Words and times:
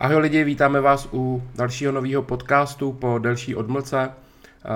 Ahoj 0.00 0.16
lidi, 0.16 0.44
vítáme 0.44 0.80
vás 0.80 1.08
u 1.12 1.42
dalšího 1.54 1.92
nového 1.92 2.22
podcastu 2.22 2.92
po 2.92 3.18
delší 3.18 3.54
odmlce. 3.54 4.10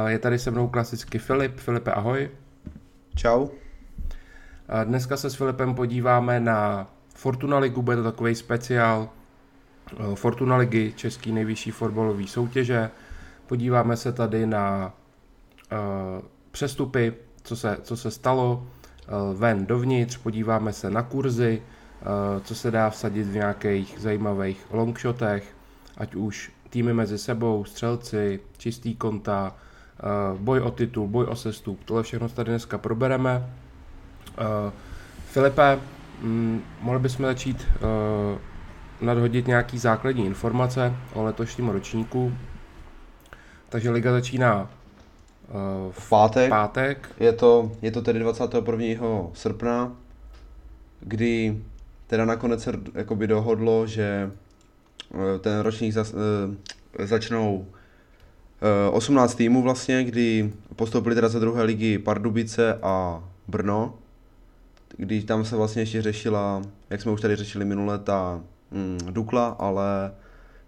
Je 0.07 0.19
tady 0.19 0.39
se 0.39 0.51
mnou 0.51 0.69
klasicky 0.69 1.19
Filip. 1.19 1.57
Filipe, 1.57 1.93
ahoj. 1.93 2.31
Čau. 3.15 3.49
Dneska 4.85 5.17
se 5.17 5.31
s 5.31 5.35
Filipem 5.35 5.75
podíváme 5.75 6.41
na 6.41 6.91
Fortuna 7.15 7.59
Ligu, 7.59 7.83
bude 7.83 7.97
to 7.97 8.03
takový 8.03 8.35
speciál 8.35 9.09
Fortuna 10.15 10.57
Ligy, 10.57 10.93
český 10.97 11.33
nejvyšší 11.33 11.71
fotbalový 11.71 12.27
soutěže. 12.27 12.91
Podíváme 13.47 13.97
se 13.97 14.13
tady 14.13 14.47
na 14.47 14.95
uh, 15.73 16.25
přestupy, 16.51 17.13
co 17.43 17.57
se, 17.57 17.79
co 17.83 17.97
se 17.97 18.11
stalo 18.11 18.67
uh, 19.33 19.39
ven 19.39 19.67
dovnitř, 19.67 20.17
podíváme 20.17 20.73
se 20.73 20.91
na 20.91 21.03
kurzy, 21.03 21.63
co 22.45 22.55
se 22.55 22.71
dá 22.71 22.91
vsadit 22.91 23.27
v 23.27 23.35
nějakých 23.35 23.97
zajímavých 23.99 24.67
longshotech, 24.71 25.57
ať 25.97 26.15
už 26.15 26.53
týmy 26.71 26.95
mezi 26.95 27.19
sebou, 27.19 27.65
střelci, 27.65 28.41
čistý 28.59 28.95
konta, 28.95 29.55
uh, 30.33 30.41
boj 30.41 30.61
o 30.61 30.71
titul, 30.71 31.09
boj 31.09 31.25
o 31.25 31.37
sestup, 31.37 31.85
tohle 31.85 32.03
všechno 32.03 32.29
tady 32.29 32.51
dneska 32.51 32.79
probereme. 32.79 33.47
Uh, 34.39 34.73
Filipe, 35.27 35.79
mm, 36.21 36.63
mohli 36.81 37.01
bychom 37.01 37.27
začít 37.27 37.67
nadhodit 39.01 39.47
nějaký 39.47 39.79
základní 39.79 40.27
informace 40.27 40.97
o 41.15 41.23
letošním 41.23 41.69
ročníku. 41.69 42.33
Takže 43.69 43.91
liga 43.91 44.13
začíná 44.13 44.71
v 45.91 46.09
pátek. 46.09 46.51
pátek. 46.51 47.09
Je, 47.21 47.33
to, 47.33 47.73
je 47.83 47.91
to 47.91 48.03
tedy 48.03 48.19
21. 48.19 49.07
srpna, 49.33 49.93
kdy 51.01 51.63
teda 52.13 52.25
nakonec 52.25 52.63
se 52.63 52.73
jakoby 52.95 53.27
dohodlo, 53.27 53.87
že 53.87 54.33
uh, 55.15 55.21
ten 55.41 55.61
ročník 55.61 55.93
za, 55.93 56.03
uh, 56.03 57.07
začnou 57.07 57.67
18 58.93 59.35
týmů 59.35 59.63
vlastně, 59.63 60.05
kdy 60.05 60.53
postoupili 60.77 61.15
teda 61.15 61.29
ze 61.29 61.41
druhé 61.41 61.63
ligy 61.63 61.99
Pardubice 61.99 62.79
a 62.83 63.25
Brno, 63.49 63.95
když 64.97 65.25
tam 65.25 65.45
se 65.45 65.57
vlastně 65.57 65.83
ještě 65.83 66.03
řešila, 66.03 66.63
jak 66.91 67.03
jsme 67.03 67.13
už 67.13 67.21
tady 67.21 67.37
řešili 67.37 67.65
minule, 67.65 67.99
ta 67.99 68.41
mm, 68.71 68.99
Dukla, 69.11 69.47
ale 69.47 70.13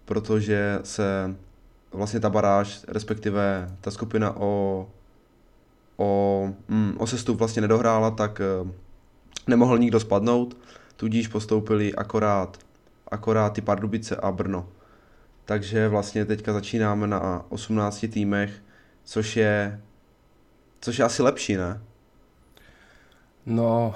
protože 0.05 0.79
se 0.83 1.35
vlastně 1.91 2.19
ta 2.19 2.29
baráž, 2.29 2.85
respektive 2.87 3.71
ta 3.81 3.91
skupina 3.91 4.37
o, 4.37 4.87
o, 5.97 6.49
mm, 6.67 6.95
o 6.97 7.07
sestup 7.07 7.37
vlastně 7.39 7.61
nedohrála, 7.61 8.11
tak 8.11 8.41
nemohl 9.47 9.77
nikdo 9.77 9.99
spadnout, 9.99 10.57
tudíž 10.95 11.27
postoupili 11.27 11.95
akorát, 11.95 12.57
akorát 13.11 13.53
ty 13.53 13.61
Pardubice 13.61 14.15
a 14.15 14.31
Brno. 14.31 14.69
Takže 15.45 15.87
vlastně 15.87 16.25
teďka 16.25 16.53
začínáme 16.53 17.07
na 17.07 17.45
18 17.49 18.05
týmech, 18.13 18.51
což 19.03 19.37
je, 19.37 19.81
což 20.81 20.99
je 20.99 21.05
asi 21.05 21.23
lepší, 21.23 21.55
ne? 21.55 21.81
No, 23.45 23.95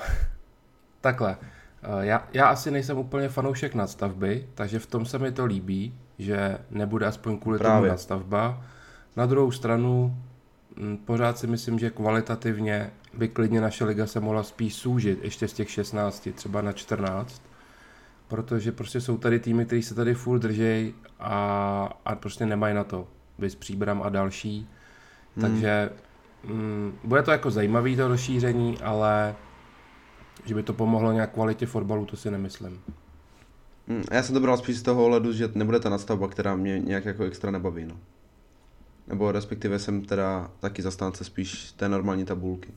takhle. 1.02 1.38
Eh, 1.84 2.06
já, 2.06 2.28
já 2.34 2.48
asi 2.48 2.72
nejsem 2.72 2.98
úplně 2.98 3.30
fanoušek 3.30 3.76
nadstavby, 3.76 4.48
takže 4.56 4.80
v 4.80 4.86
tom 4.86 5.06
se 5.06 5.20
mi 5.20 5.32
to 5.32 5.46
líbí, 5.46 5.94
že 6.20 6.58
nebude 6.70 7.06
aspoň 7.06 7.38
kvůli 7.38 7.58
Právě. 7.58 7.80
tomu 7.80 7.92
nadstavba. 7.92 8.64
Na 9.16 9.26
druhou 9.26 9.52
stranu 9.52 10.18
hm, 10.78 10.98
pořád 10.98 11.38
si 11.38 11.48
myslím, 11.48 11.80
že 11.80 11.90
kvalitativně 11.90 12.92
by 13.14 13.28
klidně 13.28 13.62
naše 13.62 13.86
liga 13.86 14.08
se 14.08 14.20
mohla 14.20 14.44
spíš 14.44 14.76
soužit 14.76 15.24
ještě 15.24 15.48
z 15.48 15.54
těch 15.54 15.70
16, 15.70 16.28
třeba 16.36 16.62
na 16.62 16.72
14, 16.72 17.42
protože 18.28 18.72
prostě 18.72 19.02
jsou 19.02 19.18
tady 19.18 19.40
týmy, 19.40 19.66
kteří 19.66 19.84
se 19.84 19.96
tady 19.96 20.14
full 20.14 20.40
držej 20.40 20.94
a, 21.20 21.90
a 22.06 22.16
prostě 22.16 22.46
nemají 22.46 22.76
na 22.76 22.84
to. 22.84 23.08
Vys 23.40 23.56
Příbram 23.56 24.04
a 24.04 24.10
další. 24.10 24.68
Hmm. 25.36 25.46
Takže 25.46 25.90
hm, 26.44 26.98
bude 27.04 27.24
to 27.24 27.32
jako 27.32 27.52
zajímavý 27.52 27.96
to 27.96 28.08
rozšíření, 28.08 28.78
ale 28.78 29.36
že 30.46 30.56
by 30.56 30.64
to 30.64 30.74
pomohlo 30.74 31.12
nějak 31.12 31.34
kvalitě 31.34 31.66
fotbalu, 31.66 32.06
to 32.06 32.18
si 32.18 32.32
nemyslím. 32.32 32.82
Hmm, 33.88 34.04
já 34.12 34.24
jsem 34.24 34.34
to 34.34 34.42
bral 34.42 34.58
spíš 34.58 34.78
z 34.78 34.82
toho 34.82 35.06
ohledu, 35.06 35.34
že 35.34 35.50
nebude 35.56 35.80
ta 35.80 35.90
nastavba, 35.90 36.28
která 36.28 36.56
mě 36.56 36.80
nějak 36.80 37.06
jako 37.06 37.24
extra 37.24 37.52
nebaví. 37.52 37.86
No. 37.86 37.96
Nebo 39.08 39.32
respektive 39.32 39.80
jsem 39.80 40.02
teda 40.02 40.52
taky 40.60 40.82
zastánce 40.82 41.24
spíš 41.24 41.72
té 41.72 41.90
normální 41.90 42.26
tabulky. 42.26 42.70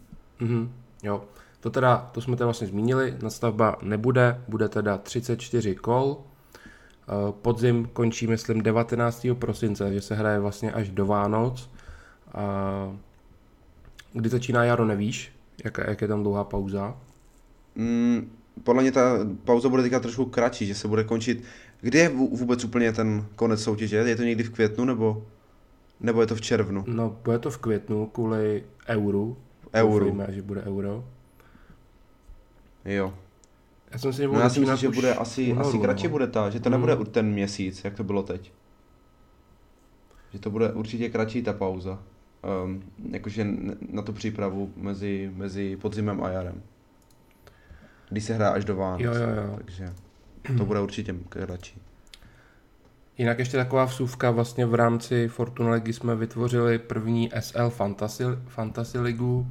Mm-hmm, 0.42 0.68
jo. 1.02 1.24
To 1.60 1.70
teda, 1.70 2.10
to 2.12 2.20
jsme 2.20 2.36
teda 2.36 2.46
vlastně 2.46 2.66
zmínili, 2.66 3.16
nastavba 3.22 3.76
nebude, 3.82 4.42
bude 4.48 4.68
teda 4.68 4.98
34 4.98 5.74
kol. 5.74 6.16
Eh, 6.18 7.32
podzim 7.42 7.88
končí, 7.92 8.26
myslím, 8.26 8.62
19. 8.62 9.26
prosince, 9.34 9.94
že 9.94 10.00
se 10.00 10.14
hraje 10.14 10.38
vlastně 10.38 10.72
až 10.72 10.90
do 10.90 11.06
Vánoc. 11.06 11.70
Kdy 14.12 14.28
začíná 14.28 14.64
jaro, 14.64 14.84
nevíš? 14.84 15.32
Jak, 15.64 15.78
jak 15.78 16.00
je 16.00 16.08
tam 16.08 16.22
dlouhá 16.22 16.44
pauza? 16.44 16.96
Mm, 17.74 18.30
podle 18.64 18.82
mě 18.82 18.92
ta 18.92 19.18
pauza 19.44 19.68
bude 19.68 19.82
teďka 19.82 20.00
trošku 20.00 20.24
kratší, 20.24 20.66
že 20.66 20.74
se 20.74 20.88
bude 20.88 21.04
končit. 21.04 21.44
Kdy 21.80 21.98
je 21.98 22.08
vůbec 22.08 22.64
úplně 22.64 22.92
ten 22.92 23.26
konec 23.36 23.62
soutěže? 23.62 23.96
Je 23.96 24.16
to 24.16 24.22
někdy 24.22 24.44
v 24.44 24.50
květnu 24.50 24.84
nebo, 24.84 25.26
nebo 26.00 26.20
je 26.20 26.26
to 26.26 26.34
v 26.34 26.40
červnu? 26.40 26.84
No, 26.86 27.16
bude 27.24 27.38
to 27.38 27.50
v 27.50 27.58
květnu 27.58 28.06
kvůli 28.06 28.64
euru. 28.88 29.36
Euro. 29.74 30.04
Doufujeme, 30.04 30.34
že 30.34 30.42
bude 30.42 30.62
euro. 30.62 31.04
Jo. 32.84 33.14
Já 33.90 33.98
jsem 33.98 34.12
si, 34.12 34.26
no, 34.26 34.40
já 34.40 34.48
si 34.48 34.60
myslím, 34.60 34.76
že 34.76 34.88
bude 34.88 35.14
asi, 35.14 35.52
asi 35.52 35.78
kratší 35.78 36.04
no. 36.06 36.10
bude 36.10 36.26
ta, 36.26 36.50
že 36.50 36.60
to 36.60 36.70
hmm. 36.70 36.86
nebude 36.86 37.10
ten 37.10 37.26
měsíc, 37.26 37.84
jak 37.84 37.94
to 37.94 38.04
bylo 38.04 38.22
teď. 38.22 38.52
Že 40.32 40.38
to 40.38 40.50
bude 40.50 40.72
určitě 40.72 41.08
kratší 41.08 41.42
ta 41.42 41.52
pauza. 41.52 42.02
Um, 42.64 42.82
jakože 43.10 43.46
na 43.90 44.02
tu 44.02 44.12
přípravu 44.12 44.72
mezi, 44.76 45.30
mezi 45.34 45.76
podzimem 45.76 46.24
a 46.24 46.28
jarem 46.28 46.62
když 48.12 48.24
se 48.24 48.34
hrá 48.34 48.50
až 48.50 48.64
do 48.64 48.76
Vánoc. 48.76 49.00
Jo, 49.00 49.14
jo, 49.14 49.28
jo. 49.36 49.54
Takže 49.56 49.94
to 50.58 50.64
bude 50.64 50.80
určitě 50.80 51.14
kratší. 51.28 51.81
Jinak 53.22 53.38
ještě 53.38 53.56
taková 53.56 53.84
vsuvka, 53.84 54.30
vlastně 54.30 54.66
v 54.66 54.74
rámci 54.74 55.28
Fortuna 55.28 55.70
Ligy 55.70 55.92
jsme 55.92 56.16
vytvořili 56.16 56.78
první 56.78 57.30
SL 57.40 57.70
Fantasy, 57.70 58.24
Fantasy 58.46 58.98
Ligu. 58.98 59.46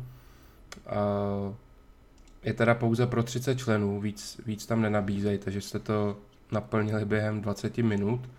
Je 2.43 2.53
teda 2.53 2.75
pouze 2.75 3.07
pro 3.07 3.23
30 3.23 3.55
členů, 3.55 4.01
víc, 4.01 4.41
víc 4.45 4.65
tam 4.65 4.81
nenabízejí, 4.81 5.37
takže 5.37 5.61
jste 5.61 5.79
to 5.79 6.17
naplnili 6.51 7.05
během 7.05 7.41
20 7.41 7.77
minut, 7.77 8.29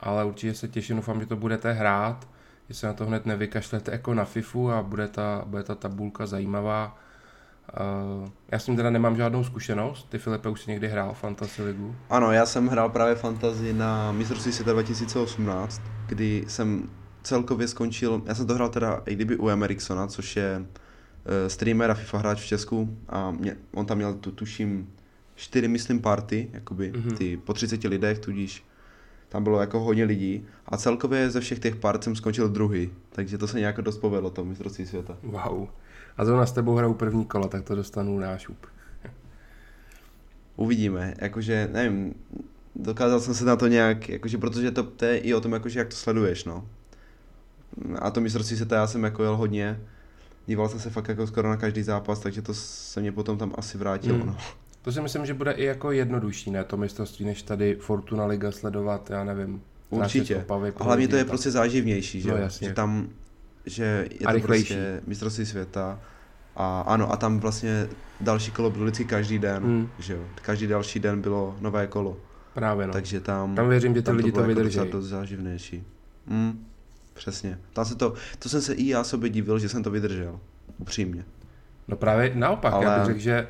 ale 0.00 0.24
určitě 0.24 0.54
se 0.54 0.68
těším, 0.68 0.96
doufám, 0.96 1.20
že 1.20 1.26
to 1.26 1.36
budete 1.36 1.72
hrát, 1.72 2.28
že 2.68 2.74
se 2.74 2.86
na 2.86 2.92
to 2.92 3.06
hned 3.06 3.26
nevykašlete 3.26 3.92
jako 3.92 4.14
na 4.14 4.24
FIFU 4.24 4.70
a 4.70 4.82
bude 4.82 5.08
ta, 5.08 5.42
bude 5.46 5.62
ta 5.62 5.74
tabulka 5.74 6.26
zajímavá 6.26 6.98
Uh, 7.72 8.28
já 8.52 8.58
s 8.58 8.64
tím 8.64 8.76
teda 8.76 8.90
nemám 8.90 9.16
žádnou 9.16 9.44
zkušenost. 9.44 10.08
Ty 10.08 10.18
Filipe 10.18 10.48
už 10.48 10.60
si 10.60 10.70
někdy 10.70 10.88
hrál 10.88 11.14
Fantasy 11.14 11.62
ligu? 11.62 11.96
Ano, 12.10 12.32
já 12.32 12.46
jsem 12.46 12.68
hrál 12.68 12.88
právě 12.88 13.14
Fantasy 13.14 13.72
na 13.72 14.12
mistrovství 14.12 14.52
světa 14.52 14.72
2018, 14.72 15.82
kdy 16.06 16.44
jsem 16.48 16.88
celkově 17.22 17.68
skončil, 17.68 18.22
já 18.26 18.34
jsem 18.34 18.46
to 18.46 18.54
hrál 18.54 18.68
teda 18.68 19.02
i 19.06 19.14
kdyby 19.14 19.36
u 19.36 19.48
Emeriksona, 19.48 20.06
což 20.06 20.36
je 20.36 20.58
uh, 20.58 20.66
streamer 21.48 21.90
a 21.90 21.94
FIFA 21.94 22.18
hráč 22.18 22.40
v 22.40 22.46
Česku 22.46 22.98
a 23.08 23.30
mě, 23.30 23.56
on 23.72 23.86
tam 23.86 23.96
měl 23.96 24.14
tu, 24.14 24.30
tuším, 24.30 24.92
čtyři, 25.34 25.68
myslím, 25.68 26.00
party, 26.00 26.50
jakoby 26.52 26.92
mm-hmm. 26.92 27.16
ty 27.16 27.36
po 27.36 27.52
30 27.52 27.84
lidech, 27.84 28.18
tudíž 28.18 28.64
tam 29.28 29.44
bylo 29.44 29.60
jako 29.60 29.80
hodně 29.80 30.04
lidí 30.04 30.46
a 30.66 30.76
celkově 30.76 31.30
ze 31.30 31.40
všech 31.40 31.58
těch 31.58 31.76
part 31.76 32.04
jsem 32.04 32.16
skončil 32.16 32.48
druhý, 32.48 32.90
takže 33.10 33.38
to 33.38 33.48
se 33.48 33.58
nějak 33.58 33.82
dost 33.82 33.98
povedlo, 33.98 34.30
to 34.30 34.44
mistrovství 34.44 34.86
světa. 34.86 35.16
Wow 35.22 35.68
a 36.16 36.24
zrovna 36.24 36.46
s 36.46 36.52
tebou 36.52 36.74
hrajou 36.74 36.94
první 36.94 37.24
kolo, 37.24 37.48
tak 37.48 37.64
to 37.64 37.74
dostanu 37.74 38.18
nášup. 38.18 38.66
Uvidíme, 40.56 41.14
jakože, 41.18 41.68
nevím, 41.72 42.14
dokázal 42.76 43.20
jsem 43.20 43.34
se 43.34 43.44
na 43.44 43.56
to 43.56 43.66
nějak, 43.66 44.08
jakože, 44.08 44.38
protože 44.38 44.70
to, 44.70 44.82
to 44.82 45.04
je 45.04 45.18
i 45.18 45.34
o 45.34 45.40
tom, 45.40 45.52
jakože 45.52 45.78
jak 45.78 45.88
to 45.88 45.96
sleduješ, 45.96 46.44
no. 46.44 46.68
A 47.98 48.10
to 48.10 48.20
mistrovství 48.20 48.56
se 48.56 48.66
to 48.66 48.74
já 48.74 48.86
jsem 48.86 49.04
jako 49.04 49.22
jel 49.22 49.36
hodně, 49.36 49.80
díval 50.46 50.68
jsem 50.68 50.80
se 50.80 50.90
fakt 50.90 51.08
jako 51.08 51.26
skoro 51.26 51.48
na 51.48 51.56
každý 51.56 51.82
zápas, 51.82 52.18
takže 52.18 52.42
to 52.42 52.54
se 52.54 53.00
mě 53.00 53.12
potom 53.12 53.38
tam 53.38 53.52
asi 53.58 53.78
vrátilo, 53.78 54.18
hmm. 54.18 54.26
no. 54.26 54.36
To 54.82 54.92
si 54.92 55.00
myslím, 55.00 55.26
že 55.26 55.34
bude 55.34 55.52
i 55.52 55.64
jako 55.64 55.92
jednodušší, 55.92 56.50
ne, 56.50 56.64
to 56.64 56.76
mistrovství, 56.76 57.24
než 57.24 57.42
tady 57.42 57.74
Fortuna 57.74 58.26
Liga 58.26 58.52
sledovat, 58.52 59.10
já 59.10 59.24
nevím. 59.24 59.62
Určitě. 59.90 60.36
Opavy, 60.36 60.72
a 60.76 60.84
hlavně 60.84 61.08
to 61.08 61.16
je 61.16 61.24
tam. 61.24 61.28
prostě 61.28 61.50
záživnější, 61.50 62.20
že, 62.20 62.30
no, 62.30 62.36
jasně. 62.36 62.68
že 62.68 62.74
tam 62.74 63.08
že 63.66 64.08
je 64.20 64.40
to 64.40 64.40
prostě 64.40 65.00
mistrovství 65.06 65.46
světa 65.46 66.00
a 66.56 66.80
ano, 66.80 67.12
a 67.12 67.16
tam 67.16 67.40
vlastně 67.40 67.88
další 68.20 68.50
kolo 68.50 68.70
bylo 68.70 68.84
vždycky 68.84 69.04
každý 69.04 69.38
den, 69.38 69.62
hmm. 69.62 69.88
že 69.98 70.14
jo. 70.14 70.20
Každý 70.42 70.66
další 70.66 71.00
den 71.00 71.20
bylo 71.20 71.56
nové 71.60 71.86
kolo. 71.86 72.16
Právě 72.54 72.86
no. 72.86 72.92
Takže 72.92 73.20
tam... 73.20 73.54
Tam 73.54 73.68
věřím, 73.68 73.94
že 73.94 74.02
ty 74.02 74.10
lidi 74.10 74.32
to, 74.32 74.40
to 74.40 74.46
vydrží. 74.46 74.78
Jako 74.78 74.92
dost 74.92 75.06
záživnější. 75.06 75.84
Hmm, 76.28 76.66
přesně. 77.14 77.58
Tam 77.72 77.84
se 77.84 77.94
to, 77.94 78.14
to 78.38 78.48
jsem 78.48 78.60
se 78.62 78.74
i 78.74 78.88
já 78.88 79.04
sobě 79.04 79.30
divil, 79.30 79.58
že 79.58 79.68
jsem 79.68 79.82
to 79.82 79.90
vydržel. 79.90 80.40
Upřímně. 80.78 81.24
No 81.88 81.96
právě 81.96 82.32
naopak, 82.34 82.72
Ale... 82.72 82.84
já 82.84 82.98
bych 82.98 83.06
řekl, 83.06 83.18
že 83.18 83.48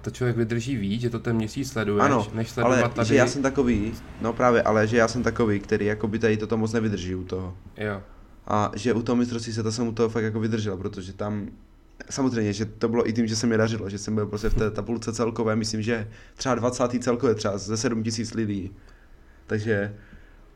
to 0.00 0.10
člověk 0.10 0.36
vydrží 0.36 0.76
víc, 0.76 1.00
že 1.00 1.10
to 1.10 1.18
ten 1.18 1.36
měsíc 1.36 1.70
sleduješ, 1.70 2.04
ano, 2.04 2.26
než 2.34 2.50
sledovat 2.50 2.78
ale 2.78 2.88
tady. 2.88 3.08
že 3.08 3.14
já 3.14 3.26
jsem 3.26 3.42
takový, 3.42 3.92
no 4.20 4.32
právě, 4.32 4.62
ale 4.62 4.86
že 4.86 4.96
já 4.96 5.08
jsem 5.08 5.22
takový, 5.22 5.60
který 5.60 5.86
jako 5.86 6.08
by 6.08 6.18
tady 6.18 6.36
toto 6.36 6.56
moc 6.56 6.72
nevydrží 6.72 7.14
u 7.14 7.24
toho. 7.24 7.56
Jo. 7.76 8.02
A 8.46 8.70
že 8.74 8.92
u 8.92 9.02
toho 9.02 9.16
mistrovství 9.16 9.52
se 9.52 9.62
to 9.62 9.72
jsem 9.72 9.88
u 9.88 9.92
toho 9.92 10.08
fakt 10.08 10.24
jako 10.24 10.40
vydržel, 10.40 10.76
protože 10.76 11.12
tam 11.12 11.48
samozřejmě, 12.10 12.52
že 12.52 12.64
to 12.64 12.88
bylo 12.88 13.08
i 13.08 13.12
tím, 13.12 13.26
že 13.26 13.36
se 13.36 13.46
mi 13.46 13.56
dařilo, 13.56 13.90
že 13.90 13.98
jsem 13.98 14.14
byl 14.14 14.26
prostě 14.26 14.48
v 14.48 14.54
té 14.54 14.70
tabulce 14.70 15.12
celkové, 15.12 15.56
myslím, 15.56 15.82
že 15.82 16.08
třeba 16.34 16.54
20. 16.54 17.02
celkově 17.02 17.34
třeba 17.34 17.58
ze 17.58 17.76
7 17.76 18.02
tisíc 18.02 18.34
lidí. 18.34 18.76
Takže 19.46 19.94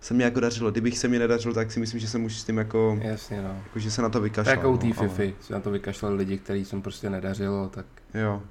se 0.00 0.14
mi 0.14 0.22
jako 0.22 0.40
dařilo. 0.40 0.70
Kdybych 0.70 0.98
se 0.98 1.08
mi 1.08 1.18
nedařilo, 1.18 1.54
tak 1.54 1.72
si 1.72 1.80
myslím, 1.80 2.00
že 2.00 2.08
jsem 2.08 2.24
už 2.24 2.38
s 2.40 2.44
tím 2.44 2.58
jako... 2.58 2.98
Jasně, 3.02 3.42
no. 3.42 3.62
Jako, 3.64 3.78
že 3.78 3.90
se 3.90 4.02
na 4.02 4.08
to 4.08 4.20
vykašlal. 4.20 4.56
Jako 4.56 4.72
u 4.72 4.78
té 4.78 4.86
no, 4.86 4.92
FIFA, 4.92 5.22
ale... 5.22 5.32
se 5.40 5.52
na 5.52 5.60
to 5.60 5.70
vykašlali 5.70 6.14
lidi, 6.14 6.38
kteří 6.38 6.64
jsem 6.64 6.82
prostě 6.82 7.10
nedařilo, 7.10 7.68
tak... 7.68 7.86
Jo. 8.14 8.42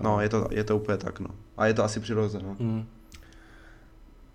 No, 0.00 0.20
je 0.20 0.28
to, 0.28 0.48
je 0.50 0.64
to 0.64 0.76
úplně 0.76 0.98
tak, 0.98 1.20
no. 1.20 1.28
A 1.56 1.66
je 1.66 1.74
to 1.74 1.84
asi 1.84 2.00
přirozené. 2.00 2.44
No. 2.48 2.56
Hmm. 2.60 2.86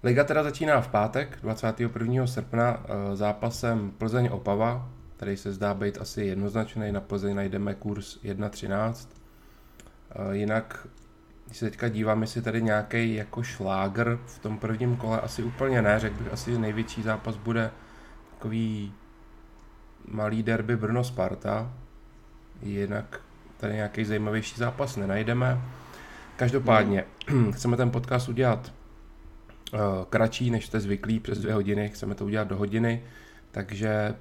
Liga 0.04 0.24
teda 0.24 0.44
začíná 0.44 0.82
v 0.82 0.88
pátek, 0.88 1.38
21. 1.42 2.28
srpna, 2.28 2.86
eh, 2.86 3.16
zápasem 3.16 3.92
Plzeň-Opava, 3.98 4.90
který 5.18 5.38
se 5.38 5.54
zdá 5.54 5.74
být 5.74 5.98
asi 5.98 6.24
jednoznačný. 6.24 6.92
Na 6.92 7.02
Plzeň 7.02 7.36
najdeme 7.36 7.76
kurz 7.76 8.18
1.13. 8.24 9.08
Eh, 10.12 10.36
jinak, 10.36 10.88
když 11.46 11.58
se 11.58 11.70
teďka 11.70 11.90
dívám, 11.90 12.22
jestli 12.22 12.42
tady 12.42 12.62
nějaký 12.62 13.16
jako 13.16 13.44
šlágr 13.44 14.20
v 14.26 14.40
tom 14.40 14.60
prvním 14.60 14.96
kole, 14.96 15.22
asi 15.22 15.44
úplně 15.44 15.82
ne, 15.82 16.00
řekl 16.00 16.24
bych, 16.24 16.34
asi 16.34 16.58
největší 16.58 17.02
zápas 17.02 17.38
bude 17.38 17.72
takový 18.32 18.94
malý 20.08 20.44
derby 20.44 20.78
Brno-Sparta. 20.78 21.72
Jinak 22.62 23.22
tady 23.58 23.74
nějaký 23.74 24.06
zajímavější 24.06 24.60
zápas 24.60 24.96
nenajdeme. 24.96 25.62
Každopádně, 26.36 27.06
hmm. 27.28 27.52
chceme 27.54 27.78
ten 27.78 27.92
podcast 27.92 28.30
udělat 28.30 28.74
uh, 29.74 29.80
kratší, 30.10 30.52
než 30.52 30.66
jste 30.66 30.80
zvyklí, 30.80 31.20
přes 31.20 31.40
dvě 31.40 31.54
hodiny, 31.54 31.90
chceme 31.90 32.16
to 32.16 32.26
udělat 32.26 32.48
do 32.48 32.56
hodiny, 32.56 33.04
takže 33.52 34.16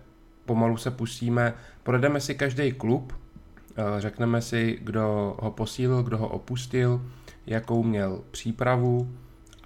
pomalu 0.47 0.77
se 0.77 0.91
pustíme, 0.91 1.55
projdeme 1.83 2.21
si 2.21 2.35
každý 2.35 2.73
klub, 2.73 3.13
uh, 3.13 3.85
řekneme 3.99 4.43
si, 4.43 4.79
kdo 4.83 5.37
ho 5.41 5.51
posílil, 5.51 6.03
kdo 6.03 6.19
ho 6.19 6.29
opustil, 6.29 7.11
jakou 7.47 7.83
měl 7.83 8.23
přípravu 8.31 9.15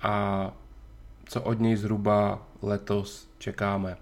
a 0.02 0.50
co 1.24 1.42
od 1.42 1.60
něj 1.60 1.76
zhruba 1.76 2.46
letos 2.62 3.30
čekáme. 3.38 3.96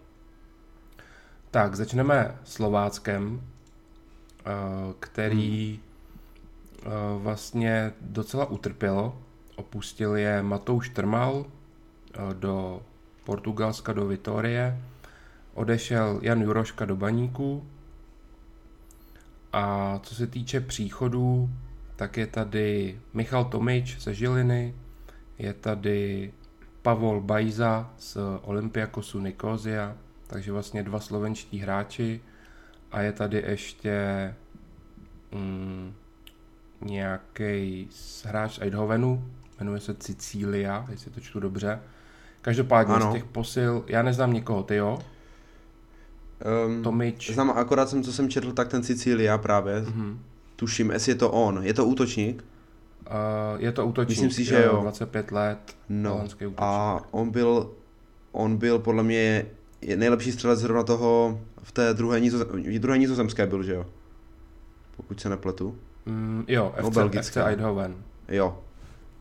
Tak, 1.51 1.75
začneme 1.75 2.35
Slováckem, 2.45 3.41
Eh, 4.47 4.95
který 5.01 5.81
eh, 6.83 6.89
vlastně 7.19 7.93
docela 8.01 8.47
utrpělo. 8.47 9.19
Opustil 9.57 10.17
je 10.17 10.43
Matouš 10.43 10.89
Trmal 10.89 11.47
eh, 11.47 12.35
do 12.35 12.83
Portugalska, 13.25 13.93
do 13.93 14.07
Vitorie. 14.07 14.83
Odešel 15.57 16.19
Jan 16.23 16.43
Juroška 16.43 16.85
do 16.85 16.97
Baníku. 16.97 17.67
A 19.53 19.99
co 20.03 20.15
se 20.15 20.27
týče 20.27 20.61
příchodů, 20.61 21.51
tak 21.97 22.17
je 22.17 22.27
tady 22.27 23.01
Michal 23.15 23.45
Tomič 23.45 23.99
ze 23.99 24.15
Žiliny, 24.15 24.75
je 25.39 25.53
tady 25.53 26.33
Pavol 26.83 27.21
Bajza 27.21 27.91
z 27.99 28.17
Olympiakosu 28.43 29.21
Nikozia, 29.21 29.97
takže 30.27 30.53
vlastně 30.53 30.83
dva 30.83 31.01
slovenští 31.01 31.59
hráči. 31.59 32.21
A 32.93 33.01
je 33.01 33.13
tady 33.13 33.45
ještě 33.47 34.35
mm, 35.33 35.95
nějaký 36.81 37.89
hráč 38.25 38.59
Eidhovenu, 38.59 39.31
jmenuje 39.59 39.81
se 39.81 39.95
Cicília, 39.95 40.87
jestli 40.91 41.11
to 41.11 41.21
čtu 41.21 41.41
dobře. 41.41 41.81
Každopádně 42.41 42.95
ano. 42.95 43.11
z 43.11 43.13
těch 43.13 43.25
posil, 43.25 43.85
já 43.89 44.03
neznám 44.03 44.33
nikoho, 44.33 44.63
ty 44.63 44.77
jo? 44.77 44.99
Um, 46.67 46.83
Tomič. 46.83 47.31
Znám 47.31 47.51
akorát 47.51 47.89
jsem, 47.89 48.03
co 48.03 48.13
jsem 48.13 48.29
četl, 48.29 48.53
tak 48.53 48.69
ten 48.69 48.83
Cicília 48.83 49.39
právě. 49.39 49.81
Mm-hmm. 49.81 50.17
Tuším, 50.57 50.91
jestli 50.91 51.13
je 51.13 51.17
to 51.17 51.31
on. 51.31 51.59
Je 51.63 51.75
to 51.75 51.87
útočník? 51.87 52.45
Uh, 53.07 53.61
je 53.63 53.73
to 53.73 53.87
útočník, 53.87 54.19
Myslím 54.19 54.31
si, 54.31 54.45
že 54.45 54.63
jo. 54.65 54.81
25 54.83 55.33
let, 55.33 55.59
no. 55.89 56.25
A 56.57 57.01
on 57.11 57.31
byl, 57.31 57.71
on 58.33 58.57
byl 58.57 58.79
podle 58.79 59.03
mě 59.03 59.47
nejlepší 59.97 60.33
střelec 60.33 60.59
zrovna 60.59 60.83
toho 60.83 61.41
v 61.63 61.73
té 61.73 61.95
druhé, 61.95 62.21
nizozem, 62.21 62.49
druhé 62.79 62.99
nizozemské 62.99 63.47
byl, 63.47 63.63
že 63.63 63.75
jo? 63.75 63.87
Pokud 64.97 65.21
se 65.21 65.29
nepletu. 65.29 65.77
Mm, 66.07 66.45
jo, 66.49 66.73
FC, 66.77 66.83
no, 66.83 66.91
belgické. 66.91 67.41
FC 67.41 67.47
Eindhoven. 67.47 67.95
Jo. 68.29 68.59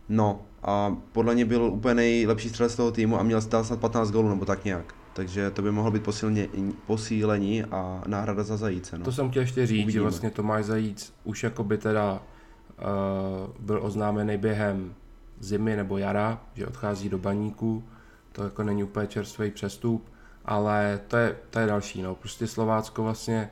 No, 0.09 0.41
a 0.63 0.97
podle 1.11 1.33
mě 1.33 1.45
byl 1.45 1.63
úplně 1.63 1.93
nejlepší 1.93 2.49
střelec 2.49 2.75
toho 2.75 2.91
týmu 2.91 3.19
a 3.19 3.23
měl 3.23 3.41
snad 3.41 3.79
15 3.79 4.11
gólů 4.11 4.29
nebo 4.29 4.45
tak 4.45 4.65
nějak. 4.65 4.95
Takže 5.15 5.51
to 5.51 5.61
by 5.61 5.71
mohlo 5.71 5.91
být 5.91 6.03
posilně, 6.03 6.47
posílení 6.87 7.63
a 7.63 8.03
náhrada 8.07 8.43
za 8.43 8.57
Zajíce. 8.57 8.97
No. 8.97 9.05
To 9.05 9.11
jsem 9.11 9.29
chtěl 9.29 9.41
ještě 9.41 9.67
říct, 9.67 9.75
Uvidíme. 9.77 9.91
že 9.91 10.01
vlastně 10.01 10.31
Tomáš 10.31 10.65
Zajíc 10.65 11.13
už 11.23 11.43
jako 11.43 11.63
by 11.63 11.77
teda 11.77 12.13
uh, 12.13 13.65
byl 13.65 13.79
oznámený 13.83 14.37
během 14.37 14.93
zimy 15.39 15.75
nebo 15.75 15.97
jara, 15.97 16.41
že 16.53 16.67
odchází 16.67 17.09
do 17.09 17.17
baníku. 17.17 17.83
To 18.31 18.43
jako 18.43 18.63
není 18.63 18.83
úplně 18.83 19.07
čerstvý 19.07 19.51
přestup 19.51 20.09
ale 20.45 20.99
to 21.07 21.17
je, 21.17 21.35
to 21.49 21.59
je 21.59 21.67
další. 21.67 22.01
No. 22.01 22.15
Prostě 22.15 22.47
Slovácko 22.47 23.03
vlastně 23.03 23.49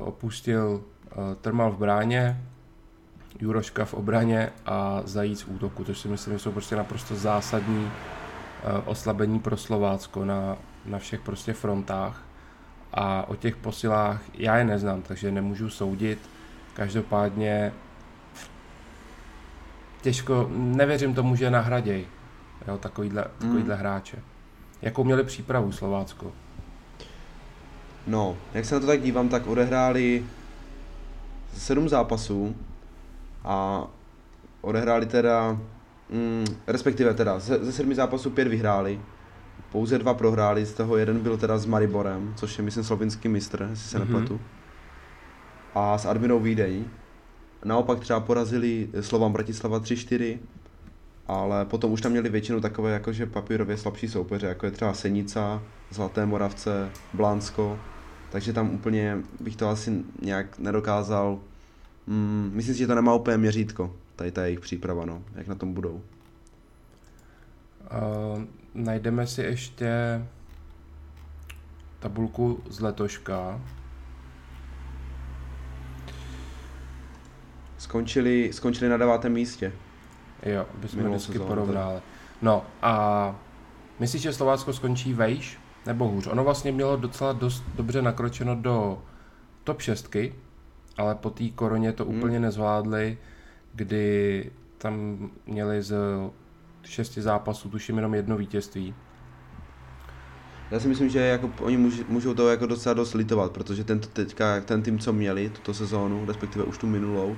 uh, 0.00 0.08
opustil 0.08 0.82
uh, 1.16 1.34
Trmal 1.40 1.72
v 1.72 1.78
bráně, 1.78 2.42
Juroška 3.40 3.84
v 3.84 3.94
obraně 3.94 4.52
a 4.66 5.02
Zajíc 5.04 5.42
v 5.42 5.48
útoku, 5.48 5.84
což 5.84 5.98
si 5.98 6.08
myslím, 6.08 6.32
že 6.32 6.38
jsou 6.38 6.52
prostě 6.52 6.76
naprosto 6.76 7.16
zásadní 7.16 7.90
oslabení 8.84 9.40
pro 9.40 9.56
Slovácko 9.56 10.24
na, 10.24 10.56
na 10.86 10.98
všech 10.98 11.20
prostě 11.20 11.52
frontách. 11.52 12.22
A 12.92 13.28
o 13.28 13.36
těch 13.36 13.56
posilách 13.56 14.20
já 14.34 14.56
je 14.56 14.64
neznám, 14.64 15.02
takže 15.02 15.32
nemůžu 15.32 15.70
soudit. 15.70 16.18
Každopádně 16.74 17.72
těžko, 20.02 20.46
nevěřím 20.50 21.14
tomu, 21.14 21.36
že 21.36 21.50
nahraděj 21.50 22.06
jo, 22.68 22.78
takovýhle, 22.78 23.24
takovýhle 23.38 23.74
mm. 23.74 23.80
hráče. 23.80 24.18
Jakou 24.82 25.04
měli 25.04 25.24
přípravu 25.24 25.72
Slovácko? 25.72 26.32
No, 28.06 28.36
jak 28.54 28.64
se 28.64 28.74
na 28.74 28.80
to 28.80 28.86
tak 28.86 29.02
dívám, 29.02 29.28
tak 29.28 29.46
odehráli 29.46 30.26
sedm 31.56 31.88
zápasů 31.88 32.56
a 33.44 33.86
odehráli 34.60 35.06
teda, 35.06 35.58
mm, 36.10 36.44
respektive 36.66 37.14
teda, 37.14 37.38
ze, 37.38 37.64
ze 37.64 37.72
sedmi 37.72 37.94
zápasů 37.94 38.30
pět 38.30 38.48
vyhráli, 38.48 39.00
pouze 39.72 39.98
dva 39.98 40.14
prohráli, 40.14 40.66
z 40.66 40.74
toho 40.74 40.96
jeden 40.96 41.20
byl 41.20 41.36
teda 41.36 41.58
s 41.58 41.66
Mariborem, 41.66 42.32
což 42.36 42.58
je 42.58 42.64
myslím 42.64 42.84
slovinský 42.84 43.28
mistr, 43.28 43.66
jestli 43.70 43.88
se 43.88 43.98
mm-hmm. 43.98 44.00
nepletu, 44.00 44.40
a 45.74 45.98
s 45.98 46.06
Adminou 46.06 46.40
Vídeň. 46.40 46.84
Naopak 47.64 48.00
třeba 48.00 48.20
porazili 48.20 48.88
Slovan 49.00 49.32
Bratislava 49.32 49.80
3-4, 49.80 50.38
ale 51.28 51.64
potom 51.64 51.92
už 51.92 52.00
tam 52.00 52.12
měli 52.12 52.28
většinu 52.28 52.60
takové 52.60 52.92
jakože 52.92 53.26
papírově 53.26 53.76
slabší 53.76 54.08
soupeře, 54.08 54.46
jako 54.46 54.66
je 54.66 54.72
třeba 54.72 54.94
Senica, 54.94 55.62
Zlaté 55.90 56.26
Moravce, 56.26 56.90
Blánsko, 57.14 57.78
takže 58.30 58.52
tam 58.52 58.70
úplně 58.70 59.18
bych 59.40 59.56
to 59.56 59.68
asi 59.68 60.04
nějak 60.22 60.58
nedokázal. 60.58 61.38
Mm, 62.06 62.50
myslím 62.54 62.74
si, 62.74 62.78
že 62.78 62.86
to 62.86 62.94
nemá 62.94 63.14
úplně 63.14 63.38
měřítko, 63.38 63.94
tady 64.16 64.32
ta 64.32 64.44
jejich 64.44 64.60
příprava, 64.60 65.04
no, 65.04 65.22
jak 65.34 65.46
na 65.46 65.54
tom 65.54 65.74
budou. 65.74 66.02
Uh, 68.34 68.42
najdeme 68.74 69.26
si 69.26 69.42
ještě 69.42 70.22
tabulku 71.98 72.62
z 72.68 72.80
letoška. 72.80 73.60
Skončili, 77.78 78.50
skončili 78.52 78.90
na 78.90 78.96
devátém 78.96 79.32
místě. 79.32 79.72
Jo, 80.42 80.66
jsme 80.86 81.08
vždycky 81.08 81.38
porovnali. 81.38 82.00
No 82.42 82.64
a 82.82 83.34
myslíš, 84.00 84.22
že 84.22 84.32
Slovácko 84.32 84.72
skončí 84.72 85.14
vejš 85.14 85.58
nebo 85.86 86.08
hůř? 86.08 86.26
Ono 86.26 86.44
vlastně 86.44 86.72
mělo 86.72 86.96
docela 86.96 87.32
dost 87.32 87.64
dobře 87.74 88.02
nakročeno 88.02 88.54
do 88.54 89.02
top 89.64 89.80
6, 89.80 90.16
ale 90.96 91.14
po 91.14 91.30
té 91.30 91.48
koroně 91.48 91.92
to 91.92 92.04
hmm. 92.04 92.18
úplně 92.18 92.40
nezvládli, 92.40 93.18
kdy 93.76 94.50
tam 94.78 95.18
měli 95.46 95.82
z 95.82 95.94
šesti 96.84 97.22
zápasů 97.22 97.68
tuším 97.68 97.96
jenom 97.96 98.14
jedno 98.14 98.36
vítězství. 98.36 98.94
Já 100.70 100.80
si 100.80 100.88
myslím, 100.88 101.08
že 101.08 101.18
jako 101.18 101.50
oni 101.60 101.76
můžou, 102.08 102.34
to 102.34 102.48
jako 102.48 102.66
docela 102.66 102.94
dost 102.94 103.14
litovat, 103.14 103.52
protože 103.52 103.84
ten, 103.84 104.00
teďka, 104.00 104.60
ten 104.60 104.82
tým, 104.82 104.98
co 104.98 105.12
měli 105.12 105.48
tuto 105.48 105.74
sezónu, 105.74 106.24
respektive 106.26 106.64
už 106.64 106.78
tu 106.78 106.86
minulou, 106.86 107.36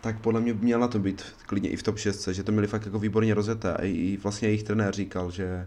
tak 0.00 0.20
podle 0.20 0.40
mě 0.40 0.54
měl 0.54 0.80
na 0.80 0.88
to 0.88 0.98
být 0.98 1.22
klidně 1.46 1.70
i 1.70 1.76
v 1.76 1.82
top 1.82 1.98
6, 1.98 2.28
že 2.28 2.42
to 2.42 2.52
měli 2.52 2.66
fakt 2.66 2.84
jako 2.84 2.98
výborně 2.98 3.34
rozjeté. 3.34 3.74
A 3.74 3.84
i 3.84 4.18
vlastně 4.22 4.48
jejich 4.48 4.62
trenér 4.62 4.94
říkal, 4.94 5.30
že, 5.30 5.64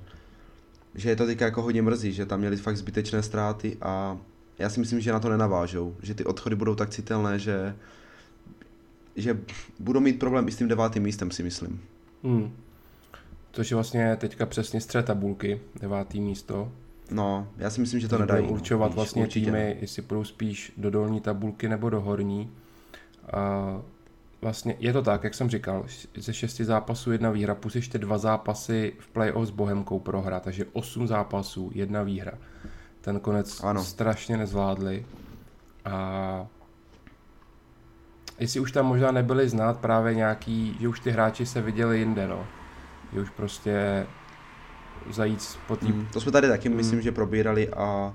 že 0.96 1.10
je 1.10 1.16
to 1.16 1.26
teďka 1.26 1.46
jako 1.46 1.62
hodně 1.62 1.82
mrzí, 1.82 2.14
že 2.14 2.26
tam 2.26 2.40
měli 2.40 2.58
fakt 2.58 2.78
zbytečné 2.78 3.24
ztráty 3.24 3.78
a 3.82 4.18
já 4.60 4.70
si 4.70 4.80
myslím, 4.80 5.00
že 5.00 5.12
na 5.12 5.20
to 5.20 5.30
nenavážou, 5.30 5.96
že 6.02 6.14
ty 6.14 6.26
odchody 6.26 6.56
budou 6.56 6.76
tak 6.76 6.90
citelné, 6.90 7.40
že 7.40 7.76
že 9.18 9.40
budou 9.80 10.00
mít 10.00 10.20
problém 10.20 10.48
i 10.48 10.52
s 10.52 10.58
tím 10.58 10.68
devátým 10.68 11.04
místem, 11.04 11.32
si 11.32 11.44
myslím. 11.44 11.82
Hmm. 12.24 12.52
Což 13.52 13.72
je 13.72 13.76
vlastně 13.76 14.16
teďka 14.16 14.46
přesně 14.46 14.82
střed 14.82 15.06
tabulky, 15.06 15.62
devátý 15.82 16.22
místo. 16.22 16.72
No, 17.12 17.48
já 17.58 17.70
si 17.70 17.82
myslím, 17.82 18.00
že 18.00 18.08
to 18.08 18.18
nedají. 18.18 18.48
No, 18.48 18.54
určovat 18.54 18.88
no, 18.88 18.96
vlastně 18.96 19.22
určitě 19.22 19.46
týmy, 19.46 19.78
jestli 19.82 20.02
půjdou 20.02 20.24
spíš 20.24 20.74
do 20.78 20.92
dolní 20.92 21.22
tabulky 21.22 21.70
nebo 21.70 21.90
do 21.90 22.02
horní. 22.02 22.52
A 23.34 23.82
vlastně 24.42 24.76
je 24.80 24.94
to 24.94 25.02
tak, 25.02 25.24
jak 25.24 25.34
jsem 25.34 25.50
říkal, 25.50 25.86
ze 26.18 26.34
šesti 26.34 26.66
zápasů 26.66 27.12
jedna 27.12 27.32
výhra, 27.32 27.56
plus 27.56 27.76
ještě 27.76 27.98
dva 27.98 28.18
zápasy 28.18 28.94
v 29.00 29.08
playoff 29.08 29.48
s 29.48 29.52
Bohemkou 29.52 30.00
prohra, 30.00 30.40
takže 30.40 30.66
osm 30.74 31.08
zápasů, 31.08 31.72
jedna 31.74 32.04
výhra. 32.04 32.32
Ten 33.02 33.20
konec 33.20 33.64
ano. 33.64 33.84
strašně 33.84 34.38
nezvládli. 34.38 35.06
A 35.86 36.48
jestli 38.40 38.60
už 38.60 38.72
tam 38.72 38.86
možná 38.86 39.12
nebyli 39.12 39.50
znát 39.50 39.80
právě 39.80 40.16
nějaký, 40.16 40.78
že 40.80 40.88
už 40.88 41.00
ty 41.00 41.12
hráči 41.12 41.46
se 41.46 41.62
viděli 41.62 42.00
jinde, 42.00 42.28
no. 42.28 42.48
Že 43.14 43.22
už 43.22 43.30
prostě 43.30 44.06
zajít 45.10 45.60
po 45.68 45.76
tým... 45.76 45.92
Hmm, 45.92 46.08
to 46.14 46.22
jsme 46.22 46.32
tady 46.32 46.48
taky, 46.48 46.68
hmm. 46.70 46.78
myslím, 46.78 47.02
že 47.02 47.12
probírali 47.12 47.70
a 47.70 48.14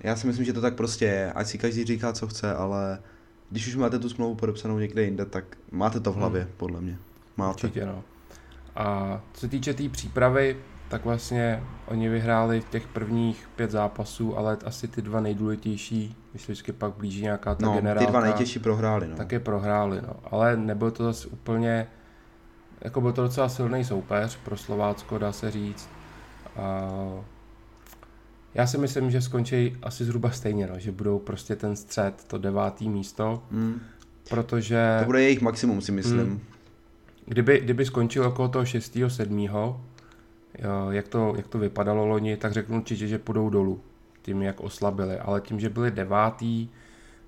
já 0.00 0.16
si 0.16 0.26
myslím, 0.26 0.44
že 0.44 0.52
to 0.52 0.60
tak 0.60 0.74
prostě 0.74 1.04
je, 1.04 1.32
ať 1.32 1.46
si 1.46 1.58
každý 1.58 1.84
říká, 1.84 2.12
co 2.12 2.28
chce, 2.28 2.54
ale 2.54 2.98
když 3.50 3.68
už 3.68 3.76
máte 3.76 3.98
tu 3.98 4.08
smlouvu 4.08 4.34
podepsanou 4.34 4.78
někde 4.78 5.04
jinde, 5.04 5.24
tak 5.24 5.44
máte 5.70 6.00
to 6.00 6.12
v 6.12 6.16
hlavě, 6.16 6.42
hmm. 6.42 6.50
podle 6.56 6.80
mě. 6.80 6.98
Máte. 7.36 7.66
Určitě, 7.66 7.86
no. 7.86 8.04
A 8.76 9.20
co 9.32 9.40
se 9.40 9.48
týče 9.48 9.72
té 9.72 9.76
tý 9.76 9.88
přípravy, 9.88 10.56
tak 10.92 11.04
vlastně 11.04 11.62
oni 11.86 12.08
vyhráli 12.08 12.62
těch 12.70 12.86
prvních 12.86 13.48
pět 13.56 13.70
zápasů, 13.70 14.38
ale 14.38 14.58
asi 14.64 14.88
ty 14.88 15.02
dva 15.02 15.20
nejdůležitější, 15.20 16.16
když 16.30 16.42
se 16.42 16.52
vždycky 16.52 16.72
pak 16.72 16.92
blíží 16.92 17.22
nějaká 17.22 17.54
ta 17.54 17.66
no, 17.66 17.74
generálka, 17.74 18.06
ty 18.06 18.10
dva 18.10 18.20
nejtěžší 18.20 18.58
prohráli, 18.58 19.08
no. 19.08 19.16
Tak 19.16 19.32
je 19.32 19.40
prohráli, 19.40 20.02
no. 20.02 20.16
Ale 20.24 20.56
nebyl 20.56 20.90
to 20.90 21.04
zase 21.04 21.28
úplně, 21.28 21.86
jako 22.80 23.00
byl 23.00 23.12
to 23.12 23.22
docela 23.22 23.48
silný 23.48 23.84
soupeř 23.84 24.36
pro 24.36 24.56
Slovácko, 24.56 25.18
dá 25.18 25.32
se 25.32 25.50
říct. 25.50 25.88
A 26.56 26.90
já 28.54 28.66
si 28.66 28.78
myslím, 28.78 29.10
že 29.10 29.20
skončí 29.20 29.76
asi 29.82 30.04
zhruba 30.04 30.30
stejně, 30.30 30.66
no, 30.66 30.78
že 30.78 30.92
budou 30.92 31.18
prostě 31.18 31.56
ten 31.56 31.76
střed, 31.76 32.24
to 32.26 32.38
devátý 32.38 32.88
místo, 32.88 33.42
mm. 33.50 33.80
protože... 34.28 34.96
To 34.98 35.06
bude 35.06 35.22
jejich 35.22 35.40
maximum, 35.40 35.80
si 35.80 35.92
myslím. 35.92 36.26
Mm, 36.26 36.40
kdyby, 37.26 37.60
kdyby 37.60 37.84
skončil 37.84 38.26
okolo 38.26 38.48
toho 38.48 38.64
6. 38.64 38.96
7. 39.08 39.48
Jak 40.90 41.08
to, 41.08 41.34
jak 41.36 41.48
to 41.48 41.58
vypadalo 41.58 42.06
loni, 42.06 42.36
tak 42.36 42.52
řeknu 42.52 42.76
určitě, 42.76 43.06
že 43.06 43.18
půjdou 43.18 43.50
dolů 43.50 43.80
tím, 44.22 44.42
jak 44.42 44.60
oslabili, 44.60 45.18
ale 45.18 45.40
tím, 45.40 45.60
že 45.60 45.68
byli 45.68 45.90
devátý, 45.90 46.68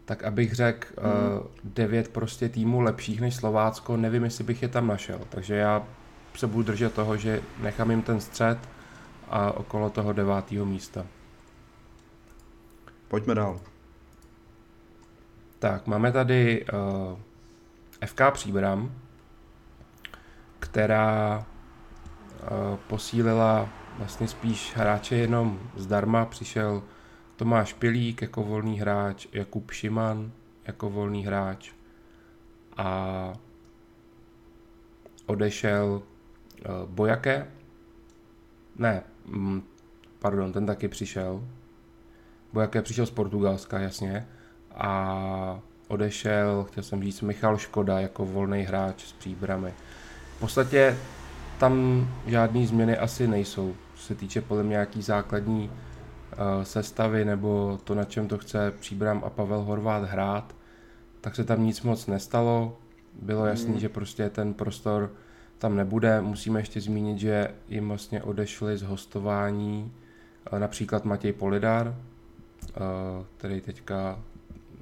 tak 0.05 0.25
abych 0.25 0.55
řekl 0.55 0.89
mm. 1.01 1.39
uh, 1.39 1.47
devět 1.65 2.09
prostě 2.09 2.49
týmů 2.49 2.81
lepších 2.81 3.21
než 3.21 3.35
Slovácko, 3.35 3.97
nevím, 3.97 4.25
jestli 4.25 4.45
bych 4.45 4.63
je 4.63 4.69
tam 4.69 4.87
našel, 4.87 5.21
takže 5.29 5.55
já 5.55 5.87
se 6.35 6.47
budu 6.47 6.63
držet 6.63 6.95
toho, 6.95 7.17
že 7.17 7.43
nechám 7.63 7.91
jim 7.91 8.03
ten 8.03 8.21
střed 8.21 8.59
a 9.29 9.53
okolo 9.53 9.91
toho 9.91 10.13
devátého 10.13 10.67
místa. 10.67 11.07
Pojďme 13.09 13.35
dál. 13.35 13.61
Tak, 15.59 15.87
máme 15.87 16.13
tady 16.13 16.65
uh, 16.65 17.19
eh, 18.01 18.07
FK 18.07 18.21
Příbram, 18.33 18.93
která 20.59 21.47
posílila 22.87 23.69
vlastně 23.99 24.29
spíš 24.29 24.73
hráče 24.77 25.17
jenom 25.17 25.61
zdarma. 25.77 26.25
Přišel 26.25 26.83
Tomáš 27.37 27.73
Pilík 27.73 28.23
jako 28.23 28.43
volný 28.43 28.81
hráč, 28.81 29.27
Jakub 29.33 29.71
Šiman 29.71 30.33
jako 30.67 30.91
volný 30.91 31.25
hráč 31.25 31.71
a 32.77 33.33
odešel 35.27 36.03
uh, 36.03 36.89
Bojake, 36.89 37.47
ne, 38.77 39.03
mm, 39.27 39.63
pardon, 40.19 40.53
ten 40.53 40.67
taky 40.67 40.89
přišel, 40.89 41.45
Bojaké 42.53 42.83
přišel 42.83 43.07
z 43.07 43.11
Portugalska, 43.11 43.79
jasně, 43.79 44.29
a 44.75 45.61
odešel, 45.89 46.65
chtěl 46.65 46.83
jsem 46.83 47.03
říct, 47.03 47.21
Michal 47.21 47.59
Škoda 47.59 48.01
jako 48.01 48.27
volný 48.27 48.63
hráč 48.63 49.05
s 49.05 49.13
příbramy. 49.13 49.75
V 50.37 50.41
podstatě 50.41 50.97
tam 51.59 52.07
žádné 52.27 52.67
změny 52.67 52.99
asi 52.99 53.29
nejsou, 53.29 53.75
co 53.95 54.03
se 54.03 54.15
týče 54.15 54.41
podle 54.41 54.63
mě 54.63 54.71
nějaký 54.71 55.03
základní 55.03 55.71
uh, 55.71 56.63
sestavy 56.63 57.25
nebo 57.25 57.79
to, 57.85 57.95
na 57.95 58.05
čem 58.05 58.29
to 58.29 58.39
chce 58.39 58.71
Příbram 58.81 59.23
a 59.25 59.31
Pavel 59.31 59.61
Horvát 59.61 60.05
hrát, 60.05 60.57
tak 61.21 61.37
se 61.37 61.45
tam 61.45 61.65
nic 61.65 61.83
moc 61.83 62.07
nestalo. 62.07 62.79
Bylo 63.23 63.47
jasný, 63.47 63.73
mm. 63.73 63.81
že 63.81 63.89
prostě 63.89 64.31
ten 64.31 64.55
prostor 64.55 65.13
tam 65.59 65.77
nebude. 65.77 66.21
Musíme 66.21 66.61
ještě 66.61 66.81
zmínit, 66.81 67.19
že 67.19 67.49
jim 67.69 67.89
vlastně 67.89 68.23
odešli 68.23 68.77
z 68.77 68.83
hostování 68.83 69.93
uh, 70.53 70.59
například 70.59 71.05
Matěj 71.05 71.33
Polidar, 71.33 71.89
uh, 71.89 71.95
který 73.37 73.61
teďka 73.61 74.19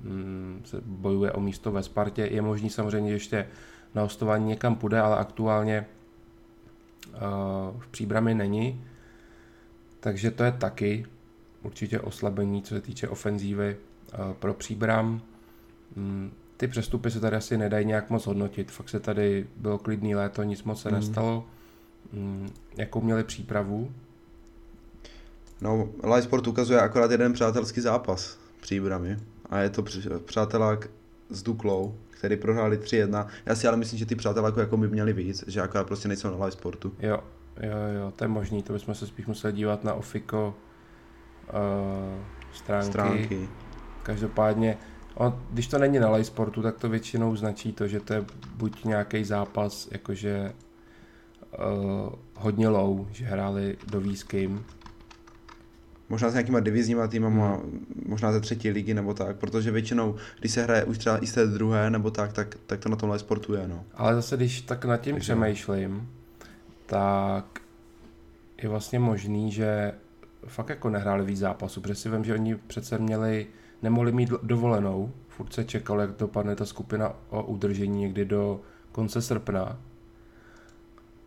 um, 0.04 0.60
se 0.64 0.80
bojuje 0.86 1.32
o 1.32 1.40
místo 1.40 1.72
ve 1.72 1.82
Spartě. 1.82 2.22
Je 2.30 2.42
možný 2.42 2.70
samozřejmě, 2.70 3.10
že 3.10 3.16
ještě 3.16 3.48
na 3.94 4.02
hostování 4.02 4.46
někam 4.46 4.76
půjde, 4.76 5.00
ale 5.00 5.16
aktuálně 5.16 5.86
v 7.78 7.88
příbrami 7.90 8.34
není. 8.34 8.84
Takže 10.00 10.30
to 10.30 10.44
je 10.44 10.52
taky 10.52 11.06
určitě 11.62 12.00
oslabení, 12.00 12.62
co 12.62 12.74
se 12.74 12.80
týče 12.80 13.08
ofenzívy 13.08 13.76
pro 14.38 14.54
příbram. 14.54 15.22
Mm, 15.96 16.32
ty 16.56 16.68
přestupy 16.68 17.10
se 17.10 17.20
tady 17.20 17.36
asi 17.36 17.58
nedají 17.58 17.86
nějak 17.86 18.10
moc 18.10 18.26
hodnotit. 18.26 18.70
Fakt 18.70 18.88
se 18.88 19.00
tady 19.00 19.46
bylo 19.56 19.78
klidný 19.78 20.14
léto, 20.14 20.42
nic 20.42 20.62
moc 20.62 20.82
se 20.82 20.88
mm. 20.88 20.94
nestalo. 20.94 21.46
Jakou 22.76 23.00
měli 23.00 23.24
přípravu? 23.24 23.92
No, 25.60 25.88
Live 26.02 26.22
Sport 26.22 26.46
ukazuje 26.46 26.80
akorát 26.80 27.10
jeden 27.10 27.32
přátelský 27.32 27.80
zápas 27.80 28.38
příbrami. 28.60 29.16
A 29.50 29.58
je 29.58 29.70
to 29.70 29.84
přátelák 30.24 30.88
s 31.34 31.42
Duklou, 31.42 31.94
který 32.10 32.36
prohráli 32.36 32.78
3-1. 32.78 33.26
Já 33.46 33.54
si 33.54 33.68
ale 33.68 33.76
myslím, 33.76 33.98
že 33.98 34.06
ty 34.06 34.14
přátelé 34.14 34.48
jako, 34.48 34.60
jako 34.60 34.76
by 34.76 34.88
měli 34.88 35.12
víc, 35.12 35.44
že 35.46 35.60
akorát 35.60 35.86
prostě 35.86 36.08
nejsou 36.08 36.30
na 36.30 36.44
live 36.44 36.50
sportu. 36.50 36.92
Jo, 37.00 37.18
jo, 37.60 37.76
jo, 37.98 38.12
to 38.16 38.24
je 38.24 38.28
možný, 38.28 38.62
to 38.62 38.72
bychom 38.72 38.94
se 38.94 39.06
spíš 39.06 39.26
museli 39.26 39.52
dívat 39.52 39.84
na 39.84 39.94
Ofiko 39.94 40.54
uh, 41.48 42.24
stránky. 42.52 42.90
stránky. 42.90 43.48
Každopádně, 44.02 44.78
on, 45.14 45.38
když 45.50 45.66
to 45.66 45.78
není 45.78 45.98
na 45.98 46.10
live 46.10 46.24
sportu, 46.24 46.62
tak 46.62 46.78
to 46.78 46.88
většinou 46.88 47.36
značí 47.36 47.72
to, 47.72 47.88
že 47.88 48.00
to 48.00 48.12
je 48.12 48.24
buď 48.56 48.84
nějaký 48.84 49.24
zápas, 49.24 49.88
jakože 49.90 50.52
uh, 51.58 52.12
hodně 52.36 52.68
low, 52.68 53.06
že 53.10 53.24
hráli 53.24 53.76
do 53.90 54.00
výským, 54.00 54.64
možná 56.12 56.30
s 56.30 56.32
nějakýma 56.32 56.60
divizníma 56.60 57.06
týmama, 57.06 57.54
hmm. 57.54 58.04
možná 58.06 58.32
ze 58.32 58.40
třetí 58.40 58.70
ligy 58.70 58.94
nebo 58.94 59.14
tak, 59.14 59.36
protože 59.36 59.70
většinou, 59.70 60.16
když 60.40 60.52
se 60.52 60.62
hraje 60.62 60.84
už 60.84 60.98
třeba 60.98 61.24
i 61.24 61.26
z 61.26 61.32
té 61.32 61.46
druhé 61.46 61.90
nebo 61.90 62.10
tak, 62.10 62.32
tak, 62.32 62.56
tak 62.66 62.80
to 62.80 62.88
na 62.88 62.96
tomhle 62.96 63.18
sportu 63.18 63.54
je, 63.54 63.68
no. 63.68 63.84
Ale 63.94 64.14
zase, 64.14 64.36
když 64.36 64.60
tak 64.60 64.84
nad 64.84 64.96
tím 64.96 65.14
Takže... 65.14 65.34
přemýšlím, 65.34 66.08
tak 66.86 67.60
je 68.62 68.68
vlastně 68.68 68.98
možný, 68.98 69.52
že 69.52 69.92
fakt 70.46 70.68
jako 70.68 70.90
nehráli 70.90 71.24
víc 71.24 71.38
zápasů, 71.38 71.80
protože 71.80 71.94
si 71.94 72.10
vím, 72.10 72.24
že 72.24 72.34
oni 72.34 72.56
přece 72.56 72.98
měli, 72.98 73.46
nemohli 73.82 74.12
mít 74.12 74.30
dovolenou, 74.42 75.12
furt 75.28 75.52
se 75.52 75.64
čekalo, 75.64 76.00
jak 76.00 76.10
dopadne 76.10 76.56
ta 76.56 76.64
skupina 76.64 77.12
o 77.30 77.42
udržení 77.42 78.00
někdy 78.00 78.24
do 78.24 78.60
konce 78.92 79.22
srpna. 79.22 79.78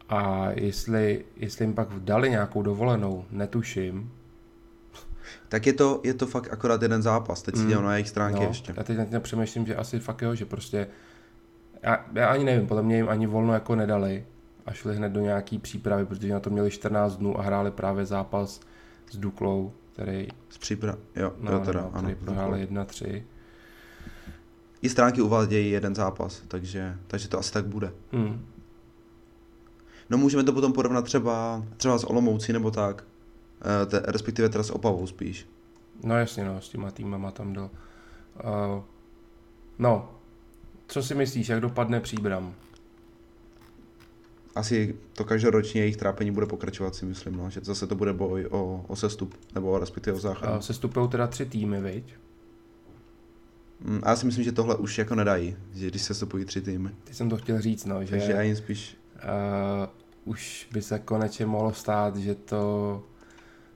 A 0.10 0.50
jestli, 0.52 1.26
jestli 1.38 1.66
jim 1.66 1.74
pak 1.74 1.88
dali 2.00 2.30
nějakou 2.30 2.62
dovolenou, 2.62 3.26
netuším, 3.32 4.12
tak 5.50 5.68
je 5.68 5.74
to, 5.74 6.02
je 6.04 6.14
to 6.14 6.28
fakt 6.28 6.54
akorát 6.54 6.82
jeden 6.82 7.02
zápas, 7.02 7.42
teď 7.42 7.56
si 7.56 7.62
mm. 7.62 7.84
na 7.84 7.94
jejich 7.94 8.10
stránky 8.10 8.40
no, 8.40 8.48
ještě. 8.48 8.74
Já 8.78 8.84
teď 8.84 9.12
na 9.12 9.20
přemýšlím, 9.20 9.66
že 9.66 9.76
asi 9.76 10.00
fakt 10.00 10.22
jo, 10.22 10.36
že 10.36 10.46
prostě, 10.46 10.88
já, 11.84 12.06
já 12.14 12.28
ani 12.28 12.44
nevím, 12.44 12.68
podle 12.68 12.84
mě 12.84 12.96
jim 12.96 13.10
ani 13.10 13.28
volno 13.28 13.54
jako 13.54 13.76
nedali 13.76 14.26
a 14.66 14.74
šli 14.74 14.96
hned 14.96 15.10
do 15.10 15.20
nějaký 15.20 15.60
přípravy, 15.60 16.06
protože 16.06 16.34
na 16.34 16.40
to 16.40 16.50
měli 16.50 16.72
14 16.72 17.16
dnů 17.16 17.40
a 17.40 17.44
hráli 17.44 17.72
právě 17.72 18.06
zápas 18.06 18.60
s 19.12 19.18
Duklou, 19.18 19.74
který... 19.94 20.28
S 20.50 20.58
příprav, 20.58 20.98
jo, 21.16 21.34
no, 21.40 21.52
jo 21.52 21.60
teda, 21.60 21.82
no, 21.82 21.92
ano. 21.94 22.02
Který 22.02 22.16
prohráli 22.16 22.68
1-3. 22.72 23.24
I 24.82 24.90
stránky 24.90 25.22
uvádějí 25.22 25.72
jeden 25.72 25.96
zápas, 25.96 26.42
takže, 26.48 26.96
takže 27.08 27.28
to 27.28 27.40
asi 27.40 27.54
tak 27.54 27.66
bude. 27.66 27.92
Mm. 28.12 28.46
No 30.10 30.18
můžeme 30.18 30.44
to 30.44 30.54
potom 30.54 30.74
porovnat 30.74 31.06
třeba, 31.06 31.64
třeba 31.78 31.98
s 31.98 32.04
Olomoucí 32.04 32.54
nebo 32.54 32.72
tak. 32.72 33.04
Eh, 33.66 33.86
te, 33.86 34.00
respektive 34.00 34.50
teda 34.50 34.64
s 34.64 34.70
Opavou 34.70 35.08
spíš. 35.08 35.48
No 36.04 36.18
jasně, 36.18 36.46
no, 36.46 36.62
s 36.62 36.70
těma 36.70 36.92
týmama 36.92 37.32
tam 37.32 37.54
dal. 37.54 37.70
Uh, 38.44 38.84
no, 39.80 40.12
co 40.88 41.04
si 41.04 41.16
myslíš, 41.16 41.50
jak 41.50 41.62
dopadne 41.62 42.00
příbram? 42.00 42.54
Asi 44.56 44.96
to 45.14 45.24
každoročně 45.24 45.82
jejich 45.82 45.98
trápení 45.98 46.32
bude 46.32 46.46
pokračovat, 46.46 46.96
si 46.96 47.06
myslím, 47.06 47.36
no, 47.36 47.50
že 47.50 47.62
zase 47.64 47.88
to 47.88 47.96
bude 47.96 48.14
boj 48.14 48.48
o, 48.52 48.86
o 48.88 48.96
sestup, 48.96 49.36
nebo 49.56 49.80
respektive 49.80 50.18
o 50.18 50.20
záchranu. 50.20 50.56
Uh, 50.56 50.62
sestupují 50.62 51.10
teda 51.10 51.28
tři 51.28 51.46
týmy, 51.46 51.82
viď? 51.82 52.16
Mm, 53.80 54.00
a 54.04 54.10
já 54.10 54.16
si 54.16 54.26
myslím, 54.26 54.44
že 54.44 54.52
tohle 54.52 54.76
už 54.76 54.98
jako 54.98 55.16
nedají, 55.16 55.56
že 55.74 55.88
když 55.88 56.02
se 56.02 56.14
stopují 56.14 56.46
tři 56.46 56.62
týmy. 56.62 56.90
Ty 57.04 57.14
jsem 57.14 57.30
to 57.30 57.38
chtěl 57.38 57.62
říct, 57.62 57.86
no, 57.86 58.04
že... 58.04 58.12
Takže 58.12 58.32
já 58.32 58.42
jim 58.42 58.56
spíš... 58.56 58.98
Uh, 59.16 59.90
už 60.26 60.68
by 60.74 60.82
se 60.82 61.00
konečně 61.00 61.46
mohlo 61.46 61.74
stát, 61.74 62.16
že 62.16 62.36
to 62.36 63.04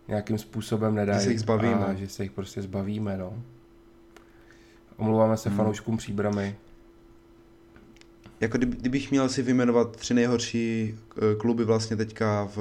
nějakým 0.09 0.37
způsobem 0.37 0.95
nedají. 0.95 1.19
Že 1.19 1.25
se 1.25 1.31
jich 1.31 1.39
zbavíme. 1.39 1.85
A 1.85 1.93
že 1.93 2.07
se 2.07 2.23
jich 2.23 2.31
prostě 2.31 2.61
zbavíme, 2.61 3.17
no. 3.17 3.43
Omlouváme 4.97 5.37
se 5.37 5.49
hmm. 5.49 5.57
fanouškům 5.57 5.97
příbramy. 5.97 6.55
Jako 8.39 8.57
kdyby, 8.57 8.77
kdybych 8.77 9.11
měl 9.11 9.29
si 9.29 9.41
vyjmenovat 9.41 9.95
tři 9.95 10.13
nejhorší 10.13 10.95
eh, 11.17 11.35
kluby 11.35 11.63
vlastně 11.63 11.95
teďka 11.95 12.49
v, 12.55 12.57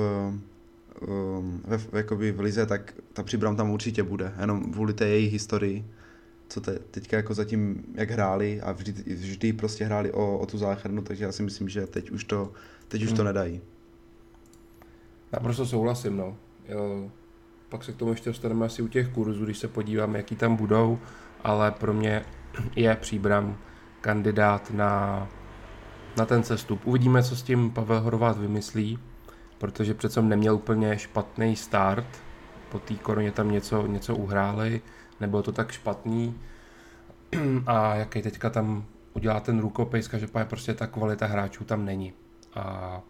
ve, 1.65 1.79
v, 1.79 1.89
jakoby 1.93 2.33
v 2.33 2.41
Lize, 2.41 2.67
tak 2.67 2.95
ta 3.13 3.23
příbram 3.23 3.57
tam 3.57 3.71
určitě 3.71 4.03
bude, 4.03 4.33
jenom 4.41 4.73
kvůli 4.73 4.93
té 4.93 5.09
jejich 5.09 5.33
historii, 5.33 5.85
co 6.49 6.61
te, 6.61 6.79
teďka 6.79 7.17
jako 7.17 7.35
zatím, 7.35 7.85
jak 7.95 8.11
hráli 8.11 8.61
a 8.61 8.73
vždy, 8.73 8.93
vždy 9.15 9.53
prostě 9.53 9.85
hráli 9.85 10.13
o, 10.13 10.39
o 10.39 10.47
tu 10.47 10.59
záchranu, 10.59 11.03
takže 11.03 11.25
já 11.25 11.33
si 11.33 11.43
myslím, 11.43 11.69
že 11.69 11.87
teď 11.87 12.11
už 12.11 12.25
to, 12.25 12.53
teď 12.89 13.03
už 13.03 13.09
hmm. 13.09 13.17
to 13.17 13.25
nedají. 13.25 13.61
Naprosto 15.33 15.67
souhlasím, 15.67 16.17
no. 16.17 16.37
Jo, 16.69 17.11
pak 17.69 17.85
se 17.85 17.93
k 17.93 17.97
tomu 17.97 18.11
ještě 18.11 18.31
dostaneme 18.31 18.67
asi 18.67 18.83
u 18.83 18.89
těch 18.89 19.09
kurzů, 19.09 19.45
když 19.45 19.59
se 19.59 19.69
podíváme, 19.69 20.19
jaký 20.19 20.37
tam 20.37 20.57
budou, 20.57 20.99
ale 21.45 21.71
pro 21.71 21.95
mě 21.95 22.25
je 22.77 22.97
příbram 22.97 23.57
kandidát 24.01 24.71
na, 24.71 25.29
na 26.17 26.27
ten 26.27 26.43
cestup. 26.43 26.87
Uvidíme, 26.87 27.23
co 27.23 27.37
s 27.37 27.43
tím 27.43 27.71
Pavel 27.71 28.01
Horvát 28.01 28.39
vymyslí, 28.39 28.99
protože 29.59 29.95
přece 29.95 30.23
neměl 30.23 30.55
úplně 30.55 30.99
špatný 30.99 31.57
start, 31.57 32.23
po 32.69 32.79
té 32.79 32.95
koroně 32.95 33.33
tam 33.33 33.51
něco, 33.51 33.87
něco 33.87 34.17
uhráli, 34.17 34.81
nebylo 35.21 35.43
to 35.43 35.53
tak 35.53 35.73
špatný 35.73 36.35
a 37.67 37.95
jaký 37.95 38.23
teďka 38.23 38.51
tam 38.51 38.85
udělá 39.15 39.41
ten 39.41 39.61
rukopis, 39.61 40.11
že 40.17 40.27
prostě 40.45 40.75
ta 40.75 40.87
kvalita 40.87 41.27
hráčů 41.27 41.65
tam 41.65 41.85
není. 41.85 42.13
A 42.55 43.01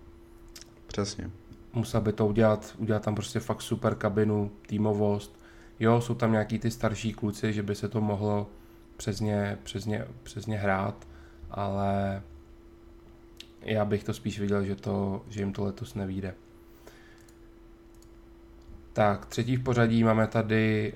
Přesně 0.86 1.30
musel 1.72 2.00
by 2.00 2.12
to 2.12 2.26
udělat, 2.26 2.74
udělat 2.78 3.02
tam 3.02 3.14
prostě 3.14 3.40
fakt 3.40 3.62
super 3.62 3.94
kabinu, 3.94 4.50
týmovost. 4.66 5.38
Jo, 5.80 6.00
jsou 6.00 6.14
tam 6.14 6.32
nějaký 6.32 6.58
ty 6.58 6.70
starší 6.70 7.12
kluci, 7.12 7.52
že 7.52 7.62
by 7.62 7.74
se 7.74 7.88
to 7.88 8.00
mohlo 8.00 8.50
přes 8.96 9.20
ně, 9.20 9.58
přes 9.62 9.86
ně, 9.86 10.04
přes 10.22 10.46
ně 10.46 10.58
hrát, 10.58 11.06
ale 11.50 12.22
já 13.62 13.84
bych 13.84 14.04
to 14.04 14.14
spíš 14.14 14.40
viděl, 14.40 14.64
že, 14.64 14.76
to, 14.76 15.24
že 15.28 15.40
jim 15.40 15.52
to 15.52 15.64
letos 15.64 15.94
nevíde. 15.94 16.34
Tak, 18.92 19.26
třetí 19.26 19.56
v 19.56 19.62
pořadí 19.62 20.04
máme 20.04 20.26
tady 20.26 20.92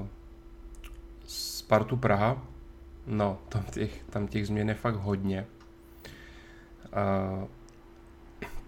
uh, 0.00 0.06
Spartu 1.26 1.96
Praha. 1.96 2.42
No, 3.06 3.38
tam 3.48 3.64
těch, 3.64 4.04
tam 4.10 4.28
těch 4.28 4.46
změn 4.46 4.68
je 4.68 4.74
fakt 4.74 4.94
hodně. 4.94 5.46
Uh, 6.86 7.44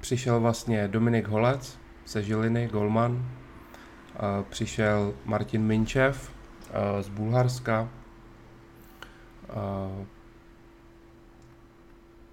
přišel 0.00 0.40
vlastně 0.40 0.88
Dominik 0.88 1.28
Holec 1.28 1.78
ze 2.06 2.22
Žiliny, 2.22 2.68
Golman, 2.72 3.28
přišel 4.48 5.14
Martin 5.24 5.62
Minčev 5.62 6.32
z 7.00 7.08
Bulharska, 7.08 7.88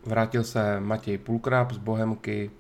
vrátil 0.06 0.44
se 0.44 0.80
Matěj 0.80 1.18
Pulkrab 1.18 1.72
z 1.72 1.78
Bohemky, 1.78 2.52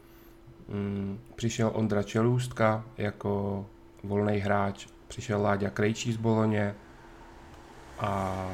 mm, 0.67 1.19
přišel 1.35 1.71
Ondra 1.73 2.03
Čelůstka 2.03 2.83
jako 2.97 3.65
volný 4.03 4.37
hráč, 4.37 4.87
přišel 5.07 5.41
Láďa 5.41 5.69
Krejčí 5.69 6.13
z 6.13 6.17
Boloně. 6.17 6.75
A 7.99 8.45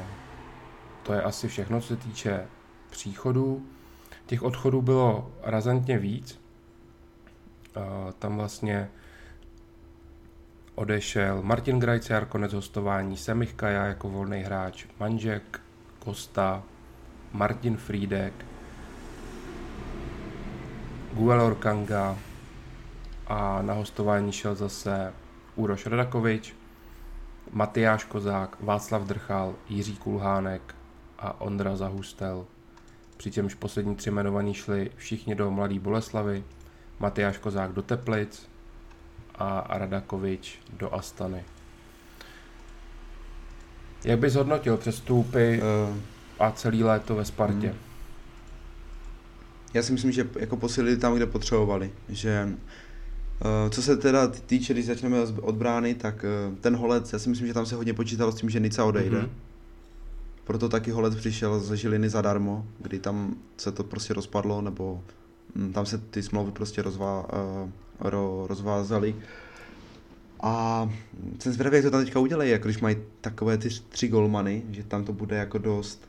to 1.02 1.12
je 1.12 1.22
asi 1.22 1.48
všechno, 1.48 1.80
co 1.80 1.86
se 1.86 1.96
týče 1.96 2.46
příchodů. 2.90 3.66
Těch 4.26 4.42
odchodů 4.42 4.82
bylo 4.82 5.30
razantně 5.42 5.98
víc, 5.98 6.41
tam 8.18 8.36
vlastně 8.36 8.90
odešel 10.74 11.42
Martin 11.42 11.80
Grajciar, 11.80 12.26
konec 12.26 12.52
hostování, 12.52 13.16
Semich 13.16 13.54
Kaja 13.54 13.84
jako 13.84 14.08
volný 14.08 14.42
hráč, 14.42 14.86
Manžek, 15.00 15.60
Kosta, 15.98 16.62
Martin 17.32 17.76
Friedek, 17.76 18.44
Guel 21.12 21.42
Orkanga 21.42 22.18
a 23.26 23.62
na 23.62 23.74
hostování 23.74 24.32
šel 24.32 24.54
zase 24.54 25.12
Úroš 25.56 25.86
Radakovič, 25.86 26.54
Matyáš 27.50 28.04
Kozák, 28.04 28.56
Václav 28.60 29.02
Drchal, 29.02 29.54
Jiří 29.68 29.96
Kulhánek 29.96 30.74
a 31.18 31.40
Ondra 31.40 31.76
Zahustel. 31.76 32.46
Přičemž 33.16 33.54
poslední 33.54 33.96
tři 33.96 34.08
jmenovaní 34.08 34.54
šli 34.54 34.90
všichni 34.96 35.34
do 35.34 35.50
Mladý 35.50 35.78
Boleslavy, 35.78 36.44
Matyáš 37.02 37.38
Kozák 37.38 37.72
do 37.72 37.82
Teplic 37.82 38.46
a 39.34 39.78
Radakovič 39.78 40.58
do 40.78 40.94
Astany. 40.94 41.44
Jak 44.04 44.18
bys 44.18 44.34
hodnotil 44.34 44.76
přestupy 44.76 45.62
uh, 45.62 45.96
a 46.38 46.50
celý 46.50 46.84
léto 46.84 47.14
ve 47.14 47.24
Spartě? 47.24 47.68
Hmm. 47.68 47.78
Já 49.74 49.82
si 49.82 49.92
myslím, 49.92 50.12
že 50.12 50.28
jako 50.38 50.56
posílili 50.56 50.96
tam, 50.96 51.14
kde 51.14 51.26
potřebovali. 51.26 51.92
Že 52.08 52.48
uh, 52.48 53.70
co 53.70 53.82
se 53.82 53.96
teda 53.96 54.28
týče, 54.28 54.72
když 54.72 54.86
začneme 54.86 55.20
od 55.20 55.54
brány, 55.54 55.94
tak 55.94 56.24
uh, 56.24 56.56
ten 56.58 56.76
Holec, 56.76 57.12
já 57.12 57.18
si 57.18 57.28
myslím, 57.28 57.46
že 57.46 57.54
tam 57.54 57.66
se 57.66 57.74
hodně 57.74 57.94
počítalo 57.94 58.32
s 58.32 58.34
tím, 58.34 58.50
že 58.50 58.60
Nica 58.60 58.84
odejde. 58.84 59.20
Mm-hmm. 59.20 59.30
Proto 60.44 60.68
taky 60.68 60.90
Holec 60.90 61.14
přišel 61.14 61.60
ze 61.60 61.76
Žiliny 61.76 62.08
zadarmo, 62.08 62.66
kdy 62.78 62.98
tam 62.98 63.34
se 63.56 63.72
to 63.72 63.84
prostě 63.84 64.14
rozpadlo, 64.14 64.60
nebo 64.60 65.02
tam 65.72 65.86
se 65.86 65.98
ty 65.98 66.22
smlouvy 66.22 66.52
prostě 66.52 66.82
rozvá, 66.82 67.26
uh, 67.32 67.70
ro, 68.00 68.46
rozvázaly. 68.48 69.14
A 70.40 70.88
jsem 71.38 71.52
zvědavý, 71.52 71.76
jak 71.76 71.84
to 71.84 71.90
tam 71.90 72.04
teďka 72.04 72.20
udělají, 72.20 72.50
jako 72.50 72.68
když 72.68 72.80
mají 72.80 72.96
takové 73.20 73.58
ty 73.58 73.68
tři 73.88 74.08
golmany, 74.08 74.62
že 74.70 74.84
tam 74.84 75.04
to 75.04 75.12
bude 75.12 75.36
jako 75.36 75.58
dost, 75.58 76.08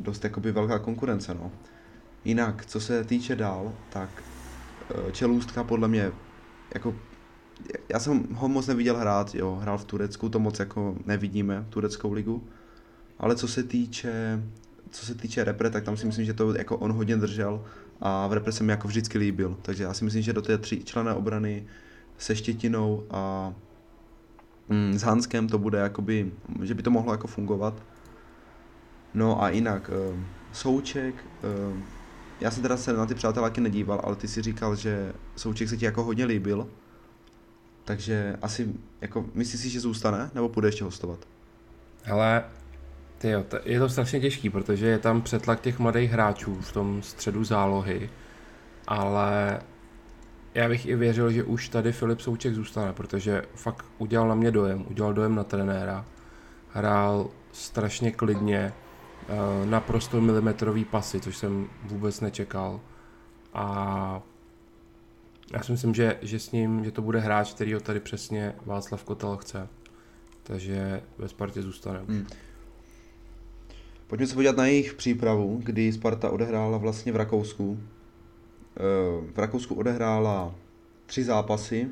dost 0.00 0.24
jakoby 0.24 0.52
velká 0.52 0.78
konkurence, 0.78 1.34
no. 1.34 1.52
Jinak, 2.24 2.66
co 2.66 2.80
se 2.80 3.04
týče 3.04 3.36
dál, 3.36 3.72
tak 3.92 4.08
uh, 5.04 5.10
Čelůstka 5.10 5.64
podle 5.64 5.88
mě, 5.88 6.12
jako, 6.74 6.94
já 7.88 8.00
jsem 8.00 8.26
ho 8.32 8.48
moc 8.48 8.66
neviděl 8.66 8.96
hrát, 8.96 9.34
jo, 9.34 9.58
hrál 9.60 9.78
v 9.78 9.84
Turecku, 9.84 10.28
to 10.28 10.38
moc 10.38 10.58
jako 10.58 10.96
nevidíme, 11.06 11.66
tureckou 11.70 12.12
ligu, 12.12 12.44
ale 13.18 13.36
co 13.36 13.48
se 13.48 13.62
týče, 13.62 14.42
co 14.90 15.06
se 15.06 15.14
týče 15.14 15.44
repre, 15.44 15.70
tak 15.70 15.84
tam 15.84 15.96
si 15.96 16.06
myslím, 16.06 16.24
že 16.24 16.34
to 16.34 16.54
jako 16.54 16.76
on 16.76 16.92
hodně 16.92 17.16
držel 17.16 17.64
a 18.04 18.26
v 18.26 18.32
repre 18.32 18.52
se 18.52 18.64
mi 18.64 18.72
jako 18.72 18.88
vždycky 18.88 19.18
líbil. 19.18 19.56
Takže 19.62 19.82
já 19.82 19.94
si 19.94 20.04
myslím, 20.04 20.22
že 20.22 20.32
do 20.32 20.42
té 20.42 20.58
tři 20.58 20.84
člené 20.84 21.14
obrany 21.14 21.66
se 22.18 22.36
Štětinou 22.36 23.04
a 23.10 23.52
mm, 24.68 24.98
s 24.98 25.02
Hanskem 25.02 25.48
to 25.48 25.58
bude 25.58 25.78
jakoby, 25.78 26.32
že 26.62 26.74
by 26.74 26.82
to 26.82 26.90
mohlo 26.90 27.12
jako 27.12 27.26
fungovat. 27.26 27.82
No 29.14 29.42
a 29.42 29.48
jinak, 29.48 29.90
uh, 30.12 30.20
Souček, 30.52 31.14
uh, 31.14 31.78
já 32.40 32.50
jsem 32.50 32.62
teda 32.62 32.76
se 32.76 32.92
na 32.92 33.06
ty 33.06 33.14
přáteláky 33.14 33.60
nedíval, 33.60 34.00
ale 34.04 34.16
ty 34.16 34.28
si 34.28 34.42
říkal, 34.42 34.76
že 34.76 35.12
Souček 35.36 35.68
se 35.68 35.76
ti 35.76 35.84
jako 35.84 36.04
hodně 36.04 36.24
líbil. 36.24 36.68
Takže 37.84 38.36
asi, 38.42 38.74
jako, 39.00 39.26
myslíš 39.34 39.60
si, 39.60 39.68
že 39.68 39.80
zůstane, 39.80 40.30
nebo 40.34 40.48
půjde 40.48 40.68
ještě 40.68 40.84
hostovat? 40.84 41.18
Hele, 43.24 43.44
Jo, 43.52 43.60
je 43.64 43.78
to 43.78 43.88
strašně 43.88 44.20
těžký, 44.20 44.50
protože 44.50 44.86
je 44.86 44.98
tam 44.98 45.22
přetlak 45.22 45.60
těch 45.60 45.78
mladých 45.78 46.10
hráčů 46.10 46.54
v 46.60 46.72
tom 46.72 47.02
středu 47.02 47.44
zálohy, 47.44 48.10
ale 48.86 49.60
já 50.54 50.68
bych 50.68 50.86
i 50.86 50.96
věřil, 50.96 51.30
že 51.30 51.44
už 51.44 51.68
tady 51.68 51.92
Filip 51.92 52.20
Souček 52.20 52.54
zůstane, 52.54 52.92
protože 52.92 53.42
fakt 53.54 53.84
udělal 53.98 54.28
na 54.28 54.34
mě 54.34 54.50
dojem, 54.50 54.84
udělal 54.90 55.12
dojem 55.12 55.34
na 55.34 55.44
trenéra, 55.44 56.04
hrál 56.72 57.30
strašně 57.52 58.12
klidně, 58.12 58.72
eh, 59.28 59.66
naprosto 59.66 60.20
milimetrový 60.20 60.84
pasy, 60.84 61.20
což 61.20 61.36
jsem 61.36 61.68
vůbec 61.84 62.20
nečekal 62.20 62.80
a 63.54 64.22
já 65.52 65.62
si 65.62 65.72
myslím, 65.72 65.94
že, 65.94 66.18
že 66.22 66.38
s 66.38 66.52
ním, 66.52 66.84
že 66.84 66.90
to 66.90 67.02
bude 67.02 67.18
hráč, 67.18 67.54
který 67.54 67.74
ho 67.74 67.80
tady 67.80 68.00
přesně 68.00 68.54
Václav 68.66 69.04
Kotel 69.04 69.36
chce. 69.36 69.68
Takže 70.42 71.02
ve 71.18 71.28
Spartě 71.28 71.62
zůstane. 71.62 72.00
Hmm. 72.08 72.26
Pojďme 74.06 74.26
se 74.26 74.34
podívat 74.34 74.56
na 74.56 74.66
jejich 74.66 74.94
přípravu, 74.94 75.60
kdy 75.64 75.92
Sparta 75.92 76.30
odehrála 76.30 76.78
vlastně 76.78 77.12
v 77.12 77.16
Rakousku. 77.16 77.78
Eh, 78.76 78.80
v 79.34 79.38
Rakousku 79.38 79.74
odehrála 79.74 80.54
tři 81.06 81.24
zápasy, 81.24 81.88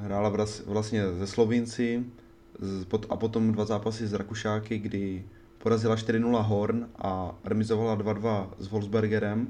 hrála 0.00 0.32
vlastně 0.66 1.02
ze 1.12 1.26
Slovinci 1.26 2.04
a 3.08 3.16
potom 3.16 3.52
dva 3.52 3.64
zápasy 3.64 4.06
z 4.06 4.12
Rakušáky, 4.12 4.78
kdy 4.78 5.24
porazila 5.58 5.96
4-0 5.96 6.40
Horn 6.42 6.88
a 6.98 7.34
remizovala 7.44 7.96
2-2 7.96 8.48
s 8.58 8.68
Wolfsbergerem. 8.68 9.48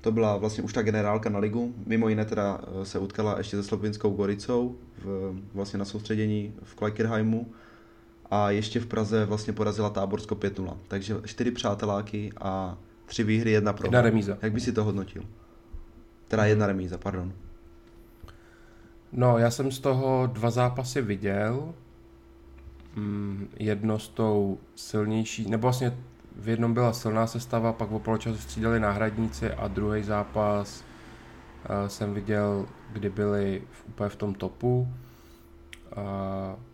To 0.00 0.12
byla 0.12 0.36
vlastně 0.36 0.62
už 0.62 0.72
ta 0.72 0.82
generálka 0.82 1.30
na 1.30 1.38
ligu. 1.38 1.74
Mimo 1.86 2.08
jiné 2.08 2.24
teda 2.24 2.60
eh, 2.62 2.84
se 2.84 2.98
utkala 2.98 3.38
ještě 3.38 3.56
se 3.56 3.62
slovinskou 3.62 4.10
Goricou 4.10 4.76
v, 4.98 5.34
vlastně 5.54 5.78
na 5.78 5.84
soustředění 5.84 6.54
v 6.62 6.74
Kleikirheimu 6.74 7.46
a 8.32 8.50
ještě 8.50 8.80
v 8.80 8.86
Praze 8.86 9.24
vlastně 9.24 9.52
porazila 9.52 9.90
Táborsko 9.90 10.34
5-0. 10.34 10.76
Takže 10.88 11.16
čtyři 11.24 11.50
přáteláky 11.50 12.32
a 12.40 12.78
tři 13.06 13.24
výhry, 13.24 13.50
jedna 13.50 13.72
pro. 13.72 13.86
Jedna 13.86 14.02
remíza. 14.02 14.38
Jak 14.42 14.52
by 14.52 14.60
si 14.60 14.72
to 14.72 14.84
hodnotil? 14.84 15.22
Teda 16.28 16.44
jedna 16.44 16.66
remíza, 16.66 16.98
pardon. 16.98 17.32
No, 19.12 19.38
já 19.38 19.50
jsem 19.50 19.72
z 19.72 19.78
toho 19.78 20.26
dva 20.32 20.50
zápasy 20.50 21.02
viděl. 21.02 21.74
Mm, 22.96 23.48
jedno 23.58 23.98
s 23.98 24.08
tou 24.08 24.58
silnější, 24.74 25.50
nebo 25.50 25.62
vlastně 25.62 25.98
v 26.36 26.48
jednom 26.48 26.74
byla 26.74 26.92
silná 26.92 27.26
sestava, 27.26 27.72
pak 27.72 27.90
v 27.90 27.98
poločasu 27.98 28.38
střídali 28.38 28.80
náhradníci 28.80 29.50
a 29.50 29.68
druhý 29.68 30.02
zápas 30.02 30.84
uh, 31.70 31.88
jsem 31.88 32.14
viděl, 32.14 32.66
kdy 32.92 33.10
byli 33.10 33.62
v, 33.72 33.84
úplně 33.88 34.08
v 34.08 34.16
tom 34.16 34.34
topu. 34.34 34.88
Uh, 35.96 36.71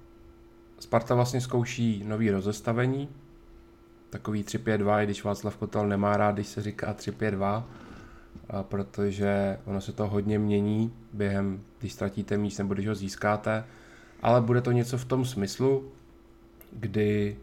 Sparta 0.78 1.14
vlastně 1.14 1.40
zkouší 1.40 2.02
nový 2.06 2.30
rozestavení, 2.30 3.08
takový 4.10 4.44
3-5-2, 4.44 5.02
i 5.02 5.04
když 5.04 5.24
Václav 5.24 5.56
Kotel 5.56 5.88
nemá 5.88 6.16
rád, 6.16 6.32
když 6.34 6.46
se 6.46 6.62
říká 6.62 6.94
3-5-2, 6.94 7.64
protože 8.62 9.58
ono 9.64 9.80
se 9.80 9.92
to 9.92 10.06
hodně 10.06 10.38
mění 10.38 10.92
během, 11.12 11.60
když 11.78 11.92
ztratíte 11.92 12.36
míst 12.36 12.58
nebo 12.58 12.74
když 12.74 12.86
ho 12.88 12.94
získáte, 12.94 13.64
ale 14.22 14.40
bude 14.40 14.60
to 14.60 14.72
něco 14.72 14.98
v 14.98 15.04
tom 15.04 15.24
smyslu, 15.24 15.92
kdy 16.72 17.36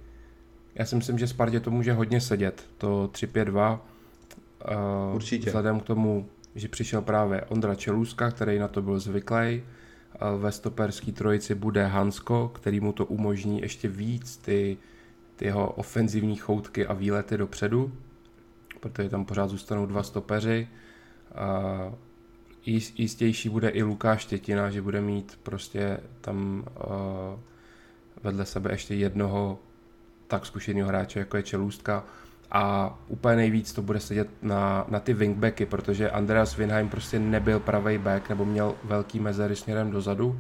já 0.75 0.85
si 0.85 0.95
myslím, 0.95 1.19
že 1.19 1.27
Spartě 1.27 1.59
to 1.59 1.71
může 1.71 1.93
hodně 1.93 2.21
sedět, 2.21 2.65
to 2.77 3.09
3-5-2, 3.13 3.79
Určitě. 5.13 5.45
vzhledem 5.45 5.79
k 5.79 5.83
tomu, 5.83 6.29
že 6.55 6.67
přišel 6.67 7.01
právě 7.01 7.41
Ondra 7.41 7.75
Čelůzka, 7.75 8.31
který 8.31 8.59
na 8.59 8.67
to 8.67 8.81
byl 8.81 8.99
zvyklý, 8.99 9.63
ve 10.37 10.51
stoperský 10.51 11.11
trojici 11.11 11.55
bude 11.55 11.85
Hansko, 11.85 12.51
který 12.55 12.79
mu 12.79 12.93
to 12.93 13.05
umožní 13.05 13.61
ještě 13.61 13.87
víc 13.87 14.37
ty, 14.37 14.77
ty 15.35 15.45
jeho 15.45 15.71
ofenzivní 15.71 16.35
choutky 16.35 16.87
a 16.87 16.93
výlety 16.93 17.37
dopředu, 17.37 17.91
protože 18.79 19.09
tam 19.09 19.25
pořád 19.25 19.49
zůstanou 19.49 19.85
dva 19.85 20.03
stopeři. 20.03 20.67
Jistější 22.95 23.49
bude 23.49 23.69
i 23.69 23.83
Lukáš 23.83 24.21
Štětina, 24.21 24.69
že 24.69 24.81
bude 24.81 25.01
mít 25.01 25.39
prostě 25.43 25.97
tam 26.21 26.65
vedle 28.23 28.45
sebe 28.45 28.71
ještě 28.71 28.95
jednoho 28.95 29.59
tak 30.27 30.45
zkušeného 30.45 30.87
hráče, 30.87 31.19
jako 31.19 31.37
je 31.37 31.43
Čelůstka. 31.43 32.05
A 32.57 32.97
úplně 33.07 33.35
nejvíc 33.35 33.73
to 33.73 33.81
bude 33.81 33.99
sedět 33.99 34.29
na, 34.41 34.85
na 34.87 34.99
ty 34.99 35.13
wingbacky, 35.13 35.65
protože 35.65 36.11
Andreas 36.11 36.57
Winheim 36.57 36.89
prostě 36.89 37.19
nebyl 37.19 37.59
pravý 37.59 37.97
back, 37.97 38.29
nebo 38.29 38.45
měl 38.45 38.75
velký 38.83 39.19
mezery 39.19 39.55
směrem 39.55 39.91
dozadu. 39.91 40.39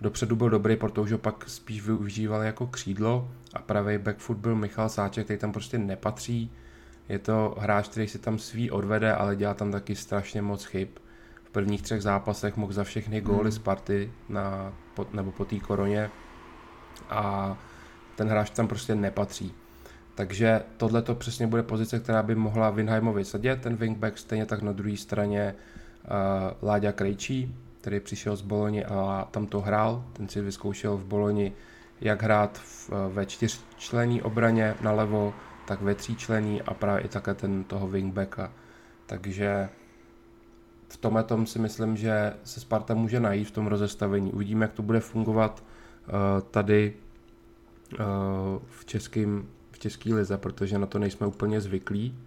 Dopředu 0.00 0.36
byl 0.36 0.50
dobrý, 0.50 0.76
protože 0.76 1.14
ho 1.14 1.18
pak 1.18 1.44
spíš 1.48 1.86
využíval 1.86 2.42
jako 2.42 2.66
křídlo 2.66 3.30
a 3.54 3.58
pravý 3.58 3.98
backfoot 3.98 4.36
byl 4.36 4.56
Michal 4.56 4.88
Sáček, 4.88 5.24
který 5.24 5.38
tam 5.38 5.52
prostě 5.52 5.78
nepatří. 5.78 6.50
Je 7.08 7.18
to 7.18 7.56
hráč, 7.58 7.88
který 7.88 8.08
si 8.08 8.18
tam 8.18 8.38
svý 8.38 8.70
odvede, 8.70 9.14
ale 9.14 9.36
dělá 9.36 9.54
tam 9.54 9.72
taky 9.72 9.96
strašně 9.96 10.42
moc 10.42 10.64
chyb. 10.64 10.88
V 11.44 11.50
prvních 11.50 11.82
třech 11.82 12.02
zápasech 12.02 12.56
mohl 12.56 12.72
za 12.72 12.84
všechny 12.84 13.20
góly 13.20 13.42
hmm. 13.42 13.52
Sparty 13.52 14.12
na, 14.28 14.72
po, 14.94 15.06
nebo 15.12 15.32
po 15.32 15.44
té 15.44 15.58
koroně 15.60 16.10
a 17.10 17.56
ten 18.16 18.28
hráč 18.28 18.50
tam 18.50 18.68
prostě 18.68 18.94
nepatří. 18.94 19.54
Takže 20.14 20.62
tohle 20.76 21.02
to 21.02 21.14
přesně 21.14 21.46
bude 21.46 21.62
pozice, 21.62 22.00
která 22.00 22.22
by 22.22 22.34
mohla 22.34 22.70
Winheimovi 22.70 23.24
sedět, 23.24 23.60
ten 23.60 23.76
wingback, 23.76 24.18
stejně 24.18 24.46
tak 24.46 24.62
na 24.62 24.72
druhé 24.72 24.96
straně 24.96 25.54
uh, 25.54 26.68
Láďa 26.68 26.92
Krejčí, 26.92 27.54
který 27.80 28.00
přišel 28.00 28.36
z 28.36 28.42
Boloni 28.42 28.84
a 28.84 29.28
tam 29.30 29.46
to 29.46 29.60
hrál, 29.60 30.04
ten 30.12 30.28
si 30.28 30.40
vyzkoušel 30.40 30.96
v 30.96 31.04
Boloni, 31.04 31.52
jak 32.00 32.22
hrát 32.22 32.58
v, 32.58 32.90
ve 33.12 33.26
čtyřčlenní 33.26 34.22
obraně 34.22 34.74
nalevo, 34.80 35.34
tak 35.66 35.82
ve 35.82 35.94
tříčlenní 35.94 36.62
a 36.62 36.74
právě 36.74 37.04
i 37.04 37.08
také 37.08 37.34
ten 37.34 37.64
toho 37.64 37.88
wingbacka. 37.88 38.52
Takže 39.06 39.68
v 40.88 40.96
tomhle 40.96 41.24
tom 41.24 41.46
si 41.46 41.58
myslím, 41.58 41.96
že 41.96 42.32
se 42.44 42.60
Sparta 42.60 42.94
může 42.94 43.20
najít 43.20 43.48
v 43.48 43.50
tom 43.50 43.66
rozestavení. 43.66 44.32
Uvidíme, 44.32 44.64
jak 44.64 44.72
to 44.72 44.82
bude 44.82 45.00
fungovat 45.00 45.64
uh, 45.64 46.14
tady 46.50 46.94
uh, 47.92 48.04
v 48.66 48.84
českém 48.84 49.46
české 49.82 50.14
lize, 50.14 50.38
protože 50.38 50.78
na 50.78 50.86
to 50.86 50.98
nejsme 50.98 51.26
úplně 51.26 51.60
zvyklí. 51.60 52.18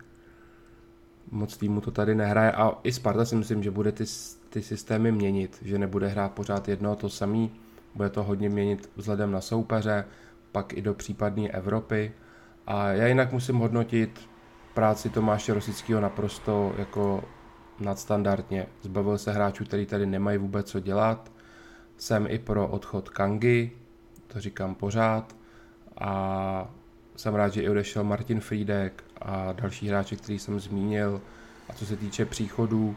Moc 1.31 1.57
týmu 1.57 1.81
to 1.81 1.91
tady 1.91 2.15
nehraje 2.15 2.51
a 2.51 2.77
i 2.83 2.91
Sparta 2.91 3.25
si 3.25 3.35
myslím, 3.35 3.63
že 3.63 3.71
bude 3.71 3.91
ty, 3.91 4.03
ty 4.49 4.61
systémy 4.61 5.11
měnit, 5.11 5.59
že 5.61 5.77
nebude 5.77 6.07
hrát 6.07 6.31
pořád 6.31 6.67
jedno 6.67 6.95
to 6.95 7.09
samý, 7.09 7.51
bude 7.95 8.09
to 8.09 8.23
hodně 8.23 8.49
měnit 8.49 8.89
vzhledem 8.95 9.31
na 9.31 9.41
soupeře, 9.41 10.05
pak 10.51 10.73
i 10.73 10.81
do 10.81 10.93
případné 10.93 11.49
Evropy. 11.49 12.11
A 12.67 12.87
já 12.87 13.07
jinak 13.07 13.31
musím 13.31 13.55
hodnotit 13.55 14.29
práci 14.73 15.09
Tomáše 15.09 15.53
Rosického 15.53 16.01
naprosto 16.01 16.73
jako 16.77 17.23
nadstandardně. 17.79 18.67
Zbavil 18.81 19.17
se 19.17 19.31
hráčů, 19.31 19.65
který 19.65 19.85
tady 19.85 20.05
nemají 20.05 20.37
vůbec 20.37 20.67
co 20.67 20.79
dělat. 20.79 21.31
Jsem 21.97 22.27
i 22.29 22.39
pro 22.39 22.67
odchod 22.67 23.09
Kangy, 23.09 23.71
to 24.27 24.39
říkám 24.39 24.75
pořád. 24.75 25.35
A 25.97 26.69
jsem 27.15 27.35
rád, 27.35 27.53
že 27.53 27.61
i 27.61 27.69
odešel 27.69 28.03
Martin 28.03 28.39
Friedek 28.39 29.03
a 29.21 29.53
další 29.53 29.87
hráči, 29.87 30.15
který 30.15 30.39
jsem 30.39 30.59
zmínil. 30.59 31.21
A 31.69 31.73
co 31.73 31.85
se 31.85 31.97
týče 31.97 32.25
příchodů, 32.25 32.95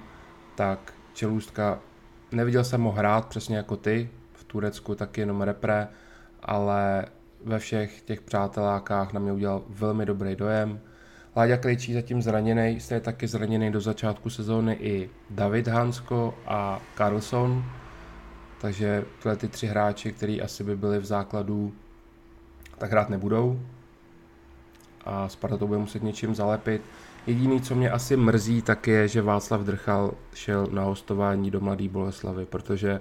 tak 0.55 0.93
Čelůstka, 1.15 1.79
neviděl 2.33 2.65
jsem 2.65 2.83
ho 2.83 2.93
hrát 2.93 3.27
přesně 3.27 3.57
jako 3.57 3.77
ty, 3.77 4.11
v 4.33 4.45
Turecku 4.45 4.95
taky 4.95 5.21
jenom 5.21 5.43
repre, 5.43 5.89
ale 6.43 7.05
ve 7.45 7.59
všech 7.59 8.03
těch 8.03 8.21
přátelákách 8.21 9.13
na 9.13 9.21
mě 9.21 9.33
udělal 9.33 9.63
velmi 9.69 10.07
dobrý 10.07 10.37
dojem. 10.37 10.81
Láďa 11.37 11.57
Krejčí 11.57 11.95
zatím 11.95 12.23
zraněný, 12.23 12.79
je 12.91 13.01
taky 13.01 13.27
zraněný 13.27 13.73
do 13.73 13.81
začátku 13.81 14.31
sezóny 14.31 14.73
i 14.73 15.11
David 15.31 15.69
Hansko 15.69 16.35
a 16.47 16.81
Carlson, 16.97 17.65
takže 18.61 19.05
tyhle 19.23 19.37
ty 19.37 19.49
tři 19.49 19.67
hráči, 19.67 20.13
kteří 20.13 20.43
asi 20.43 20.65
by 20.65 20.77
byli 20.77 20.99
v 20.99 21.05
základu, 21.05 21.73
tak 22.79 22.91
hrát 22.91 23.09
nebudou, 23.09 23.61
a 25.05 25.29
Sparta 25.29 25.57
to 25.57 25.67
bude 25.67 25.79
muset 25.79 26.03
něčím 26.03 26.35
zalepit. 26.35 26.83
Jediný, 27.27 27.61
co 27.61 27.75
mě 27.75 27.91
asi 27.91 28.17
mrzí, 28.17 28.63
tak 28.63 28.87
je, 28.87 29.09
že 29.09 29.23
Václav 29.23 29.61
Drchal 29.61 30.15
šel 30.35 30.67
na 30.71 30.83
hostování 30.83 31.51
do 31.51 31.61
Mladé 31.61 31.89
Boleslavy, 31.89 32.47
protože 32.47 33.01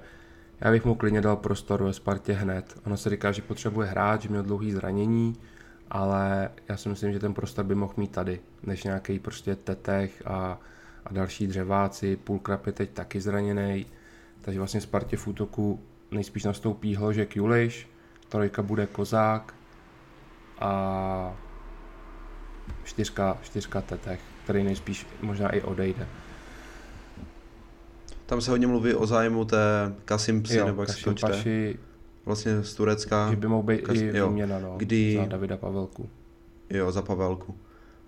já 0.62 0.72
bych 0.72 0.86
mu 0.86 0.96
klidně 0.96 1.22
dal 1.22 1.36
prostor 1.36 1.84
ve 1.84 1.94
Spartě 1.94 2.34
hned. 2.34 2.80
Ono 2.86 2.98
se 2.98 3.10
říká, 3.10 3.32
že 3.32 3.42
potřebuje 3.42 3.88
hrát, 3.88 4.22
že 4.22 4.30
měl 4.30 4.44
dlouhý 4.44 4.72
zranění, 4.72 5.36
ale 5.90 6.50
já 6.70 6.78
si 6.78 6.90
myslím, 6.90 7.14
že 7.14 7.20
ten 7.20 7.34
prostor 7.34 7.66
by 7.66 7.76
mohl 7.76 7.94
mít 7.98 8.12
tady, 8.12 8.40
než 8.64 8.84
nějaký 8.84 9.20
prostě 9.20 9.56
tetech 9.56 10.24
a, 10.26 10.60
a 11.06 11.14
další 11.14 11.48
dřeváci. 11.48 12.16
Půlkrap 12.16 12.66
je 12.66 12.72
teď 12.72 12.90
taky 12.90 13.22
zraněný, 13.22 13.86
takže 14.42 14.60
vlastně 14.60 14.82
Spartě 14.82 15.18
v 15.18 15.28
útoku 15.28 15.80
nejspíš 16.12 16.44
nastoupí 16.44 16.96
Hložek 16.96 17.36
Juliš, 17.36 17.90
trojka 18.30 18.62
bude 18.62 18.86
Kozák 18.86 19.54
a 20.60 21.36
čtyřka, 22.84 23.38
čtyřka 23.42 23.82
tetech, 23.82 24.20
který 24.44 24.64
nejspíš 24.64 25.08
možná 25.22 25.50
i 25.50 25.62
odejde. 25.62 26.08
Tam 28.26 28.42
se 28.42 28.52
hodně 28.52 28.68
mluví 28.68 28.94
o 28.94 29.06
zájmu 29.06 29.46
té 29.46 29.96
Kasimpsy, 30.06 30.64
nebo 30.66 30.82
jak 30.82 30.90
se 30.90 31.04
to 31.04 31.14
čte. 31.14 31.74
Vlastně 32.26 32.64
z 32.64 32.74
Turecka. 32.74 33.30
Že 33.30 33.36
by 33.36 33.48
mohl 33.48 33.64
být 33.64 33.82
Kas, 33.82 33.98
i 33.98 34.12
výměna, 34.12 34.60
no, 34.60 34.74
kdy, 34.78 35.16
za 35.16 35.26
Davida 35.26 35.58
Pavelku. 35.58 36.10
Jo, 36.70 36.92
za 36.92 37.02
Pavelku. 37.02 37.56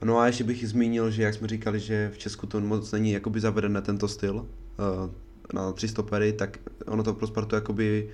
No 0.01 0.19
a 0.19 0.27
ještě 0.27 0.43
bych 0.43 0.69
zmínil, 0.69 1.11
že 1.11 1.23
jak 1.23 1.33
jsme 1.33 1.47
říkali, 1.47 1.79
že 1.79 2.11
v 2.13 2.17
Česku 2.17 2.47
to 2.47 2.59
moc 2.59 2.91
není 2.91 3.11
jakoby 3.11 3.39
zavedené 3.39 3.81
tento 3.81 4.07
styl 4.07 4.35
uh, 4.35 4.45
na 5.53 5.71
tři 5.71 5.87
stopery, 5.87 6.33
tak 6.33 6.57
ono 6.85 7.03
to 7.03 7.13
pro 7.13 7.27
Spartu 7.27 7.55
jakoby 7.55 8.09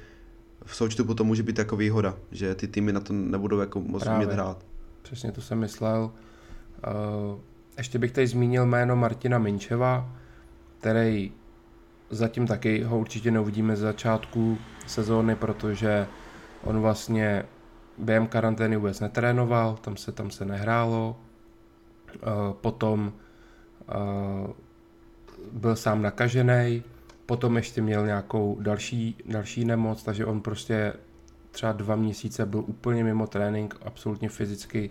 v 0.65 0.75
součtu 0.75 1.05
potom 1.05 1.27
může 1.27 1.43
být 1.43 1.57
jako 1.57 1.75
výhoda, 1.75 2.17
že 2.31 2.55
ty 2.55 2.67
týmy 2.67 2.93
na 2.93 2.99
to 2.99 3.13
nebudou 3.13 3.59
jako 3.59 3.81
moc 3.81 4.03
Právě. 4.03 4.25
umět 4.25 4.33
hrát. 4.33 4.65
Přesně 5.01 5.31
to 5.31 5.41
jsem 5.41 5.59
myslel. 5.59 6.11
Eh, 6.85 7.39
ještě 7.77 7.99
bych 7.99 8.11
tady 8.11 8.27
zmínil 8.27 8.65
jméno 8.65 8.95
Martina 8.95 9.37
Minčeva, 9.37 10.11
který 10.79 11.31
zatím 12.09 12.47
taky 12.47 12.83
ho 12.83 12.99
určitě 12.99 13.31
neuvidíme 13.31 13.75
z 13.75 13.79
začátku 13.79 14.57
sezóny, 14.87 15.35
protože 15.35 16.07
on 16.63 16.79
vlastně 16.79 17.43
během 17.97 18.27
karantény 18.27 18.75
vůbec 18.75 18.99
netrénoval, 18.99 19.77
tam 19.81 19.97
se, 19.97 20.11
tam 20.11 20.31
se 20.31 20.45
nehrálo. 20.45 21.19
Eh, 22.15 22.19
potom 22.61 23.13
eh, 23.89 24.53
byl 25.51 25.75
sám 25.75 26.01
nakažený, 26.01 26.83
potom 27.25 27.57
ještě 27.57 27.81
měl 27.81 28.05
nějakou 28.05 28.57
další, 28.61 29.17
další 29.25 29.65
nemoc, 29.65 30.03
takže 30.03 30.25
on 30.25 30.41
prostě 30.41 30.93
třeba 31.51 31.71
dva 31.71 31.95
měsíce 31.95 32.45
byl 32.45 32.63
úplně 32.67 33.03
mimo 33.03 33.27
trénink, 33.27 33.75
absolutně 33.85 34.29
fyzicky 34.29 34.89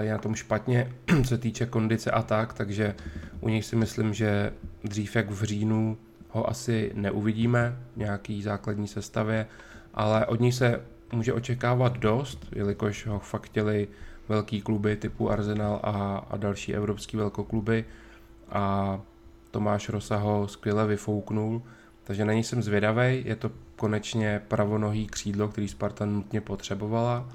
je 0.00 0.12
na 0.12 0.18
tom 0.18 0.34
špatně, 0.34 0.92
co 1.22 1.28
se 1.28 1.38
týče 1.38 1.66
kondice 1.66 2.10
a 2.10 2.22
tak, 2.22 2.52
takže 2.52 2.94
u 3.40 3.48
nich 3.48 3.64
si 3.64 3.76
myslím, 3.76 4.14
že 4.14 4.52
dřív 4.84 5.16
jak 5.16 5.30
v 5.30 5.42
říjnu 5.42 5.96
ho 6.30 6.50
asi 6.50 6.90
neuvidíme 6.94 7.76
v 7.94 7.96
nějaký 7.96 8.42
základní 8.42 8.88
sestavě, 8.88 9.46
ale 9.94 10.26
od 10.26 10.40
něj 10.40 10.52
se 10.52 10.80
může 11.12 11.32
očekávat 11.32 11.98
dost, 11.98 12.46
jelikož 12.52 13.06
ho 13.06 13.18
fakt 13.18 13.46
chtěli 13.46 13.88
velký 14.28 14.60
kluby 14.60 14.96
typu 14.96 15.30
Arsenal 15.30 15.80
a, 15.82 16.26
a 16.30 16.36
další 16.36 16.74
evropský 16.74 17.16
velkokluby 17.16 17.84
a 18.50 19.00
Tomáš 19.50 19.88
Rosa 19.88 20.16
ho 20.16 20.48
skvěle 20.48 20.86
vyfouknul, 20.86 21.62
takže 22.04 22.24
na 22.24 22.32
něj 22.32 22.44
jsem 22.44 22.62
zvědavý. 22.62 23.22
Je 23.24 23.36
to 23.36 23.50
konečně 23.76 24.42
pravonohý 24.48 25.06
křídlo, 25.06 25.48
který 25.48 25.68
Sparta 25.68 26.04
nutně 26.04 26.40
potřebovala 26.40 27.28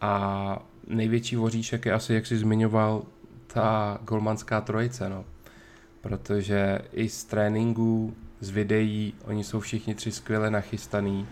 a 0.00 0.62
největší 0.90 1.36
voříšek 1.36 1.86
je 1.86 1.92
asi, 1.92 2.14
jak 2.14 2.26
jsi 2.26 2.38
zmiňoval, 2.38 3.02
ta 3.46 3.98
golmanská 4.04 4.60
trojice, 4.60 5.08
no. 5.08 5.24
Protože 6.00 6.78
i 6.92 7.08
z 7.08 7.24
tréninku, 7.24 8.14
z 8.40 8.50
videí, 8.50 9.14
oni 9.24 9.44
jsou 9.44 9.60
všichni 9.60 9.94
tři 9.94 10.12
skvěle 10.12 10.50
nachystaný 10.50 11.26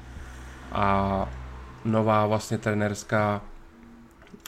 a 0.73 1.31
nová 1.85 2.27
vlastně 2.27 2.59
trenerská 2.59 3.43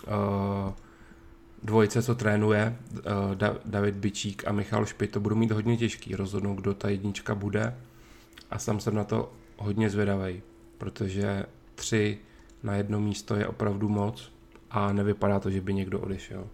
uh, 0.07 0.73
dvojice, 1.63 2.03
co 2.03 2.15
trénuje, 2.15 2.77
uh, 2.93 3.03
David 3.65 3.95
Bičík 3.95 4.47
a 4.47 4.53
Michal 4.53 4.87
Špit, 4.87 5.11
to 5.11 5.21
budou 5.21 5.37
mít 5.37 5.51
hodně 5.51 5.77
těžký 5.77 6.15
rozhodnout, 6.17 6.55
kdo 6.55 6.75
ta 6.75 6.89
jednička 6.89 7.35
bude 7.35 7.77
a 8.51 8.59
sám 8.59 8.81
jsem 8.81 8.95
na 8.95 9.05
to 9.05 9.33
hodně 9.57 9.91
zvědavý, 9.91 10.43
protože 10.79 11.47
tři 11.75 12.19
na 12.63 12.75
jedno 12.75 13.01
místo 13.01 13.37
je 13.37 13.47
opravdu 13.47 13.89
moc 13.89 14.33
a 14.71 14.93
nevypadá 14.93 15.41
to, 15.41 15.51
že 15.51 15.61
by 15.61 15.75
někdo 15.75 16.01
odešel. 16.01 16.47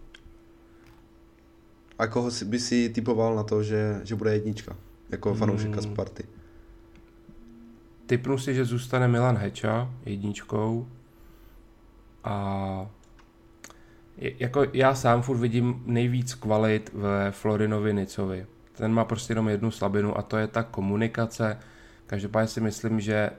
A 1.99 2.07
koho 2.07 2.31
by 2.45 2.59
si 2.59 2.89
typoval 2.89 3.37
na 3.37 3.43
to, 3.43 3.63
že, 3.63 4.01
že 4.05 4.15
bude 4.15 4.33
jednička? 4.33 4.77
Jako 5.11 5.35
fanoušeka 5.35 5.81
hmm. 5.81 5.83
Sparty. 5.83 6.25
Typnu 8.07 8.39
si, 8.39 8.55
že 8.55 8.65
zůstane 8.65 9.09
Milan 9.09 9.37
Heča 9.37 9.91
jedničkou 10.05 10.89
a 12.25 12.87
jako 14.17 14.67
já 14.73 14.95
sám 14.95 15.23
furt 15.23 15.39
vidím 15.39 15.83
nejvíc 15.87 16.35
kvalit 16.35 16.91
ve 16.95 17.31
Florinovi 17.31 17.95
Nicovi. 17.95 18.47
Ten 18.73 18.93
má 18.93 19.05
prostě 19.05 19.31
jenom 19.31 19.49
jednu 19.49 19.71
slabinu 19.71 20.19
a 20.19 20.23
to 20.23 20.37
je 20.37 20.47
ta 20.47 20.63
komunikace. 20.63 21.59
Každopádně 22.07 22.49
si 22.49 22.61
myslím, 22.61 23.01
že 23.01 23.31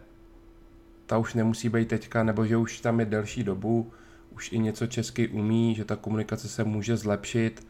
ta 1.05 1.17
už 1.17 1.33
nemusí 1.33 1.69
být 1.69 1.87
teďka, 1.87 2.23
nebo 2.23 2.45
že 2.45 2.57
už 2.57 2.79
tam 2.81 2.99
je 2.99 3.05
delší 3.05 3.43
dobu, 3.43 3.91
už 4.37 4.51
i 4.51 4.59
něco 4.59 4.87
česky 4.87 5.27
umí, 5.27 5.75
že 5.75 5.85
ta 5.85 5.95
komunikace 5.95 6.47
se 6.47 6.63
může 6.63 6.97
zlepšit. 6.97 7.67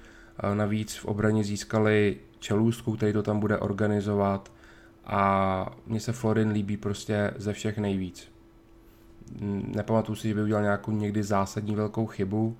Navíc 0.54 0.96
v 0.96 1.06
obraně 1.06 1.44
získali 1.44 2.18
Čelůstku, 2.40 2.96
který 2.96 3.14
to 3.14 3.24
tam 3.24 3.40
bude 3.40 3.58
organizovat 3.58 4.52
a 5.06 5.76
mně 5.86 6.00
se 6.00 6.12
Florin 6.12 6.50
líbí 6.50 6.78
prostě 6.78 7.32
ze 7.38 7.54
všech 7.54 7.78
nejvíc. 7.78 8.32
Nepamatuju 9.76 10.16
si, 10.16 10.28
že 10.28 10.34
by 10.34 10.42
udělal 10.42 10.64
nějakou 10.64 10.92
někdy 10.92 11.24
zásadní 11.24 11.76
velkou 11.76 12.06
chybu. 12.06 12.58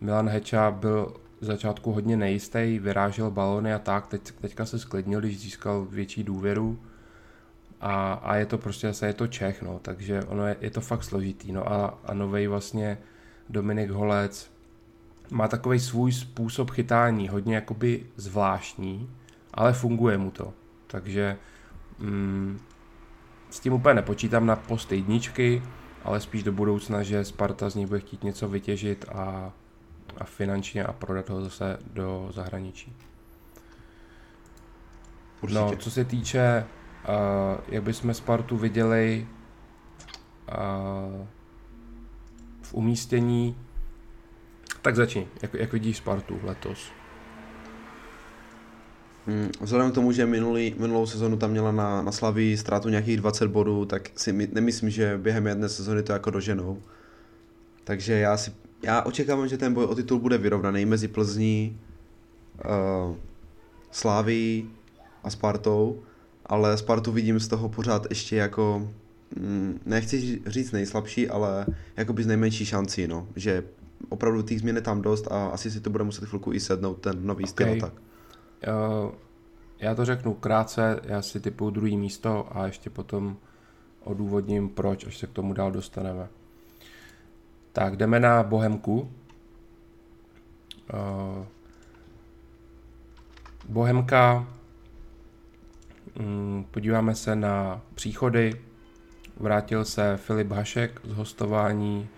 Milan 0.00 0.28
Heča 0.28 0.70
byl 0.70 1.14
v 1.40 1.44
začátku 1.44 1.92
hodně 1.92 2.16
nejistý, 2.16 2.78
vyrážel 2.78 3.30
balony 3.30 3.74
a 3.74 3.78
tak, 3.78 4.06
teď, 4.06 4.32
teďka 4.40 4.66
se 4.66 4.78
sklidnil, 4.78 5.20
když 5.20 5.40
získal 5.40 5.86
větší 5.90 6.24
důvěru 6.24 6.78
a, 7.80 8.12
a 8.12 8.36
je 8.36 8.46
to 8.46 8.58
prostě 8.58 8.86
zase 8.86 9.06
je 9.06 9.12
to 9.12 9.26
Čech, 9.26 9.62
no, 9.62 9.78
takže 9.82 10.22
ono 10.22 10.46
je, 10.46 10.56
je 10.60 10.70
to 10.70 10.80
fakt 10.80 11.04
složitý, 11.04 11.52
no 11.52 11.72
a, 11.72 11.98
a 12.04 12.14
novej 12.14 12.46
vlastně 12.46 12.98
Dominik 13.48 13.90
Holec 13.90 14.52
má 15.30 15.48
takový 15.48 15.80
svůj 15.80 16.12
způsob 16.12 16.70
chytání, 16.70 17.28
hodně 17.28 17.54
jakoby 17.54 18.06
zvláštní, 18.16 19.10
ale 19.54 19.72
funguje 19.72 20.18
mu 20.18 20.30
to, 20.30 20.52
takže 20.86 21.36
mm, 21.98 22.60
s 23.50 23.60
tím 23.60 23.72
úplně 23.72 23.94
nepočítám 23.94 24.46
na 24.46 24.56
post 24.56 24.92
jedničky, 24.92 25.62
ale 26.04 26.20
spíš 26.20 26.42
do 26.42 26.52
budoucna, 26.52 27.02
že 27.02 27.24
Sparta 27.24 27.70
z 27.70 27.74
něj 27.74 27.86
bude 27.86 28.00
chtít 28.00 28.24
něco 28.24 28.48
vytěžit 28.48 29.04
a, 29.08 29.52
a 30.18 30.24
finančně 30.24 30.84
a 30.84 30.92
prodat 30.92 31.28
ho 31.28 31.42
zase 31.42 31.78
do 31.92 32.28
zahraničí. 32.32 32.96
Určitě. 35.40 35.60
No, 35.60 35.76
co 35.76 35.90
se 35.90 36.04
týče 36.04 36.66
Uh, 37.08 37.60
jak 37.68 37.82
bychom 37.82 38.14
Spartu 38.14 38.56
viděli 38.56 39.26
uh, 40.48 41.26
v 42.68 42.74
umístění, 42.74 43.56
tak 44.82 44.96
začni. 44.96 45.28
Jak, 45.42 45.54
jak 45.54 45.72
vidíš 45.72 45.96
Spartu 45.96 46.40
letos? 46.42 46.90
Hmm, 49.26 49.50
vzhledem 49.60 49.90
k 49.90 49.94
tomu, 49.94 50.12
že 50.12 50.26
minulý, 50.26 50.74
minulou 50.78 51.06
sezonu 51.06 51.36
tam 51.36 51.50
měla 51.50 51.72
na, 51.72 52.02
na 52.02 52.12
Slaví 52.12 52.56
ztrátu 52.56 52.88
nějakých 52.88 53.16
20 53.16 53.46
bodů, 53.46 53.84
tak 53.84 54.10
si 54.16 54.32
my, 54.32 54.48
nemyslím, 54.52 54.90
že 54.90 55.18
během 55.18 55.46
jedné 55.46 55.68
sezony 55.68 56.02
to 56.02 56.12
jako 56.12 56.30
doženou. 56.30 56.82
Takže 57.84 58.12
já 58.12 58.36
si 58.36 58.52
já 58.82 59.02
očekávám, 59.02 59.48
že 59.48 59.58
ten 59.58 59.74
boj 59.74 59.84
o 59.84 59.94
titul 59.94 60.18
bude 60.18 60.38
vyrovnaný 60.38 60.84
mezi 60.84 61.08
Plzní, 61.08 61.80
uh, 62.64 63.16
Sláví 63.90 64.70
a 65.24 65.30
Spartou 65.30 66.02
ale 66.46 66.78
Spartu 66.78 67.12
vidím 67.12 67.40
z 67.40 67.48
toho 67.48 67.68
pořád 67.68 68.06
ještě 68.10 68.36
jako, 68.36 68.90
nechci 69.84 70.42
říct 70.46 70.72
nejslabší, 70.72 71.28
ale 71.28 71.66
jako 71.96 72.12
by 72.12 72.22
z 72.22 72.26
nejmenší 72.26 72.66
šancí, 72.66 73.08
no, 73.08 73.28
že 73.36 73.64
opravdu 74.08 74.42
těch 74.42 74.60
změn 74.60 74.76
je 74.76 74.82
tam 74.82 75.02
dost 75.02 75.32
a 75.32 75.46
asi 75.46 75.70
si 75.70 75.80
to 75.80 75.90
bude 75.90 76.04
muset 76.04 76.28
chvilku 76.28 76.52
i 76.52 76.60
sednout 76.60 76.94
ten 76.94 77.26
nový 77.26 77.46
styl 77.46 77.66
okay. 77.66 77.80
tak. 77.80 77.92
Uh, 77.92 79.10
já 79.78 79.94
to 79.94 80.04
řeknu 80.04 80.34
krátce, 80.34 81.00
já 81.04 81.22
si 81.22 81.40
typu 81.40 81.70
druhý 81.70 81.96
místo 81.96 82.56
a 82.56 82.66
ještě 82.66 82.90
potom 82.90 83.36
odůvodním 84.04 84.68
proč, 84.68 85.06
až 85.06 85.18
se 85.18 85.26
k 85.26 85.32
tomu 85.32 85.52
dál 85.52 85.72
dostaneme. 85.72 86.28
Tak, 87.72 87.96
jdeme 87.96 88.20
na 88.20 88.42
Bohemku. 88.42 89.10
Uh, 90.94 91.44
Bohemka 93.68 94.46
Mm, 96.18 96.64
podíváme 96.70 97.14
se 97.14 97.36
na 97.36 97.80
příchody. 97.94 98.52
Vrátil 99.36 99.84
se 99.84 100.16
Filip 100.16 100.52
Hašek 100.52 101.00
z 101.04 101.12
hostování, 101.12 102.08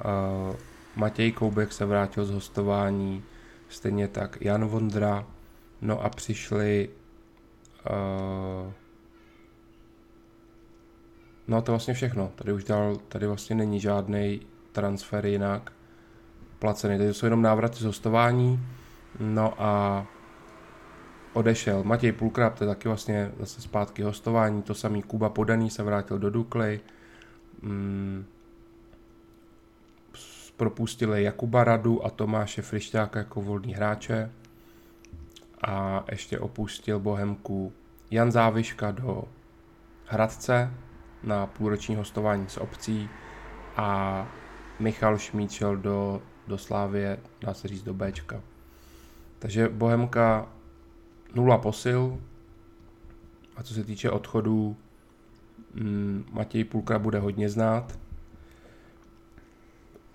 eh, 0.00 0.56
Matěj 0.96 1.32
Koubek 1.32 1.72
se 1.72 1.84
vrátil 1.84 2.24
z 2.24 2.30
hostování, 2.30 3.24
stejně 3.68 4.08
tak 4.08 4.38
Jan 4.40 4.64
Vondra, 4.64 5.26
no 5.80 6.04
a 6.04 6.08
přišli 6.08 6.88
uh, 7.90 8.72
no 11.48 11.62
to 11.62 11.72
vlastně 11.72 11.94
všechno, 11.94 12.32
tady 12.34 12.52
už 12.52 12.64
dál, 12.64 12.96
tady 13.08 13.26
vlastně 13.26 13.56
není 13.56 13.80
žádný 13.80 14.40
transfer 14.72 15.26
jinak 15.26 15.72
placený, 16.58 16.98
tady 16.98 17.14
jsou 17.14 17.26
jenom 17.26 17.42
návraty 17.42 17.76
z 17.76 17.84
hostování, 17.84 18.60
no 19.20 19.62
a 19.62 20.06
odešel. 21.32 21.84
Matěj 21.84 22.12
Pulkrab, 22.12 22.58
to 22.58 22.64
je 22.64 22.68
taky 22.68 22.88
vlastně 22.88 23.32
zase 23.40 23.60
zpátky 23.60 24.02
hostování, 24.02 24.62
to 24.62 24.74
samý 24.74 25.02
Kuba 25.02 25.28
Podaný 25.28 25.70
se 25.70 25.82
vrátil 25.82 26.18
do 26.18 26.30
Dukly. 26.30 26.80
Mm, 27.62 28.24
propustili 30.56 31.22
Jakuba 31.22 31.64
Radu 31.64 32.06
a 32.06 32.10
Tomáše 32.10 32.62
Frišťáka 32.62 33.18
jako 33.18 33.40
volný 33.42 33.74
hráče 33.74 34.30
a 35.62 36.04
ještě 36.10 36.38
opustil 36.38 36.98
Bohemku 36.98 37.72
Jan 38.10 38.32
Záviška 38.32 38.90
do 38.90 39.24
Hradce 40.06 40.70
na 41.22 41.46
půlroční 41.46 41.94
hostování 41.94 42.48
s 42.48 42.56
obcí 42.56 43.08
a 43.76 44.28
Michal 44.78 45.18
Šmíčel 45.18 45.76
do, 45.76 46.22
do 46.46 46.58
Slávě, 46.58 47.18
dá 47.40 47.54
se 47.54 47.68
říct 47.68 47.82
do 47.82 47.94
Bčka. 47.94 48.40
Takže 49.38 49.68
Bohemka 49.68 50.48
nula 51.34 51.58
posil 51.58 52.18
a 53.56 53.62
co 53.62 53.74
se 53.74 53.84
týče 53.84 54.10
odchodů, 54.10 54.76
mm, 55.74 56.24
Matěj 56.32 56.64
Půlka 56.64 56.98
bude 56.98 57.18
hodně 57.18 57.48
znát. 57.48 57.98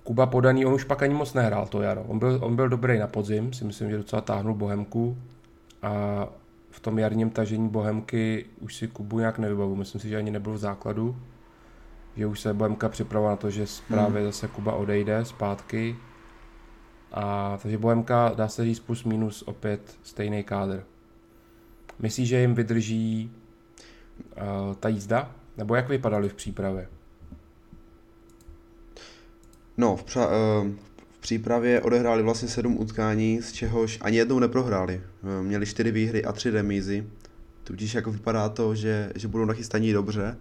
Kuba 0.04 0.26
Podaný, 0.26 0.66
on 0.66 0.74
už 0.74 0.84
pak 0.84 1.04
ani 1.04 1.14
moc 1.14 1.34
nehrál 1.34 1.68
to 1.68 1.82
jaro. 1.82 2.04
On 2.04 2.20
byl, 2.20 2.40
on 2.42 2.56
byl 2.56 2.70
dobrý 2.70 3.00
na 3.00 3.08
podzim, 3.08 3.54
si 3.54 3.66
myslím, 3.66 3.90
že 3.90 3.98
docela 3.98 4.22
táhnul 4.22 4.54
Bohemku 4.54 5.18
a 5.82 6.28
v 6.70 6.80
tom 6.80 7.00
jarním 7.00 7.30
tažení 7.30 7.70
Bohemky 7.70 8.46
už 8.60 8.76
si 8.76 8.88
Kubu 8.88 9.20
nějak 9.20 9.40
nevybavu. 9.40 9.76
Myslím 9.76 10.02
si, 10.02 10.10
že 10.10 10.18
ani 10.18 10.32
nebyl 10.32 10.54
v 10.54 10.58
základu, 10.58 11.16
že 12.16 12.26
už 12.28 12.40
se 12.40 12.54
Bohemka 12.54 12.90
připravila 12.90 13.32
na 13.32 13.36
to, 13.36 13.50
že 13.50 13.66
právě 13.88 14.22
hmm. 14.22 14.32
zase 14.32 14.48
Kuba 14.48 14.74
odejde 14.74 15.26
zpátky. 15.26 15.96
A 17.12 17.58
takže 17.62 17.78
Bohemka 17.78 18.32
dá 18.36 18.48
se 18.48 18.64
říct 18.64 18.80
plus 18.80 19.04
minus 19.04 19.42
opět 19.42 19.98
stejný 20.04 20.44
kádr. 20.44 20.84
Myslíš, 22.00 22.30
že 22.30 22.40
jim 22.40 22.56
vydrží 22.56 23.32
uh, 24.38 24.76
ta 24.76 24.90
jízda? 24.90 25.36
Nebo 25.58 25.76
jak 25.76 25.90
vypadaly 25.90 26.30
v 26.30 26.34
přípravě? 26.34 26.90
No, 29.78 29.96
v, 29.96 30.04
pře- 30.04 30.20
uh, 30.20 30.72
v 31.12 31.20
přípravě 31.20 31.82
odehráli 31.82 32.24
vlastně 32.24 32.48
sedm 32.48 32.78
utkání, 32.80 33.42
z 33.42 33.52
čehož 33.52 33.98
ani 34.02 34.18
jednou 34.18 34.40
neprohráli. 34.40 35.02
Uh, 35.24 35.46
měli 35.46 35.66
čtyři 35.66 35.92
výhry 35.92 36.26
a 36.26 36.32
tři 36.32 36.50
remízy. 36.50 37.08
Tudíž 37.64 37.94
jako 37.94 38.12
vypadá 38.12 38.50
to, 38.50 38.76
že, 38.76 39.12
že 39.16 39.28
budou 39.28 39.46
nachystaní 39.46 39.94
dobře 39.94 40.38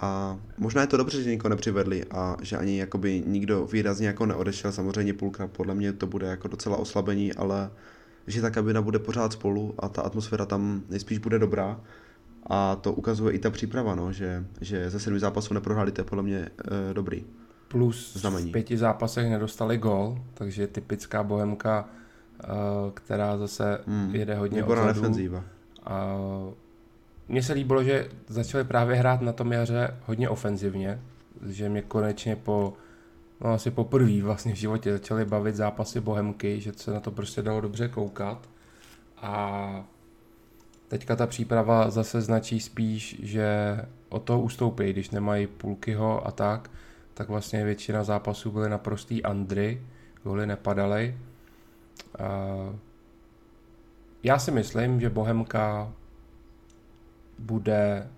A 0.00 0.38
možná 0.58 0.80
je 0.80 0.86
to 0.86 0.96
dobře, 0.96 1.22
že 1.22 1.30
nikoho 1.30 1.50
nepřivedli 1.50 2.04
a 2.04 2.36
že 2.42 2.56
ani 2.56 2.78
jakoby 2.78 3.22
nikdo 3.26 3.66
výrazně 3.66 4.06
jako 4.06 4.26
neodešel. 4.26 4.72
Samozřejmě 4.72 5.14
půlka, 5.14 5.46
podle 5.46 5.74
mě 5.74 5.92
to 5.92 6.06
bude 6.06 6.26
jako 6.26 6.48
docela 6.48 6.76
oslabení, 6.76 7.32
ale 7.32 7.70
že 8.26 8.42
ta 8.42 8.50
kabina 8.50 8.82
bude 8.82 8.98
pořád 8.98 9.32
spolu 9.32 9.74
a 9.78 9.88
ta 9.88 10.02
atmosféra 10.02 10.46
tam 10.46 10.82
nejspíš 10.88 11.18
bude 11.18 11.38
dobrá. 11.38 11.80
A 12.50 12.76
to 12.76 12.92
ukazuje 12.92 13.34
i 13.34 13.38
ta 13.38 13.50
příprava, 13.50 13.94
no, 13.94 14.12
že, 14.12 14.44
že 14.60 14.90
ze 14.90 15.00
sedmi 15.00 15.18
zápasů 15.18 15.54
neprohráli, 15.54 15.92
to 15.92 16.00
je 16.00 16.04
podle 16.04 16.22
mě 16.22 16.38
e, 16.38 16.94
dobrý. 16.94 17.24
Plus 17.68 18.16
znamení. 18.16 18.50
v 18.50 18.52
pěti 18.52 18.76
zápasech 18.76 19.30
nedostali 19.30 19.78
gol, 19.78 20.18
takže 20.34 20.66
typická 20.66 21.22
bohemka, 21.22 21.88
e, 22.44 22.46
která 22.94 23.38
zase 23.38 23.80
hmm, 23.86 24.14
jede 24.14 24.34
hodně 24.34 24.64
odzadu. 24.64 24.88
defenzíva. 24.88 25.44
A 25.84 26.16
mně 27.28 27.42
se 27.42 27.52
líbilo, 27.52 27.84
že 27.84 28.08
začali 28.28 28.64
právě 28.64 28.96
hrát 28.96 29.20
na 29.20 29.32
tom 29.32 29.52
jaře 29.52 29.96
hodně 30.06 30.28
ofenzivně, 30.28 31.00
že 31.46 31.68
mě 31.68 31.82
konečně 31.82 32.36
po, 32.36 32.72
no 33.40 33.52
asi 33.52 33.70
poprvé 33.70 34.22
vlastně 34.22 34.52
v 34.52 34.56
životě 34.56 34.92
začaly 34.92 35.24
bavit 35.24 35.56
zápasy 35.56 36.00
Bohemky, 36.00 36.60
že 36.60 36.72
se 36.72 36.90
na 36.90 37.00
to 37.00 37.10
prostě 37.10 37.42
dalo 37.42 37.60
dobře 37.60 37.88
koukat. 37.88 38.48
A 39.16 39.84
teďka 40.88 41.16
ta 41.16 41.26
příprava 41.26 41.90
zase 41.90 42.20
značí 42.20 42.60
spíš, 42.60 43.20
že 43.22 43.78
o 44.08 44.18
to 44.18 44.40
ustoupí, 44.40 44.92
když 44.92 45.10
nemají 45.10 45.46
půlkyho 45.46 46.26
a 46.26 46.30
tak, 46.30 46.70
tak 47.14 47.28
vlastně 47.28 47.64
většina 47.64 48.04
zápasů 48.04 48.50
byly 48.50 48.68
naprostý 48.70 49.22
Andry, 49.22 49.82
goly 50.22 50.46
nepadaly. 50.46 51.18
Já 54.22 54.38
si 54.38 54.50
myslím, 54.50 55.00
že 55.00 55.10
Bohemka 55.10 55.92
bude 57.38 58.08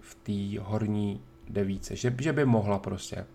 v 0.00 0.14
té 0.14 0.60
horní 0.60 1.20
devíce, 1.48 1.96
že, 1.96 2.14
že 2.20 2.32
by 2.32 2.44
mohla 2.44 2.78
prostě. 2.78 3.26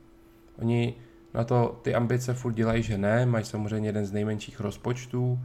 Oni 0.59 0.95
na 1.33 1.43
to 1.43 1.79
ty 1.81 1.95
ambice 1.95 2.33
furt 2.33 2.53
dělají, 2.53 2.83
že 2.83 2.97
ne, 2.97 3.25
mají 3.25 3.45
samozřejmě 3.45 3.89
jeden 3.89 4.05
z 4.05 4.11
nejmenších 4.11 4.59
rozpočtů, 4.59 5.39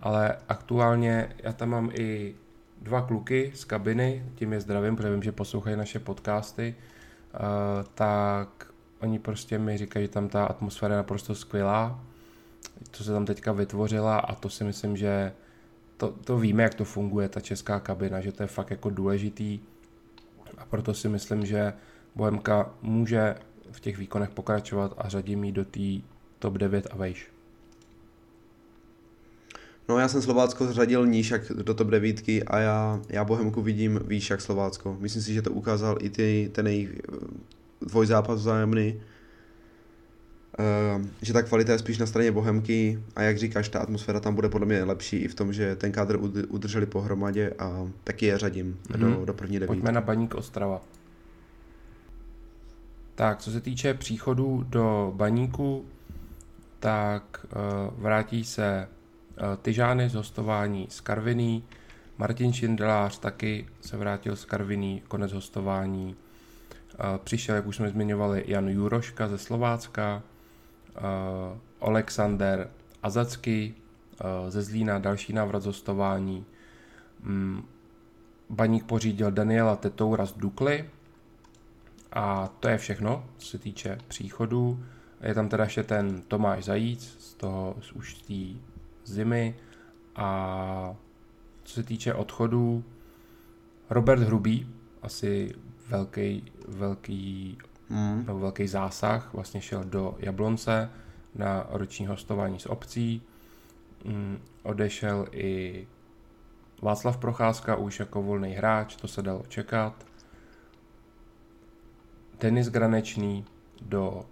ale 0.00 0.36
aktuálně 0.48 1.28
já 1.42 1.52
tam 1.52 1.68
mám 1.68 1.90
i 1.94 2.34
dva 2.82 3.02
kluky 3.02 3.52
z 3.54 3.64
kabiny, 3.64 4.24
tím 4.34 4.52
je 4.52 4.60
zdravím, 4.60 4.96
protože 4.96 5.10
vím, 5.10 5.22
že 5.22 5.32
poslouchají 5.32 5.76
naše 5.76 5.98
podcasty, 5.98 6.74
uh, 7.34 7.40
tak 7.94 8.72
oni 9.00 9.18
prostě 9.18 9.58
mi 9.58 9.78
říkají, 9.78 10.04
že 10.06 10.12
tam 10.12 10.28
ta 10.28 10.44
atmosféra 10.44 10.94
je 10.94 10.96
naprosto 10.96 11.34
skvělá, 11.34 12.00
co 12.90 13.04
se 13.04 13.12
tam 13.12 13.26
teďka 13.26 13.52
vytvořila 13.52 14.18
a 14.18 14.34
to 14.34 14.50
si 14.50 14.64
myslím, 14.64 14.96
že 14.96 15.32
to, 15.96 16.08
to 16.24 16.38
víme, 16.38 16.62
jak 16.62 16.74
to 16.74 16.84
funguje, 16.84 17.28
ta 17.28 17.40
česká 17.40 17.80
kabina, 17.80 18.20
že 18.20 18.32
to 18.32 18.42
je 18.42 18.46
fakt 18.46 18.70
jako 18.70 18.90
důležitý. 18.90 19.60
A 20.58 20.64
proto 20.64 20.94
si 20.94 21.08
myslím, 21.08 21.46
že 21.46 21.72
Bohemka 22.14 22.70
může 22.82 23.34
v 23.72 23.80
těch 23.80 23.98
výkonech 23.98 24.30
pokračovat 24.30 24.94
a 24.98 25.08
řadím 25.08 25.44
ji 25.44 25.52
do 25.52 25.64
té 25.64 25.80
top 26.38 26.54
9 26.54 26.86
a 26.90 26.96
vejš. 26.96 27.26
No 29.88 29.98
já 29.98 30.08
jsem 30.08 30.22
Slovácko 30.22 30.66
zřadil 30.66 31.06
níž 31.06 31.30
jak 31.30 31.52
do 31.52 31.74
top 31.74 31.88
9 31.88 32.22
a 32.46 32.58
já, 32.58 33.00
já 33.08 33.24
Bohemku 33.24 33.62
vidím 33.62 34.00
výš 34.04 34.30
jak 34.30 34.40
Slovácko. 34.40 34.96
Myslím 35.00 35.22
si, 35.22 35.34
že 35.34 35.42
to 35.42 35.52
ukázal 35.52 35.96
i 36.00 36.10
ty, 36.10 36.50
ten 36.52 36.66
jejich 36.66 36.90
eh, 36.90 37.16
dvojzápas 37.80 38.40
vzájemný, 38.40 39.00
Uh, 40.58 41.06
že 41.22 41.32
ta 41.32 41.42
kvalita 41.42 41.72
je 41.72 41.78
spíš 41.78 41.98
na 41.98 42.06
straně 42.06 42.32
Bohemky 42.32 43.02
a 43.16 43.22
jak 43.22 43.38
říkáš, 43.38 43.68
ta 43.68 43.78
atmosféra 43.78 44.20
tam 44.20 44.34
bude 44.34 44.48
podle 44.48 44.66
mě 44.66 44.84
lepší 44.84 45.16
i 45.16 45.28
v 45.28 45.34
tom, 45.34 45.52
že 45.52 45.76
ten 45.76 45.92
kádr 45.92 46.18
udrželi 46.48 46.86
pohromadě 46.86 47.52
a 47.58 47.88
taky 48.04 48.26
je 48.26 48.38
řadím 48.38 48.78
mm-hmm. 48.88 48.98
do, 48.98 49.24
do 49.24 49.34
první 49.34 49.58
devítky. 49.58 49.66
Pojďme 49.66 49.92
na 49.92 50.00
Baník 50.00 50.34
Ostrava. 50.34 50.82
Tak, 53.20 53.38
co 53.38 53.50
se 53.50 53.60
týče 53.60 53.94
příchodu 53.94 54.64
do 54.68 55.12
Baníku, 55.16 55.86
tak 56.78 57.46
uh, 57.46 58.02
vrátí 58.02 58.44
se 58.44 58.88
uh, 58.88 59.56
Tyžány 59.62 60.08
z 60.08 60.14
hostování 60.14 60.86
z 60.90 61.00
Karviný, 61.00 61.64
Martin 62.18 62.52
Šindelář 62.52 63.18
taky 63.18 63.66
se 63.80 63.96
vrátil 63.96 64.36
z 64.36 64.44
Karviný, 64.44 65.02
konec 65.08 65.32
hostování. 65.32 66.06
Uh, 66.06 67.18
přišel, 67.24 67.54
jak 67.54 67.66
už 67.66 67.76
jsme 67.76 67.90
zmiňovali, 67.90 68.44
Jan 68.46 68.68
Juroška 68.68 69.28
ze 69.28 69.38
Slovácka, 69.38 70.22
Alexander 71.80 72.70
Azacky 73.02 73.74
ze 74.48 74.62
Zlína, 74.62 74.98
další 74.98 75.32
návrat 75.32 75.62
z 75.62 75.66
hostování. 75.66 76.44
Um, 77.26 77.64
Baník 78.50 78.84
pořídil 78.84 79.30
Daniela 79.30 79.76
Tetoura 79.76 80.26
z 80.26 80.32
Dukly 80.32 80.84
a 82.12 82.48
to 82.60 82.68
je 82.68 82.78
všechno, 82.78 83.24
co 83.38 83.46
se 83.46 83.58
týče 83.58 83.98
příchodu. 84.08 84.84
Je 85.22 85.34
tam 85.34 85.48
teda 85.48 85.64
ještě 85.64 85.82
ten 85.82 86.22
Tomáš 86.22 86.64
Zajíc 86.64 87.16
z 87.18 87.34
toho 87.34 87.76
z 87.80 87.92
už 87.92 88.14
té 88.14 88.60
zimy 89.04 89.54
a 90.16 90.94
co 91.64 91.74
se 91.74 91.82
týče 91.82 92.14
odchodu, 92.14 92.84
Robert 93.90 94.22
Hrubý, 94.22 94.68
asi 95.02 95.54
velký, 95.88 96.52
velký 96.68 97.58
mm. 97.88 98.24
nebo 98.26 98.38
velký 98.38 98.68
zásah, 98.68 99.34
vlastně 99.34 99.60
šel 99.60 99.84
do 99.84 100.16
Jablonce 100.18 100.90
na 101.34 101.66
roční 101.70 102.06
hostování 102.06 102.60
s 102.60 102.66
obcí. 102.66 103.22
Mm, 104.04 104.38
odešel 104.62 105.26
i 105.32 105.86
Václav 106.82 107.16
Procházka 107.16 107.76
už 107.76 108.00
jako 108.00 108.22
volný 108.22 108.52
hráč, 108.52 108.96
to 108.96 109.08
se 109.08 109.22
dalo 109.22 109.42
čekat. 109.48 110.09
Denis 112.40 112.68
Granečný 112.68 113.44
do 113.82 114.24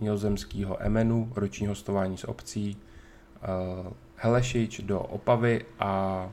nizozemského 0.00 0.82
Emenu, 0.82 1.32
roční 1.34 1.66
hostování 1.66 2.16
s 2.16 2.28
obcí. 2.28 2.76
Uh, 3.86 3.92
Helešič 4.16 4.80
do 4.80 5.00
Opavy 5.00 5.64
a 5.78 6.30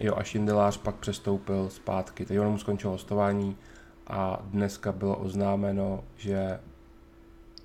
jo, 0.00 0.14
a 0.16 0.22
Šindelář 0.22 0.76
pak 0.76 0.94
přestoupil 0.94 1.68
zpátky. 1.70 2.24
Teď 2.24 2.38
on 2.38 2.50
mu 2.50 2.58
skončil 2.58 2.90
hostování 2.90 3.56
a 4.06 4.42
dneska 4.44 4.92
bylo 4.92 5.16
oznámeno, 5.16 6.04
že 6.16 6.60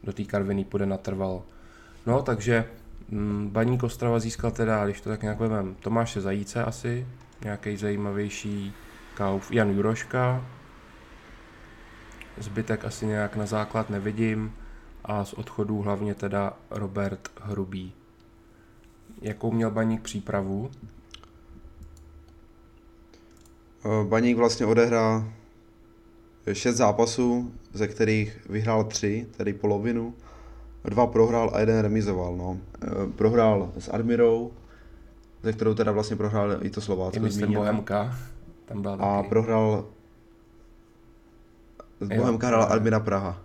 do 0.04 0.14
té 0.14 0.24
Karviny 0.24 0.66
půjde 0.66 0.86
natrval. 0.86 1.44
No, 2.06 2.22
takže 2.22 2.66
mm, 3.10 3.50
Baník 3.50 3.84
Ostrava 3.84 4.20
získal 4.20 4.52
teda, 4.52 4.86
když 4.86 5.02
to 5.02 5.10
tak 5.10 5.22
nějak 5.22 5.40
vemem, 5.40 5.76
Tomáše 5.80 6.22
Zajíce 6.22 6.66
asi, 6.66 7.08
nějaký 7.44 7.78
zajímavější 7.78 8.74
kauf, 9.16 9.52
Jan 9.52 9.70
Juroška, 9.70 10.46
zbytek 12.40 12.86
asi 12.86 13.06
nějak 13.06 13.36
na 13.36 13.46
základ 13.46 13.90
nevidím 13.90 14.54
a 15.06 15.26
z 15.26 15.34
odchodů 15.34 15.82
hlavně 15.82 16.16
teda 16.16 16.54
Robert 16.72 17.30
Hrubý. 17.42 17.94
Jakou 19.22 19.52
měl 19.52 19.72
Baník 19.72 20.02
přípravu? 20.02 20.72
Baník 24.04 24.38
vlastně 24.38 24.66
odehrál 24.66 25.24
šest 26.54 26.76
zápasů, 26.76 27.52
ze 27.74 27.88
kterých 27.88 28.50
vyhrál 28.50 28.84
tři, 28.84 29.28
tedy 29.38 29.54
polovinu. 29.54 30.14
Dva 30.84 31.08
prohrál 31.08 31.52
a 31.54 31.60
jeden 31.60 31.80
remizoval. 31.80 32.36
No. 32.38 32.58
E, 32.84 33.12
prohrál 33.12 33.72
s 33.80 33.90
Admirou, 33.94 34.52
ze 35.44 35.54
kterou 35.54 35.74
teda 35.74 35.92
vlastně 35.92 36.16
prohrál 36.16 36.58
i 36.62 36.70
to 36.70 36.82
Slovácko. 36.82 37.26
I 37.26 37.46
Bohemka. 37.46 38.16
Tam 38.66 38.82
byla 38.82 38.94
a 38.94 39.18
taky. 39.18 39.30
prohrál 39.30 39.86
z 42.00 42.18
Bohemka 42.18 42.48
hrála 42.48 42.66
Admira 42.66 43.00
Praha. 43.00 43.42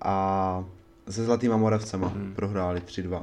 A 0.00 0.64
se 1.08 1.24
Zlatýma 1.24 1.56
Moravcema 1.56 2.08
hmm. 2.08 2.34
prohráli 2.34 2.80
3-2. 2.80 3.22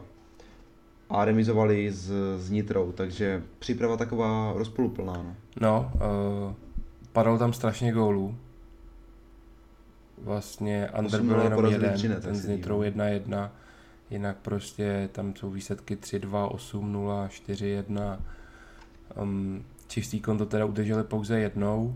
A 1.09 1.25
remizovali 1.25 1.91
s, 1.91 2.11
s 2.37 2.49
Nitrou, 2.49 2.91
takže 2.91 3.43
příprava 3.59 3.97
taková 3.97 4.53
rozpoluplná. 4.55 5.13
No, 5.13 5.35
no 5.61 5.91
uh 5.93 6.69
padalo 7.13 7.37
tam 7.37 7.53
strašně 7.53 7.91
gólů. 7.91 8.35
Vlastně 10.17 10.89
Under 10.99 11.21
byl 11.21 11.41
jenom 11.41 11.65
jeden, 11.65 11.93
Třinec, 11.93 12.23
ten 12.23 12.35
s 12.35 12.45
Nitrou 12.45 12.81
1-1, 12.81 13.49
jinak 14.09 14.37
prostě 14.37 15.09
tam 15.11 15.35
jsou 15.35 15.51
výsledky 15.51 15.95
3-2, 15.95 16.51
8-0, 16.55 17.27
4-1. 17.27 18.19
Um, 19.21 19.63
čistý 19.87 20.19
konto 20.19 20.45
teda 20.45 20.65
udrželi 20.65 21.03
pouze 21.03 21.39
jednou. 21.39 21.95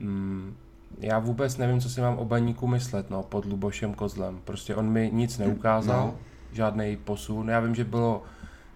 Um, 0.00 0.56
já 0.98 1.18
vůbec 1.18 1.56
nevím, 1.56 1.80
co 1.80 1.90
si 1.90 2.00
mám 2.00 2.18
o 2.18 2.24
baníku 2.24 2.66
myslet, 2.66 3.10
no, 3.10 3.22
pod 3.22 3.44
Lubošem 3.44 3.94
Kozlem. 3.94 4.40
Prostě 4.44 4.74
on 4.74 4.90
mi 4.90 5.10
nic 5.12 5.38
neukázal, 5.38 6.06
no. 6.06 6.14
žádný 6.52 6.96
posun. 6.96 7.48
Já 7.48 7.60
vím, 7.60 7.74
že 7.74 7.84
bylo, 7.84 8.22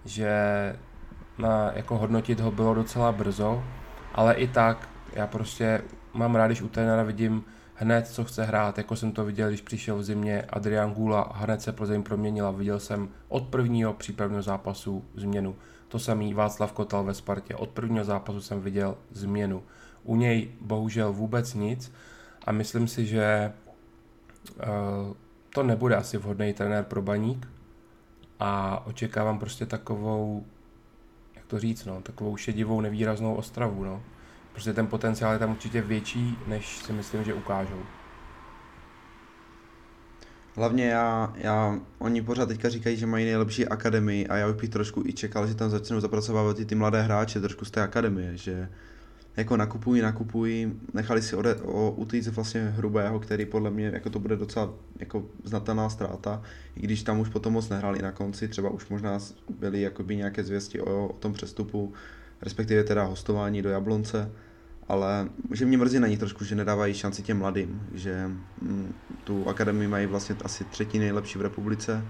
že 0.04 0.30
na, 1.38 1.72
jako 1.74 1.98
hodnotit 1.98 2.40
ho 2.40 2.50
bylo 2.50 2.74
docela 2.74 3.12
brzo, 3.12 3.64
ale 4.14 4.34
i 4.34 4.48
tak 4.48 4.88
já 5.12 5.26
prostě 5.26 5.82
mám 6.14 6.34
rád, 6.34 6.46
když 6.46 6.62
u 6.62 6.68
trenéra 6.68 7.02
vidím 7.02 7.44
hned, 7.74 8.06
co 8.06 8.24
chce 8.24 8.44
hrát, 8.44 8.78
jako 8.78 8.96
jsem 8.96 9.12
to 9.12 9.24
viděl, 9.24 9.48
když 9.48 9.60
přišel 9.60 9.96
v 9.96 10.02
zimě 10.02 10.42
Adrian 10.42 10.92
Gula 10.92 11.20
a 11.20 11.36
hned 11.36 11.62
se 11.62 11.72
Plzeň 11.72 12.02
proměnila. 12.02 12.50
Viděl 12.50 12.80
jsem 12.80 13.08
od 13.28 13.48
prvního 13.48 13.94
přípravného 13.94 14.42
zápasu 14.42 15.04
změnu. 15.14 15.56
To 15.88 15.98
samý 15.98 16.34
Václav 16.34 16.72
Kotal 16.72 17.04
ve 17.04 17.14
Spartě. 17.14 17.54
Od 17.54 17.70
prvního 17.70 18.04
zápasu 18.04 18.40
jsem 18.40 18.60
viděl 18.60 18.96
změnu. 19.10 19.62
U 20.04 20.16
něj 20.16 20.48
bohužel 20.60 21.12
vůbec 21.12 21.54
nic 21.54 21.92
a 22.46 22.52
myslím 22.52 22.88
si, 22.88 23.06
že 23.06 23.52
uh, 24.56 25.14
to 25.50 25.62
nebude 25.62 25.96
asi 25.96 26.18
vhodný 26.18 26.52
trenér 26.52 26.84
pro 26.84 27.02
baník 27.02 27.48
a 28.40 28.82
očekávám 28.86 29.38
prostě 29.38 29.66
takovou, 29.66 30.44
jak 31.36 31.46
to 31.46 31.58
říct, 31.58 31.84
no, 31.84 32.00
takovou 32.02 32.36
šedivou 32.36 32.80
nevýraznou 32.80 33.34
ostravu, 33.34 33.84
no. 33.84 34.02
Prostě 34.52 34.72
ten 34.72 34.86
potenciál 34.86 35.32
je 35.32 35.38
tam 35.38 35.50
určitě 35.50 35.82
větší, 35.82 36.38
než 36.46 36.78
si 36.78 36.92
myslím, 36.92 37.24
že 37.24 37.34
ukážou. 37.34 37.82
Hlavně 40.56 40.86
já, 40.86 41.32
já, 41.36 41.80
oni 41.98 42.22
pořád 42.22 42.46
teďka 42.46 42.68
říkají, 42.68 42.96
že 42.96 43.06
mají 43.06 43.24
nejlepší 43.24 43.68
akademii 43.68 44.26
a 44.26 44.36
já 44.36 44.52
bych 44.52 44.70
trošku 44.70 45.02
i 45.06 45.12
čekal, 45.12 45.46
že 45.46 45.54
tam 45.54 45.70
začnou 45.70 46.00
zapracovávat 46.00 46.58
i 46.58 46.64
ty 46.64 46.74
mladé 46.74 47.02
hráče 47.02 47.40
trošku 47.40 47.64
z 47.64 47.70
té 47.70 47.82
akademie, 47.82 48.36
že 48.36 48.68
jako 49.36 49.56
nakupují, 49.56 50.02
nakupují, 50.02 50.72
nechali 50.94 51.22
si 51.22 51.36
ode, 51.36 51.54
o, 51.54 51.90
utíct 51.90 52.28
vlastně 52.28 52.60
hrubého, 52.60 53.20
který 53.20 53.46
podle 53.46 53.70
mě 53.70 53.86
jako 53.94 54.10
to 54.10 54.18
bude 54.18 54.36
docela 54.36 54.74
jako 54.98 55.26
znatelná 55.44 55.88
ztráta, 55.88 56.42
i 56.76 56.80
když 56.80 57.02
tam 57.02 57.20
už 57.20 57.28
potom 57.28 57.52
moc 57.52 57.68
nehráli 57.68 58.02
na 58.02 58.12
konci, 58.12 58.48
třeba 58.48 58.70
už 58.70 58.88
možná 58.88 59.18
byly 59.58 59.80
jakoby 59.80 60.16
nějaké 60.16 60.44
zvěsti 60.44 60.80
o, 60.80 61.08
o 61.08 61.12
tom 61.12 61.32
přestupu, 61.32 61.92
respektive 62.42 62.84
teda 62.84 63.04
hostování 63.04 63.62
do 63.62 63.70
Jablonce, 63.70 64.30
ale 64.88 65.28
že 65.52 65.66
mě 65.66 65.78
mrzí 65.78 65.98
na 65.98 66.08
ní 66.08 66.16
trošku, 66.16 66.44
že 66.44 66.54
nedávají 66.54 66.94
šanci 66.94 67.22
těm 67.22 67.38
mladým, 67.38 67.88
že 67.94 68.30
mm, 68.62 68.94
tu 69.24 69.48
akademii 69.48 69.88
mají 69.88 70.06
vlastně 70.06 70.36
asi 70.44 70.64
třetí 70.64 70.98
nejlepší 70.98 71.38
v 71.38 71.42
republice, 71.42 72.04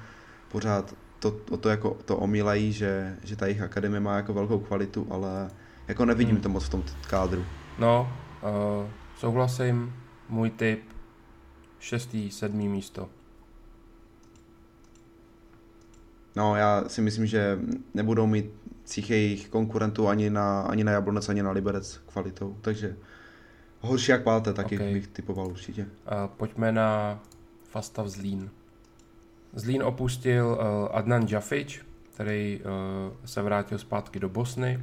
pořád 0.53 0.95
to, 1.18 1.41
o 1.51 1.57
to 1.57 1.68
jako 1.68 1.97
to 2.05 2.16
omílají, 2.16 2.72
že, 2.72 3.16
že 3.25 3.37
ta 3.37 3.47
jejich 3.47 3.62
akademie 3.62 4.01
má 4.01 4.16
jako 4.16 4.35
velkou 4.35 4.59
kvalitu, 4.59 5.07
ale 5.11 5.51
jako 5.89 6.05
nevidím 6.05 6.35
hmm. 6.35 6.43
to 6.43 6.49
moc 6.49 6.64
v 6.64 6.68
tom 6.68 6.85
kádru. 7.09 7.45
No, 7.78 8.12
uh, 8.43 8.89
souhlasím, 9.16 9.95
můj 10.28 10.51
tip, 10.51 10.82
šestý, 11.78 12.30
sedmý 12.30 12.68
místo. 12.68 13.09
No, 16.37 16.57
já 16.57 16.85
si 16.87 17.01
myslím, 17.01 17.26
že 17.26 17.59
nebudou 17.95 18.26
mít 18.26 18.47
cích 18.85 19.11
jejich 19.11 19.49
konkurentů 19.49 20.09
ani 20.09 20.30
na, 20.30 20.62
ani 20.62 20.85
na 20.85 20.93
Jablonec, 20.93 21.28
ani 21.28 21.43
na 21.43 21.51
Liberec 21.51 22.01
kvalitou, 22.07 22.57
takže 22.61 22.97
horší 23.80 24.11
jak 24.11 24.22
Páte 24.22 24.53
taky 24.53 24.78
okay. 24.78 24.93
bych 24.93 25.07
typoval 25.07 25.47
určitě. 25.47 25.82
Uh, 25.82 25.89
pojďme 26.37 26.72
na 26.72 27.20
Fastav 27.68 28.07
Zlín. 28.07 28.51
Zlín 29.53 29.82
opustil 29.82 30.47
uh, 30.47 30.97
Adnan 30.97 31.26
Jafič, 31.28 31.85
který 32.14 32.61
uh, 32.61 33.16
se 33.24 33.43
vrátil 33.43 33.78
zpátky 33.78 34.20
do 34.20 34.28
Bosny. 34.28 34.82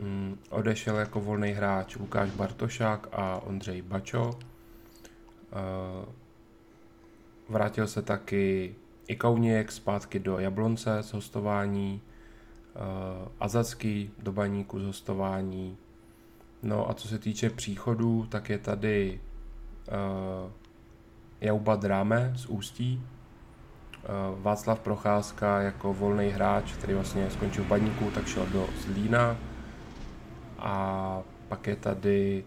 Um, 0.00 0.38
odešel 0.50 0.96
jako 0.96 1.20
volný 1.20 1.50
hráč 1.50 1.96
Lukáš 1.96 2.30
Bartošák 2.30 3.08
a 3.12 3.40
Ondřej 3.40 3.82
Bačo. 3.82 4.30
Uh, 4.30 4.34
vrátil 7.48 7.86
se 7.86 8.02
taky 8.02 8.74
i 9.08 9.16
Kauněk 9.16 9.72
zpátky 9.72 10.18
do 10.18 10.38
Jablonce 10.38 11.02
z 11.02 11.12
hostování 11.12 12.00
uh, 12.74 13.28
Azacký 13.40 14.10
do 14.18 14.32
baníku 14.32 14.80
z 14.80 14.84
hostování. 14.84 15.76
No 16.62 16.90
a 16.90 16.94
co 16.94 17.08
se 17.08 17.18
týče 17.18 17.50
příchodů, 17.50 18.26
tak 18.26 18.50
je 18.50 18.58
tady 18.58 19.20
uh, 19.88 20.50
Jauba 21.40 21.76
Dráme 21.76 22.32
z 22.36 22.46
Ústí, 22.46 23.02
Václav 24.36 24.80
Procházka 24.80 25.60
jako 25.60 25.94
volný 25.94 26.28
hráč, 26.28 26.72
který 26.72 26.94
vlastně 26.94 27.30
skončil 27.30 27.64
v 27.64 27.68
baníku, 27.68 28.10
tak 28.10 28.26
šel 28.26 28.46
do 28.46 28.68
Zlína 28.78 29.36
a 30.64 31.22
pak 31.48 31.66
je 31.66 31.76
tady 31.76 32.44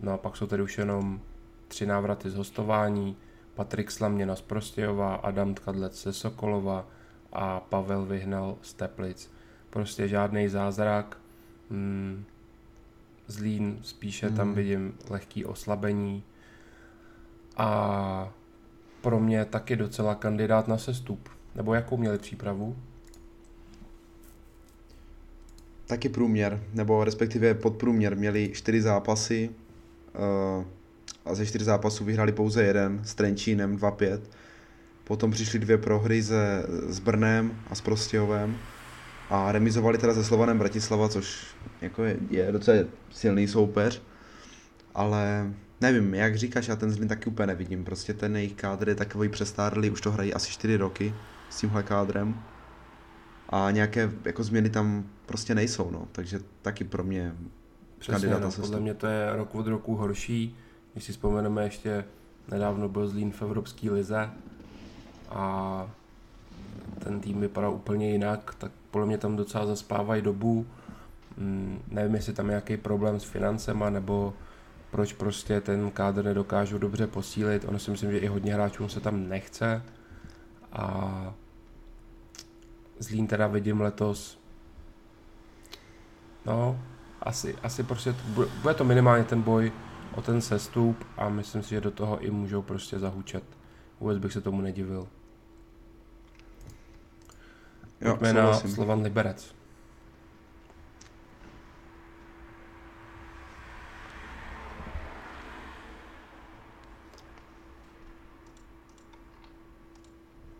no 0.00 0.12
a 0.12 0.16
pak 0.16 0.36
jsou 0.36 0.46
tady 0.46 0.62
už 0.62 0.78
jenom 0.78 1.20
tři 1.68 1.86
návraty 1.86 2.30
z 2.30 2.34
hostování, 2.34 3.16
Patrik 3.54 3.90
Slaměna 3.90 4.36
z 4.36 4.40
Prostějova, 4.40 5.14
Adam 5.14 5.54
Tkadlec 5.54 6.02
ze 6.02 6.12
Sokolova, 6.12 6.86
a 7.32 7.60
Pavel 7.60 8.04
vyhnal 8.04 8.56
z 8.62 8.74
Teplic. 8.74 9.30
Prostě 9.70 10.08
žádný 10.08 10.48
zázrak. 10.48 11.18
Hmm, 11.70 12.24
Zlín 13.26 13.78
spíše 13.82 14.26
hmm. 14.26 14.36
tam 14.36 14.54
vidím 14.54 14.94
lehký 15.10 15.44
oslabení. 15.44 16.22
A 17.56 18.32
pro 19.00 19.20
mě 19.20 19.44
taky 19.44 19.76
docela 19.76 20.14
kandidát 20.14 20.68
na 20.68 20.78
sestup. 20.78 21.28
Nebo 21.54 21.74
jakou 21.74 21.96
měli 21.96 22.18
přípravu? 22.18 22.76
Taky 25.88 26.08
průměr, 26.08 26.62
nebo 26.74 27.04
respektive 27.04 27.54
podprůměr. 27.54 28.16
Měli 28.16 28.50
čtyři 28.54 28.82
zápasy 28.82 29.50
uh, 29.50 30.64
a 31.24 31.34
ze 31.34 31.46
čtyř 31.46 31.62
zápasů 31.62 32.04
vyhrali 32.04 32.32
pouze 32.32 32.62
jeden 32.62 33.00
s 33.04 33.14
Trenčínem 33.14 33.76
2-5 33.76 34.20
Potom 35.08 35.30
přišly 35.30 35.58
dvě 35.58 35.78
prohry 35.78 36.22
se, 36.22 36.64
s 36.88 36.98
Brnem 36.98 37.60
a 37.70 37.74
s 37.74 37.80
Prostějovem 37.80 38.56
a 39.30 39.52
remizovali 39.52 39.98
teda 39.98 40.14
se 40.14 40.24
Slovanem 40.24 40.58
Bratislava, 40.58 41.08
což 41.08 41.46
jako 41.80 42.04
je, 42.04 42.16
je 42.30 42.52
docela 42.52 42.78
silný 43.10 43.48
soupeř, 43.48 44.02
ale 44.94 45.52
nevím, 45.80 46.14
jak 46.14 46.36
říkáš, 46.36 46.68
já 46.68 46.76
ten 46.76 46.90
Zlín 46.90 47.08
taky 47.08 47.30
úplně 47.30 47.46
nevidím, 47.46 47.84
prostě 47.84 48.14
ten 48.14 48.36
jejich 48.36 48.54
kádr 48.54 48.88
je 48.88 48.94
takový 48.94 49.28
přestárlý, 49.28 49.90
už 49.90 50.00
to 50.00 50.10
hrají 50.10 50.34
asi 50.34 50.50
4 50.50 50.76
roky 50.76 51.14
s 51.50 51.56
tímhle 51.56 51.82
kádrem 51.82 52.42
a 53.48 53.70
nějaké 53.70 54.10
jako 54.24 54.44
změny 54.44 54.70
tam 54.70 55.04
prostě 55.26 55.54
nejsou, 55.54 55.90
no, 55.90 56.08
takže 56.12 56.40
taky 56.62 56.84
pro 56.84 57.04
mě 57.04 57.34
Přesně, 57.98 58.28
kandidát 58.28 58.58
no, 58.58 58.62
podle 58.62 58.80
mě 58.80 58.94
to 58.94 59.06
je 59.06 59.36
rok 59.36 59.54
od 59.54 59.66
roku 59.66 59.96
horší, 59.96 60.56
když 60.92 61.04
si 61.04 61.12
vzpomeneme 61.12 61.64
ještě 61.64 62.04
nedávno 62.50 62.88
byl 62.88 63.08
Zlín 63.08 63.32
v 63.32 63.42
Evropské 63.42 63.90
lize, 63.90 64.30
a 65.30 65.90
ten 66.98 67.20
tým 67.20 67.40
vypadá 67.40 67.68
úplně 67.68 68.10
jinak, 68.10 68.54
tak 68.58 68.72
podle 68.90 69.06
mě 69.06 69.18
tam 69.18 69.36
docela 69.36 69.66
zaspávají 69.66 70.22
dobu. 70.22 70.66
Mm, 71.36 71.82
nevím, 71.90 72.14
jestli 72.14 72.32
tam 72.32 72.46
je 72.46 72.50
nějaký 72.50 72.76
problém 72.76 73.20
s 73.20 73.24
financema, 73.24 73.90
nebo 73.90 74.34
proč 74.90 75.12
prostě 75.12 75.60
ten 75.60 75.90
kádr 75.90 76.24
nedokážu 76.24 76.78
dobře 76.78 77.06
posílit. 77.06 77.64
Ono 77.68 77.78
si 77.78 77.90
myslím, 77.90 78.12
že 78.12 78.18
i 78.18 78.26
hodně 78.26 78.54
hráčů 78.54 78.88
se 78.88 79.00
tam 79.00 79.28
nechce. 79.28 79.82
A 80.72 81.34
Zlín 82.98 83.26
teda 83.26 83.46
vidím 83.46 83.80
letos 83.80 84.38
no, 86.48 86.80
asi, 87.22 87.54
asi 87.62 87.82
prostě 87.82 88.14
bude, 88.24 88.48
bude 88.62 88.74
to 88.74 88.84
minimálně 88.84 89.24
ten 89.24 89.42
boj 89.42 89.72
o 90.14 90.22
ten 90.22 90.40
sestup 90.40 91.04
a 91.16 91.28
myslím 91.28 91.62
si, 91.62 91.70
že 91.70 91.80
do 91.80 91.90
toho 91.90 92.18
i 92.18 92.30
můžou 92.30 92.62
prostě 92.62 92.98
zahučet. 92.98 93.44
Vůbec 94.00 94.18
bych 94.18 94.32
se 94.32 94.40
tomu 94.40 94.60
nedivil. 94.60 95.08
Pojďme 97.98 98.32
na 98.32 98.52
Slovan 98.54 99.02
Liberec. 99.02 99.54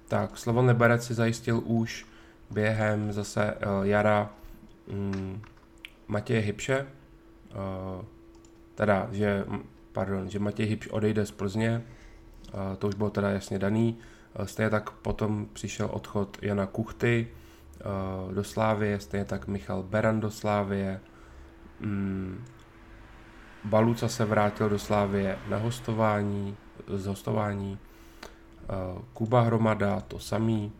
Tak, 0.09 0.39
Slovan 0.39 0.69
Liberec 0.69 1.07
si 1.07 1.15
zajistil 1.15 1.63
už 1.65 2.07
během 2.51 3.13
zase 3.13 3.55
uh, 3.55 3.87
jara 3.87 4.31
um, 4.87 5.43
Matěje 6.09 6.41
Hybše, 6.41 6.87
uh, 7.51 8.05
teda, 8.75 9.09
že, 9.13 9.45
pardon, 9.93 10.31
že 10.31 10.39
Matěj 10.39 10.67
Hybš 10.67 10.89
odejde 10.89 11.27
z 11.27 11.31
Plzně, 11.31 11.83
uh, 12.55 12.77
to 12.79 12.89
už 12.89 12.95
bylo 12.95 13.11
teda 13.11 13.31
jasně 13.31 13.59
daný, 13.59 13.99
Eh, 14.39 14.47
stejně 14.47 14.71
tak 14.71 14.91
potom 14.91 15.47
přišel 15.53 15.89
odchod 15.93 16.39
Jana 16.43 16.67
Kuchty 16.67 17.29
eh, 17.81 18.35
do 18.35 18.45
Slávie, 18.45 19.01
stejně 19.01 19.25
tak 19.25 19.47
Michal 19.47 19.83
Beran 19.83 20.21
do 20.21 20.31
Slávie. 20.31 21.01
Mm, 21.81 22.45
Baluca 23.65 24.09
se 24.09 24.25
vrátil 24.25 24.69
do 24.69 24.79
Slávie 24.79 25.39
na 25.49 25.57
hostování, 25.57 26.57
z 26.87 27.07
hostování. 27.07 27.79
Eh, 28.63 29.03
Kuba 29.13 29.41
Hromada 29.41 30.01
to 30.01 30.19
samý. 30.19 30.73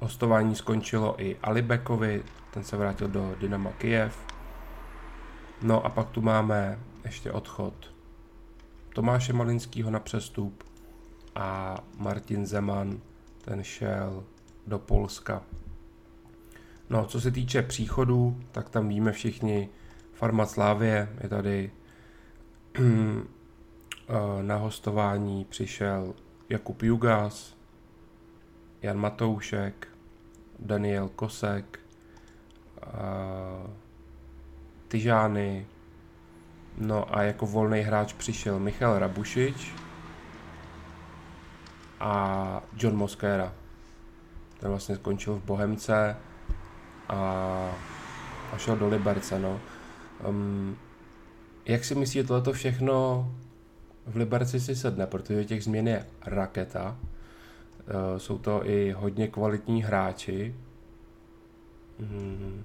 Hostování 0.00 0.54
skončilo 0.54 1.22
i 1.22 1.36
Alibekovi, 1.42 2.22
ten 2.50 2.64
se 2.64 2.76
vrátil 2.76 3.08
do 3.08 3.34
Dynama 3.40 3.72
Kiev. 3.72 4.26
No 5.62 5.86
a 5.86 5.88
pak 5.88 6.10
tu 6.10 6.20
máme 6.20 6.78
ještě 7.04 7.32
odchod 7.32 7.94
Tomáše 8.94 9.32
Malinského 9.32 9.90
na 9.90 10.00
přestup 10.00 10.64
a 11.34 11.78
Martin 11.98 12.46
Zeman, 12.46 13.00
ten 13.44 13.62
šel 13.64 14.24
do 14.66 14.78
Polska. 14.78 15.42
No, 16.90 17.06
co 17.06 17.20
se 17.20 17.30
týče 17.30 17.62
příchodu, 17.62 18.40
tak 18.52 18.68
tam 18.68 18.88
víme 18.88 19.12
všichni, 19.12 19.68
Farma 20.12 20.46
Slávě 20.46 21.08
je 21.22 21.28
tady 21.28 21.70
eh, 22.78 24.42
na 24.42 24.56
hostování 24.56 25.44
přišel 25.44 26.14
Jakub 26.48 26.82
Jugas, 26.82 27.59
Jan 28.82 28.98
Matoušek, 28.98 29.88
Daniel 30.58 31.08
Kosek, 31.08 31.80
eh, 32.82 33.70
Tyžány, 34.88 35.66
no 36.78 37.16
a 37.16 37.22
jako 37.22 37.46
volný 37.46 37.80
hráč 37.80 38.12
přišel 38.12 38.58
Michal 38.58 38.98
Rabušič 38.98 39.72
a 42.00 42.62
John 42.76 42.96
Mosquera. 42.96 43.52
Ten 44.60 44.70
vlastně 44.70 44.94
skončil 44.94 45.34
v 45.34 45.44
Bohemce 45.44 46.16
a, 47.08 47.16
a 48.52 48.58
šel 48.58 48.76
do 48.76 48.88
Liberce, 48.88 49.38
no. 49.38 49.60
Um, 50.28 50.76
jak 51.66 51.84
si 51.84 51.94
myslíte, 51.94 52.28
tohleto 52.28 52.52
všechno 52.52 53.26
v 54.06 54.16
Liberci 54.16 54.60
si 54.60 54.76
sedne, 54.76 55.06
protože 55.06 55.44
těch 55.44 55.64
změn 55.64 55.88
je 55.88 56.06
raketa. 56.26 56.96
Uh, 57.90 58.18
jsou 58.18 58.38
to 58.38 58.66
i 58.66 58.90
hodně 58.90 59.28
kvalitní 59.28 59.82
hráči. 59.82 60.54
Hmm. 62.00 62.64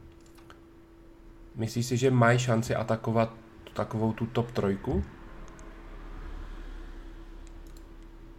Myslíš 1.55 1.86
si, 1.86 1.97
že 1.97 2.11
mají 2.11 2.39
šanci 2.39 2.76
atakovat 2.76 3.34
takovou 3.73 4.13
tu 4.13 4.26
top 4.26 4.51
trojku? 4.51 5.03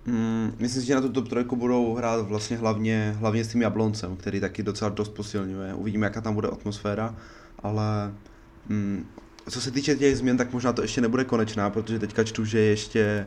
Mm, 0.06 0.52
myslím 0.58 0.82
si, 0.82 0.86
že 0.86 0.94
na 0.94 1.00
tu 1.00 1.08
top 1.08 1.28
trojku 1.28 1.56
budou 1.56 1.94
hrát 1.94 2.26
vlastně 2.26 2.56
hlavně, 2.56 3.16
hlavně 3.18 3.44
s 3.44 3.52
tím 3.52 3.62
Jabloncem, 3.62 4.16
který 4.16 4.40
taky 4.40 4.62
docela 4.62 4.88
dost 4.88 5.08
posilňuje. 5.08 5.74
Uvidíme, 5.74 6.06
jaká 6.06 6.20
tam 6.20 6.34
bude 6.34 6.48
atmosféra, 6.48 7.16
ale 7.58 8.14
mm, 8.68 9.06
co 9.50 9.60
se 9.60 9.70
týče 9.70 9.96
těch 9.96 10.16
změn, 10.16 10.36
tak 10.36 10.52
možná 10.52 10.72
to 10.72 10.82
ještě 10.82 11.00
nebude 11.00 11.24
konečná, 11.24 11.70
protože 11.70 11.98
teďka 11.98 12.24
čtu, 12.24 12.44
že 12.44 12.58
ještě 12.58 13.26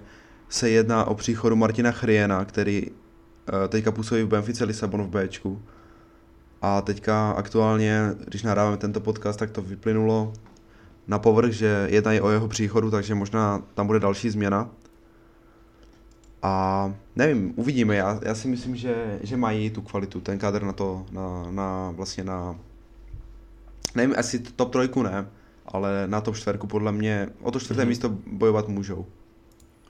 se 0.49 0.70
jedná 0.70 1.05
o 1.05 1.16
příchodu 1.16 1.55
Martina 1.55 1.91
Chriena, 1.91 2.45
který 2.45 2.84
teďka 3.68 3.91
působí 3.91 4.24
v 4.24 4.28
Benfice 4.28 4.64
Lisabon 4.64 5.04
v 5.04 5.10
Bčku. 5.10 5.62
A 6.62 6.82
teďka 6.82 7.32
aktuálně, 7.32 8.16
když 8.28 8.43
nahráváme 8.43 8.78
tento 8.78 9.00
podcast, 9.00 9.39
tak 9.39 9.52
to 9.52 9.62
vyplynulo 9.62 10.34
na 11.08 11.20
povrch, 11.20 11.52
že 11.52 11.88
jednají 11.91 12.22
o 12.22 12.30
jeho 12.30 12.47
příchodu, 12.47 12.91
takže 12.91 13.16
možná 13.16 13.64
tam 13.74 13.88
bude 13.88 14.00
další 14.00 14.30
změna. 14.30 14.70
A 16.41 16.93
nevím, 17.16 17.54
uvidíme. 17.56 17.95
Já, 17.95 18.20
já 18.24 18.36
si 18.36 18.47
myslím, 18.47 18.76
že, 18.76 19.20
že 19.24 19.38
mají 19.38 19.70
tu 19.70 19.82
kvalitu, 19.82 20.22
ten 20.22 20.39
kádr 20.39 20.64
na 20.64 20.74
to, 20.74 21.06
na, 21.12 21.52
na 21.52 21.91
vlastně 21.95 22.24
na... 22.24 22.56
Nevím, 23.95 24.16
asi 24.18 24.39
top 24.39 24.72
trojku 24.72 25.04
ne, 25.04 25.28
ale 25.66 26.04
na 26.08 26.22
top 26.22 26.36
čtverku 26.36 26.68
podle 26.68 26.91
mě, 26.91 27.30
o 27.41 27.52
to 27.52 27.60
čtvrté 27.60 27.84
mm-hmm. 27.84 27.88
místo 27.88 28.18
bojovat 28.28 28.68
můžou. 28.68 29.06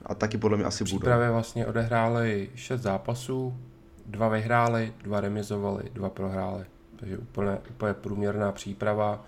A 0.06 0.14
taky 0.14 0.38
podle 0.38 0.56
mě 0.56 0.66
asi 0.66 0.84
budou. 0.84 0.98
Přípravě 0.98 1.30
vlastně 1.30 1.66
odehráli 1.66 2.50
6 2.54 2.80
zápasů, 2.80 3.56
dva 4.06 4.28
vyhráli, 4.28 4.92
dva 5.02 5.20
remizovali, 5.20 5.82
dva 5.92 6.10
prohráli. 6.10 6.64
Takže 6.96 7.18
úplně, 7.18 7.58
úplně 7.70 7.94
průměrná 7.94 8.52
příprava. 8.52 9.24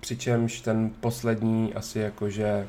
Přičemž 0.00 0.60
ten 0.60 0.90
poslední 1.00 1.74
asi 1.74 1.98
jakože 1.98 2.68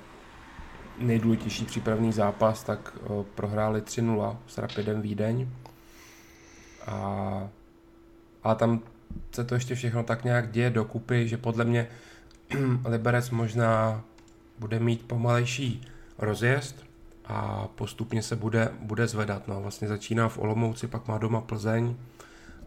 nejdůležitější 1.00 1.66
přípravný 1.66 2.14
zápas, 2.14 2.64
tak 2.64 2.98
o, 3.08 3.26
prohráli 3.36 3.82
3-0 3.82 4.38
s 4.48 4.58
Rapidem 4.58 5.02
Vídeň. 5.02 5.50
A, 6.88 7.50
a 8.44 8.56
tam 8.56 8.82
se 9.32 9.44
to 9.44 9.54
ještě 9.54 9.76
všechno 9.76 10.04
tak 10.04 10.24
nějak 10.24 10.52
děje 10.52 10.70
dokupy, 10.70 11.28
že 11.28 11.38
podle 11.38 11.66
mě 11.66 11.88
Liberec 12.86 13.30
možná 13.30 14.04
bude 14.60 14.80
mít 14.80 15.08
pomalejší 15.08 15.88
rozjezd 16.18 16.86
a 17.26 17.68
postupně 17.76 18.24
se 18.24 18.36
bude, 18.36 18.70
bude 18.80 19.08
zvedat. 19.08 19.48
No, 19.48 19.62
vlastně 19.62 19.88
začíná 19.88 20.30
v 20.30 20.38
Olomouci, 20.38 20.88
pak 20.88 21.08
má 21.08 21.18
doma 21.18 21.42
Plzeň 21.42 21.96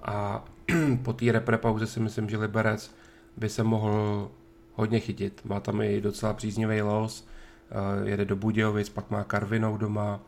a 0.02 0.44
po 1.02 1.12
té 1.12 1.32
reprepauze 1.32 1.86
si 1.86 2.00
myslím, 2.00 2.30
že 2.30 2.36
Liberec 2.36 2.94
by 3.36 3.48
se 3.48 3.62
mohl 3.62 4.30
hodně 4.74 5.00
chytit. 5.00 5.40
Má 5.44 5.60
tam 5.60 5.80
i 5.80 6.00
docela 6.00 6.34
příznivý 6.34 6.82
los, 6.82 7.28
eh, 7.70 8.08
jede 8.08 8.24
do 8.24 8.36
Budějovic, 8.36 8.88
pak 8.88 9.10
má 9.10 9.24
Karvinou 9.24 9.76
doma, 9.76 10.20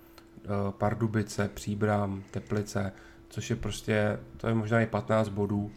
eh, 0.44 0.48
Pardubice, 0.70 1.50
Příbram, 1.54 2.22
Teplice, 2.30 2.92
což 3.28 3.50
je 3.50 3.56
prostě, 3.56 4.18
to 4.36 4.48
je 4.48 4.54
možná 4.54 4.80
i 4.80 4.86
15 4.86 5.28
bodů 5.28 5.70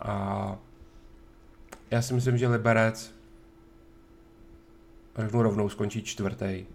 a 0.00 0.56
já 1.90 2.02
si 2.02 2.14
myslím, 2.14 2.38
že 2.38 2.48
Liberec 2.48 3.14
řeknu 5.18 5.42
rovnou, 5.42 5.68
skončí 5.68 6.02
čtvrtý. 6.02 6.66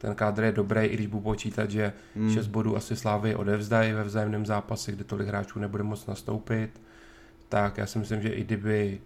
Ten 0.00 0.14
kádr 0.14 0.44
je 0.44 0.52
dobrý, 0.52 0.80
i 0.80 0.94
když 0.94 1.06
budu 1.06 1.22
počítat, 1.22 1.70
že 1.70 1.92
hmm. 2.16 2.34
6 2.34 2.46
bodů 2.46 2.76
asi 2.76 2.96
Slávy 2.96 3.34
odevzdají 3.34 3.92
ve 3.92 4.04
vzájemném 4.04 4.46
zápase, 4.46 4.92
kde 4.92 5.04
tolik 5.04 5.28
hráčů 5.28 5.58
nebude 5.58 5.82
moc 5.82 6.06
nastoupit. 6.06 6.80
Tak 7.48 7.78
já 7.78 7.86
si 7.86 7.98
myslím, 7.98 8.22
že 8.22 8.28
i 8.28 8.44
kdyby 8.44 9.00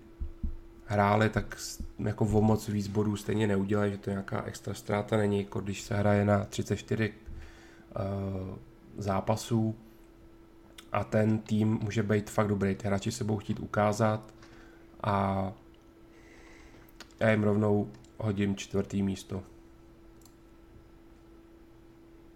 hráli, 0.87 1.29
tak 1.29 1.57
jako 1.99 2.25
o 2.25 2.43
moc 2.43 2.69
víc 2.69 2.89
bodů 2.89 3.17
stejně 3.17 3.47
neudělají, 3.47 3.93
že 3.93 3.99
to 3.99 4.11
nějaká 4.11 4.43
extra 4.43 4.75
ztráta 4.75 5.17
není, 5.17 5.39
jako 5.39 5.61
když 5.61 5.83
se 5.83 5.95
hraje 5.95 6.25
na 6.25 6.45
34 6.45 7.11
uh, 7.11 7.15
eh, 7.97 8.59
zápasů 8.99 9.77
a 10.93 11.05
ten 11.05 11.39
tým 11.39 11.79
může 11.83 12.03
být 12.03 12.31
fakt 12.31 12.49
dobrý. 12.49 12.75
Ty 12.75 12.87
hráči 12.87 13.13
se 13.13 13.25
budou 13.25 13.39
chtít 13.39 13.61
ukázat 13.61 14.35
a 15.03 15.53
já 17.21 17.31
jim 17.31 17.43
rovnou 17.43 17.91
hodím 18.19 18.57
čtvrtý 18.57 19.03
místo. 19.03 19.43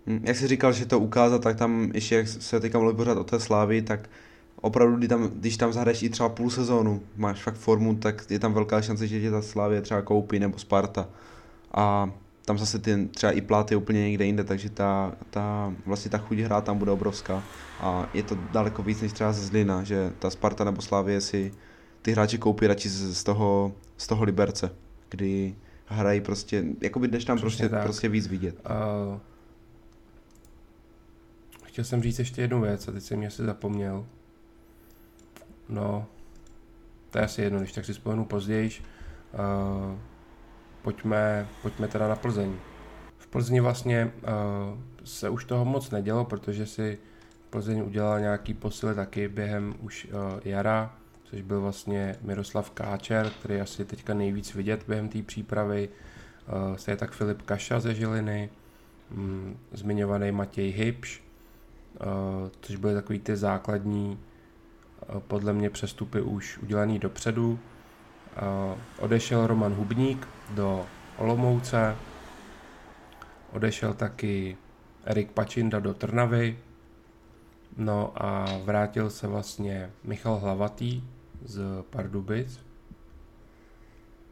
Hm, 0.06 0.20
jak 0.24 0.36
jsi 0.36 0.48
říkal, 0.48 0.72
že 0.72 0.86
to 0.86 1.00
ukázat, 1.00 1.42
tak 1.42 1.56
tam 1.56 1.90
ještě, 1.94 2.14
jak 2.14 2.28
se 2.28 2.60
teďka 2.60 2.78
mluví 2.78 2.96
pořád 2.96 3.18
o 3.18 3.24
té 3.24 3.40
slávy, 3.40 3.82
tak 3.82 4.10
opravdu, 4.60 4.96
když 4.96 5.08
tam, 5.08 5.28
když 5.28 5.56
tam 5.56 5.72
zahraješ 5.72 6.02
i 6.02 6.08
třeba 6.08 6.28
půl 6.28 6.50
sezónu, 6.50 7.02
máš 7.16 7.42
fakt 7.42 7.54
formu, 7.54 7.94
tak 7.94 8.30
je 8.30 8.38
tam 8.38 8.52
velká 8.52 8.82
šance, 8.82 9.06
že 9.06 9.20
tě 9.20 9.30
ta 9.30 9.42
Slávě 9.42 9.82
třeba 9.82 10.02
koupí 10.02 10.38
nebo 10.38 10.58
Sparta. 10.58 11.08
A 11.74 12.10
tam 12.44 12.58
zase 12.58 12.78
ty 12.78 13.08
třeba 13.14 13.32
i 13.32 13.40
plát 13.40 13.70
je 13.70 13.76
úplně 13.76 14.00
někde 14.00 14.24
jinde, 14.24 14.44
takže 14.44 14.70
ta, 14.70 15.12
ta, 15.30 15.72
vlastně 15.86 16.10
ta 16.10 16.18
chuť 16.18 16.38
hrát 16.38 16.64
tam 16.64 16.78
bude 16.78 16.90
obrovská. 16.90 17.42
A 17.80 18.08
je 18.14 18.22
to 18.22 18.38
daleko 18.52 18.82
víc 18.82 19.00
než 19.00 19.12
třeba 19.12 19.32
ze 19.32 19.46
Zlina, 19.46 19.82
že 19.82 20.12
ta 20.18 20.30
Sparta 20.30 20.64
nebo 20.64 20.82
Slávě 20.82 21.20
si 21.20 21.52
ty 22.02 22.12
hráči 22.12 22.38
koupí 22.38 22.66
radši 22.66 22.88
z, 22.88 23.16
z, 23.16 23.24
toho, 23.24 23.72
z 23.96 24.06
toho 24.06 24.24
Liberce, 24.24 24.70
kdy 25.08 25.54
hrají 25.86 26.20
prostě, 26.20 26.64
jakoby 26.80 27.08
jdeš 27.08 27.24
tam 27.24 27.38
prostě, 27.38 27.68
prostě 27.68 28.08
víc 28.08 28.26
vidět. 28.26 28.56
Uh, 29.10 29.18
chtěl 31.74 31.84
jsem 31.84 32.02
říct 32.02 32.18
ještě 32.18 32.42
jednu 32.42 32.60
věc 32.60 32.88
a 32.88 32.92
teď 32.92 33.02
jsem 33.02 33.18
mě 33.18 33.26
asi 33.26 33.42
zapomněl. 33.42 34.06
No, 35.68 36.06
to 37.10 37.18
je 37.18 37.24
asi 37.24 37.42
jedno, 37.42 37.58
když 37.58 37.72
tak 37.72 37.84
si 37.84 37.94
spomenu 37.94 38.24
později. 38.24 38.70
Uh, 38.70 39.98
pojďme, 40.82 41.48
pojďme 41.62 41.88
teda 41.88 42.08
na 42.08 42.16
Plzeň. 42.16 42.56
V 43.18 43.26
Plzni 43.26 43.60
vlastně 43.60 44.12
uh, 44.22 44.78
se 45.04 45.28
už 45.28 45.44
toho 45.44 45.64
moc 45.64 45.90
nedělo, 45.90 46.24
protože 46.24 46.66
si 46.66 46.98
Plzeň 47.50 47.82
udělal 47.82 48.20
nějaký 48.20 48.54
posily 48.54 48.94
taky 48.94 49.28
během 49.28 49.74
už 49.80 50.04
uh, 50.04 50.40
jara, 50.44 50.94
což 51.24 51.40
byl 51.40 51.60
vlastně 51.60 52.16
Miroslav 52.22 52.70
Káčer, 52.70 53.30
který 53.30 53.60
asi 53.60 53.84
teďka 53.84 54.14
nejvíc 54.14 54.54
vidět 54.54 54.84
během 54.88 55.08
té 55.08 55.22
přípravy. 55.22 55.88
Uh, 55.88 56.76
se 56.76 56.90
je 56.90 56.96
tak 56.96 57.12
Filip 57.12 57.42
Kaša 57.42 57.80
ze 57.80 57.94
Žiliny, 57.94 58.50
um, 59.10 59.58
zmiňovaný 59.72 60.32
Matěj 60.32 60.70
Hybš, 60.70 61.23
což 62.60 62.76
byly 62.76 62.94
takový 62.94 63.18
ty 63.18 63.36
základní 63.36 64.18
podle 65.18 65.52
mě 65.52 65.70
přestupy 65.70 66.20
už 66.20 66.58
udělaný 66.58 66.98
dopředu. 66.98 67.58
Odešel 68.98 69.46
Roman 69.46 69.74
Hubník 69.74 70.28
do 70.50 70.86
Olomouce, 71.18 71.96
odešel 73.52 73.94
taky 73.94 74.56
Erik 75.04 75.30
Pačinda 75.30 75.80
do 75.80 75.94
Trnavy, 75.94 76.58
no 77.76 78.12
a 78.16 78.58
vrátil 78.64 79.10
se 79.10 79.26
vlastně 79.26 79.90
Michal 80.04 80.36
Hlavatý 80.38 81.02
z 81.44 81.62
Pardubic, 81.90 82.60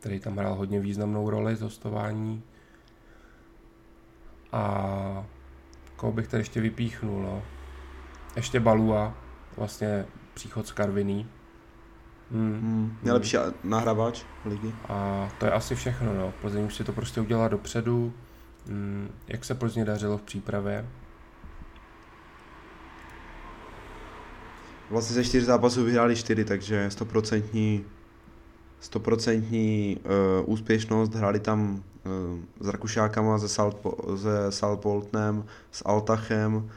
který 0.01 0.21
tam 0.21 0.37
hrál 0.37 0.55
hodně 0.55 0.81
významnou 0.81 1.31
roli 1.31 1.57
z 1.57 1.61
hostování. 1.61 2.43
A 4.53 5.27
koho 6.03 6.13
bych 6.13 6.29
tady 6.29 6.41
ještě 6.41 6.61
vypíchnul, 6.61 7.23
no. 7.23 7.43
Ještě 8.37 8.61
Balua, 8.61 9.15
vlastně 9.57 10.05
příchod 10.35 10.67
z 10.67 10.73
Karviný. 10.73 11.27
Hmm. 12.31 12.53
Hmm. 12.53 12.99
Nejlepší 13.03 13.37
hmm. 13.37 13.53
nahrávač 13.65 14.23
ligy. 14.45 14.73
A 14.89 15.29
to 15.39 15.47
je 15.47 15.53
asi 15.53 15.75
všechno, 15.75 16.15
no. 16.15 16.35
Plzeň 16.41 16.65
už 16.65 16.75
si 16.75 16.85
to 16.85 16.93
prostě 16.93 17.21
udělala 17.21 17.49
dopředu. 17.49 18.13
Hmm. 18.67 19.09
Jak 19.29 19.45
se 19.45 19.55
Plzně 19.55 19.85
dařilo 19.85 20.19
v 20.19 20.23
přípravě? 20.23 20.87
Vlastně 24.91 25.15
ze 25.15 25.25
čtyř 25.25 25.45
zápasů 25.45 25.85
vyhráli 25.85 26.17
čtyři, 26.17 26.45
takže 26.45 26.91
stoprocentní 26.91 27.85
stoprocentní 28.81 29.97
uh, 30.05 30.53
úspěšnost, 30.53 31.15
hráli 31.15 31.41
tam 31.41 31.83
s 32.61 32.69
Rakušákama, 32.69 33.39
se, 33.39 33.49
Salt, 33.49 33.87
se 34.17 34.53
Salpoltnem, 34.53 35.45
s 35.71 35.83
Altachem, 35.87 36.71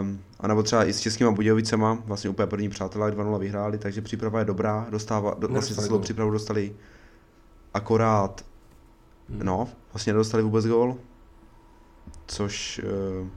Um, 0.00 0.20
a 0.40 0.46
nebo 0.46 0.62
třeba 0.62 0.84
i 0.84 0.92
s 0.92 1.00
Českýma 1.00 1.30
Budějovicema, 1.30 1.98
vlastně 2.04 2.30
úplně 2.30 2.46
první 2.46 2.68
přátelé 2.68 3.10
2-0 3.10 3.38
vyhráli, 3.38 3.78
takže 3.78 4.02
příprava 4.02 4.38
je 4.38 4.44
dobrá, 4.44 4.86
dostává, 4.90 5.34
do, 5.34 5.48
vlastně 5.48 5.76
za 5.76 5.82
celou 5.82 5.98
přípravu 5.98 6.30
dostali 6.30 6.76
akorát, 7.74 8.44
hmm. 9.28 9.40
no, 9.42 9.68
vlastně 9.92 10.12
nedostali 10.12 10.42
vůbec 10.42 10.66
gól, 10.66 10.96
což, 12.26 12.80
uh, 13.20 13.28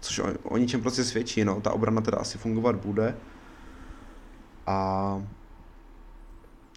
což 0.00 0.18
o, 0.18 0.24
o 0.42 0.56
ničem 0.56 0.80
prostě 0.80 1.04
svědčí, 1.04 1.44
no, 1.44 1.60
ta 1.60 1.72
obrana 1.72 2.00
teda 2.00 2.18
asi 2.18 2.38
fungovat 2.38 2.76
bude. 2.76 3.16
A 4.66 5.22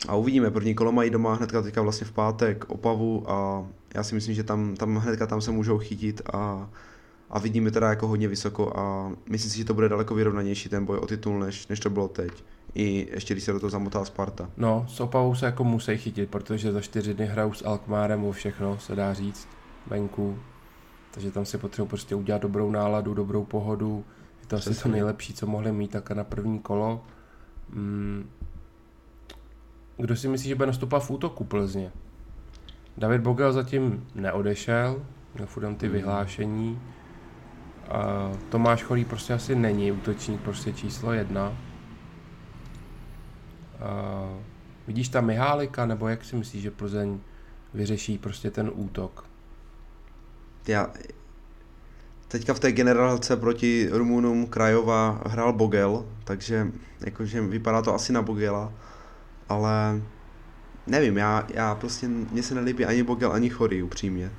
a 0.08 0.16
uvidíme, 0.16 0.52
první 0.52 0.76
kolo 0.76 0.92
mají 0.92 1.10
doma 1.10 1.34
hnedka 1.34 1.62
teďka 1.62 1.82
vlastně 1.82 2.08
v 2.08 2.12
pátek 2.12 2.66
Opavu 2.70 3.32
a 3.32 3.68
já 3.96 4.04
si 4.04 4.16
myslím, 4.16 4.36
že 4.36 4.44
tam, 4.44 4.76
tam 4.76 4.96
hnedka 4.96 5.28
tam 5.28 5.42
se 5.42 5.52
můžou 5.52 5.78
chytit 5.78 6.22
a, 6.34 6.70
a 7.30 7.40
vidíme 7.40 7.72
teda 7.72 7.90
jako 7.90 8.08
hodně 8.08 8.28
vysoko 8.28 8.78
a 8.80 9.12
myslím 9.30 9.52
si, 9.52 9.58
že 9.58 9.66
to 9.66 9.74
bude 9.74 9.90
daleko 9.90 10.16
vyrovnanější 10.16 10.70
ten 10.70 10.86
boj 10.86 10.98
o 10.98 11.08
titul, 11.08 11.40
než, 11.40 11.68
než 11.68 11.80
to 11.80 11.90
bylo 11.90 12.08
teď. 12.08 12.44
I 12.76 13.08
ještě 13.12 13.34
když 13.34 13.44
se 13.44 13.54
do 13.54 13.60
toho 13.60 13.70
zamotá 13.70 14.06
Sparta. 14.06 14.50
No, 14.58 14.86
s 14.90 15.00
Opavou 15.00 15.36
se 15.36 15.46
jako 15.46 15.64
musí 15.64 15.98
chytit, 15.98 16.30
protože 16.30 16.72
za 16.72 16.82
čtyři 16.82 17.14
dny 17.14 17.26
hrajou 17.26 17.54
s 17.54 17.66
Alkmárem 17.66 18.26
o 18.26 18.32
všechno, 18.32 18.80
se 18.80 18.96
dá 18.96 19.14
říct, 19.14 19.48
venku. 19.88 20.40
Takže 21.12 21.32
tam 21.32 21.46
si 21.46 21.58
potřebují 21.58 21.90
prostě 21.90 22.16
udělat 22.16 22.42
dobrou 22.42 22.72
náladu, 22.72 23.14
dobrou 23.14 23.44
pohodu. 23.44 24.04
Je 24.42 24.48
to 24.48 24.56
Přesně. 24.56 24.72
asi 24.72 24.84
to 24.84 24.90
nejlepší, 24.90 25.34
co 25.34 25.48
mohli 25.48 25.72
mít 25.72 25.92
tak 25.92 26.12
na 26.12 26.24
první 26.24 26.60
kolo. 26.60 27.04
Mm, 27.70 28.30
kdo 29.98 30.16
si 30.16 30.28
myslí, 30.28 30.50
že 30.50 30.56
bude 30.56 30.68
nastupovat 30.68 31.00
v 31.00 31.12
útoku 31.12 31.44
Plzně? 31.44 31.92
David 32.98 33.22
Bogel 33.22 33.54
zatím 33.54 34.08
neodešel, 34.16 35.06
měl 35.36 35.48
furt 35.48 35.76
ty 35.76 35.86
hmm. 35.86 35.96
vyhlášení. 35.96 36.82
A 37.90 38.32
Tomáš 38.50 38.84
Cholý 38.84 39.06
prostě 39.06 39.34
asi 39.34 39.56
není 39.56 39.92
útočník 39.92 40.42
prostě 40.42 40.74
číslo 40.74 41.14
jedna. 41.14 41.58
A 43.80 44.24
vidíš 44.88 45.10
tam 45.10 45.26
Mihálika, 45.26 45.86
nebo 45.86 46.08
jak 46.08 46.26
si 46.26 46.36
myslíš, 46.36 46.62
že 46.62 46.72
Plzeň 46.72 47.20
vyřeší 47.74 48.18
prostě 48.18 48.52
ten 48.52 48.72
útok? 48.74 49.26
Já, 50.68 50.92
teďka 52.28 52.54
v 52.54 52.60
té 52.60 52.72
generálce 52.72 53.38
proti 53.38 53.90
Rumunům 53.92 54.48
Krajova 54.48 55.22
hrál 55.26 55.54
Bogel, 55.54 56.06
takže 56.24 56.68
jakože 57.06 57.42
vypadá 57.42 57.82
to 57.82 57.96
asi 57.96 58.14
na 58.14 58.22
Bogela 58.22 58.74
ale 59.50 60.02
nevím, 60.88 61.18
já, 61.18 61.48
já 61.54 61.76
prostě, 61.76 62.08
mně 62.08 62.44
se 62.44 62.56
nelíbí 62.56 62.86
ani 62.86 63.04
Bogel, 63.04 63.32
ani 63.32 63.50
Chory, 63.50 63.84
upřímně. 63.84 64.32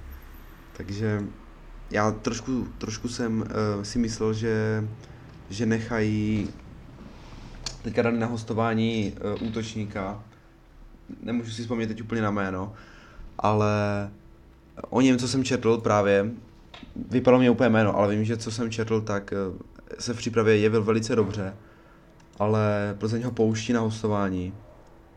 Takže 0.77 1.23
já 1.91 2.11
trošku, 2.11 2.69
trošku 2.79 3.09
jsem 3.09 3.41
uh, 3.41 3.83
si 3.83 3.99
myslel, 3.99 4.35
že, 4.35 4.89
že 5.51 5.67
nechají 5.67 6.49
teďka 7.83 8.03
dali 8.03 8.19
na 8.19 8.27
hostování 8.27 9.13
uh, 9.41 9.49
útočníka, 9.49 10.23
nemůžu 11.23 11.51
si 11.51 11.63
vzpomnět 11.63 11.87
teď 11.87 12.03
úplně 12.03 12.23
na 12.23 12.31
jméno, 12.31 12.73
ale 13.39 14.11
o 14.91 15.01
něm, 15.01 15.19
co 15.19 15.29
jsem 15.29 15.45
četl 15.45 15.79
právě, 15.79 16.31
vypadalo 17.11 17.41
mě 17.41 17.51
úplně 17.51 17.69
jméno, 17.69 17.97
ale 17.97 18.15
vím, 18.15 18.25
že 18.25 18.37
co 18.37 18.51
jsem 18.51 18.71
četl, 18.71 19.01
tak 19.01 19.35
uh, 19.51 19.57
se 19.99 20.15
v 20.15 20.17
přípravě 20.17 20.57
jevil 20.59 20.85
velice 20.85 21.17
dobře, 21.17 21.57
ale 22.39 22.95
Plzeň 22.99 23.23
ho 23.23 23.31
pouští 23.31 23.73
na 23.73 23.81
hostování 23.81 24.53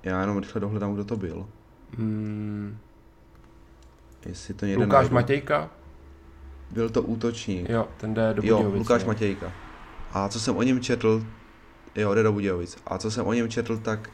já 0.03 0.21
jenom 0.21 0.37
rychle 0.37 0.61
dohledám, 0.61 0.93
kdo 0.93 1.05
to 1.05 1.17
byl. 1.17 1.47
Hmm. 1.97 2.77
Jestli 4.25 4.53
to 4.53 4.65
někde 4.65 4.83
Lukáš 4.83 5.01
najdu. 5.01 5.15
Matějka? 5.15 5.69
Byl 6.71 6.89
to 6.89 7.01
útočník. 7.01 7.69
Jo, 7.69 7.87
ten 7.97 8.13
jde 8.13 8.33
do 8.33 8.41
Budějovic. 8.41 8.73
Jo, 8.73 8.79
Lukáš 8.79 9.03
Matějka. 9.03 9.51
A 10.13 10.29
co 10.29 10.39
jsem 10.39 10.57
o 10.57 10.63
něm 10.63 10.79
četl, 10.79 11.25
jo, 11.95 12.13
jde 12.13 12.23
do 12.23 12.31
Budějovic. 12.31 12.77
A 12.85 12.97
co 12.97 13.11
jsem 13.11 13.27
o 13.27 13.33
něm 13.33 13.49
četl, 13.49 13.77
tak 13.77 14.09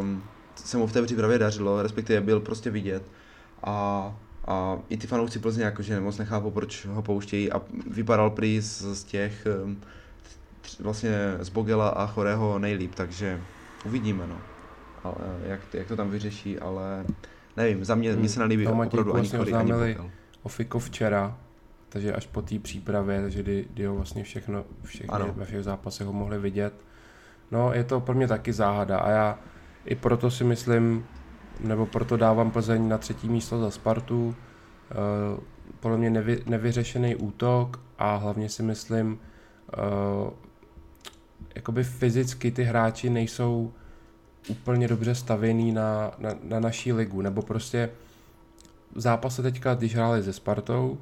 um, 0.00 0.22
se 0.54 0.76
mu 0.76 0.86
v 0.86 0.92
té 0.92 1.02
přípravě 1.02 1.38
dařilo, 1.38 1.82
respektive 1.82 2.20
byl 2.20 2.40
prostě 2.40 2.70
vidět. 2.70 3.10
A, 3.62 4.16
a 4.46 4.78
i 4.88 4.96
ty 4.96 5.06
fanoušci 5.06 5.38
Plzně 5.38 5.64
jakože 5.64 6.00
moc 6.00 6.18
nechápou, 6.18 6.50
proč 6.50 6.86
ho 6.86 7.02
pouštějí 7.02 7.52
a 7.52 7.60
vypadal 7.90 8.30
prý 8.30 8.60
z, 8.60 8.94
z 8.94 9.04
těch 9.04 9.46
um, 9.64 9.80
vlastně 10.80 11.36
z 11.40 11.48
Bogela 11.48 11.88
a 11.88 12.06
Chorého 12.06 12.58
nejlíp, 12.58 12.94
takže 12.94 13.40
uvidíme, 13.84 14.26
no 14.26 14.36
ale 15.04 15.16
jak, 15.46 15.60
jak 15.74 15.86
to 15.86 15.96
tam 15.96 16.10
vyřeší, 16.10 16.58
ale 16.58 17.04
nevím, 17.56 17.84
za 17.84 17.94
mě, 17.94 18.10
hmm. 18.10 18.20
mě 18.20 18.28
se 18.28 18.40
nelíbí 18.40 18.64
no, 18.64 18.82
opravdu 18.86 19.14
ani 19.14 19.28
vlastně 19.28 19.38
Chory, 19.38 19.52
ani 19.52 19.96
Ofiko 20.42 20.78
včera, 20.78 21.38
takže 21.88 22.12
až 22.12 22.26
po 22.26 22.42
té 22.42 22.58
přípravě, 22.58 23.22
takže 23.22 23.42
kdy, 23.42 23.66
kdy 23.74 23.84
ho 23.84 23.94
vlastně 23.94 24.24
všechno, 24.24 24.64
všechny, 24.84 25.18
ve 25.34 25.44
všech 25.44 25.64
zápasech 25.64 26.06
ho 26.06 26.12
mohli 26.12 26.38
vidět. 26.38 26.74
No, 27.50 27.72
je 27.72 27.84
to 27.84 28.00
pro 28.00 28.14
mě 28.14 28.28
taky 28.28 28.52
záhada 28.52 28.98
a 28.98 29.10
já 29.10 29.38
i 29.84 29.94
proto 29.94 30.30
si 30.30 30.44
myslím, 30.44 31.06
nebo 31.60 31.86
proto 31.86 32.16
dávám 32.16 32.50
Plzeň 32.50 32.88
na 32.88 32.98
třetí 32.98 33.28
místo 33.28 33.60
za 33.60 33.70
Spartu. 33.70 34.26
Uh, 34.26 34.34
podle 35.80 35.98
mě 35.98 36.10
nevy, 36.10 36.42
nevyřešený 36.46 37.16
útok 37.16 37.80
a 37.98 38.16
hlavně 38.16 38.48
si 38.48 38.62
myslím, 38.62 39.18
uh, 39.78 40.30
jakoby 41.54 41.84
fyzicky 41.84 42.50
ty 42.50 42.62
hráči 42.62 43.10
nejsou 43.10 43.72
úplně 44.48 44.88
dobře 44.88 45.14
stavěný 45.14 45.72
na, 45.72 46.12
na, 46.18 46.30
na 46.42 46.60
naší 46.60 46.92
ligu, 46.92 47.20
nebo 47.20 47.42
prostě 47.42 47.90
v 48.94 49.00
zápase 49.00 49.42
teďka, 49.42 49.74
když 49.74 49.94
hráli 49.94 50.22
se 50.22 50.32
Spartou, 50.32 50.98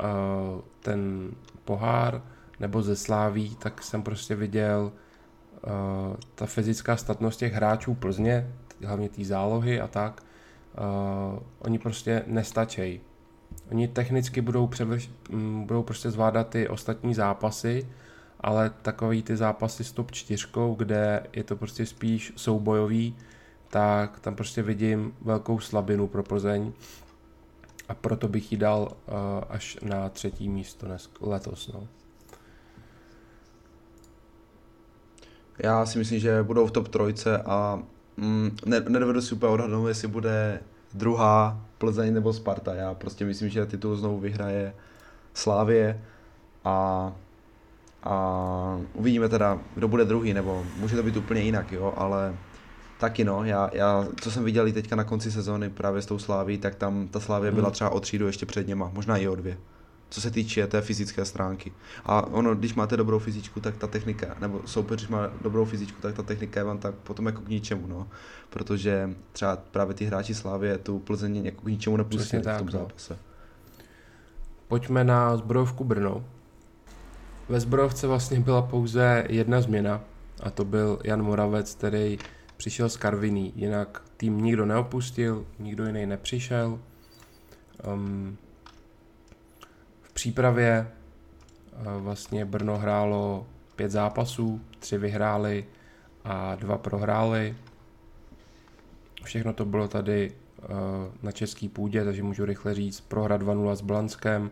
uh, 0.00 0.60
ten 0.80 1.30
pohár, 1.64 2.22
nebo 2.60 2.82
ze 2.82 2.96
Sláví, 2.96 3.56
tak 3.56 3.82
jsem 3.82 4.02
prostě 4.02 4.34
viděl 4.34 4.92
uh, 4.92 6.16
ta 6.34 6.46
fyzická 6.46 6.96
statnost 6.96 7.38
těch 7.38 7.52
hráčů 7.52 7.94
Plzně, 7.94 8.52
hlavně 8.84 9.08
té 9.08 9.24
zálohy 9.24 9.80
a 9.80 9.86
tak, 9.86 10.22
uh, 11.32 11.38
oni 11.58 11.78
prostě 11.78 12.22
nestačejí. 12.26 13.00
Oni 13.70 13.88
technicky 13.88 14.40
budou, 14.40 14.66
převrš, 14.66 15.10
budou 15.64 15.82
prostě 15.82 16.10
zvládat 16.10 16.48
ty 16.48 16.68
ostatní 16.68 17.14
zápasy, 17.14 17.88
ale 18.40 18.70
takový 18.82 19.22
ty 19.22 19.36
zápasy 19.36 19.84
s 19.84 19.92
top 19.92 20.10
čtyřkou, 20.10 20.74
kde 20.74 21.26
je 21.32 21.44
to 21.44 21.56
prostě 21.56 21.86
spíš 21.86 22.32
soubojový, 22.36 23.16
tak 23.68 24.20
tam 24.20 24.34
prostě 24.34 24.62
vidím 24.62 25.14
velkou 25.22 25.58
slabinu 25.58 26.06
pro 26.06 26.22
Plzeň 26.22 26.72
a 27.88 27.94
proto 27.94 28.28
bych 28.28 28.52
ji 28.52 28.58
dal 28.58 28.80
uh, 28.80 29.14
až 29.48 29.78
na 29.82 30.08
třetí 30.08 30.48
místo 30.48 30.86
dnes, 30.86 31.10
letos. 31.20 31.68
No. 31.74 31.88
Já 35.58 35.86
si 35.86 35.98
myslím, 35.98 36.20
že 36.20 36.42
budou 36.42 36.66
v 36.66 36.70
top 36.70 36.88
trojce 36.88 37.42
a 37.42 37.82
mm, 38.16 38.56
ne, 38.66 38.80
nedovedu 38.88 39.20
si 39.20 39.34
úplně 39.34 39.52
odhadnout, 39.52 39.88
jestli 39.88 40.08
bude 40.08 40.60
druhá 40.94 41.64
Plzeň 41.78 42.14
nebo 42.14 42.32
Sparta. 42.32 42.74
Já 42.74 42.94
prostě 42.94 43.24
myslím, 43.24 43.48
že 43.48 43.66
titul 43.66 43.96
znovu 43.96 44.20
vyhraje 44.20 44.74
Slávě 45.34 46.04
a 46.64 47.12
a 48.02 48.80
uvidíme 48.94 49.28
teda, 49.28 49.58
kdo 49.74 49.88
bude 49.88 50.04
druhý, 50.04 50.34
nebo 50.34 50.64
může 50.76 50.96
to 50.96 51.02
být 51.02 51.16
úplně 51.16 51.40
jinak, 51.40 51.72
jo, 51.72 51.94
ale 51.96 52.34
taky 52.98 53.24
no, 53.24 53.44
já, 53.44 53.70
já, 53.72 54.06
co 54.20 54.30
jsem 54.30 54.44
viděl 54.44 54.68
i 54.68 54.72
teďka 54.72 54.96
na 54.96 55.04
konci 55.04 55.30
sezóny 55.30 55.70
právě 55.70 56.02
s 56.02 56.06
tou 56.06 56.18
Sláví, 56.18 56.58
tak 56.58 56.74
tam 56.74 57.08
ta 57.08 57.20
Slávě 57.20 57.52
byla 57.52 57.66
hmm. 57.66 57.72
třeba 57.72 57.90
o 57.90 58.00
třídu 58.00 58.26
ještě 58.26 58.46
před 58.46 58.66
něma, 58.66 58.90
možná 58.94 59.16
i 59.16 59.28
o 59.28 59.34
dvě. 59.34 59.58
Co 60.10 60.20
se 60.20 60.30
týče 60.30 60.66
té 60.66 60.80
fyzické 60.80 61.24
stránky. 61.24 61.72
A 62.04 62.26
ono, 62.26 62.54
když 62.54 62.74
máte 62.74 62.96
dobrou 62.96 63.18
fyzičku, 63.18 63.60
tak 63.60 63.76
ta 63.76 63.86
technika, 63.86 64.36
nebo 64.40 64.60
soupeř, 64.64 65.00
když 65.00 65.08
má 65.08 65.30
dobrou 65.42 65.64
fyzičku, 65.64 66.02
tak 66.02 66.14
ta 66.14 66.22
technika 66.22 66.60
je 66.60 66.64
vám 66.64 66.78
tak 66.78 66.94
potom 66.94 67.26
jako 67.26 67.42
k 67.42 67.48
ničemu, 67.48 67.86
no. 67.86 68.08
Protože 68.50 69.10
třeba 69.32 69.56
právě 69.56 69.94
ty 69.94 70.04
hráči 70.04 70.34
Slávě 70.34 70.78
tu 70.78 70.98
Plzeň 70.98 71.36
jako 71.36 71.62
k 71.62 71.68
ničemu 71.68 71.96
nepustili 71.96 72.42
v 72.42 72.58
tom 72.58 72.66
no. 72.66 72.72
zápase. 72.72 73.18
Pojďme 74.68 75.04
na 75.04 75.36
zbrojovku 75.36 75.84
Brno. 75.84 76.24
Ve 77.48 77.60
Zbrojovce 77.60 78.06
vlastně 78.06 78.40
byla 78.40 78.62
pouze 78.62 79.24
jedna 79.28 79.60
změna 79.60 80.00
a 80.42 80.50
to 80.50 80.64
byl 80.64 80.98
Jan 81.04 81.22
Moravec, 81.22 81.74
který 81.74 82.18
přišel 82.56 82.88
z 82.88 82.96
Karviní. 82.96 83.52
Jinak 83.56 84.02
tým 84.16 84.42
nikdo 84.42 84.66
neopustil, 84.66 85.46
nikdo 85.58 85.86
jiný 85.86 86.06
nepřišel. 86.06 86.78
Um, 87.92 88.36
v 90.02 90.12
přípravě 90.12 90.90
uh, 91.72 92.02
vlastně 92.02 92.44
Brno 92.44 92.78
hrálo 92.78 93.46
pět 93.76 93.90
zápasů, 93.90 94.60
tři 94.78 94.98
vyhráli 94.98 95.64
a 96.24 96.54
dva 96.54 96.78
prohráli. 96.78 97.56
Všechno 99.24 99.52
to 99.52 99.64
bylo 99.64 99.88
tady 99.88 100.32
uh, 100.32 100.66
na 101.22 101.32
český 101.32 101.68
půdě, 101.68 102.04
takže 102.04 102.22
můžu 102.22 102.44
rychle 102.44 102.74
říct 102.74 103.00
prohra 103.00 103.38
2-0 103.38 103.74
s 103.74 103.80
Blanskem, 103.80 104.50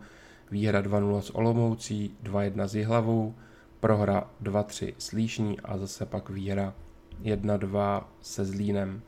výhra 0.51 0.83
2-0 0.83 1.21
s 1.21 1.35
Olomoucí, 1.35 2.17
2-1 2.23 2.65
s 2.65 2.75
Jihlavou, 2.75 3.35
prohra 3.81 4.31
2-3 4.43 4.95
s 4.99 5.13
Líšní 5.13 5.61
a 5.61 5.79
zase 5.79 6.07
pak 6.07 6.31
výhra 6.31 6.75
1-2 7.23 8.05
se 8.21 8.45
Zlínem. 8.45 9.03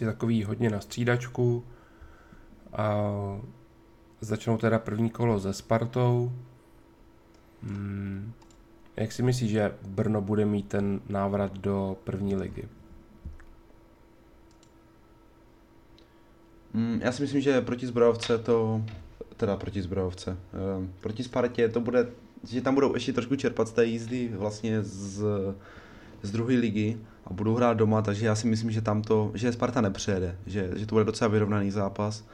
Je 0.00 0.06
takový 0.06 0.44
hodně 0.44 0.70
na 0.70 0.80
střídačku. 0.80 1.64
A 2.72 3.04
začnou 4.20 4.56
teda 4.56 4.78
první 4.78 5.10
kolo 5.10 5.40
se 5.40 5.52
Spartou. 5.52 6.32
Hmm. 7.62 8.32
Jak 8.96 9.12
si 9.12 9.22
myslíš, 9.22 9.50
že 9.50 9.74
Brno 9.88 10.20
bude 10.20 10.46
mít 10.46 10.68
ten 10.68 11.00
návrat 11.08 11.58
do 11.58 11.96
první 12.04 12.36
ligy? 12.36 12.68
Mm, 16.74 17.00
já 17.02 17.12
si 17.12 17.22
myslím, 17.22 17.40
že 17.40 17.60
proti 17.60 17.86
zbrojovce 17.86 18.38
to, 18.38 18.84
teda 19.38 19.56
proti 19.56 19.82
zbrojovce, 19.82 20.36
eh, 20.54 20.88
proti 21.00 21.24
Spartě 21.24 21.68
to 21.68 21.80
bude, 21.80 22.06
že 22.44 22.60
tam 22.60 22.74
budou 22.74 22.94
ještě 22.94 23.12
trošku 23.12 23.36
čerpat 23.36 23.68
z 23.68 23.72
té 23.72 23.84
jízdy 23.84 24.30
vlastně 24.34 24.82
z, 24.82 25.24
z 26.22 26.30
druhé 26.30 26.54
ligy 26.54 26.96
a 27.26 27.32
budou 27.32 27.54
hrát 27.54 27.74
doma, 27.74 28.02
takže 28.02 28.26
já 28.26 28.34
si 28.34 28.46
myslím, 28.46 28.70
že 28.70 28.80
tam 28.80 29.02
to, 29.02 29.30
že 29.34 29.52
Sparta 29.52 29.80
nepřejede, 29.80 30.36
že, 30.46 30.70
že 30.76 30.86
to 30.86 30.94
bude 30.94 31.04
docela 31.04 31.28
vyrovnaný 31.28 31.70
zápas, 31.70 32.24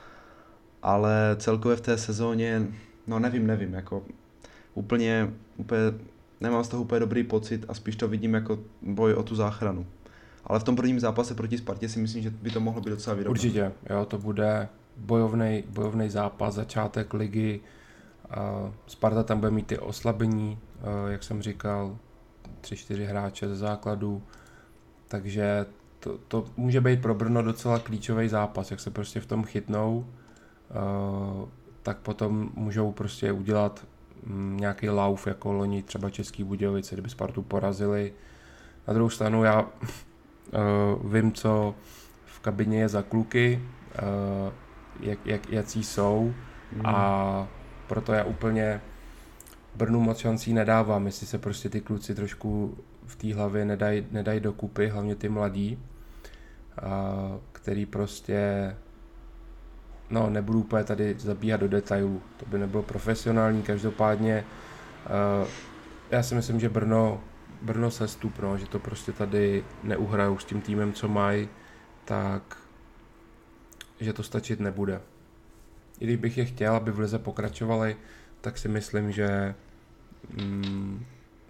ale 0.83 1.37
celkově 1.39 1.77
v 1.77 1.81
té 1.81 1.99
sezóně, 1.99 2.67
no 3.07 3.19
nevím, 3.19 3.47
nevím, 3.47 3.73
jako 3.73 4.03
úplně, 4.75 5.31
úplně 5.57 5.81
nemám 6.41 6.65
z 6.65 6.69
toho 6.69 6.83
úplně 6.83 7.01
dobrý 7.01 7.25
pocit 7.25 7.65
a 7.69 7.75
spíš 7.75 7.97
to 7.97 8.09
vidím 8.09 8.35
jako 8.35 8.59
boj 8.83 9.15
o 9.15 9.23
tu 9.23 9.35
záchranu. 9.35 9.87
Ale 10.47 10.61
v 10.61 10.65
tom 10.65 10.77
prvním 10.77 11.01
zápase 11.01 11.35
proti 11.35 11.59
Spartě 11.59 11.89
si 11.89 11.99
myslím, 11.99 12.23
že 12.23 12.31
by 12.31 12.51
to 12.51 12.61
mohlo 12.61 12.81
být 12.81 12.91
docela 12.91 13.17
vyrovnané. 13.17 13.41
Určitě, 13.41 13.73
jo, 13.91 14.05
to 14.05 14.19
bude 14.19 14.69
bojovný, 14.97 15.65
bojovný 15.69 16.11
zápas, 16.11 16.55
začátek 16.55 17.15
ligy. 17.15 17.61
Sparta 18.87 19.23
tam 19.23 19.41
bude 19.41 19.51
mít 19.51 19.67
ty 19.67 19.79
oslabení, 19.79 20.59
jak 21.09 21.23
jsem 21.23 21.43
říkal, 21.43 21.99
tři, 22.61 22.77
čtyři 22.77 23.05
hráče 23.05 23.49
ze 23.49 23.57
základu, 23.57 24.23
takže 25.09 25.67
to, 26.01 26.19
to 26.29 26.45
může 26.57 26.81
být 26.81 27.03
pro 27.03 27.15
Brno 27.15 27.43
docela 27.43 27.79
klíčový 27.79 28.29
zápas, 28.29 28.71
jak 28.71 28.81
se 28.81 28.91
prostě 28.91 29.21
v 29.21 29.27
tom 29.27 29.45
chytnou, 29.45 30.07
tak 31.83 31.99
potom 31.99 32.51
můžou 32.55 32.93
prostě 32.93 33.33
udělat 33.33 33.87
mm, 34.27 34.57
nějaký 34.61 34.89
lauf 34.89 35.27
jako 35.27 35.53
loni 35.53 35.83
třeba 35.83 36.11
Český 36.11 36.45
Budějovice, 36.45 36.95
kdyby 36.95 37.11
Spartu 37.11 37.43
porazili. 37.43 38.13
Na 38.89 38.95
druhou 38.95 39.11
stranu 39.11 39.45
já 39.45 39.69
vím, 41.05 41.33
co 41.33 41.75
v 42.25 42.41
kabině 42.41 42.81
je 42.81 42.89
za 42.89 43.03
kluky, 43.03 43.63
jak, 45.01 45.19
jak, 45.25 45.51
jaký 45.51 45.85
jsou 45.85 46.35
mm. 46.73 46.87
a 46.87 47.49
proto 47.87 48.13
já 48.13 48.25
úplně 48.25 48.81
Brnu 49.75 50.01
moc 50.01 50.19
šancí 50.19 50.53
nedávám, 50.53 51.07
jestli 51.07 51.27
se 51.27 51.39
prostě 51.39 51.69
ty 51.69 51.81
kluci 51.81 52.15
trošku 52.15 52.79
v 53.07 53.17
té 53.17 53.35
hlavě 53.35 53.65
nedají 53.65 54.07
nedaj 54.11 54.41
dokupy, 54.41 54.89
hlavně 54.89 55.15
ty 55.15 55.29
mladí, 55.29 55.79
uh, 56.83 56.89
který 57.53 57.87
prostě 57.87 58.77
no 60.11 60.31
nebudu 60.31 60.61
úplně 60.61 60.85
tady 60.85 61.15
zabíhat 61.19 61.61
do 61.61 61.69
detailů, 61.69 62.23
to 62.37 62.47
by 62.47 62.59
nebylo 62.59 62.83
profesionální, 62.83 63.63
každopádně 63.63 64.45
uh, 65.43 65.49
já 66.11 66.23
si 66.23 66.35
myslím, 66.35 66.61
že 66.61 66.69
Brno 66.69 67.21
Brno 67.63 67.91
sestup, 67.91 68.39
no, 68.39 68.59
že 68.59 68.67
to 68.67 68.79
prostě 68.79 69.13
tady 69.13 69.65
neuhrajou 69.83 70.39
s 70.39 70.45
tím 70.45 70.61
týmem, 70.61 70.93
co 70.93 71.09
mají, 71.09 71.49
tak 72.05 72.57
že 74.01 74.13
to 74.13 74.23
stačit 74.23 74.61
nebude. 74.61 75.01
I 76.01 76.05
kdybych 76.05 76.39
je 76.39 76.45
chtěl, 76.45 76.77
aby 76.77 76.91
v 76.91 76.99
lize 76.99 77.19
pokračovali, 77.19 77.97
tak 78.41 78.59
si 78.59 78.69
myslím, 78.69 79.13
že 79.13 79.55
mm, 80.37 81.07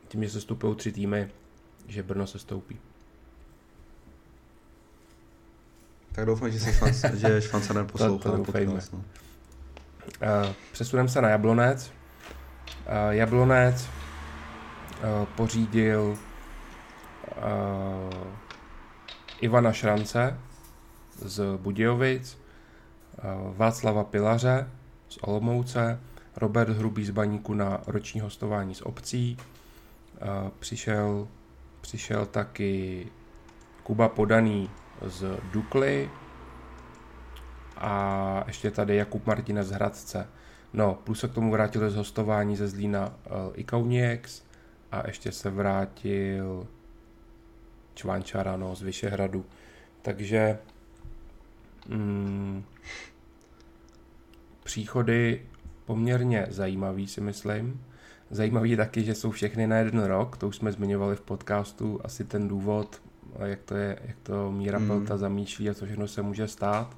tím, 0.08 0.24
že 0.24 0.30
se 0.30 0.40
stupují 0.40 0.76
tři 0.76 0.92
týmy, 0.92 1.30
že 1.88 2.02
Brno 2.02 2.26
se 2.26 2.38
stoupí. 2.38 2.78
Tak 6.12 6.26
doufám, 6.26 6.50
že, 6.50 6.60
se 6.60 6.72
švance, 6.72 7.12
že 7.16 7.42
švance 7.42 7.74
neposlouchá. 7.74 8.30
to, 8.30 8.36
to 8.36 8.52
podcast, 8.52 8.92
no. 8.92 8.98
uh, 8.98 9.04
přesuneme 10.72 11.08
se 11.08 11.22
na 11.22 11.28
Jablonec. 11.28 11.92
Uh, 12.86 13.10
Jablonec 13.10 13.88
Eh, 15.04 15.26
pořídil 15.36 16.18
uh, 17.36 18.14
Ivana 19.40 19.72
Šrance 19.72 20.38
z 21.18 21.56
Budějovic, 21.56 22.38
uh, 23.18 23.56
Václava 23.56 24.04
Pilaře 24.04 24.68
z 25.08 25.18
Olomouce, 25.22 26.00
Robert 26.36 26.68
Hrubý 26.68 27.04
z 27.04 27.10
Baníku 27.10 27.54
na 27.54 27.80
roční 27.86 28.20
hostování 28.20 28.74
z 28.74 28.82
obcí, 28.82 29.36
uh, 29.36 30.48
přišel, 30.58 31.28
přišel 31.80 32.26
taky 32.26 33.06
Kuba 33.82 34.08
Podaný 34.08 34.70
z 35.02 35.38
Dukly 35.52 36.10
a 37.76 38.44
ještě 38.46 38.70
tady 38.70 38.96
Jakub 38.96 39.26
Martinez 39.26 39.66
z 39.66 39.70
Hradce. 39.70 40.28
No, 40.72 40.98
plus 41.04 41.20
se 41.20 41.28
k 41.28 41.32
tomu 41.32 41.50
vrátil 41.50 41.90
z 41.90 41.96
hostování 41.96 42.56
ze 42.56 42.68
Zlína 42.68 43.06
uh, 43.06 43.32
i 43.54 43.64
Kauniex, 43.64 44.42
a 44.94 45.06
ještě 45.06 45.32
se 45.32 45.50
vrátil 45.50 46.66
Čvančara 47.94 48.56
no, 48.56 48.74
z 48.74 48.82
Vyšehradu. 48.82 49.44
Takže 50.02 50.58
mm, 51.88 52.64
příchody 54.64 55.42
poměrně 55.84 56.46
zajímavý 56.50 57.08
si 57.08 57.20
myslím. 57.20 57.84
Zajímavý 58.30 58.70
je 58.70 58.76
taky, 58.76 59.04
že 59.04 59.14
jsou 59.14 59.30
všechny 59.30 59.66
na 59.66 59.76
jeden 59.76 60.04
rok, 60.04 60.36
to 60.36 60.48
už 60.48 60.56
jsme 60.56 60.72
zmiňovali 60.72 61.16
v 61.16 61.20
podcastu, 61.20 62.00
asi 62.04 62.24
ten 62.24 62.48
důvod, 62.48 63.02
jak 63.44 63.62
to, 63.62 63.74
je, 63.74 63.98
jak 64.04 64.16
to 64.22 64.52
Míra 64.52 64.78
mm. 64.78 64.86
Pelta 64.86 65.16
zamýšlí 65.16 65.70
a 65.70 65.74
co 65.74 65.84
všechno 65.84 66.08
se 66.08 66.22
může 66.22 66.48
stát. 66.48 66.96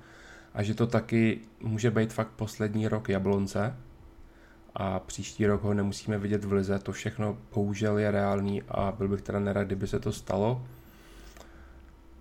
A 0.55 0.63
že 0.63 0.75
to 0.75 0.87
taky 0.87 1.41
může 1.61 1.91
být 1.91 2.13
fakt 2.13 2.31
poslední 2.37 2.89
rok 2.89 3.09
Jablonce, 3.09 3.77
a 4.79 4.99
příští 4.99 5.47
rok 5.47 5.63
ho 5.63 5.75
nemusíme 5.75 6.19
vidět 6.19 6.45
v 6.45 6.53
lize. 6.53 6.79
To 6.79 6.93
všechno 6.93 7.39
bohužel 7.55 7.99
je 7.99 8.11
reálný 8.11 8.63
a 8.69 8.93
byl 8.99 9.09
bych 9.09 9.23
teda 9.23 9.39
nerad, 9.39 9.67
kdyby 9.67 9.87
se 9.87 10.01
to 10.01 10.13
stalo. 10.13 10.63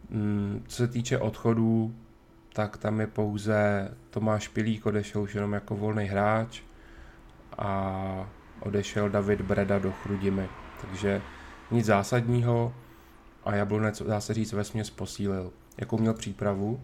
Mm, 0.09 0.63
co 0.67 0.75
se 0.75 0.87
týče 0.87 1.19
odchodů, 1.19 1.95
tak 2.55 2.77
tam 2.77 2.99
je 2.99 3.07
pouze 3.07 3.89
Tomáš 4.09 4.47
Pilík 4.47 4.85
odešel 4.85 5.21
už 5.21 5.35
jenom 5.35 5.53
jako 5.53 5.75
volný 5.75 6.05
hráč 6.05 6.61
a 7.57 8.29
odešel 8.59 9.09
David 9.09 9.41
Breda 9.41 9.79
do 9.79 9.91
Chrudimy. 9.91 10.49
Takže 10.81 11.21
nic 11.71 11.85
zásadního 11.85 12.73
a 13.43 13.55
Jablonec, 13.55 14.01
dá 14.01 14.21
se 14.21 14.33
říct, 14.33 14.53
vesměs 14.53 14.89
posílil. 14.89 15.51
Jakou 15.77 15.97
měl 15.97 16.13
přípravu? 16.13 16.79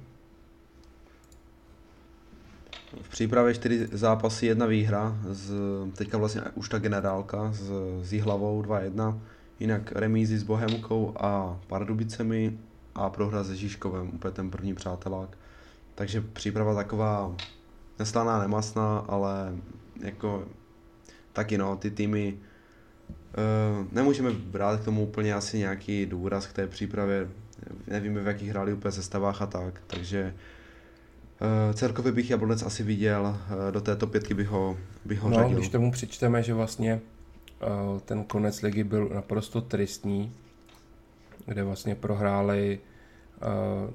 V 3.01 3.09
přípravě 3.09 3.53
čtyři 3.53 3.87
zápasy, 3.91 4.45
jedna 4.45 4.65
výhra, 4.65 5.17
z, 5.29 5.53
teďka 5.97 6.17
vlastně 6.17 6.41
už 6.55 6.69
ta 6.69 6.79
generálka 6.79 7.51
s, 7.53 8.13
Jihlavou 8.13 8.61
2-1, 8.61 9.19
jinak 9.59 9.91
remízy 9.91 10.37
s 10.37 10.43
Bohemkou 10.43 11.13
a 11.19 11.59
Pardubicemi 11.67 12.57
a 12.95 13.09
prohra 13.09 13.43
se 13.43 13.55
Žižkovem, 13.55 14.09
úplně 14.13 14.31
ten 14.31 14.51
první 14.51 14.73
přátelák. 14.73 15.37
Takže 16.01 16.21
příprava 16.21 16.75
taková 16.75 17.35
neslaná, 17.99 18.39
nemastná, 18.39 18.97
ale 18.97 19.53
jako 20.03 20.45
taky 21.33 21.57
no, 21.57 21.75
ty 21.75 21.91
týmy 21.91 22.33
uh, 22.37 23.87
nemůžeme 23.91 24.31
brát 24.31 24.79
k 24.79 24.85
tomu 24.85 25.03
úplně 25.03 25.33
asi 25.33 25.57
nějaký 25.57 26.05
důraz 26.05 26.47
k 26.47 26.53
té 26.53 26.67
přípravě, 26.67 27.29
nevíme 27.87 28.21
v 28.21 28.27
jakých 28.27 28.49
hráli 28.49 28.73
úplně 28.73 28.91
sestavách 28.91 29.41
a 29.41 29.45
tak, 29.45 29.81
takže 29.87 30.33
Uh, 31.41 31.73
celkově 31.73 32.11
bych 32.11 32.29
Jablonec 32.29 32.63
asi 32.63 32.83
viděl, 32.83 33.23
uh, 33.23 33.71
do 33.71 33.81
této 33.81 34.07
pětky 34.07 34.33
bych 34.33 34.47
ho, 34.47 34.77
bych 35.05 35.19
ho 35.19 35.29
no, 35.29 35.35
řadil. 35.35 35.57
když 35.57 35.69
tomu 35.69 35.91
přičteme, 35.91 36.43
že 36.43 36.53
vlastně 36.53 37.01
uh, 37.93 37.99
ten 37.99 38.23
konec 38.23 38.61
ligy 38.61 38.83
byl 38.83 39.09
naprosto 39.13 39.61
tristní, 39.61 40.33
kde 41.45 41.63
vlastně 41.63 41.95
prohráli 41.95 42.79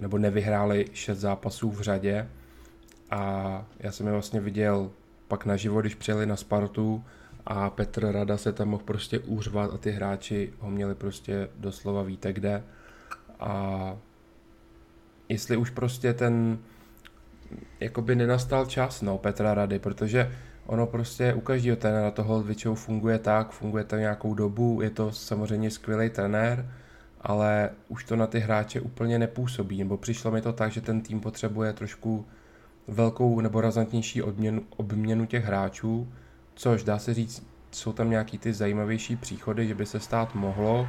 nebo 0.01 0.18
nevyhráli 0.18 0.86
šest 0.92 1.18
zápasů 1.18 1.70
v 1.70 1.80
řadě. 1.80 2.28
A 3.11 3.64
já 3.80 3.92
jsem 3.92 4.07
je 4.07 4.12
vlastně 4.12 4.40
viděl 4.40 4.90
pak 5.28 5.47
naživo, 5.47 5.80
když 5.80 5.94
přijeli 5.94 6.26
na 6.26 6.36
Spartu 6.36 7.05
a 7.47 7.70
Petr 7.70 8.12
Rada 8.12 8.36
se 8.36 8.53
tam 8.53 8.68
mohl 8.68 8.82
prostě 8.84 9.18
úřvat 9.18 9.74
a 9.74 9.78
ty 9.78 9.90
hráči 9.90 10.53
ho 10.59 10.70
měli 10.70 10.94
prostě 10.94 11.49
doslova 11.57 12.03
víte 12.03 12.32
kde. 12.32 12.62
A 13.40 13.97
jestli 15.28 15.57
už 15.57 15.70
prostě 15.70 16.14
ten 16.14 16.59
jakoby 17.80 18.14
nenastal 18.14 18.66
čas, 18.66 19.03
no, 19.03 19.18
Petra 19.18 19.55
Rady, 19.55 19.78
protože 19.78 20.32
ono 20.66 20.86
prostě 20.86 21.34
u 21.34 21.40
každého 21.40 21.76
trenéra 21.76 22.11
toho 22.11 22.42
většinou 22.42 22.74
funguje 22.74 23.18
tak, 23.18 23.51
funguje 23.51 23.84
to 23.84 23.97
nějakou 23.97 24.34
dobu, 24.34 24.82
je 24.82 24.90
to 24.90 25.12
samozřejmě 25.12 25.70
skvělý 25.70 26.11
trenér, 26.11 26.70
ale 27.27 27.70
už 27.89 28.05
to 28.05 28.16
na 28.16 28.27
ty 28.27 28.39
hráče 28.39 28.81
úplně 28.81 29.18
nepůsobí, 29.18 29.79
nebo 29.79 29.97
přišlo 29.97 30.31
mi 30.31 30.43
to 30.43 30.53
tak, 30.53 30.72
že 30.72 30.81
ten 30.81 31.01
tým 31.01 31.20
potřebuje 31.20 31.72
trošku 31.72 32.27
velkou 32.89 33.41
nebo 33.41 33.61
razantnější 33.61 34.22
odměnu, 34.22 34.62
obměnu 34.77 35.27
těch 35.27 35.45
hráčů, 35.45 36.12
což 36.55 36.85
dá 36.85 36.99
se 36.99 37.14
říct, 37.14 37.47
jsou 37.70 37.93
tam 37.93 38.11
nějaký 38.11 38.39
ty 38.39 38.53
zajímavější 38.53 39.16
příchody, 39.16 39.68
že 39.68 39.74
by 39.74 39.87
se 39.87 40.01
stát 40.01 40.35
mohlo, 40.35 40.89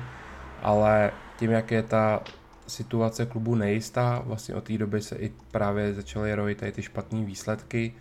ale 0.61 1.11
tím, 1.39 1.51
jak 1.51 1.71
je 1.71 1.83
ta 1.83 2.23
situace 2.67 3.25
klubu 3.25 3.55
nejistá, 3.55 4.21
vlastně 4.25 4.55
od 4.55 4.63
té 4.63 4.77
doby 4.77 5.01
se 5.01 5.15
i 5.15 5.31
právě 5.51 5.93
začaly 5.93 6.35
rojit 6.35 6.57
tady 6.57 6.71
ty 6.71 6.81
špatné 6.81 7.25
výsledky, 7.25 7.93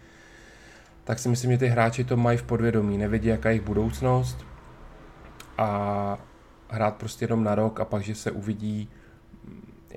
tak 1.05 1.19
si 1.19 1.29
myslím, 1.29 1.53
že 1.53 1.59
ty 1.59 1.67
hráči 1.67 2.05
to 2.05 2.17
mají 2.17 2.39
v 2.39 2.43
podvědomí, 2.43 2.99
nevědí, 2.99 3.29
jaká 3.29 3.49
je 3.49 3.55
jejich 3.55 3.67
budoucnost 3.67 4.47
a 5.59 6.19
hrát 6.69 6.97
prostě 6.97 7.25
jenom 7.25 7.45
na 7.45 7.55
rok 7.55 7.81
a 7.81 7.85
pak, 7.85 8.03
že 8.03 8.15
se 8.15 8.31
uvidí, 8.31 8.89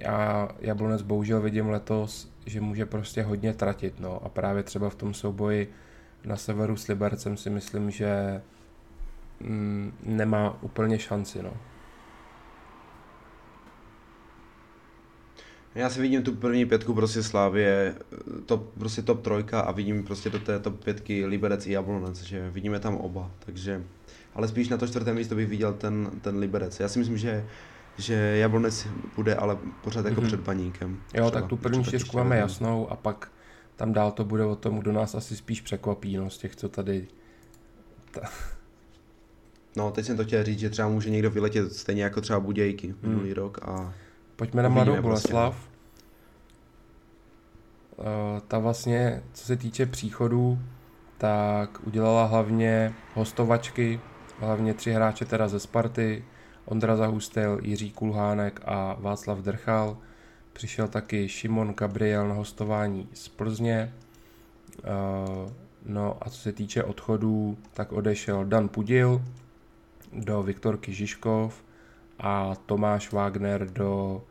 já 0.02 0.50
Jablonec 0.60 1.02
bohužel 1.02 1.42
vidím 1.42 1.70
letos, 1.70 2.32
že 2.46 2.62
může 2.62 2.86
prostě 2.86 3.24
hodně 3.24 3.54
tratit, 3.54 4.00
no 4.00 4.26
a 4.26 4.30
právě 4.30 4.64
třeba 4.64 4.90
v 4.90 4.96
tom 4.96 5.14
souboji 5.14 5.74
na 6.26 6.38
severu 6.38 6.78
s 6.78 6.88
Libercem 6.88 7.38
si 7.38 7.50
myslím, 7.50 7.92
že 7.92 8.42
mm, 9.40 9.94
nemá 10.04 10.64
úplně 10.64 11.00
šanci, 11.00 11.44
no. 11.44 11.54
Já 15.76 15.90
si 15.90 16.02
vidím 16.02 16.24
tu 16.24 16.36
první 16.36 16.66
pětku 16.66 16.94
prostě 16.94 17.24
Slávě, 17.24 17.96
to 18.46 18.58
prostě 18.58 19.02
top 19.02 19.22
trojka 19.22 19.62
a 19.62 19.72
vidím 19.72 20.04
prostě 20.04 20.30
do 20.30 20.40
té 20.40 20.60
top 20.60 20.84
pětky 20.84 21.26
Liberec 21.26 21.68
i 21.68 21.72
Jablonec, 21.72 22.22
že 22.22 22.50
vidíme 22.50 22.80
tam 22.80 22.96
oba, 22.96 23.32
takže, 23.40 23.84
ale 24.40 24.48
spíš 24.48 24.70
na 24.70 24.78
to 24.78 24.88
čtvrté 24.88 25.14
místo 25.14 25.36
bych 25.36 25.48
viděl 25.48 25.74
ten, 25.74 26.12
ten 26.22 26.38
Liberec. 26.38 26.80
Já 26.80 26.88
si 26.88 27.00
myslím, 27.00 27.18
že 27.18 27.46
že 27.98 28.14
Jablonec 28.16 28.88
bude 29.16 29.36
ale 29.36 29.58
pořád 29.84 30.06
jako 30.06 30.22
mm-hmm. 30.22 30.28
před 30.28 30.44
paníkem. 30.44 30.92
Jo, 30.94 31.00
třeba, 31.10 31.32
tak 31.32 31.46
tu 31.46 31.58
první 31.58 31.84
čtyřku 31.84 32.18
máme 32.18 32.38
jasnou 32.38 32.92
a 32.92 32.96
pak 32.96 33.32
tam 33.76 33.94
dál 33.94 34.12
to 34.12 34.26
bude 34.26 34.46
o 34.46 34.56
tom, 34.56 34.80
kdo 34.80 34.92
nás 34.92 35.16
asi 35.16 35.36
spíš 35.36 35.62
překvapí, 35.62 36.18
no, 36.18 36.30
z 36.30 36.38
těch, 36.38 36.56
co 36.56 36.70
tady... 36.70 37.08
Ta... 38.12 38.22
No, 39.76 39.92
teď 39.92 40.06
jsem 40.06 40.18
to 40.18 40.24
chtěl 40.24 40.44
říct, 40.44 40.60
že 40.60 40.70
třeba 40.70 40.88
může 40.88 41.10
někdo 41.10 41.32
vyletět 41.32 41.74
stejně 41.74 42.04
jako 42.04 42.22
třeba 42.22 42.40
Budějky 42.40 42.88
hmm. 42.88 42.98
minulý 43.02 43.34
rok 43.34 43.60
a... 43.62 43.94
Pojďme 44.36 44.64
na 44.64 44.70
Mladou 44.70 45.02
Boleslav. 45.02 45.56
Prostě. 45.56 45.70
Uh, 47.98 48.40
ta 48.48 48.60
vlastně, 48.60 49.24
co 49.34 49.46
se 49.46 49.56
týče 49.56 49.86
příchodů, 49.86 50.60
tak 51.18 51.88
udělala 51.88 52.26
hlavně 52.26 52.94
hostovačky, 53.14 54.00
hlavně 54.40 54.74
tři 54.74 54.92
hráče 54.92 55.26
teda 55.26 55.48
ze 55.48 55.60
Sparty, 55.60 56.26
Ondra 56.66 56.96
Zahustel, 56.96 57.60
Jiří 57.62 57.92
Kulhánek 57.92 58.62
a 58.66 58.96
Václav 59.00 59.38
Drchal. 59.38 59.98
Přišel 60.54 60.88
taky 60.88 61.30
Šimon 61.30 61.74
Gabriel 61.74 62.28
na 62.28 62.36
hostování 62.36 63.10
z 63.14 63.28
Plzně. 63.28 63.94
Uh, 64.78 65.52
no 65.86 66.18
a 66.22 66.30
co 66.30 66.38
se 66.38 66.52
týče 66.52 66.84
odchodů, 66.84 67.58
tak 67.74 67.92
odešel 67.92 68.46
Dan 68.46 68.70
Pudil 68.70 69.22
do 70.14 70.44
Viktorky 70.44 70.94
Žižkov 70.94 71.64
a 72.20 72.56
Tomáš 72.66 73.12
Wagner 73.12 73.72
do 73.72 74.22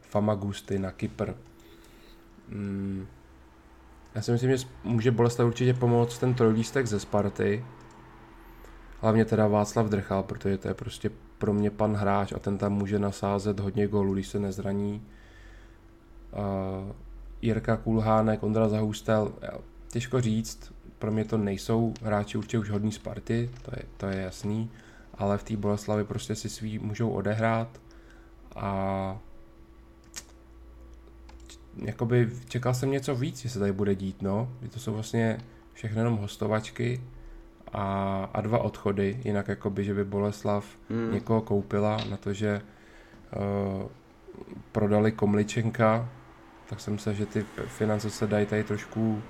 Famagusty 0.00 0.78
na 0.78 0.92
Kypr. 0.92 1.32
Hmm. 2.48 3.06
Já 4.14 4.22
si 4.22 4.32
myslím, 4.32 4.56
že 4.56 4.66
může 4.84 5.10
Boleslav 5.10 5.48
určitě 5.48 5.74
pomoct 5.74 6.18
ten 6.18 6.34
trojlístek 6.34 6.86
ze 6.86 7.00
Sparty. 7.00 7.64
Hlavně 9.04 9.24
teda 9.24 9.46
Václav 9.46 9.86
Drchal, 9.86 10.22
protože 10.22 10.58
to 10.58 10.68
je 10.68 10.74
prostě 10.74 11.10
pro 11.38 11.52
mě 11.52 11.70
pan 11.70 11.94
hráč 11.94 12.32
a 12.32 12.38
ten 12.38 12.58
tam 12.58 12.72
může 12.72 12.98
nasázet 12.98 13.60
hodně 13.60 13.88
gólů, 13.88 14.14
když 14.14 14.28
se 14.28 14.38
nezraní. 14.38 15.02
Uh, 16.32 16.92
Jirka 17.42 17.76
Kulhánek, 17.76 18.42
Ondra 18.42 18.68
Zahustel, 18.68 19.32
těžko 19.88 20.20
říct, 20.20 20.72
pro 20.98 21.12
mě 21.12 21.24
to 21.24 21.38
nejsou 21.38 21.94
hráči 22.02 22.38
určitě 22.38 22.58
už 22.58 22.70
hodní 22.70 22.92
Sparty, 22.92 23.50
to 23.62 23.70
je, 23.76 23.82
to 23.96 24.06
je 24.06 24.20
jasný, 24.20 24.70
ale 25.14 25.38
v 25.38 25.44
té 25.44 25.56
Boleslavi 25.56 26.04
prostě 26.04 26.34
si 26.34 26.48
svý 26.48 26.78
můžou 26.78 27.10
odehrát 27.10 27.80
a 28.56 29.18
jakoby 31.76 32.30
čekal 32.48 32.74
jsem 32.74 32.90
něco 32.90 33.14
víc, 33.14 33.38
že 33.38 33.48
se 33.48 33.58
tady 33.58 33.72
bude 33.72 33.94
dít, 33.94 34.22
no. 34.22 34.52
To 34.70 34.80
jsou 34.80 34.92
vlastně 34.92 35.38
všechno 35.72 36.00
jenom 36.00 36.16
hostovačky 36.16 37.00
a, 37.74 38.24
a 38.34 38.40
dva 38.40 38.58
odchody, 38.58 39.20
jinak 39.24 39.48
jakoby, 39.48 39.84
že 39.84 39.94
by 39.94 40.04
Boleslav 40.04 40.66
hmm. 40.90 41.14
někoho 41.14 41.40
koupila 41.42 41.96
na 42.10 42.16
to, 42.16 42.32
že 42.32 42.60
uh, 43.36 43.88
prodali 44.72 45.12
Komličenka, 45.12 46.08
tak 46.68 46.80
jsem 46.80 46.98
se, 46.98 47.14
že 47.14 47.26
ty 47.26 47.46
finance 47.66 48.10
se 48.10 48.26
dají 48.26 48.46
tady 48.46 48.64
trošku, 48.64 49.22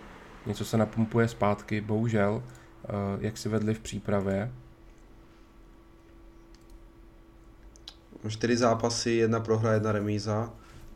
něco 0.47 0.65
se 0.65 0.77
napumpuje 0.77 1.29
zpátky, 1.29 1.81
bohužel, 1.81 2.33
uh, 2.35 3.25
jak 3.25 3.39
si 3.39 3.49
vedli 3.49 3.75
v 3.75 3.81
přípravě. 3.81 4.53
Čtyři 8.29 8.57
zápasy, 8.57 9.11
jedna 9.11 9.41
prohra, 9.41 9.73
jedna 9.73 9.93
remíza 9.93 10.53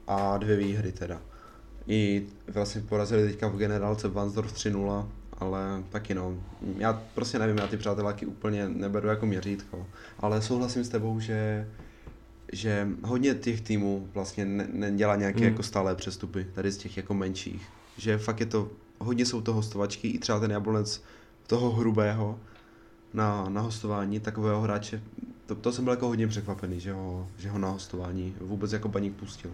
a 0.07 0.36
dvě 0.36 0.57
výhry 0.57 0.92
teda. 0.92 1.20
I 1.86 2.26
vlastně 2.46 2.80
porazili 2.80 3.28
teďka 3.28 3.49
v 3.49 3.57
generálce 3.57 4.09
Vansdorf 4.09 4.53
3-0, 4.53 5.09
ale 5.39 5.84
taky 5.89 6.14
no. 6.14 6.34
Já 6.76 7.03
prostě 7.14 7.39
nevím, 7.39 7.59
já 7.59 7.66
ty 7.66 7.76
přáteláky 7.76 8.26
úplně 8.26 8.68
neberu 8.68 9.09
jako 9.09 9.26
měřítko, 9.26 9.86
ale 10.18 10.43
souhlasím 10.43 10.84
s 10.84 10.89
tebou, 10.89 11.20
že 11.20 11.68
že 12.53 12.89
hodně 13.03 13.34
těch 13.34 13.61
týmů 13.61 14.09
vlastně 14.14 14.45
ne, 14.45 14.68
nedělá 14.72 15.16
nějaké 15.16 15.39
hmm. 15.39 15.49
jako 15.49 15.62
stále 15.62 15.95
přestupy, 15.95 16.47
tady 16.55 16.70
z 16.72 16.76
těch 16.76 16.97
jako 16.97 17.14
menších. 17.14 17.68
Že 17.97 18.18
fakt 18.18 18.41
je 18.41 18.47
to, 18.47 18.70
hodně 18.99 19.26
jsou 19.26 19.41
to 19.41 19.53
hostovačky, 19.53 20.09
i 20.09 20.18
třeba 20.18 20.41
ten 20.41 20.51
Jablonec 20.51 21.03
toho 21.47 21.72
hrubého 21.72 22.39
na, 23.14 23.49
na 23.49 23.61
hostování 23.61 24.20
takového 24.20 24.61
hráče, 24.61 25.03
to, 25.47 25.55
to 25.55 25.72
jsem 25.72 25.84
byl 25.84 25.93
jako 25.93 26.07
hodně 26.07 26.26
překvapený, 26.26 26.80
že 26.80 26.93
ho, 26.93 27.28
že 27.39 27.51
ho 27.51 27.59
na 27.59 27.68
hostování 27.68 28.34
vůbec 28.41 28.72
jako 28.72 28.89
baník 28.89 29.16
pustil. 29.16 29.51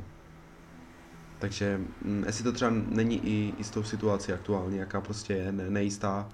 Takže 1.45 1.80
mm, 2.05 2.24
jestli 2.26 2.45
to 2.45 2.53
třeba 2.53 2.70
není 2.70 3.26
i, 3.26 3.55
i 3.59 3.64
s 3.64 3.70
tou 3.70 3.82
situací 3.82 4.32
aktuální, 4.32 4.76
jaká 4.76 5.01
prostě 5.01 5.34
je 5.34 5.53
ne, 5.53 5.70
nejistá, 5.70 6.28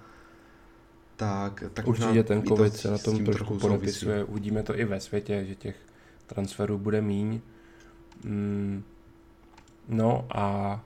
tak, 1.16 1.64
tak 1.74 1.86
Určitě 1.86 2.22
ten 2.22 2.42
covid 2.42 2.76
se 2.76 2.90
na 2.90 2.98
tom 2.98 3.24
trošku 3.24 3.58
podepisuje. 3.58 4.24
Uvidíme 4.24 4.62
to 4.62 4.78
i 4.78 4.84
ve 4.84 5.00
světě, 5.00 5.44
že 5.44 5.54
těch 5.54 5.76
transferů 6.26 6.78
bude 6.78 7.00
míň. 7.00 7.40
Mm, 8.24 8.82
no 9.88 10.26
a 10.34 10.80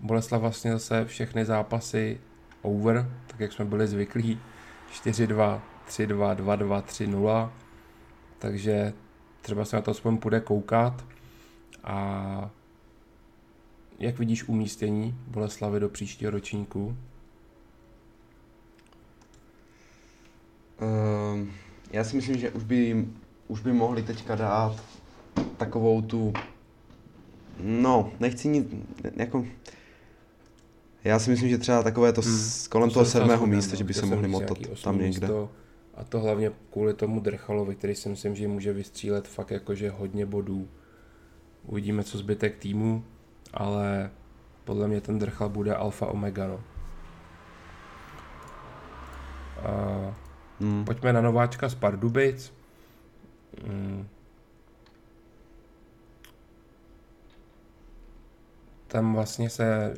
Boleslav 0.00 0.40
vlastně 0.40 0.72
zase 0.72 1.04
všechny 1.04 1.44
zápasy 1.44 2.20
over, 2.62 3.10
tak 3.26 3.40
jak 3.40 3.52
jsme 3.52 3.64
byli 3.64 3.86
zvyklí. 3.86 4.40
4-2, 4.92 5.60
3-2, 5.88 6.36
2-2, 6.36 6.82
3-0. 6.82 7.50
Takže 8.38 8.92
třeba 9.40 9.64
se 9.64 9.76
na 9.76 9.82
to 9.82 9.90
aspoň 9.90 10.18
půjde 10.18 10.40
koukat. 10.40 11.04
A 11.84 12.50
jak 13.98 14.18
vidíš 14.18 14.48
umístění 14.48 15.14
Boleslavy 15.26 15.80
do 15.80 15.88
příštího 15.88 16.30
ročníku? 16.30 16.96
Uh, 20.80 21.48
já 21.90 22.04
si 22.04 22.16
myslím, 22.16 22.38
že 22.38 22.50
už 22.50 22.64
by, 22.64 23.06
už 23.48 23.60
by 23.60 23.72
mohli 23.72 24.02
teďka 24.02 24.34
dát 24.34 24.84
takovou 25.56 26.02
tu, 26.02 26.32
no, 27.60 28.12
nechci 28.20 28.48
nic, 28.48 28.66
jako, 29.16 29.46
já 31.04 31.18
si 31.18 31.30
myslím, 31.30 31.48
že 31.48 31.58
třeba 31.58 31.82
takové 31.82 32.12
to 32.12 32.20
hmm, 32.20 32.38
kolem 32.70 32.90
toho 32.90 33.04
sedmého 33.04 33.46
místa, 33.46 33.72
no, 33.72 33.78
že 33.78 33.84
by 33.84 33.94
se 33.94 34.06
mohli 34.06 34.28
motat 34.28 34.58
tam 34.84 34.98
někde. 34.98 35.26
Místo, 35.26 35.50
a 35.94 36.04
to 36.04 36.20
hlavně 36.20 36.50
kvůli 36.70 36.94
tomu 36.94 37.20
Drchalovi, 37.20 37.74
který 37.74 37.94
si 37.94 38.08
myslím, 38.08 38.34
že 38.34 38.48
může 38.48 38.72
vystřílet 38.72 39.28
fakt 39.28 39.50
jakože 39.50 39.90
hodně 39.90 40.26
bodů. 40.26 40.68
Uvidíme, 41.66 42.04
co 42.04 42.18
zbytek 42.18 42.56
týmu 42.56 43.04
ale 43.56 44.10
podle 44.64 44.88
mě 44.88 45.00
ten 45.00 45.18
drchal 45.18 45.48
bude 45.48 45.74
alfa 45.74 46.06
omega, 46.06 46.46
no. 46.46 46.60
A 49.62 50.14
hmm. 50.60 50.84
Pojďme 50.84 51.12
na 51.12 51.20
nováčka 51.20 51.68
z 51.68 51.74
Pardubic. 51.74 52.54
Hmm. 53.64 54.08
Tam 58.86 59.14
vlastně 59.14 59.50
se 59.50 59.94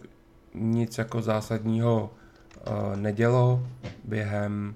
nic 0.55 0.99
jako 0.99 1.23
zásadního 1.23 2.11
uh, 2.11 2.97
nedělo 2.97 3.67
během, 4.05 4.75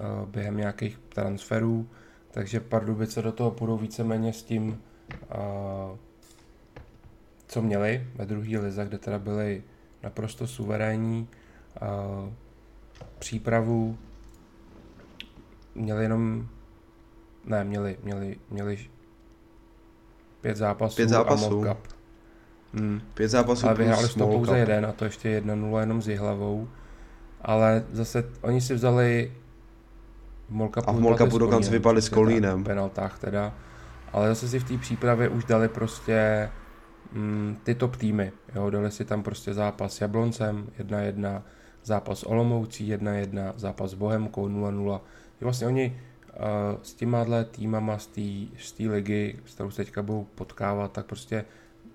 uh, 0.00 0.28
během 0.28 0.56
nějakých 0.56 0.98
transferů, 1.08 1.88
takže 2.30 2.60
Pardubice 2.60 3.22
do 3.22 3.32
toho 3.32 3.50
půjdou 3.50 3.76
víceméně 3.76 4.32
s 4.32 4.42
tím 4.42 4.82
uh, 5.34 5.98
co 7.50 7.62
měli 7.62 8.06
ve 8.14 8.26
druhé 8.26 8.58
lize, 8.58 8.84
kde 8.84 8.98
teda 8.98 9.18
byli 9.18 9.62
naprosto 10.02 10.46
suverénní. 10.46 11.28
Uh, 11.82 12.32
přípravu 13.18 13.98
měli 15.74 16.02
jenom, 16.02 16.48
ne, 17.44 17.64
měli, 17.64 17.96
měli, 18.02 18.36
měli 18.50 18.78
pět 20.40 20.56
zápasů, 20.56 20.96
pět 20.96 21.08
zápasů. 21.08 21.68
a 21.68 21.76
Hmm. 22.74 23.00
Pět 23.14 23.28
zápasů 23.28 23.66
Ale 23.66 23.74
vyhráli 23.74 24.08
to 24.08 24.26
pouze 24.26 24.58
jeden 24.58 24.86
a 24.86 24.92
to 24.92 25.04
ještě 25.04 25.40
1-0 25.40 25.80
jenom 25.80 26.02
s 26.02 26.08
Jihlavou. 26.08 26.68
Ale 27.42 27.84
zase 27.92 28.24
oni 28.40 28.60
si 28.60 28.74
vzali 28.74 29.32
v 30.48 30.52
Molkapu, 30.52 30.88
a 30.88 30.92
v 30.92 31.00
Molkapu 31.00 31.38
dokonce 31.38 31.70
vypadli 31.70 32.02
s 32.02 32.08
Kolínem. 32.08 32.62
V 32.62 32.66
penaltách 32.66 33.18
teda. 33.18 33.54
Ale 34.12 34.28
zase 34.28 34.48
si 34.48 34.58
v 34.58 34.64
té 34.64 34.78
přípravě 34.78 35.28
už 35.28 35.44
dali 35.44 35.68
prostě 35.68 36.50
mm, 37.12 37.56
ty 37.64 37.74
top 37.74 37.96
týmy. 37.96 38.32
Jo, 38.54 38.70
dali 38.70 38.90
si 38.90 39.04
tam 39.04 39.22
prostě 39.22 39.54
zápas 39.54 39.94
s 39.94 40.00
Jabloncem 40.00 40.66
1-1, 40.78 41.42
zápas 41.84 42.22
Olomoucí 42.22 42.94
1-1, 42.94 43.52
zápas 43.56 43.94
Bohemkou 43.94 44.48
0-0. 44.48 45.00
Vlastně 45.40 45.66
oni 45.66 46.00
uh, 46.30 46.82
s 46.82 46.94
těma 46.94 47.24
týmama 47.50 47.98
z 47.98 48.06
té 48.72 48.88
ligy, 48.88 49.38
s 49.46 49.54
kterou 49.54 49.70
se 49.70 49.84
teďka 49.84 50.02
budou 50.02 50.26
potkávat, 50.34 50.92
tak 50.92 51.06
prostě 51.06 51.44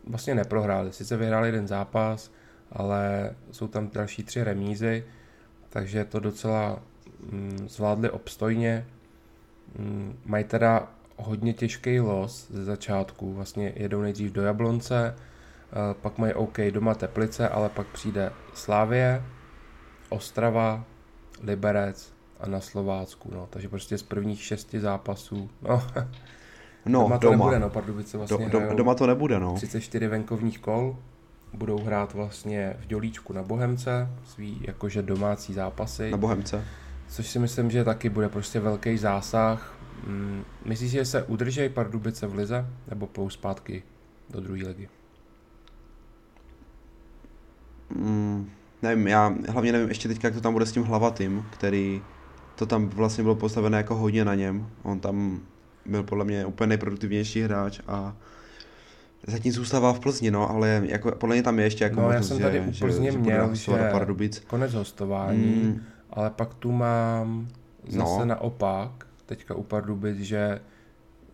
vlastně 0.07 0.35
neprohráli. 0.35 0.93
Sice 0.93 1.17
vyhráli 1.17 1.47
jeden 1.47 1.67
zápas, 1.67 2.31
ale 2.71 3.31
jsou 3.51 3.67
tam 3.67 3.89
další 3.93 4.23
tři 4.23 4.43
remízy, 4.43 5.03
takže 5.69 6.05
to 6.05 6.19
docela 6.19 6.79
mm, 7.31 7.67
zvládli 7.69 8.09
obstojně. 8.09 8.85
Mm, 9.79 10.19
mají 10.25 10.43
teda 10.43 10.94
hodně 11.17 11.53
těžký 11.53 11.99
los 11.99 12.47
ze 12.51 12.65
začátku. 12.65 13.33
Vlastně 13.33 13.73
jedou 13.75 14.01
nejdřív 14.01 14.31
do 14.31 14.41
Jablonce, 14.41 15.15
eh, 15.15 15.93
pak 16.01 16.17
mají 16.17 16.33
OK 16.33 16.57
doma 16.71 16.95
Teplice, 16.95 17.49
ale 17.49 17.69
pak 17.69 17.87
přijde 17.87 18.31
Slávě, 18.53 19.23
Ostrava, 20.09 20.83
Liberec 21.43 22.13
a 22.39 22.47
na 22.49 22.59
Slovácku. 22.59 23.31
No. 23.33 23.47
Takže 23.49 23.69
prostě 23.69 23.97
z 23.97 24.03
prvních 24.03 24.43
šesti 24.43 24.79
zápasů, 24.79 25.49
no, 25.61 25.83
no 26.85 27.01
doma 27.01 27.17
to 27.17 27.27
doma. 27.27 27.37
nebude, 27.37 27.59
no, 27.59 27.69
Pardubice 27.69 28.17
vlastně 28.17 28.49
do, 28.49 28.59
do, 28.59 28.75
Doma 28.75 28.95
to 28.95 29.07
nebude, 29.07 29.39
no. 29.39 29.53
34 29.53 30.07
venkovních 30.07 30.59
kol, 30.59 30.97
budou 31.53 31.77
hrát 31.79 32.13
vlastně 32.13 32.75
v 32.79 32.85
Dělíčku 32.85 33.33
na 33.33 33.43
Bohemce, 33.43 34.09
svý 34.25 34.61
jakože 34.67 35.01
domácí 35.01 35.53
zápasy. 35.53 36.11
Na 36.11 36.17
Bohemce. 36.17 36.65
Což 37.07 37.27
si 37.27 37.39
myslím, 37.39 37.71
že 37.71 37.83
taky 37.83 38.09
bude 38.09 38.29
prostě 38.29 38.59
velký 38.59 38.97
zásah. 38.97 39.74
Mm, 40.05 40.43
myslíš, 40.65 40.91
že 40.91 41.05
se 41.05 41.23
udrží 41.23 41.69
Pardubice 41.69 42.27
v 42.27 42.35
lize, 42.35 42.65
nebo 42.89 43.07
plou 43.07 43.29
zpátky 43.29 43.83
do 44.29 44.41
druhé 44.41 44.67
ligy? 44.67 44.89
Mm, 47.89 48.49
nevím, 48.81 49.07
já 49.07 49.33
hlavně 49.49 49.71
nevím 49.71 49.89
ještě 49.89 50.07
teď, 50.07 50.23
jak 50.23 50.33
to 50.33 50.41
tam 50.41 50.53
bude 50.53 50.65
s 50.65 50.71
tím 50.71 50.83
hlavatým, 50.83 51.45
který 51.51 52.01
to 52.55 52.65
tam 52.65 52.89
vlastně 52.89 53.23
bylo 53.23 53.35
postavené 53.35 53.77
jako 53.77 53.95
hodně 53.95 54.25
na 54.25 54.35
něm. 54.35 54.69
On 54.83 54.99
tam 54.99 55.39
byl 55.85 56.03
podle 56.03 56.25
mě 56.25 56.45
úplně 56.45 56.67
nejproduktivnější 56.67 57.41
hráč 57.41 57.79
a 57.87 58.15
zatím 59.27 59.51
zůstává 59.51 59.93
v 59.93 59.99
Plzni, 59.99 60.31
no, 60.31 60.49
ale 60.49 60.81
jako, 60.85 61.11
podle 61.11 61.35
mě 61.35 61.43
tam 61.43 61.59
je 61.59 61.65
ještě 61.65 61.83
jako 61.83 61.95
No, 61.95 62.01
možnost, 62.01 62.29
já 62.29 62.35
jsem 62.35 62.43
tady 62.43 62.63
že, 62.73 62.85
Plzně 62.85 63.11
že, 63.11 63.17
měl, 63.17 63.55
že 63.55 63.89
Pardubic. 63.91 64.39
konec 64.47 64.73
hostování, 64.73 65.45
mm. 65.63 65.81
ale 66.09 66.29
pak 66.29 66.53
tu 66.53 66.71
mám 66.71 67.47
zase 67.87 68.19
no. 68.19 68.25
naopak, 68.25 69.07
teďka 69.25 69.55
u 69.55 69.63
Pardubic, 69.63 70.17
že 70.17 70.61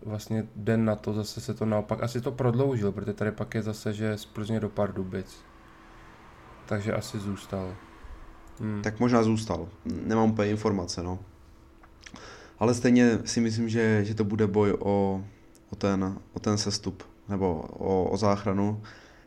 vlastně 0.04 0.46
den 0.56 0.84
na 0.84 0.96
to 0.96 1.12
zase 1.12 1.40
se 1.40 1.54
to 1.54 1.66
naopak, 1.66 2.02
asi 2.02 2.20
to 2.20 2.32
prodloužil, 2.32 2.92
protože 2.92 3.12
tady 3.12 3.32
pak 3.32 3.54
je 3.54 3.62
zase, 3.62 3.92
že 3.92 4.18
z 4.18 4.24
Plzně 4.24 4.60
do 4.60 4.68
Pardubic. 4.68 5.36
Takže 6.66 6.92
asi 6.92 7.18
zůstal. 7.18 7.74
Hmm. 8.60 8.82
Tak 8.82 9.00
možná 9.00 9.22
zůstal. 9.22 9.68
Nemám 9.84 10.30
úplně 10.30 10.50
informace, 10.50 11.02
no. 11.02 11.18
Ale 12.58 12.74
stejně 12.74 13.18
si 13.24 13.40
myslím, 13.40 13.68
že, 13.68 14.04
že 14.04 14.14
to 14.14 14.24
bude 14.24 14.46
boj 14.46 14.76
o, 14.78 15.24
o, 15.70 15.76
ten, 15.76 16.18
o 16.32 16.40
ten 16.40 16.58
sestup, 16.58 17.02
nebo 17.28 17.60
o, 17.60 18.10
o 18.10 18.16
záchranu, 18.16 18.82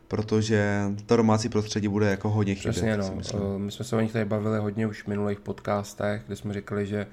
protože 0.08 0.84
to 1.06 1.16
domácí 1.16 1.48
prostředí 1.48 1.88
bude 1.88 2.10
jako 2.10 2.30
hodně 2.30 2.54
chybět. 2.54 2.72
Přesně, 2.72 2.96
no. 2.96 3.58
My 3.58 3.72
jsme 3.72 3.84
se 3.84 3.96
o 3.96 4.00
nich 4.00 4.12
tady 4.12 4.24
bavili 4.24 4.58
hodně 4.58 4.86
už 4.86 5.02
v 5.02 5.06
minulých 5.06 5.40
podcastech, 5.40 6.22
kde 6.26 6.36
jsme 6.36 6.54
říkali, 6.54 6.86
že 6.86 7.06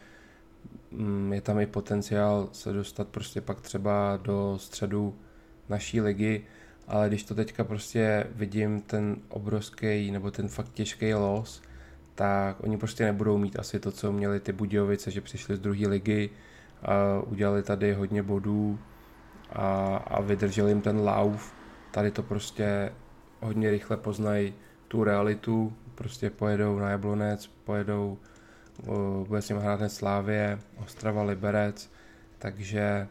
je 1.32 1.42
tam 1.42 1.60
i 1.60 1.66
potenciál 1.66 2.50
se 2.52 2.74
dostat 2.74 3.08
prostě 3.08 3.42
pak 3.42 3.62
třeba 3.62 4.20
do 4.24 4.58
středu 4.58 5.16
naší 5.70 6.02
ligy, 6.02 6.42
ale 6.88 7.08
když 7.08 7.24
to 7.24 7.36
teďka 7.36 7.64
prostě 7.64 8.28
vidím 8.36 8.82
ten 8.82 9.16
obrovský 9.30 10.12
nebo 10.12 10.32
ten 10.32 10.48
fakt 10.48 10.74
těžký 10.74 11.14
los, 11.14 11.62
tak 12.16 12.64
oni 12.64 12.78
prostě 12.78 13.06
nebudou 13.06 13.38
mít 13.38 13.60
asi 13.60 13.80
to, 13.80 13.92
co 13.92 14.12
měli 14.12 14.40
ty 14.40 14.52
Budějovice, 14.52 15.12
že 15.12 15.22
přišli 15.22 15.56
z 15.56 15.60
druhé 15.60 15.88
ligy, 15.88 16.30
a 16.86 17.22
udělali 17.28 17.64
tady 17.64 17.94
hodně 17.94 18.24
bodů 18.24 18.80
a, 19.50 19.96
a 19.96 20.22
vydrželi 20.22 20.72
jim 20.72 20.82
ten 20.82 21.00
lauf. 21.00 21.54
Tady 21.92 22.12
to 22.12 22.24
prostě 22.24 22.92
hodně 23.42 23.72
rychle 23.72 23.98
poznají 23.98 24.54
tu 24.88 25.04
realitu, 25.04 25.74
prostě 25.96 26.30
pojedou 26.30 26.80
na 26.80 26.90
Jablonec, 26.90 27.48
pojedou, 27.48 28.18
bude 29.28 29.42
s 29.42 29.50
ním 29.50 29.58
hrát 29.58 29.80
hned 29.80 29.90
Slávě, 29.90 30.60
Ostrava, 30.78 31.24
Liberec, 31.24 31.90
takže 32.40 33.08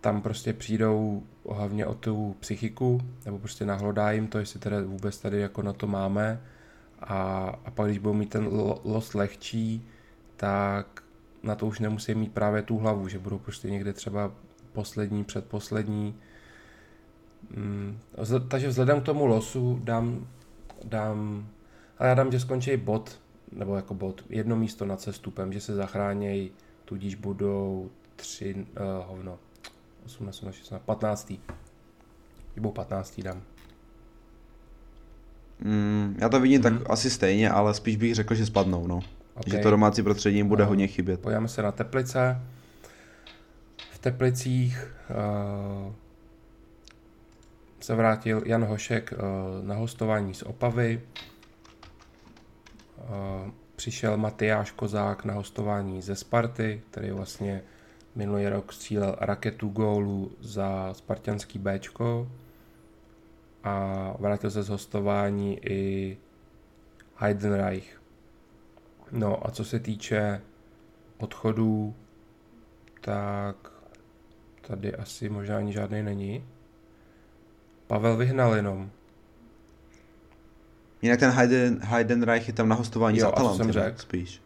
tam 0.00 0.22
prostě 0.22 0.52
přijdou 0.52 1.22
hlavně 1.50 1.86
o 1.86 1.94
tu 1.94 2.36
psychiku, 2.40 3.00
nebo 3.24 3.38
prostě 3.38 3.64
nahlodá 3.64 4.10
jim 4.10 4.28
to, 4.28 4.38
jestli 4.38 4.60
teda 4.60 4.80
vůbec 4.82 5.18
tady 5.18 5.40
jako 5.40 5.62
na 5.62 5.72
to 5.72 5.86
máme 5.86 6.40
a, 7.00 7.16
a 7.64 7.70
pak 7.70 7.86
když 7.86 7.98
budou 7.98 8.14
mít 8.14 8.30
ten 8.30 8.48
los 8.84 9.14
lehčí, 9.14 9.86
tak 10.36 11.02
na 11.42 11.54
to 11.54 11.66
už 11.66 11.80
nemusí 11.80 12.14
mít 12.14 12.32
právě 12.32 12.62
tu 12.62 12.78
hlavu, 12.78 13.08
že 13.08 13.18
budou 13.18 13.38
prostě 13.38 13.70
někde 13.70 13.92
třeba 13.92 14.32
poslední, 14.72 15.24
předposlední. 15.24 16.14
Mm, 17.56 17.98
takže 18.48 18.68
vzhledem 18.68 19.00
k 19.00 19.04
tomu 19.04 19.26
losu 19.26 19.80
dám, 19.84 20.26
dám, 20.84 21.48
ale 21.98 22.08
já 22.08 22.14
dám, 22.14 22.32
že 22.32 22.40
skončí 22.40 22.76
bod, 22.76 23.20
nebo 23.56 23.76
jako 23.76 23.94
bod, 23.94 24.24
jedno 24.28 24.56
místo 24.56 24.84
nad 24.84 25.00
sestupem, 25.00 25.52
že 25.52 25.60
se 25.60 25.74
zachránějí, 25.74 26.50
tudíž 26.84 27.14
budou 27.14 27.90
tři, 28.16 28.54
uh, 28.54 29.06
hovno, 29.08 29.38
18, 30.06 30.44
16, 30.50 30.82
15. 30.82 31.32
Budou 32.56 32.70
15. 32.70 33.20
dám. 33.20 33.42
Mm, 35.60 36.16
já 36.20 36.28
to 36.28 36.40
vidím 36.40 36.56
hmm. 36.56 36.62
tak 36.62 36.72
mhm. 36.72 36.92
asi 36.92 37.10
stejně, 37.10 37.50
ale 37.50 37.74
spíš 37.74 37.96
bych 37.96 38.14
řekl, 38.14 38.34
že 38.34 38.46
spadnou, 38.46 38.86
no. 38.86 39.00
Okay. 39.34 39.50
Že 39.50 39.58
to 39.58 39.70
domácí 39.70 40.02
prostředí 40.02 40.36
jim 40.36 40.48
bude 40.48 40.62
uh, 40.62 40.68
hodně 40.68 40.86
chybět. 40.86 41.20
Pojďme 41.20 41.48
se 41.48 41.62
na 41.62 41.72
Teplice. 41.72 42.42
V 43.90 43.98
Teplicích 43.98 44.94
uh, 45.10 45.92
se 47.80 47.94
vrátil 47.94 48.42
Jan 48.46 48.64
Hošek 48.64 49.12
uh, 49.12 49.66
na 49.66 49.74
hostování 49.74 50.34
z 50.34 50.42
Opavy. 50.42 51.00
Uh, 53.08 53.50
přišel 53.76 54.16
Matyáš 54.16 54.70
Kozák 54.70 55.24
na 55.24 55.34
hostování 55.34 56.02
ze 56.02 56.16
Sparty, 56.16 56.82
který 56.90 57.10
vlastně 57.10 57.62
minulý 58.14 58.48
rok 58.48 58.72
střílel 58.72 59.16
raketu 59.20 59.68
gólu 59.68 60.32
za 60.40 60.94
spartianský 60.94 61.58
Bčko 61.58 62.28
a 63.64 64.14
vrátil 64.18 64.50
se 64.50 64.62
z 64.62 64.68
hostování 64.68 65.58
i 65.66 66.18
Heidenreich. 67.16 68.02
No 69.12 69.46
a 69.46 69.50
co 69.50 69.64
se 69.64 69.80
týče 69.80 70.40
odchodů, 71.18 71.94
tak 73.00 73.72
tady 74.60 74.94
asi 74.94 75.28
možná 75.28 75.56
ani 75.56 75.72
žádný 75.72 76.02
není. 76.02 76.44
Pavel 77.86 78.16
vyhnal 78.16 78.54
jenom. 78.54 78.90
Jinak 81.06 81.20
ten 81.20 81.30
Heiden, 81.30 81.78
Heidenreich 81.82 82.48
je 82.48 82.54
tam 82.54 82.68
na 82.68 82.76
hostování 82.76 83.18
jo, 83.18 83.26
z 83.26 83.28
Atalanty, 83.28 83.56
jsem 83.56 83.72
řekl. 83.72 83.98
spíš. 83.98 84.42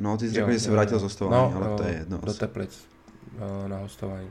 No, 0.00 0.16
ty 0.16 0.28
jsi 0.28 0.34
řekl, 0.34 0.52
že 0.52 0.60
se 0.60 0.70
vrátil 0.70 0.98
z 0.98 1.02
hostování, 1.02 1.54
no, 1.54 1.56
ale 1.56 1.70
jo, 1.70 1.76
to 1.76 1.82
je 1.82 1.94
jedno. 1.94 2.18
Do 2.18 2.34
Teplic 2.34 2.86
no, 3.40 3.68
na 3.68 3.78
hostování. 3.78 4.30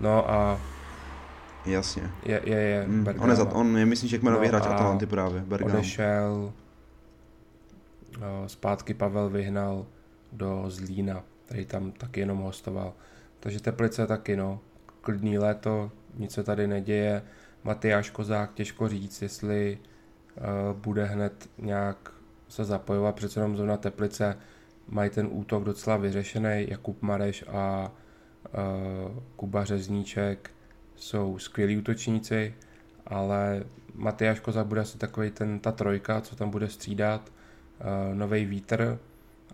No 0.00 0.30
a 0.30 0.60
Jasně. 1.66 2.10
Je, 2.24 2.40
je, 2.44 2.56
je 2.56 2.86
mm, 2.86 3.06
on, 3.18 3.30
je 3.30 3.36
za, 3.36 3.52
on 3.52 3.76
je, 3.76 3.86
myslím, 3.86 4.10
že 4.10 4.18
kmenový 4.18 4.46
no 4.46 4.48
hráč 4.48 4.66
Atalanty 4.66 5.06
právě, 5.06 5.40
Bergamo. 5.40 5.74
Odešel, 5.74 6.52
no, 8.20 8.48
zpátky 8.48 8.94
Pavel 8.94 9.28
vyhnal 9.28 9.86
do 10.32 10.64
Zlína, 10.68 11.22
který 11.46 11.64
tam 11.64 11.92
taky 11.92 12.20
jenom 12.20 12.38
hostoval. 12.38 12.92
Takže 13.40 13.60
Teplice 13.60 14.06
taky, 14.06 14.36
no. 14.36 14.60
Klidný 15.00 15.38
léto, 15.38 15.90
nic 16.18 16.32
se 16.32 16.42
tady 16.42 16.66
neděje. 16.66 17.22
Matyáš 17.64 18.10
Kozák, 18.10 18.54
těžko 18.54 18.88
říct, 18.88 19.22
jestli 19.22 19.78
uh, 19.78 20.76
bude 20.76 21.04
hned 21.04 21.48
nějak 21.58 22.12
se 22.48 22.64
zapojovat, 22.64 23.14
přece 23.14 23.40
jenom 23.40 23.56
zóna 23.56 23.76
Teplice 23.76 24.36
mají 24.88 25.10
ten 25.10 25.28
útok 25.30 25.64
docela 25.64 25.96
vyřešený. 25.96 26.66
Jakub 26.68 27.02
Mareš 27.02 27.44
a 27.48 27.92
uh, 29.12 29.22
Kuba 29.36 29.64
Řezníček 29.64 30.50
jsou 30.96 31.38
skvělí 31.38 31.76
útočníci, 31.78 32.54
ale 33.06 33.64
Matyáš 33.94 34.40
Koza 34.40 34.64
bude 34.64 34.80
asi 34.80 34.98
takový 34.98 35.30
ten, 35.30 35.58
ta 35.58 35.72
trojka, 35.72 36.20
co 36.20 36.36
tam 36.36 36.50
bude 36.50 36.68
střídat, 36.68 37.32
uh, 37.80 38.14
nový 38.14 38.44
vítr 38.44 38.98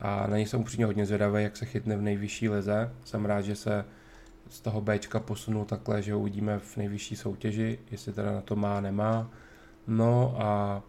a 0.01 0.27
na 0.27 0.37
něj 0.37 0.47
jsem 0.47 0.61
upřímně 0.61 0.87
hodně 0.87 1.07
zvědavý, 1.07 1.43
jak 1.43 1.57
se 1.57 1.67
chytne 1.67 1.97
v 1.97 2.03
nejvyšší 2.03 2.49
lize. 2.49 2.91
Jsem 3.05 3.25
rád, 3.25 3.41
že 3.41 3.57
se 3.57 3.85
z 4.49 4.61
toho 4.61 4.81
Bčka 4.81 5.21
posunul 5.21 5.65
takhle, 5.65 6.03
že 6.03 6.13
ho 6.13 6.21
uvidíme 6.21 6.59
v 6.59 6.77
nejvyšší 6.77 7.17
soutěži, 7.17 7.79
jestli 7.91 8.13
teda 8.13 8.33
na 8.33 8.41
to 8.41 8.57
má, 8.57 8.81
nemá. 8.81 9.31
No 9.87 10.37
a 10.39 10.83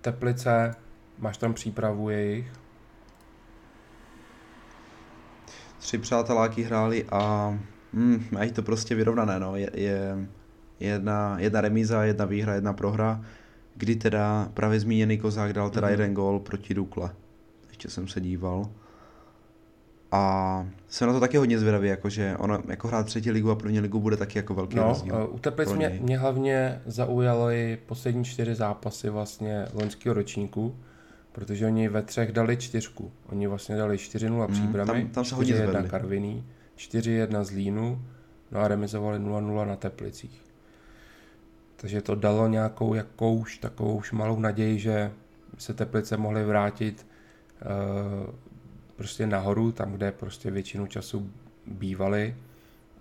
Teplice, 0.00 0.74
máš 1.18 1.36
tam 1.36 1.54
přípravu 1.54 2.10
jejich? 2.10 2.52
Tři 5.78 5.98
přáteláky 5.98 6.62
hráli 6.62 7.04
a 7.04 7.50
mm, 7.92 8.24
mají 8.30 8.52
to 8.52 8.62
prostě 8.62 8.94
vyrovnané, 8.94 9.40
no. 9.40 9.56
Je, 9.56 9.70
je 9.74 10.28
jedna, 10.80 11.36
jedna 11.38 11.60
remíza, 11.60 12.04
jedna 12.04 12.24
výhra, 12.24 12.54
jedna 12.54 12.72
prohra, 12.72 13.24
kdy 13.74 13.96
teda 13.96 14.48
právě 14.54 14.80
zmíněný 14.80 15.18
Kozák 15.18 15.52
dal 15.52 15.70
teda 15.70 15.86
mm-hmm. 15.86 15.90
jeden 15.90 16.14
gól 16.14 16.40
proti 16.40 16.74
Dukle. 16.74 17.10
Ještě 17.68 17.90
jsem 17.90 18.08
se 18.08 18.20
díval. 18.20 18.70
A 20.12 20.66
jsem 20.88 21.08
na 21.08 21.14
to 21.14 21.20
taky 21.20 21.36
hodně 21.36 21.58
zvědavý, 21.58 21.88
jakože 21.88 22.36
ona 22.38 22.62
jako 22.68 22.88
hrát 22.88 23.06
třetí 23.06 23.30
ligu 23.30 23.50
a 23.50 23.54
první 23.54 23.80
ligu 23.80 24.00
bude 24.00 24.16
taky 24.16 24.38
jako 24.38 24.54
velký 24.54 24.76
no, 24.76 24.88
rozdíl. 24.88 25.14
Uh, 25.14 25.34
u 25.34 25.38
Teplic 25.38 25.72
mě, 25.72 25.98
mě 26.02 26.18
hlavně 26.18 26.82
zaujaly 26.86 27.78
poslední 27.86 28.24
čtyři 28.24 28.54
zápasy 28.54 29.10
vlastně 29.10 29.66
loňského 29.74 30.14
ročníku, 30.14 30.76
protože 31.32 31.66
oni 31.66 31.88
ve 31.88 32.02
třech 32.02 32.32
dali 32.32 32.56
čtyřku. 32.56 33.12
Oni 33.28 33.46
vlastně 33.46 33.76
dali 33.76 33.96
4-0 33.96 34.48
příbramy, 34.48 34.92
mm, 34.92 35.10
tam, 35.10 35.10
tam 35.10 35.24
se 35.24 35.34
4-1 35.34 35.88
Karviný, 35.88 36.44
4-1 36.76 37.44
z 37.44 37.50
Línu, 37.50 38.02
no 38.52 38.60
a 38.60 38.68
remizovali 38.68 39.18
0-0 39.18 39.66
na 39.66 39.76
Teplicích. 39.76 40.42
Takže 41.76 42.02
to 42.02 42.14
dalo 42.14 42.48
nějakou 42.48 42.94
jakouž 42.94 43.58
takovou 43.58 43.96
už 43.96 44.12
malou 44.12 44.40
naději, 44.40 44.78
že 44.78 45.10
se 45.58 45.74
Teplice 45.74 46.16
mohly 46.16 46.44
vrátit 46.44 47.06
uh, 48.26 48.34
prostě 48.96 49.26
nahoru, 49.26 49.72
tam, 49.72 49.92
kde 49.92 50.12
prostě 50.12 50.50
většinu 50.50 50.86
času 50.86 51.30
bývaly 51.66 52.36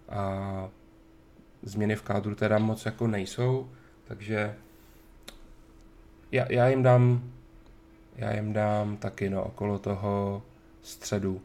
a 0.09 0.69
změny 1.61 1.95
v 1.95 2.01
kádru 2.01 2.35
teda 2.35 2.57
moc 2.57 2.85
jako 2.85 3.07
nejsou, 3.07 3.69
takže 4.07 4.55
já, 6.31 6.51
já 6.51 6.67
jim 6.67 6.83
dám 6.83 7.31
já 8.15 8.33
jim 8.35 8.53
dám 8.53 8.97
taky 8.97 9.29
no 9.29 9.43
okolo 9.43 9.79
toho 9.79 10.43
středu 10.81 11.41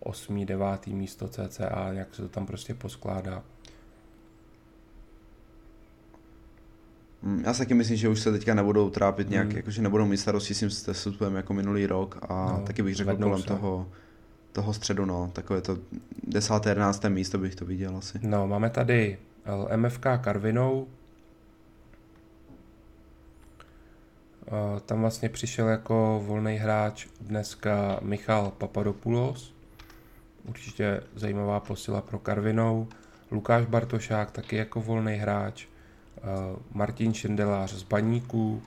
8. 0.00 0.46
9. 0.46 0.86
místo 0.86 1.28
CCA, 1.28 1.88
jak 1.92 2.14
se 2.14 2.22
to 2.22 2.28
tam 2.28 2.46
prostě 2.46 2.74
poskládá. 2.74 3.42
Já 7.44 7.52
si 7.52 7.58
taky 7.58 7.74
myslím, 7.74 7.96
že 7.96 8.08
už 8.08 8.20
se 8.20 8.32
teďka 8.32 8.54
nebudou 8.54 8.90
trápit 8.90 9.30
nějak, 9.30 9.48
mm. 9.48 9.56
jakože 9.56 9.82
nebudou 9.82 10.06
mít 10.06 10.16
starosti 10.16 10.54
s 10.54 10.58
tím 10.58 10.70
stupem 10.70 11.34
jako 11.34 11.54
minulý 11.54 11.86
rok 11.86 12.18
a 12.28 12.52
no, 12.58 12.64
taky 12.66 12.82
bych 12.82 12.96
řekl 12.96 13.16
kolem 13.16 13.40
se. 13.40 13.46
toho, 13.46 13.88
toho 14.52 14.72
středu, 14.72 15.04
no, 15.04 15.30
takové 15.32 15.60
to 15.60 15.78
10. 16.22 16.66
11. 16.66 17.04
místo 17.08 17.38
bych 17.38 17.54
to 17.54 17.64
viděl 17.64 17.96
asi. 17.96 18.18
No, 18.22 18.46
máme 18.46 18.70
tady 18.70 19.18
MFK 19.76 20.06
Karvinou, 20.20 20.86
Tam 24.86 25.00
vlastně 25.00 25.28
přišel 25.28 25.68
jako 25.68 26.22
volný 26.26 26.56
hráč 26.56 27.06
dneska 27.20 27.98
Michal 28.02 28.50
Papadopoulos, 28.58 29.54
určitě 30.48 31.00
zajímavá 31.14 31.60
posila 31.60 32.00
pro 32.00 32.18
Karvinou, 32.18 32.88
Lukáš 33.30 33.66
Bartošák 33.66 34.30
taky 34.30 34.56
jako 34.56 34.80
volný 34.80 35.14
hráč, 35.14 35.66
Martin 36.72 37.14
Šendelář 37.14 37.72
z 37.72 37.82
Baníků, 37.82 38.62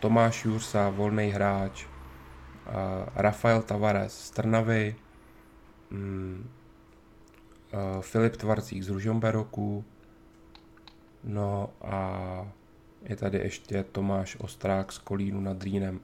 Tomáš 0.00 0.44
Jursa, 0.44 0.90
volný 0.90 1.28
hráč, 1.30 1.86
Rafael 3.14 3.62
Tavares 3.62 4.20
z 4.20 4.30
Trnavy, 4.30 4.96
mm, 5.90 6.50
Filip 8.00 8.36
Tvarcík 8.36 8.82
z 8.82 8.88
Ružomberoku, 8.88 9.84
no 11.24 11.70
a 11.82 12.52
je 13.02 13.16
tady 13.16 13.38
ještě 13.38 13.84
Tomáš 13.84 14.36
Ostrák 14.40 14.92
z 14.92 14.98
Kolínu 14.98 15.40
nad 15.40 15.62
Rýnem. 15.62 16.00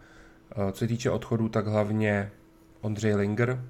Co 0.72 0.78
se 0.78 0.86
týče 0.86 1.10
odchodu, 1.10 1.48
tak 1.48 1.66
hlavně 1.66 2.32
Ondřej 2.80 3.14
Linger, 3.14 3.64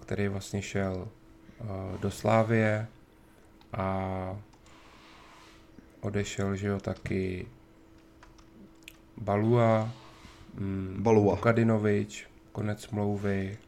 který 0.00 0.28
vlastně 0.28 0.62
šel 0.62 1.08
do 2.00 2.10
Slávie 2.10 2.86
a 3.76 4.38
odešel, 6.00 6.56
že 6.56 6.66
jo, 6.66 6.80
taky 6.80 7.46
Balua, 9.16 9.92
mm, 10.54 10.96
Balua. 11.02 11.36
Kadinovič, 11.36 12.26
konec 12.52 12.82
smlouvy. 12.82 13.58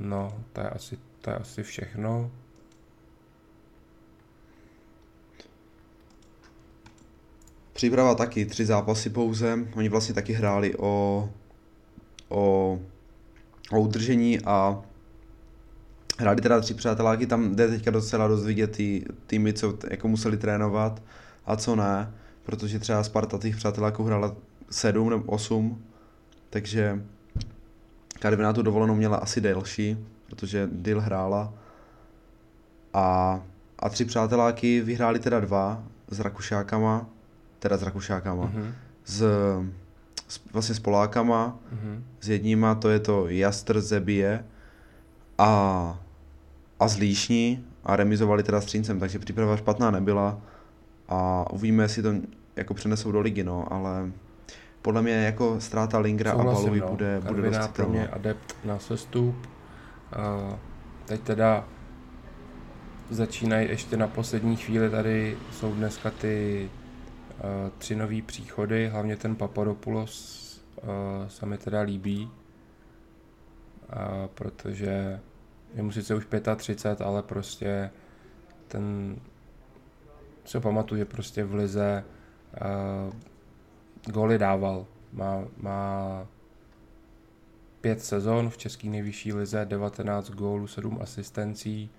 No, 0.00 0.44
to 0.52 0.60
je 0.60 0.68
asi, 0.68 0.98
to 1.20 1.30
je 1.30 1.36
asi 1.36 1.62
všechno. 1.62 2.30
Příprava 7.72 8.14
taky, 8.14 8.46
tři 8.46 8.66
zápasy 8.66 9.10
pouze. 9.10 9.58
Oni 9.76 9.88
vlastně 9.88 10.14
taky 10.14 10.32
hráli 10.32 10.74
o, 10.78 11.28
o, 12.28 12.78
o 13.70 13.80
udržení 13.80 14.40
a 14.40 14.82
hráli 16.18 16.40
teda 16.40 16.60
tři 16.60 16.74
přáteláky, 16.74 17.26
tam 17.26 17.56
jde 17.56 17.68
teďka 17.68 17.90
docela 17.90 18.28
dost 18.28 18.44
vidět 18.44 18.76
ty 18.76 19.04
týmy, 19.26 19.52
co 19.52 19.78
jako 19.90 20.08
museli 20.08 20.36
trénovat 20.36 21.02
a 21.46 21.56
co 21.56 21.76
ne, 21.76 22.14
protože 22.42 22.78
třeba 22.78 23.02
Sparta 23.02 23.38
těch 23.38 23.56
přáteláků 23.56 24.04
hrála 24.04 24.36
sedm 24.70 25.10
nebo 25.10 25.24
osm, 25.24 25.84
takže 26.50 27.02
Karviná 28.18 28.52
tu 28.52 28.62
dovolenou 28.62 28.94
měla 28.94 29.16
asi 29.16 29.40
delší, 29.40 30.06
protože 30.26 30.68
Dil 30.72 31.00
hrála 31.00 31.54
a, 32.94 33.40
a 33.78 33.88
tři 33.88 34.04
přáteláky 34.04 34.80
vyhráli 34.80 35.18
teda 35.18 35.40
dva 35.40 35.84
s 36.10 36.20
Rakušákama 36.20 37.06
teda 37.64 37.76
s 37.76 37.82
Rakušákama, 37.82 38.44
mm-hmm. 38.44 38.72
s, 39.04 39.24
s, 40.28 40.40
vlastně 40.52 40.74
s 40.74 40.78
Polákama, 40.78 41.58
mm-hmm. 41.72 42.02
s 42.20 42.28
jedníma 42.28 42.74
to 42.74 42.90
je 42.90 43.00
to 43.00 43.28
Jastr 43.28 43.80
Zebie 43.80 44.44
a, 45.38 45.48
a 46.80 46.88
z 46.88 46.98
Líšní 46.98 47.64
a 47.84 47.96
remizovali 47.96 48.42
teda 48.42 48.60
s 48.60 48.64
Třincem, 48.64 49.00
takže 49.00 49.18
příprava 49.18 49.56
špatná 49.56 49.90
nebyla 49.90 50.40
a 51.08 51.46
uvidíme, 51.52 51.84
jestli 51.84 52.02
to 52.02 52.14
jako 52.56 52.74
přenesou 52.74 53.12
do 53.12 53.20
ligy, 53.20 53.44
no, 53.44 53.72
ale 53.72 54.10
podle 54.82 55.02
mě 55.02 55.12
jako 55.12 55.60
ztráta 55.60 55.98
Lingra 55.98 56.32
Souhlasím, 56.32 56.58
a 56.58 56.62
Baluji 56.62 56.80
no. 56.80 56.88
bude, 56.88 57.20
bude 57.26 57.50
dost 57.50 57.68
pro 57.68 57.88
mě 57.88 58.08
adept 58.08 58.56
na 58.64 58.78
sestup. 58.78 59.34
A 60.12 60.58
teď 61.06 61.20
teda 61.20 61.64
začínají 63.10 63.68
ještě 63.68 63.96
na 63.96 64.08
poslední 64.08 64.56
chvíli, 64.56 64.90
tady 64.90 65.36
jsou 65.52 65.72
dneska 65.74 66.10
ty 66.10 66.68
Eh, 67.40 67.70
tři 67.78 67.96
nový 67.96 68.22
příchody, 68.22 68.88
hlavně 68.88 69.16
ten 69.16 69.36
Papadopoulos 69.36 70.44
uh, 70.82 70.88
se 71.28 71.46
mi 71.46 71.58
teda 71.58 71.80
líbí, 71.80 72.24
uh, 72.24 72.30
protože 74.34 75.20
je 75.74 75.82
mu 75.82 75.92
sice 75.92 76.14
už 76.14 76.26
35, 76.56 77.00
ale 77.00 77.22
prostě 77.22 77.90
ten 78.68 79.16
se 80.44 80.60
pamatuju, 80.60 80.98
že 80.98 81.04
prostě 81.04 81.44
v 81.44 81.54
Lize 81.54 82.04
uh, 82.60 83.14
góly 84.12 84.38
dával. 84.38 84.86
Má, 85.12 85.44
má 85.56 86.26
pět 87.80 88.02
sezon 88.02 88.50
v 88.50 88.56
české 88.56 88.88
nejvyšší 88.88 89.32
lize, 89.32 89.64
19 89.64 90.30
gólů, 90.30 90.66
7 90.66 90.98
asistencí, 91.02 91.90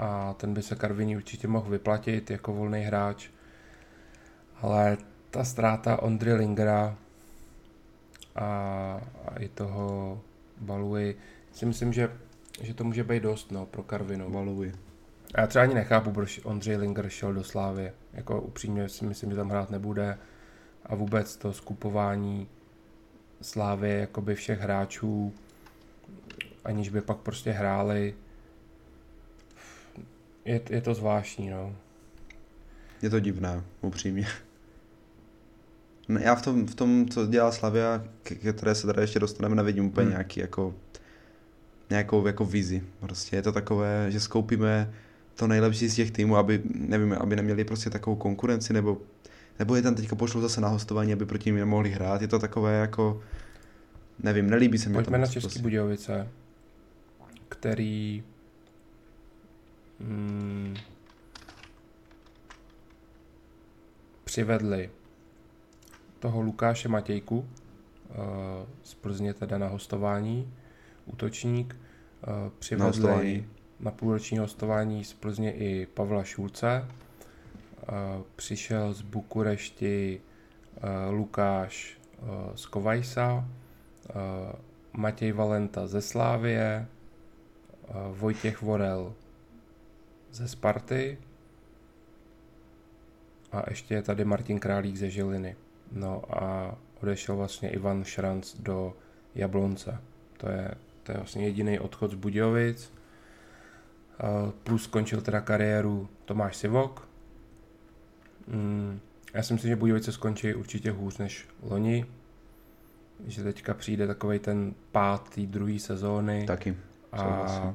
a 0.00 0.34
ten 0.34 0.54
by 0.54 0.62
se 0.62 0.76
Karviní 0.76 1.16
určitě 1.16 1.48
mohl 1.48 1.70
vyplatit 1.70 2.30
jako 2.30 2.52
volný 2.52 2.80
hráč. 2.80 3.28
Ale 4.60 4.96
ta 5.30 5.44
ztráta 5.44 6.02
Ondry 6.02 6.32
Lingera 6.32 6.96
a, 8.36 8.46
a 9.26 9.38
i 9.38 9.48
toho 9.48 10.20
Baluji, 10.60 11.18
si 11.52 11.66
myslím, 11.66 11.92
že, 11.92 12.10
že 12.62 12.74
to 12.74 12.84
může 12.84 13.04
být 13.04 13.22
dost 13.22 13.52
no, 13.52 13.66
pro 13.66 13.82
Karvinu. 13.82 14.30
Baluji. 14.30 14.72
Já 15.38 15.46
třeba 15.46 15.64
ani 15.64 15.74
nechápu, 15.74 16.12
proč 16.12 16.40
Ondřej 16.44 16.76
Linger 16.76 17.08
šel 17.08 17.34
do 17.34 17.44
Slávy. 17.44 17.92
Jako 18.12 18.40
upřímně 18.40 18.88
si 18.88 19.04
myslím, 19.04 19.30
že 19.30 19.36
tam 19.36 19.50
hrát 19.50 19.70
nebude. 19.70 20.18
A 20.86 20.94
vůbec 20.94 21.36
to 21.36 21.52
skupování 21.52 22.48
Slávy 23.42 23.98
jakoby 24.00 24.34
všech 24.34 24.60
hráčů, 24.60 25.34
aniž 26.64 26.88
by 26.88 27.00
pak 27.00 27.16
prostě 27.16 27.50
hráli, 27.50 28.14
je, 30.44 30.60
je 30.70 30.80
to 30.80 30.94
zvláštní, 30.94 31.50
no. 31.50 31.76
Je 33.02 33.10
to 33.10 33.20
divné, 33.20 33.62
upřímně. 33.80 34.26
Já 36.18 36.34
v 36.34 36.42
tom, 36.42 36.66
v 36.66 36.74
tom 36.74 37.08
co 37.08 37.26
dělá 37.26 37.52
Slavia, 37.52 38.04
které 38.52 38.74
se 38.74 38.86
tady 38.86 39.02
ještě 39.02 39.18
dostaneme, 39.18 39.56
nevidím 39.56 39.86
úplně 39.86 40.04
hmm. 40.04 40.10
nějaký 40.10 40.40
jako 40.40 40.74
nějakou 41.90 42.26
jako 42.26 42.44
vizi. 42.44 42.82
Prostě 43.00 43.36
je 43.36 43.42
to 43.42 43.52
takové, 43.52 44.10
že 44.10 44.20
skoupíme 44.20 44.92
to 45.34 45.46
nejlepší 45.46 45.88
z 45.88 45.94
těch 45.94 46.10
týmů, 46.10 46.36
aby, 46.36 46.62
nevím, 46.74 47.12
aby 47.12 47.36
neměli 47.36 47.64
prostě 47.64 47.90
takovou 47.90 48.16
konkurenci, 48.16 48.72
nebo, 48.72 48.98
nebo 49.58 49.76
je 49.76 49.82
tam 49.82 49.94
teďka 49.94 50.16
pošlou 50.16 50.40
zase 50.40 50.60
na 50.60 50.68
hostování, 50.68 51.12
aby 51.12 51.26
proti 51.26 51.48
ním 51.48 51.56
nemohli 51.56 51.90
hrát. 51.90 52.22
Je 52.22 52.28
to 52.28 52.38
takové 52.38 52.78
jako, 52.78 53.22
nevím, 54.22 54.50
nelíbí 54.50 54.78
se 54.78 54.88
mi 54.88 54.94
Pojďme 54.94 55.04
to. 55.04 55.10
Pojďme 55.10 55.26
na 55.26 55.32
Český 55.32 55.40
prostě. 55.40 55.62
Budějovice, 55.62 56.28
který 57.48 58.22
hmm, 60.00 60.76
přivedli 64.24 64.90
toho 66.20 66.40
Lukáše 66.40 66.88
Matějku 66.88 67.38
uh, 67.38 67.46
z 68.82 68.94
Plzně 68.94 69.34
teda 69.34 69.58
na 69.58 69.68
hostování, 69.68 70.54
útočník, 71.06 71.76
uh, 71.76 72.52
přivedli 72.58 73.40
na, 73.40 73.46
na 73.80 73.90
půlroční 73.90 74.38
hostování 74.38 75.04
z 75.04 75.12
Plzně 75.12 75.52
i 75.52 75.86
Pavla 75.86 76.24
Šulce, 76.24 76.88
uh, 76.88 78.22
přišel 78.36 78.92
z 78.92 79.02
Bukurešti 79.02 80.20
Lukáš 81.10 82.00
z 82.54 82.66
Kovajsa, 82.66 83.48
Matěj 84.92 85.32
Valenta 85.32 85.86
ze 85.86 86.02
Slávie, 86.02 86.86
Vojtěch 88.12 88.62
Vorel 88.62 89.14
ze 90.32 90.48
Sparty 90.48 91.18
a 93.52 93.70
ještě 93.70 93.94
je 93.94 94.02
tady 94.02 94.24
Martin 94.24 94.58
Králík 94.58 94.96
ze 94.96 95.10
Žiliny. 95.10 95.56
No 95.92 96.22
a 96.30 96.74
odešel 97.02 97.36
vlastně 97.36 97.70
Ivan 97.70 98.04
Šranc 98.04 98.54
do 98.58 98.96
Jablonce. 99.34 99.98
To 100.36 100.48
je, 100.48 100.74
to 101.02 101.12
je 101.12 101.16
vlastně 101.16 101.44
jediný 101.44 101.78
odchod 101.78 102.10
z 102.10 102.14
Budějovic. 102.14 102.92
Plus 104.62 104.82
skončil 104.84 105.20
teda 105.20 105.40
kariéru 105.40 106.08
Tomáš 106.24 106.56
Sivok. 106.56 107.08
Mm, 108.46 109.00
já 109.34 109.42
si 109.42 109.52
myslím, 109.52 109.68
že 109.68 109.76
Budějovice 109.76 110.12
skončí 110.12 110.54
určitě 110.54 110.90
hůř 110.90 111.18
než 111.18 111.48
loni. 111.62 112.06
Že 113.26 113.42
teďka 113.42 113.74
přijde 113.74 114.06
takový 114.06 114.38
ten 114.38 114.74
pátý 114.92 115.46
druhý 115.46 115.78
sezóny. 115.78 116.44
Taky. 116.46 116.76
A 117.12 117.74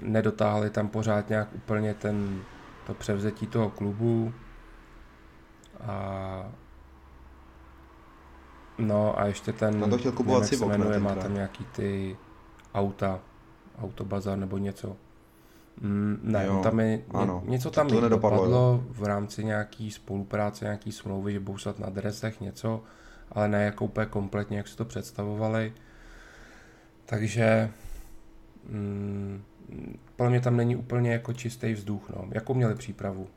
nedotáhli 0.00 0.70
tam 0.70 0.88
pořád 0.88 1.28
nějak 1.28 1.54
úplně 1.54 1.94
ten, 1.94 2.42
to 2.86 2.94
převzetí 2.94 3.46
toho 3.46 3.70
klubu. 3.70 4.34
A 5.80 6.52
No 8.86 9.20
a 9.20 9.26
ještě 9.26 9.52
ten, 9.52 9.80
no 9.80 9.88
to 9.88 9.98
chtěl 9.98 10.12
kupovat 10.12 10.46
si 10.46 10.56
jmenuje, 10.56 10.98
má 10.98 11.14
tam 11.14 11.34
nějaký 11.34 11.64
ty 11.64 12.16
auta, 12.74 13.20
autobazar 13.82 14.38
nebo 14.38 14.58
něco. 14.58 14.96
Mm, 15.80 16.20
ne, 16.22 16.46
jo, 16.46 16.60
tam 16.62 16.80
je, 16.80 17.02
ano. 17.10 17.42
něco 17.46 17.70
tam 17.70 17.88
to, 17.88 18.00
to 18.00 18.08
dopadlo 18.08 18.84
v 18.88 19.04
rámci 19.04 19.44
nějaký 19.44 19.90
spolupráce, 19.90 20.64
nějaký 20.64 20.92
smlouvy, 20.92 21.32
že 21.32 21.40
budou 21.40 21.58
na 21.78 21.90
dresech 21.90 22.40
něco, 22.40 22.82
ale 23.32 23.48
ne 23.48 23.64
jako 23.64 23.84
úplně 23.84 24.06
kompletně, 24.06 24.56
jak 24.56 24.68
si 24.68 24.76
to 24.76 24.84
představovali. 24.84 25.72
Takže 27.06 27.70
mm, 28.68 29.42
podle 30.16 30.30
mě 30.30 30.40
tam 30.40 30.56
není 30.56 30.76
úplně 30.76 31.12
jako 31.12 31.32
čistý 31.32 31.72
vzduch. 31.72 32.10
No. 32.10 32.28
Jakou 32.30 32.54
měli 32.54 32.74
přípravu? 32.74 33.28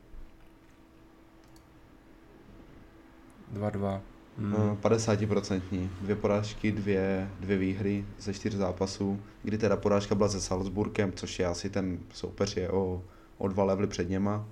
2-2. 3.54 4.00
Hmm. 4.38 4.76
50%. 4.76 5.88
Dvě 6.00 6.16
porážky, 6.16 6.72
dvě, 6.72 7.30
dvě 7.40 7.58
výhry 7.58 8.04
ze 8.18 8.34
čtyř 8.34 8.54
zápasů, 8.54 9.20
kdy 9.42 9.58
teda 9.58 9.76
porážka 9.76 10.14
byla 10.14 10.28
se 10.28 10.40
Salzburgem, 10.40 11.12
což 11.12 11.38
je 11.38 11.46
asi 11.46 11.70
ten 11.70 11.98
soupeř 12.12 12.56
je 12.56 12.70
o, 12.70 13.02
o 13.38 13.48
dva 13.48 13.64
levely 13.64 13.86
před 13.86 14.08
něma. 14.08 14.48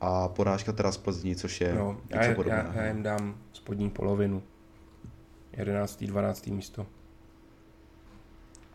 A 0.00 0.28
porážka 0.28 0.72
teda 0.72 0.92
z 0.92 0.96
Plzní, 0.96 1.36
což 1.36 1.60
je 1.60 1.74
no, 1.74 2.00
já, 2.10 2.24
já, 2.24 2.34
já, 2.46 2.74
já 2.74 2.86
jim 2.86 3.02
dám 3.02 3.34
spodní 3.52 3.90
polovinu. 3.90 4.42
11. 5.52 6.04
12. 6.04 6.46
místo. 6.46 6.86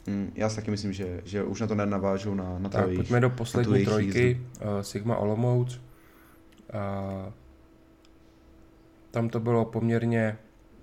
Mm, 0.07 0.31
já 0.35 0.49
si 0.49 0.55
taky 0.55 0.71
myslím, 0.71 0.93
že, 0.93 1.21
že 1.25 1.43
už 1.43 1.61
na 1.61 1.67
to 1.67 1.75
nenavážu 1.75 2.35
na, 2.35 2.59
na 2.59 2.69
Tak 2.69 2.85
jejich, 2.85 2.97
pojďme 2.97 3.19
do 3.19 3.29
poslední 3.29 3.85
trojky. 3.85 4.41
Uh, 4.55 4.81
Sigma 4.81 5.17
Olomouc. 5.17 5.81
Uh, 6.73 7.33
tam 9.13 9.29
to 9.29 9.39
bylo 9.39 9.65
poměrně, 9.65 10.37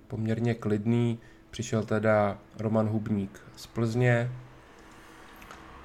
poměrně 0.09 0.55
klidný. 0.55 1.19
Přišel 1.51 1.85
teda 1.85 2.39
Roman 2.59 2.89
Hubník 2.89 3.41
z 3.57 3.67
Plzně 3.67 4.31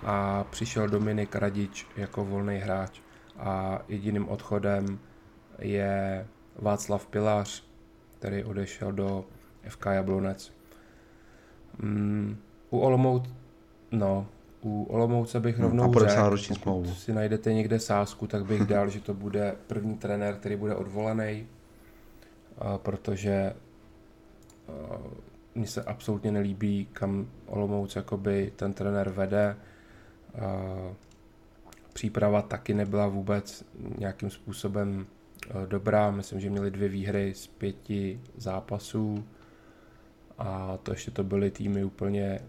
a 0.04 0.44
přišel 0.44 0.90
Dominik 0.90 1.36
Radič 1.36 1.88
jako 1.98 2.26
volný 2.26 2.58
hráč. 2.58 3.00
A 3.38 3.82
jediným 3.88 4.30
odchodem 4.30 5.00
je 5.60 6.28
Václav 6.56 7.08
Pilář, 7.08 7.64
který 8.20 8.44
odešel 8.44 8.92
do 8.92 9.26
FK 9.68 9.86
Jablonec. 9.86 10.54
Um, 11.84 12.38
u 12.70 12.80
Olomouc, 12.80 13.30
no, 13.92 14.28
u 14.62 14.84
Olomouce 14.84 15.40
bych 15.40 15.60
rovnou 15.60 15.84
hmm, 15.84 15.94
řekl, 15.94 16.30
pokud 16.30 16.62
smlouvu. 16.62 16.94
si 16.94 17.14
najdete 17.14 17.54
někde 17.54 17.80
sázku, 17.80 18.28
tak 18.28 18.46
bych 18.46 18.62
dal, 18.62 18.90
že 18.90 19.00
to 19.00 19.14
bude 19.14 19.56
první 19.68 19.98
trenér, 19.98 20.36
který 20.36 20.56
bude 20.56 20.76
odvolaný 20.76 21.48
protože 22.78 23.54
mně 25.56 25.68
se 25.68 25.84
absolutně 25.84 26.32
nelíbí, 26.32 26.88
kam 26.94 27.28
Olomouc 27.46 27.96
jakoby 27.96 28.54
ten 28.56 28.74
trenér 28.74 29.10
vede. 29.10 29.56
Příprava 31.94 32.42
taky 32.42 32.74
nebyla 32.74 33.08
vůbec 33.08 33.66
nějakým 33.98 34.30
způsobem 34.30 35.06
dobrá. 35.66 36.12
Myslím, 36.12 36.40
že 36.40 36.50
měli 36.50 36.72
dvě 36.72 36.90
výhry 36.90 37.34
z 37.34 37.48
pěti 37.48 38.22
zápasů 38.38 39.26
a 40.38 40.78
to 40.84 40.92
ještě 40.92 41.12
to 41.12 41.24
byly 41.24 41.52
týmy 41.52 41.84
úplně 41.84 42.40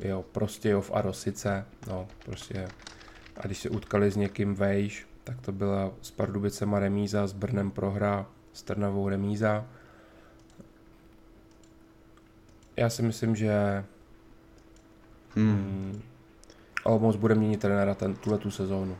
jo, 0.00 0.24
Prostějov 0.32 0.90
a 0.94 1.02
Rosice, 1.02 1.64
no 1.86 2.08
prostě 2.24 2.68
a 3.36 3.46
když 3.46 3.58
se 3.58 3.70
utkali 3.70 4.10
s 4.10 4.16
někým 4.16 4.54
vejš, 4.54 5.06
tak 5.24 5.40
to 5.40 5.52
byla 5.52 5.90
s 6.02 6.10
Pardubicema 6.10 6.78
remíza, 6.78 7.26
s 7.26 7.32
Brnem 7.32 7.70
prohra, 7.70 8.26
s 8.52 8.62
Trnavou 8.62 9.08
remíza. 9.08 9.66
Já 12.76 12.90
si 12.90 13.02
myslím, 13.02 13.36
že 13.36 13.84
hmm. 15.36 15.46
Mm, 15.46 16.02
Olomouc 16.84 17.16
bude 17.16 17.34
měnit 17.34 17.60
trenéra 17.60 17.94
ten, 17.94 18.14
tuhle 18.14 18.38
tu 18.38 18.50
sezónu. 18.50 18.96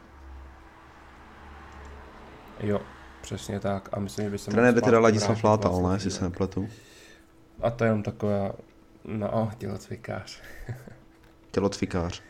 Jo, 2.60 2.80
přesně 3.22 3.60
tak. 3.60 3.88
A 3.92 4.00
myslím, 4.00 4.24
že 4.24 4.30
by 4.30 4.38
se 4.38 4.50
Trenér 4.50 4.74
by 4.74 4.82
teda 4.82 4.98
Ladislav 4.98 5.44
Látal, 5.44 5.82
ne, 5.82 5.96
jestli 5.96 6.10
se 6.10 6.24
nepletu. 6.24 6.68
A 7.60 7.70
to 7.70 7.84
je 7.84 7.88
jenom 7.88 8.02
taková, 8.02 8.52
no, 9.04 9.50
tělocvikář. 9.58 10.42
tělocvikář. 11.50 12.22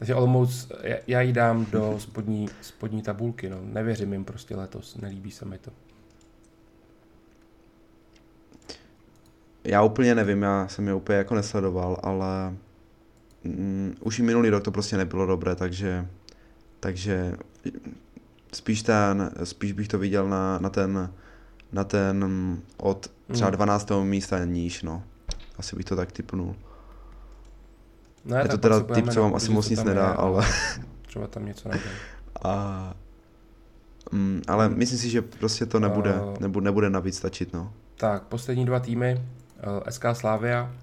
Takže 0.00 0.14
Olomouc, 0.14 0.72
já 1.06 1.20
jí 1.20 1.32
dám 1.32 1.64
do 1.64 1.96
spodní, 1.98 2.48
spodní 2.62 3.02
tabulky, 3.02 3.50
no. 3.50 3.58
Nevěřím 3.62 4.12
jim 4.12 4.24
prostě 4.24 4.56
letos, 4.56 4.96
nelíbí 4.96 5.30
se 5.30 5.44
mi 5.44 5.58
to. 5.58 5.70
Já 9.64 9.82
úplně 9.82 10.14
nevím, 10.14 10.42
já 10.42 10.68
jsem 10.68 10.88
je 10.88 10.94
úplně 10.94 11.18
jako 11.18 11.34
nesledoval, 11.34 11.96
ale 12.02 12.54
mm, 13.44 13.94
už 14.00 14.18
i 14.18 14.22
minulý 14.22 14.50
rok 14.50 14.64
to 14.64 14.70
prostě 14.70 14.96
nebylo 14.96 15.26
dobré, 15.26 15.54
takže, 15.54 16.06
takže 16.80 17.34
spíš 18.52 18.82
ten, 18.82 19.30
spíš 19.44 19.72
bych 19.72 19.88
to 19.88 19.98
viděl 19.98 20.28
na, 20.28 20.58
na 20.58 20.70
ten, 20.70 21.12
na 21.72 21.84
ten 21.84 22.24
od 22.76 23.10
třeba 23.32 23.50
12. 23.50 23.90
Hmm. 23.90 24.08
místa 24.08 24.44
níž, 24.44 24.82
no. 24.82 25.02
Asi 25.58 25.76
bych 25.76 25.84
to 25.84 25.96
tak 25.96 26.12
typnul. 26.12 26.56
Ne, 28.24 28.40
je 28.42 28.48
to 28.48 28.58
teda 28.58 28.80
typ, 28.80 29.08
co 29.08 29.22
vám 29.22 29.34
asi 29.34 29.50
moc 29.50 29.68
nic 29.68 29.84
nedá, 29.84 30.08
je, 30.08 30.14
ale... 30.14 30.46
Třeba 31.02 31.26
tam 31.26 31.46
něco 31.46 31.68
najde. 31.68 31.90
A... 32.44 32.94
Mm, 34.12 34.42
ale 34.48 34.68
myslím 34.68 34.98
si, 34.98 35.10
že 35.10 35.22
prostě 35.22 35.66
to 35.66 35.80
nebude, 35.80 36.14
uh, 36.20 36.38
nebude, 36.40 36.64
nebude 36.64 36.90
navíc 36.90 37.16
stačit, 37.16 37.52
no. 37.52 37.72
Tak, 37.96 38.22
poslední 38.22 38.66
dva 38.66 38.80
týmy, 38.80 39.14
uh, 39.14 39.90
SK 39.90 40.04
Slavia, 40.12 40.74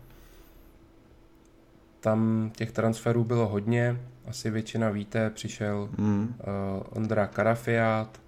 tam 1.99 2.51
těch 2.55 2.71
transferů 2.71 3.23
bylo 3.23 3.47
hodně, 3.47 4.01
asi 4.27 4.49
většina 4.49 4.89
víte, 4.89 5.29
přišel 5.29 5.89
mm. 5.97 6.35
uh, 6.39 6.83
Ondra 6.89 7.27
Karafiát, 7.27 8.21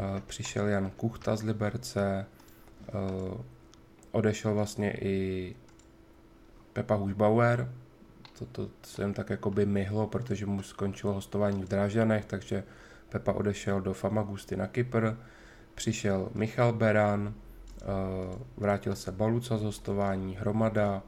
uh, 0.00 0.20
přišel 0.26 0.66
Jan 0.66 0.90
Kuchta 0.90 1.36
z 1.36 1.42
Liberce, 1.42 2.26
uh, 2.94 3.40
odešel 4.12 4.54
vlastně 4.54 4.92
i 5.00 5.54
Pepa 6.72 6.94
Hušbauer, 6.94 7.72
to, 8.46 8.66
to 8.66 8.88
se 8.88 9.02
jim 9.02 9.14
tak 9.14 9.30
jako 9.30 9.50
by 9.50 9.66
myhlo, 9.66 10.06
protože 10.06 10.46
mu 10.46 10.62
skončilo 10.62 11.12
hostování 11.12 11.62
v 11.62 11.68
Drážanech, 11.68 12.24
takže 12.24 12.64
Pepa 13.08 13.32
odešel 13.32 13.80
do 13.80 13.94
Famagusty 13.94 14.56
na 14.56 14.66
Kypr, 14.66 15.10
přišel 15.74 16.30
Michal 16.34 16.72
Beran, 16.72 17.34
eh, 17.34 17.84
vrátil 18.56 18.96
se 18.96 19.12
Baluca 19.12 19.58
z 19.58 19.62
hostování, 19.62 20.36
Hromada, 20.36 21.02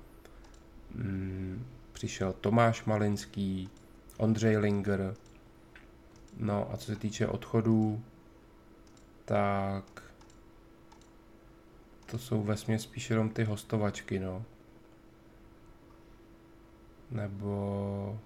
mm, 0.95 1.67
přišel 1.93 2.33
Tomáš 2.33 2.85
Malinský, 2.85 3.69
Ondřej 4.17 4.57
Linger, 4.57 5.15
no 6.37 6.73
a 6.73 6.77
co 6.77 6.87
se 6.87 6.97
týče 6.97 7.27
odchodů, 7.27 8.03
tak 9.25 10.03
to 12.07 12.19
jsou 12.19 12.43
vesmě 12.43 12.79
spíš 12.79 13.11
jenom 13.11 13.29
ty 13.29 13.45
hostovačky, 13.45 14.19
no 14.19 14.45
nebo 17.11 18.19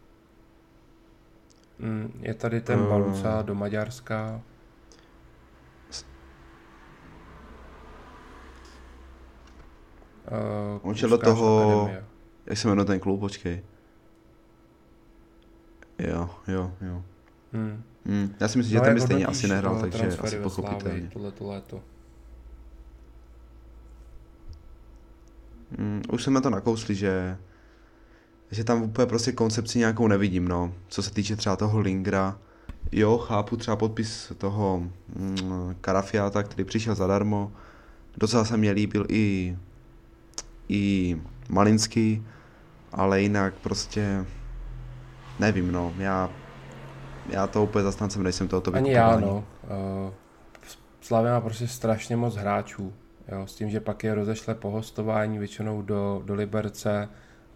mm, 1.79 2.21
je 2.21 2.35
tady 2.35 2.61
ten 2.61 2.81
uh, 2.81 2.89
Baluca 2.89 3.43
do 3.43 3.55
Maďarska. 3.55 4.41
Uh, 10.31 10.89
On 10.89 10.95
šel 10.95 11.09
do 11.09 11.19
toho, 11.19 11.81
akademie. 11.81 12.05
jak 12.47 12.59
se 12.59 12.69
jmenuje 12.69 12.85
ten 12.85 13.01
klub, 13.01 13.21
počkej. 13.21 13.63
Jo, 15.99 16.31
jo, 16.49 16.73
jo. 16.81 17.03
Hmm. 17.53 17.83
Hmm. 18.07 18.35
Já 18.41 18.49
si 18.49 18.59
myslím, 18.59 18.77
no 18.77 18.81
že 18.81 18.85
ten 18.85 18.95
by 18.95 19.01
jako 19.01 19.07
stejně 19.07 19.27
asi 19.27 19.49
nehrál, 19.49 19.81
takže 19.81 20.07
asi 20.07 20.39
pochopitelně. 20.39 21.11
Tohle 21.13 21.33
to 21.33 21.47
léto. 21.47 21.83
Hmm, 25.79 26.03
už 26.13 26.25
jsme 26.25 26.41
to 26.41 26.51
nakousli, 26.51 26.95
že 26.95 27.39
že 28.55 28.65
tam 28.65 28.83
úplně 28.83 29.07
prostě 29.07 29.33
koncepci 29.33 29.79
nějakou 29.79 30.09
nevidím, 30.09 30.49
no. 30.49 30.75
Co 30.89 31.03
se 31.03 31.11
týče 31.11 31.37
třeba 31.37 31.57
toho 31.57 31.81
Lingra, 31.81 32.39
jo, 32.93 33.19
chápu 33.19 33.57
třeba 33.57 33.77
podpis 33.77 34.33
toho 34.39 34.83
mm, 35.17 35.75
Karafiata, 35.81 36.43
který 36.43 36.65
přišel 36.65 36.95
zadarmo. 36.95 37.53
Docela 38.17 38.45
se 38.45 38.57
mě 38.57 38.71
líbil 38.71 39.07
i, 39.09 39.57
i 40.69 41.17
Malinský, 41.49 42.27
ale 42.93 43.23
jinak 43.23 43.55
prostě 43.55 44.25
nevím, 45.41 45.73
no. 45.73 45.95
Já, 45.99 46.31
já 47.31 47.47
to 47.47 47.63
úplně 47.63 47.85
zastancem 47.85 48.23
nejsem 48.23 48.49
tohoto 48.49 48.75
Ani 48.75 48.93
já, 48.93 49.21
no. 49.21 49.45
Uh, 50.07 50.13
Slavě 51.01 51.33
má 51.33 51.41
prostě 51.41 51.69
strašně 51.69 52.17
moc 52.17 52.37
hráčů. 52.37 52.93
Jo, 53.33 53.47
s 53.47 53.55
tím, 53.55 53.71
že 53.71 53.81
pak 53.81 54.05
je 54.05 54.15
rozešle 54.15 54.55
po 54.55 54.71
hostování 54.71 55.39
většinou 55.39 55.83
do, 55.83 56.23
do 56.25 56.35
Liberce, 56.35 57.09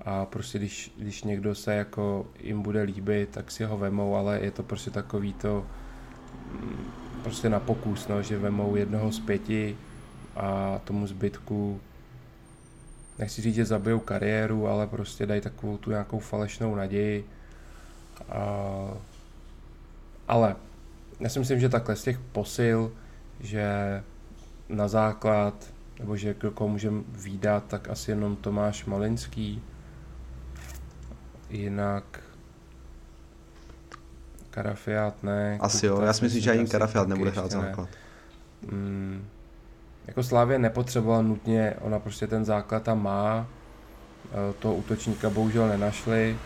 a 0.05 0.27
prostě 0.27 0.59
když, 0.59 0.93
když 0.99 1.25
někdo 1.25 1.55
se 1.55 1.75
jako 1.75 2.27
jim 2.41 2.63
bude 2.63 2.83
líbit, 2.83 3.31
tak 3.31 3.51
si 3.51 3.65
ho 3.65 3.79
vemou, 3.79 4.17
ale 4.17 4.41
je 4.41 4.51
to 4.51 4.63
prostě 4.63 4.91
takový 4.91 5.33
to 5.33 5.67
mm, 6.53 6.87
prostě 7.23 7.49
na 7.49 7.61
pokus, 7.61 8.09
no, 8.09 8.23
že 8.23 8.39
vemou 8.39 8.77
jednoho 8.77 9.13
z 9.13 9.21
pěti 9.21 9.77
a 10.37 10.81
tomu 10.85 11.07
zbytku 11.07 11.81
nechci 13.19 13.43
říct, 13.43 13.55
že 13.55 13.65
zabijou 13.65 13.99
kariéru, 13.99 14.69
ale 14.69 14.87
prostě 14.87 15.27
dají 15.27 15.41
takovou 15.41 15.77
tu 15.77 15.91
nějakou 15.91 16.19
falešnou 16.19 16.75
naději. 16.75 17.25
A, 18.29 18.43
ale 20.29 20.57
já 21.21 21.29
si 21.29 21.39
myslím, 21.39 21.61
že 21.61 21.69
takhle 21.69 21.97
z 21.97 22.03
těch 22.03 22.19
posil, 22.19 22.93
že 23.41 23.69
na 24.69 24.89
základ, 24.89 25.73
nebo 25.99 26.17
že 26.17 26.35
koho 26.35 26.69
můžeme 26.69 27.03
výdat, 27.09 27.65
tak 27.69 27.89
asi 27.89 28.11
jenom 28.11 28.37
Tomáš 28.37 28.85
Malinský, 28.85 29.63
Jinak 31.51 32.21
Karafiát 34.51 35.23
ne. 35.23 35.59
Asi 35.61 35.87
jo, 35.87 36.01
já 36.01 36.13
si 36.13 36.25
myslím, 36.25 36.43
že 36.43 36.51
ani 36.51 36.67
Karafiát 36.67 37.09
nebude 37.09 37.31
hrát 37.31 37.51
základ. 37.51 37.89
Mm, 38.73 39.25
jako 40.07 40.23
Slávě 40.23 40.59
nepotřebovala 40.59 41.23
nutně, 41.23 41.75
ona 41.81 41.99
prostě 41.99 42.27
ten 42.27 42.45
základ 42.45 42.83
tam 42.83 43.03
má, 43.03 43.47
e, 44.51 44.53
toho 44.53 44.75
útočníka 44.75 45.31
bohužel 45.31 45.69
nenašli 45.69 46.39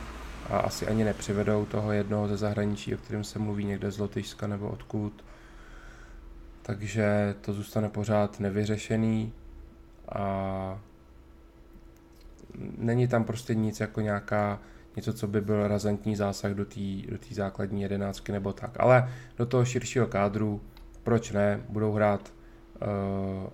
a 0.51 0.59
asi 0.59 0.87
ani 0.87 1.05
nepřivedou 1.05 1.67
toho 1.67 1.93
jednoho 1.93 2.29
ze 2.29 2.37
zahraničí, 2.37 2.95
o 2.95 2.99
kterém 2.99 3.25
se 3.25 3.39
mluví 3.39 3.65
někde 3.65 3.91
z 3.91 3.99
Lotyšska 3.99 4.47
nebo 4.47 4.69
odkud. 4.69 5.25
Takže 6.63 7.35
to 7.41 7.53
zůstane 7.53 7.89
pořád 7.89 8.41
nevyřešený 8.41 9.33
a 10.09 10.79
není 12.79 13.09
tam 13.09 13.25
prostě 13.25 13.55
nic 13.55 13.81
jako 13.81 14.01
nějaká 14.01 14.59
něco, 14.97 15.13
co 15.13 15.27
by 15.27 15.41
byl 15.41 15.69
razantní 15.69 16.17
zásah 16.17 16.53
do 16.53 16.65
té 16.65 16.81
do 17.09 17.19
základní 17.31 17.83
jedenáctky 17.83 18.33
nebo 18.33 18.53
tak. 18.53 18.71
Ale 18.81 19.13
do 19.37 19.47
toho 19.47 19.65
širšího 19.65 20.07
kádru, 20.07 20.61
proč 21.03 21.31
ne, 21.31 21.65
budou 21.69 21.93
hrát 21.93 22.33
uh, 22.83 23.51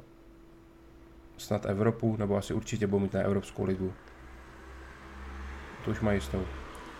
snad 1.36 1.66
Evropu, 1.66 2.16
nebo 2.16 2.36
asi 2.36 2.54
určitě 2.54 2.86
budou 2.86 3.00
mít 3.00 3.12
na 3.12 3.20
Evropskou 3.20 3.64
ligu. 3.64 3.92
To 5.84 5.90
už 5.90 6.00
mají 6.00 6.16
jistou. 6.16 6.44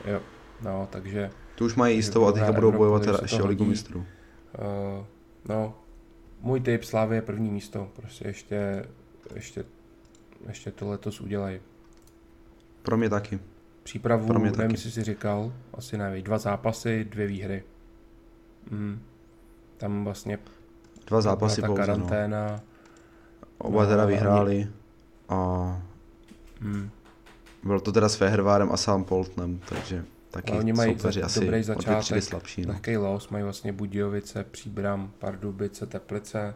Jo, 0.04 0.20
no, 0.62 0.88
takže... 0.90 1.30
To 1.54 1.64
už 1.64 1.74
mají 1.74 1.96
jistou 1.96 2.26
a 2.26 2.32
teďka 2.32 2.52
budou 2.52 2.72
bojovat 2.72 3.04
teda 3.04 3.18
ještě 3.22 3.42
o 3.42 3.46
ligu 3.46 3.64
mistrů. 3.64 3.98
Uh, 3.98 5.04
no, 5.48 5.74
můj 6.40 6.60
tip 6.60 6.84
Slávy 6.84 7.16
je 7.16 7.22
první 7.22 7.50
místo, 7.50 7.90
prostě 7.96 8.28
ještě, 8.28 8.84
ještě, 9.34 9.64
ještě 10.48 10.70
to 10.70 10.88
letos 10.88 11.20
udělají. 11.20 11.60
Pro 12.82 12.96
mě 12.96 13.10
taky. 13.10 13.38
Přípravu, 13.88 14.32
nevím, 14.32 14.52
taky. 14.52 14.72
jestli 14.72 14.90
si 14.90 15.04
říkal, 15.04 15.52
asi 15.74 15.98
nevím, 15.98 16.24
dva 16.24 16.38
zápasy, 16.38 17.04
dvě 17.04 17.26
výhry. 17.26 17.64
Mm. 18.70 19.00
Tam 19.76 20.04
vlastně 20.04 20.38
dva 21.06 21.20
zápasy 21.20 21.60
ta 21.60 21.66
pouze, 21.66 21.80
no. 21.80 21.86
karanténa. 21.86 22.46
No. 22.46 22.60
Oba 23.58 23.82
no, 23.82 23.88
teda 23.88 24.04
vyhráli 24.04 24.68
a 25.28 25.36
mm. 26.60 26.90
bylo 27.62 27.80
to 27.80 27.92
teda 27.92 28.08
s 28.08 28.14
Fehervárem 28.14 28.72
a 28.72 28.76
sám 28.76 29.04
Poltnem, 29.04 29.60
takže 29.68 30.04
taky 30.30 30.52
oni 30.52 30.72
mají 30.72 30.94
soupeři 30.98 31.22
asi 31.22 31.40
dobrý 31.40 31.62
začátek, 31.62 32.22
slabší. 32.22 32.62
No. 32.62 32.72
Lehkej 32.72 32.96
los, 32.96 33.28
mají 33.28 33.44
vlastně 33.44 33.72
Budějovice, 33.72 34.44
Příbram, 34.44 35.12
Pardubice, 35.18 35.86
Teplice, 35.86 36.54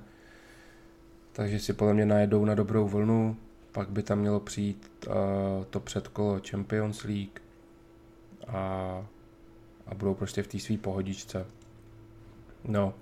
takže 1.32 1.59
si 1.59 1.72
podle 1.72 1.94
mě 1.94 2.06
najedou 2.06 2.44
na 2.44 2.54
dobrou 2.54 2.88
vlnu, 2.88 3.36
pak 3.73 3.90
by 3.90 4.03
tam 4.03 4.19
mělo 4.19 4.40
přijít 4.40 5.07
uh, 5.09 5.15
to 5.65 5.81
předkolo 5.81 6.40
Champions 6.51 7.03
League 7.03 7.40
a, 8.49 8.59
a 9.86 9.94
budou 9.94 10.15
prostě 10.15 10.43
v 10.43 10.47
té 10.47 10.59
své 10.59 10.78
pohodičce. 10.78 11.47
No, 12.65 12.94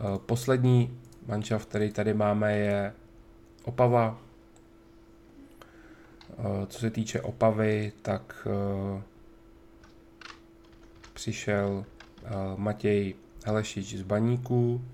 uh, 0.00 0.18
poslední 0.18 1.00
manšaft, 1.26 1.68
který 1.68 1.92
tady 1.92 2.14
máme, 2.14 2.56
je 2.56 2.94
Opava. 3.64 4.18
Uh, 6.38 6.66
co 6.66 6.78
se 6.78 6.90
týče 6.90 7.20
Opavy, 7.20 7.92
tak 8.02 8.46
uh, 8.46 9.02
přišel 11.12 11.84
uh, 12.22 12.60
Matěj 12.60 13.14
Helešič 13.44 13.94
z 13.94 14.02
Baníků, 14.02 14.84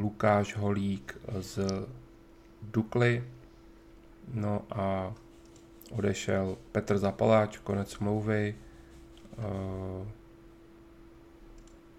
Lukáš 0.00 0.56
Holík 0.56 1.18
z 1.40 1.58
Dukly, 2.62 3.24
no 4.34 4.62
a 4.70 5.14
odešel 5.90 6.58
Petr 6.72 6.98
Zapaláč, 6.98 7.58
konec 7.58 7.90
smlouvy, 7.92 8.56
uh, 9.38 10.06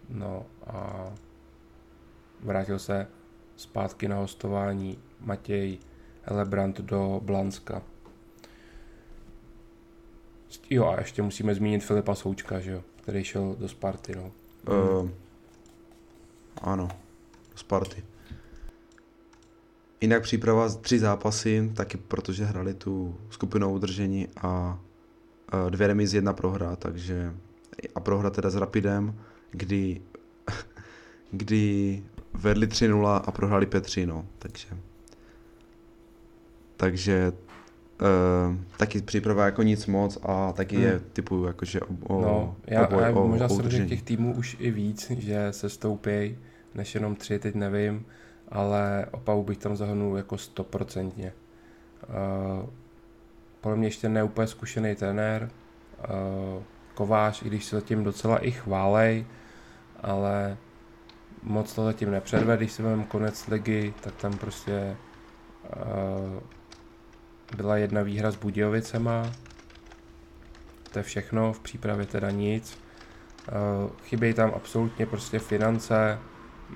no 0.10 0.46
a 0.68 1.10
vrátil 2.40 2.80
se 2.80 3.08
zpátky 3.56 4.08
na 4.08 4.16
hostování 4.16 4.98
Matěj 5.20 5.80
Helebrant 6.24 6.82
do 6.82 7.22
Blanska. 7.24 7.82
Jo 10.70 10.88
a 10.88 11.00
ještě 11.00 11.22
musíme 11.22 11.56
zmínit 11.56 11.84
Filipa 11.84 12.16
Součka, 12.16 12.60
že 12.60 12.72
jo, 12.72 12.84
který 12.96 13.24
šel 13.24 13.56
do 13.60 13.68
Sparty, 13.68 14.16
no. 14.16 14.32
Uh, 14.70 15.10
ano, 16.62 16.88
do 17.52 17.58
Sparty. 17.58 18.04
Jinak 20.02 20.24
příprava 20.24 20.70
tři 20.70 21.00
zápasy, 21.00 21.72
taky 21.74 21.98
protože 21.98 22.46
hrali 22.46 22.74
tu 22.74 23.16
skupinou 23.30 23.74
udržení 23.74 24.28
a 24.42 24.80
dvě 25.70 25.88
remiz, 25.88 26.14
jedna 26.14 26.34
prohra, 26.34 26.76
takže 26.76 27.34
a 27.96 28.00
prohra 28.00 28.30
teda 28.30 28.50
s 28.50 28.56
Rapidem, 28.56 29.16
kdy, 29.52 30.02
kdy 31.32 32.04
vedli 32.34 32.68
3-0 32.68 33.22
a 33.26 33.32
prohráli 33.32 33.66
5-3, 33.66 34.08
no, 34.08 34.26
takže 34.40 34.68
takže 36.78 37.32
Uh, 38.50 38.56
taky 38.78 39.02
příprava 39.02 39.46
jako 39.46 39.64
nic 39.64 39.86
moc 39.86 40.18
a 40.24 40.52
taky 40.54 40.76
hmm. 40.76 40.86
je 40.86 41.00
typu 41.14 41.46
jakože 41.46 41.80
o, 41.82 41.88
o, 42.08 42.22
no, 42.22 42.56
já, 42.68 42.88
o, 42.88 43.00
já 43.00 43.10
o, 43.10 43.28
možná 43.28 43.46
o 43.46 43.70
se 43.70 43.86
těch 43.86 44.04
týmů 44.04 44.36
už 44.36 44.58
i 44.60 44.72
víc, 44.72 45.12
že 45.12 45.48
se 45.52 45.70
stoupí, 45.70 46.38
než 46.76 46.96
jenom 46.96 47.16
tři, 47.16 47.40
teď 47.40 47.56
nevím 47.56 48.06
ale 48.52 49.06
Opavu 49.12 49.44
bych 49.44 49.58
tam 49.58 49.76
zahrnul 49.76 50.18
jako 50.18 50.38
stoprocentně. 50.38 51.34
Uh, 52.10 52.70
podle 53.62 53.78
mě 53.78 53.88
ještě 53.88 54.10
neúplně 54.10 54.48
zkušený 54.48 54.96
trenér, 54.96 55.50
uh, 56.00 56.64
Kovář, 56.94 57.42
i 57.42 57.46
když 57.46 57.66
se 57.66 57.76
zatím 57.76 58.04
docela 58.04 58.38
i 58.38 58.52
chválej, 58.52 59.26
ale 60.04 60.58
moc 61.44 61.74
to 61.74 61.84
zatím 61.84 62.12
nepředved, 62.12 62.58
když 62.60 62.72
si 62.72 62.84
vezmeme 62.84 63.04
konec 63.04 63.48
ligy, 63.48 63.94
tak 64.02 64.16
tam 64.16 64.38
prostě 64.38 64.98
uh, 65.76 66.44
byla 67.58 67.78
jedna 67.78 68.02
výhra 68.02 68.32
s 68.32 68.36
Budějovicema, 68.36 69.32
to 70.92 71.00
je 71.00 71.04
všechno, 71.04 71.54
v 71.54 71.60
přípravě 71.60 72.06
teda 72.06 72.32
nic. 72.32 72.78
Uh, 73.48 73.92
chybějí 74.04 74.34
tam 74.34 74.52
absolutně 74.56 75.06
prostě 75.06 75.40
finance, 75.40 76.20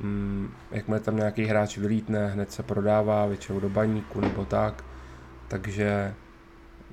mm, 0.01 0.49
jakmile 0.71 0.99
tam 0.99 1.15
nějaký 1.15 1.45
hráč 1.45 1.77
vylítne, 1.77 2.27
hned 2.27 2.51
se 2.51 2.63
prodává 2.63 3.25
většinou 3.25 3.59
do 3.59 3.69
baníku 3.69 4.21
nebo 4.21 4.45
tak, 4.45 4.83
takže 5.47 6.13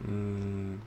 mm, 0.08 0.80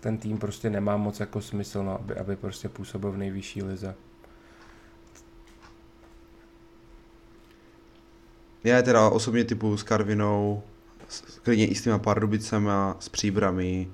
ten 0.00 0.18
tým 0.18 0.38
prostě 0.38 0.70
nemá 0.70 0.96
moc 0.96 1.20
jako 1.20 1.40
smysl, 1.40 1.84
no, 1.84 2.00
aby, 2.00 2.14
aby 2.14 2.36
prostě 2.36 2.68
působil 2.68 3.12
v 3.12 3.16
nejvyšší 3.16 3.62
lize. 3.62 3.94
Já 8.64 8.82
teda 8.82 9.08
osobně 9.08 9.44
typu 9.44 9.76
s 9.76 9.82
Karvinou, 9.82 10.62
s, 11.08 11.38
klidně 11.38 11.66
i 11.66 11.74
s 11.74 11.82
těma 11.82 11.98
Pardubicema, 11.98 12.96
s 13.00 13.08
Příbrami, 13.08 13.90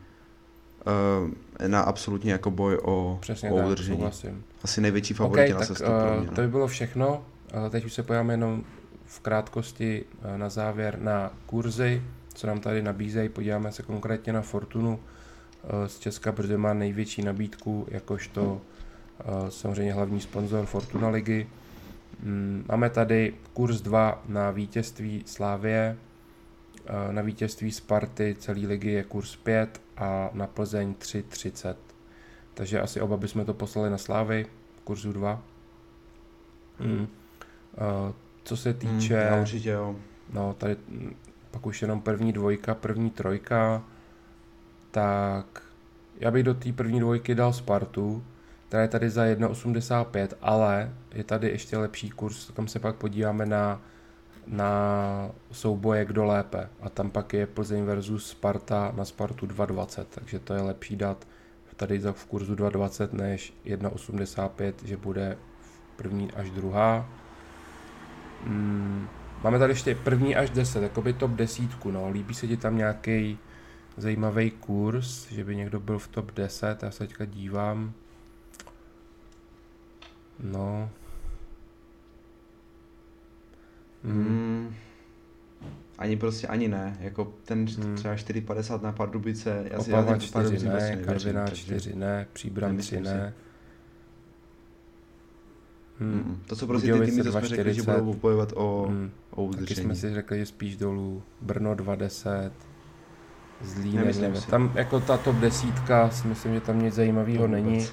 uh, 0.86 1.68
na 1.68 1.80
absolutně 1.80 2.32
jako 2.32 2.50
boj 2.50 2.78
o, 2.82 3.18
Přesně 3.20 3.50
o 3.52 3.56
tak, 3.56 3.66
udržení. 3.66 3.96
Souhlasím. 3.96 4.44
Asi 4.62 4.80
největší 4.80 5.14
favorit 5.14 5.42
okay, 5.42 5.60
na 5.60 5.66
cestu 5.66 5.84
uh, 5.84 6.00
pro 6.00 6.18
mě. 6.18 6.26
No. 6.26 6.34
To 6.34 6.40
by 6.40 6.48
bylo 6.48 6.66
všechno. 6.66 7.24
Teď 7.70 7.84
už 7.84 7.92
se 7.92 8.02
pojáme 8.02 8.32
jenom 8.32 8.64
v 9.04 9.20
krátkosti 9.20 10.04
eh, 10.22 10.38
na 10.38 10.48
závěr 10.48 10.98
na 11.00 11.32
kurzy, 11.46 12.02
co 12.34 12.46
nám 12.46 12.60
tady 12.60 12.82
nabízejí. 12.82 13.28
Podíváme 13.28 13.72
se 13.72 13.82
konkrétně 13.82 14.32
na 14.32 14.42
Fortunu. 14.42 15.00
Eh, 15.64 15.88
z 15.88 15.98
Česka, 15.98 16.32
protože 16.32 16.58
má 16.58 16.74
největší 16.74 17.22
nabídku, 17.22 17.86
jakožto 17.90 18.60
eh, 19.20 19.50
samozřejmě 19.50 19.92
hlavní 19.92 20.20
sponzor 20.20 20.66
Fortuna 20.66 21.08
ligy. 21.08 21.46
Mm, 22.22 22.64
máme 22.68 22.90
tady 22.90 23.34
kurz 23.52 23.80
2 23.80 24.22
na 24.28 24.50
vítězství 24.50 25.22
Slávě, 25.26 25.96
eh, 26.86 27.12
na 27.12 27.22
vítězství 27.22 27.72
Sparty 27.72 28.36
celé 28.38 28.60
ligy 28.66 28.90
je 28.90 29.04
kurz 29.04 29.36
5 29.36 29.80
a 29.96 30.30
na 30.32 30.46
Plzeň 30.46 30.94
3,30. 30.94 31.76
Takže 32.54 32.80
asi 32.80 33.00
oba 33.00 33.16
bychom 33.16 33.44
to 33.44 33.54
poslali 33.54 33.90
na 33.90 33.98
Slávy, 33.98 34.46
kurzu 34.84 35.12
2. 35.12 35.42
Hmm. 36.78 37.06
Co 38.44 38.56
se 38.56 38.74
týče... 38.74 39.28
Hmm, 39.30 39.40
určitě 39.40 39.70
jo. 39.70 39.96
No, 40.32 40.54
tady 40.58 40.76
pak 41.50 41.66
už 41.66 41.82
jenom 41.82 42.00
první 42.00 42.32
dvojka, 42.32 42.74
první 42.74 43.10
trojka, 43.10 43.82
tak 44.90 45.62
já 46.20 46.30
bych 46.30 46.42
do 46.42 46.54
té 46.54 46.72
první 46.72 47.00
dvojky 47.00 47.34
dal 47.34 47.52
Spartu, 47.52 48.24
která 48.68 48.82
je 48.82 48.88
tady 48.88 49.10
za 49.10 49.24
1,85, 49.24 50.28
ale 50.42 50.94
je 51.12 51.24
tady 51.24 51.48
ještě 51.48 51.76
lepší 51.76 52.10
kurz, 52.10 52.50
kam 52.50 52.68
se 52.68 52.78
pak 52.78 52.96
podíváme 52.96 53.46
na, 53.46 53.82
na 54.46 55.30
souboje 55.52 56.04
kdo 56.04 56.24
lépe. 56.24 56.68
A 56.80 56.88
tam 56.88 57.10
pak 57.10 57.32
je 57.32 57.46
Plzeň 57.46 57.84
versus 57.84 58.30
Sparta 58.30 58.92
na 58.96 59.04
Spartu 59.04 59.46
2,20, 59.46 60.04
takže 60.10 60.38
to 60.38 60.54
je 60.54 60.60
lepší 60.60 60.96
dát 60.96 61.26
tady 61.80 62.00
za 62.00 62.12
v 62.12 62.26
kurzu 62.26 62.54
2,20 62.54 63.12
než 63.12 63.54
1,85, 63.66 64.72
že 64.84 64.96
bude 64.96 65.38
první 65.96 66.32
až 66.32 66.50
druhá. 66.50 67.08
Hmm, 68.46 69.08
máme 69.44 69.58
tady 69.58 69.72
ještě 69.72 69.94
první 69.94 70.36
až 70.36 70.50
10, 70.50 70.82
jako 70.82 71.02
by 71.02 71.12
top 71.12 71.30
desítku, 71.30 71.90
no. 71.90 72.10
Líbí 72.10 72.34
se 72.34 72.46
ti 72.46 72.56
tam 72.56 72.76
nějaký 72.76 73.38
zajímavý 73.96 74.50
kurz, 74.50 75.30
že 75.30 75.44
by 75.44 75.56
někdo 75.56 75.80
byl 75.80 75.98
v 75.98 76.08
top 76.08 76.32
10, 76.32 76.82
já 76.82 76.90
se 76.90 76.98
teďka 76.98 77.24
dívám. 77.24 77.92
No. 80.42 80.90
Hmm. 84.04 84.24
Hmm. 84.24 84.74
Ani 85.98 86.16
prostě 86.16 86.46
ani 86.46 86.68
ne, 86.68 86.96
jako 87.00 87.34
ten 87.44 87.66
hmm. 87.66 87.94
třeba 87.96 88.14
4,50 88.14 88.82
na 88.82 88.92
Pardubice, 88.92 89.64
já 89.70 89.80
si 89.80 89.92
Opava 89.92 90.16
4 90.18 90.32
Pardubice 90.32 90.64
ne, 90.64 90.70
prostě 90.70 90.96
Karviná 90.96 91.46
4 91.46 91.96
ne, 91.96 92.26
Příbram 92.32 92.76
3 92.76 93.00
ne. 93.00 93.12
Hmm. 93.12 93.32
Hmm. 96.00 96.42
To, 96.46 96.56
co 96.56 96.66
prostě 96.66 96.92
ty 96.92 97.10
týmy, 97.10 97.22
jsme 97.22 97.40
řekli, 97.40 97.74
že 97.74 97.82
budou 97.82 98.14
bojovat 98.14 98.52
o, 98.56 98.86
hmm. 98.88 99.10
o 99.30 99.44
udržení. 99.44 99.66
Taky 99.66 99.80
jsme 99.80 99.94
si 99.94 100.14
řekli, 100.14 100.38
že 100.38 100.46
spíš 100.46 100.76
dolů. 100.76 101.22
Brno 101.40 101.74
2,10. 101.74 102.50
Zlý, 103.60 103.96
nevím. 103.96 104.42
Tam 104.50 104.72
jako 104.74 105.00
ta 105.00 105.16
top 105.16 105.36
desítka 105.36 106.10
si 106.10 106.28
myslím, 106.28 106.54
že 106.54 106.60
tam 106.60 106.82
nic 106.82 106.94
zajímavého 106.94 107.46
no, 107.46 107.52
není. 107.52 107.86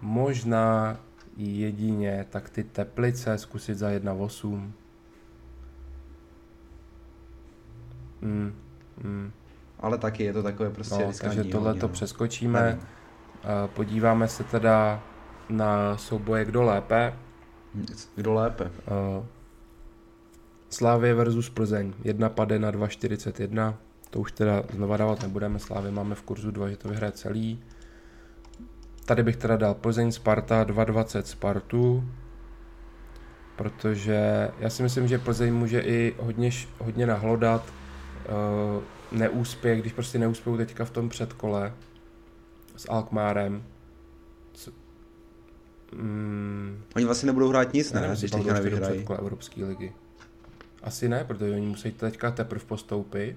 Možná 0.00 0.96
jedině 1.36 2.26
tak 2.30 2.50
ty 2.50 2.64
teplice 2.64 3.38
zkusit 3.38 3.78
za 3.78 3.90
1,8. 3.90 4.70
Mm, 8.20 8.54
mm. 9.02 9.32
Ale 9.80 9.98
taky 9.98 10.24
je 10.24 10.32
to 10.32 10.42
takové 10.42 10.70
prostě 10.70 11.04
no, 11.06 11.12
Takže 11.20 11.44
tohle 11.44 11.74
to 11.74 11.88
přeskočíme. 11.88 12.62
Nevím. 12.62 12.80
Podíváme 13.74 14.28
se 14.28 14.44
teda 14.44 15.02
na 15.48 15.96
souboje 15.96 16.44
kdo 16.44 16.62
lépe. 16.62 17.12
Kdo 18.14 18.34
lépe? 18.34 18.70
Slávě 20.70 21.14
versus 21.14 21.50
Plzeň. 21.50 21.92
Jedna 22.04 22.28
pade 22.28 22.58
na 22.58 22.72
2,41. 22.72 23.74
To 24.10 24.20
už 24.20 24.32
teda 24.32 24.62
znova 24.74 24.96
dávat 24.96 25.22
nebudeme, 25.22 25.58
Slávy 25.58 25.90
máme 25.90 26.14
v 26.14 26.22
kurzu 26.22 26.50
2, 26.50 26.68
že 26.68 26.76
to 26.76 26.88
vyhraje 26.88 27.12
celý. 27.12 27.60
Tady 29.04 29.22
bych 29.22 29.36
teda 29.36 29.56
dal 29.56 29.74
Plzeň 29.74 30.12
Sparta 30.12 30.64
2.20 30.64 31.22
Spartu, 31.22 32.04
protože 33.56 34.50
já 34.58 34.70
si 34.70 34.82
myslím, 34.82 35.08
že 35.08 35.18
Plzeň 35.18 35.54
může 35.54 35.80
i 35.80 36.14
hodně, 36.18 36.50
hodně 36.78 37.06
nahlodat 37.06 37.64
uh, 37.68 39.18
neúspěch, 39.18 39.80
když 39.80 39.92
prostě 39.92 40.18
neúspějí 40.18 40.56
teďka 40.56 40.84
v 40.84 40.90
tom 40.90 41.08
předkole 41.08 41.72
s 42.76 42.90
Alkmárem. 42.90 43.62
Mm, 45.92 46.82
oni 46.96 47.04
vlastně 47.04 47.26
nebudou 47.26 47.48
hrát 47.48 47.72
nic, 47.72 47.92
ne? 47.92 48.00
Nevím, 48.00 48.16
když 48.16 48.30
teďka 48.30 48.52
nevyhrají. 48.52 49.06
Evropské 49.18 49.64
ligy. 49.64 49.92
Asi 50.82 51.08
ne, 51.08 51.24
protože 51.24 51.52
oni 51.54 51.66
musí 51.66 51.92
teďka 51.92 52.30
teprve 52.30 52.64
postoupit 52.64 53.36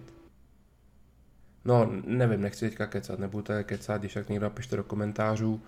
No, 1.66 1.92
nevím, 2.06 2.42
nechci 2.42 2.70
teďka 2.70 2.88
kecat, 2.88 3.20
nebudu 3.20 3.44
to 3.44 3.54
kecat, 3.64 4.02
když 4.02 4.14
tak 4.14 4.30
někdo 4.30 4.46
napište 4.46 4.76
do 4.76 4.84
komentářů. 4.84 5.62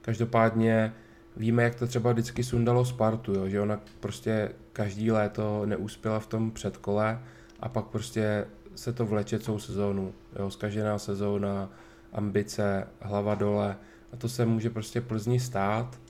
Každopádně 0.00 0.94
víme, 1.36 1.62
jak 1.62 1.74
to 1.74 1.86
třeba 1.86 2.12
vždycky 2.12 2.44
sundalo 2.44 2.84
Spartu, 2.84 3.34
jo? 3.34 3.48
že 3.48 3.60
ona 3.60 3.80
prostě 4.00 4.52
každý 4.72 5.10
léto 5.10 5.66
neuspěla 5.66 6.20
v 6.20 6.26
tom 6.26 6.50
předkole 6.50 7.20
a 7.60 7.68
pak 7.68 7.84
prostě 7.84 8.46
se 8.74 8.92
to 8.92 9.06
vleče 9.06 9.38
celou 9.38 9.58
sezónu. 9.58 10.14
Jo? 10.38 10.50
Zkažená 10.50 10.98
sezóna, 10.98 11.70
ambice, 12.12 12.86
hlava 13.00 13.34
dole 13.34 13.76
a 14.12 14.16
to 14.16 14.28
se 14.28 14.46
může 14.46 14.70
prostě 14.70 15.00
Plzni 15.00 15.40
stát 15.40 16.00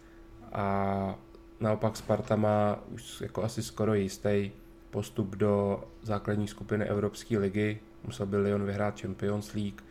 a 0.52 1.18
naopak 1.60 1.96
Sparta 1.96 2.36
má 2.36 2.78
už 2.88 3.20
jako 3.20 3.42
asi 3.42 3.62
skoro 3.62 3.94
jistý 3.94 4.50
postup 4.90 5.36
do 5.36 5.84
základní 6.02 6.48
skupiny 6.48 6.84
Evropské 6.84 7.38
ligy, 7.38 7.80
musel 8.04 8.26
by 8.26 8.36
Lyon 8.36 8.64
vyhrát 8.64 9.00
Champions 9.00 9.52
League, 9.52 9.82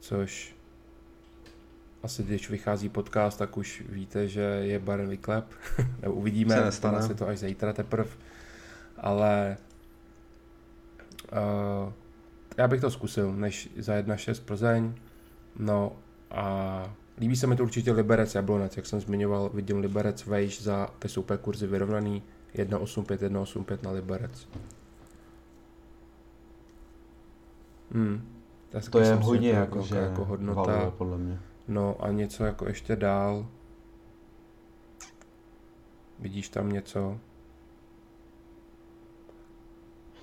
což 0.00 0.54
asi 2.02 2.22
když 2.22 2.50
vychází 2.50 2.88
podcast, 2.88 3.38
tak 3.38 3.56
už 3.56 3.82
víte, 3.88 4.28
že 4.28 4.40
je 4.40 4.78
Bayern 4.78 5.08
vyklep. 5.08 5.44
Nebo 6.02 6.14
uvidíme, 6.14 6.72
se 6.72 7.14
to 7.14 7.28
až 7.28 7.38
zítra 7.38 7.72
teprve. 7.72 8.10
Ale 8.96 9.56
uh, 11.32 11.92
já 12.56 12.68
bych 12.68 12.80
to 12.80 12.90
zkusil, 12.90 13.32
než 13.32 13.70
za 13.78 13.94
1-6 13.94 14.44
Plzeň. 14.44 14.94
No 15.58 15.96
a 16.30 16.94
líbí 17.18 17.36
se 17.36 17.46
mi 17.46 17.56
to 17.56 17.62
určitě 17.62 17.92
Liberec 17.92 18.34
Jablonec, 18.34 18.76
jak 18.76 18.86
jsem 18.86 19.00
zmiňoval, 19.00 19.50
vidím 19.54 19.78
Liberec 19.78 20.26
vejš 20.26 20.62
za 20.62 20.88
ty 20.98 21.08
super 21.08 21.38
kurzy 21.38 21.66
vyrovnaný 21.66 22.22
1,85, 22.54 23.16
1,85 23.16 23.78
na 23.82 23.90
Liberec. 23.90 24.48
Hmm. 27.92 28.28
Tak 28.70 28.88
to 28.88 28.98
je 28.98 29.14
hodně 29.14 29.50
jako, 29.50 29.78
jako, 29.78 29.94
jako 29.94 30.24
hodnota. 30.24 30.60
Valuje, 30.62 30.90
podle 30.90 31.18
mě. 31.18 31.40
No 31.68 31.96
a 32.00 32.10
něco 32.10 32.44
jako 32.44 32.66
ještě 32.66 32.96
dál. 32.96 33.46
Vidíš 36.18 36.48
tam 36.48 36.72
něco? 36.72 37.18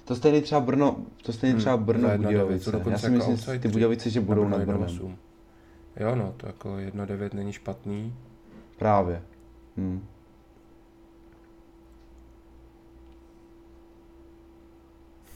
To 0.06 0.16
stejný 0.16 0.42
třeba 0.42 0.62
Brno, 0.62 1.06
to 1.24 1.34
stejný 1.34 1.52
hmm, 1.52 1.60
třeba 1.60 1.78
Brno 1.78 2.18
Budějovice. 2.18 2.72
Já 2.90 2.98
si 2.98 3.06
jako 3.06 3.32
myslím, 3.32 3.60
ty 3.60 3.68
Budějovice, 3.68 4.10
že 4.10 4.22
budou 4.22 4.48
na 4.48 4.58
Brnem. 4.58 5.18
Jo 5.98 6.16
no, 6.16 6.34
to 6.38 6.48
jako 6.48 6.70
1.9 6.70 7.34
není 7.34 7.54
špatný. 7.54 8.16
Právě. 8.78 9.22
Hmm. 9.78 10.08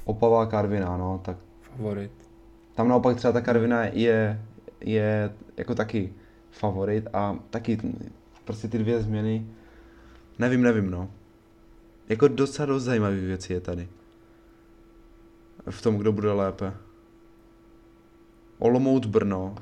Opavá 0.05 0.45
Karviná, 0.45 0.97
no, 0.97 1.21
tak... 1.25 1.38
Favorit. 1.61 2.11
Tam 2.75 2.88
naopak 2.88 3.17
třeba 3.17 3.31
ta 3.31 3.41
Karvina 3.41 3.84
je, 3.84 4.45
je 4.81 5.34
jako 5.57 5.75
taky 5.75 6.13
favorit 6.51 7.07
a 7.13 7.39
taky 7.49 7.77
prostě 8.45 8.67
ty 8.67 8.77
dvě 8.77 9.01
změny, 9.01 9.47
nevím, 10.39 10.61
nevím, 10.61 10.91
no. 10.91 11.11
Jako 12.09 12.27
docela 12.27 12.65
dost 12.65 12.84
zajímavé 12.84 13.15
věci 13.15 13.53
je 13.53 13.59
tady. 13.59 13.89
V 15.69 15.81
tom, 15.81 15.97
kdo 15.97 16.11
bude 16.11 16.31
lépe. 16.31 16.73
Olomouc 18.59 19.05
Brno. 19.05 19.55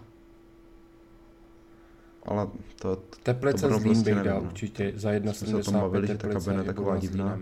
Ale 2.26 2.48
to, 2.76 2.96
Teplice 3.24 3.68
to 3.68 3.80
Zlín 3.80 3.94
prostě 3.94 4.16
bych 4.16 4.24
dal 4.24 4.42
no. 4.42 4.48
určitě 4.48 4.94
za 4.96 5.12
1,75 5.12 6.06
že 6.06 6.18
ta 6.18 6.64
taková 6.64 6.98
divná. 6.98 7.40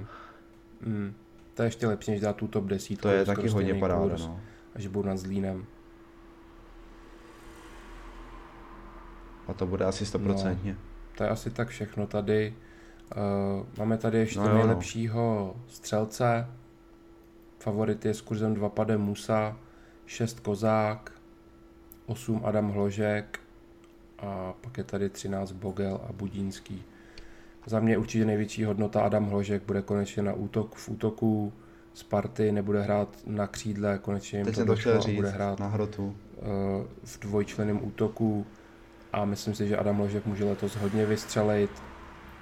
Mm, 0.85 1.13
to 1.53 1.61
je 1.61 1.67
ještě 1.67 1.87
lepší, 1.87 2.11
než 2.11 2.21
dát 2.21 2.35
tu 2.35 2.47
top 2.47 2.65
10. 2.65 3.01
To 3.01 3.09
je 3.09 3.25
taky 3.25 3.49
hodně 3.49 3.73
paráda, 3.73 4.15
no 4.19 4.39
až 4.75 4.87
budou 4.87 5.07
nad 5.07 5.17
Zlínem. 5.17 5.65
A 9.47 9.53
to 9.53 9.67
bude 9.67 9.85
asi 9.85 10.05
stoprocentně. 10.05 10.71
No, 10.71 10.79
to 11.17 11.23
je 11.23 11.29
asi 11.29 11.51
tak 11.51 11.67
všechno 11.67 12.07
tady. 12.07 12.55
Uh, 13.15 13.65
máme 13.77 13.97
tady 13.97 14.17
ještě 14.17 14.39
no, 14.39 14.45
jo, 14.45 14.51
no. 14.51 14.57
nejlepšího 14.57 15.53
no. 15.55 15.63
střelce. 15.67 16.47
Favorit 17.59 18.05
je 18.05 18.13
s 18.13 18.21
kurzem 18.21 18.53
2 18.53 18.69
pade 18.69 18.97
Musa, 18.97 19.57
6 20.05 20.39
Kozák, 20.39 21.11
8 22.05 22.41
Adam 22.45 22.69
Hložek 22.69 23.39
a 24.21 24.53
pak 24.61 24.77
je 24.77 24.83
tady 24.83 25.09
13 25.09 25.51
Bogel 25.51 26.01
a 26.09 26.13
Budínský. 26.13 26.83
Za 27.65 27.79
mě 27.79 27.97
určitě 27.97 28.25
největší 28.25 28.63
hodnota 28.63 29.01
Adam 29.01 29.25
Hložek 29.25 29.63
bude 29.63 29.81
konečně 29.81 30.23
na 30.23 30.33
útok 30.33 30.75
v 30.75 30.89
útoku 30.89 31.53
Sparty, 31.93 32.51
nebude 32.51 32.81
hrát 32.81 33.17
na 33.25 33.47
křídle, 33.47 33.99
konečně 34.01 34.39
jim 34.39 34.45
Teď 34.45 34.55
to 34.55 34.65
došlo 34.65 34.93
to 34.93 35.01
říct, 35.01 35.15
bude 35.15 35.29
hrát 35.29 35.59
na 35.59 35.67
hrotu. 35.67 36.05
Uh, 36.05 36.85
v 37.03 37.19
dvojčleném 37.19 37.85
útoku 37.85 38.45
a 39.13 39.25
myslím 39.25 39.55
si, 39.55 39.67
že 39.67 39.77
Adam 39.77 39.99
Ložek 39.99 40.25
může 40.25 40.45
letos 40.45 40.75
hodně 40.75 41.05
vystřelit, 41.05 41.71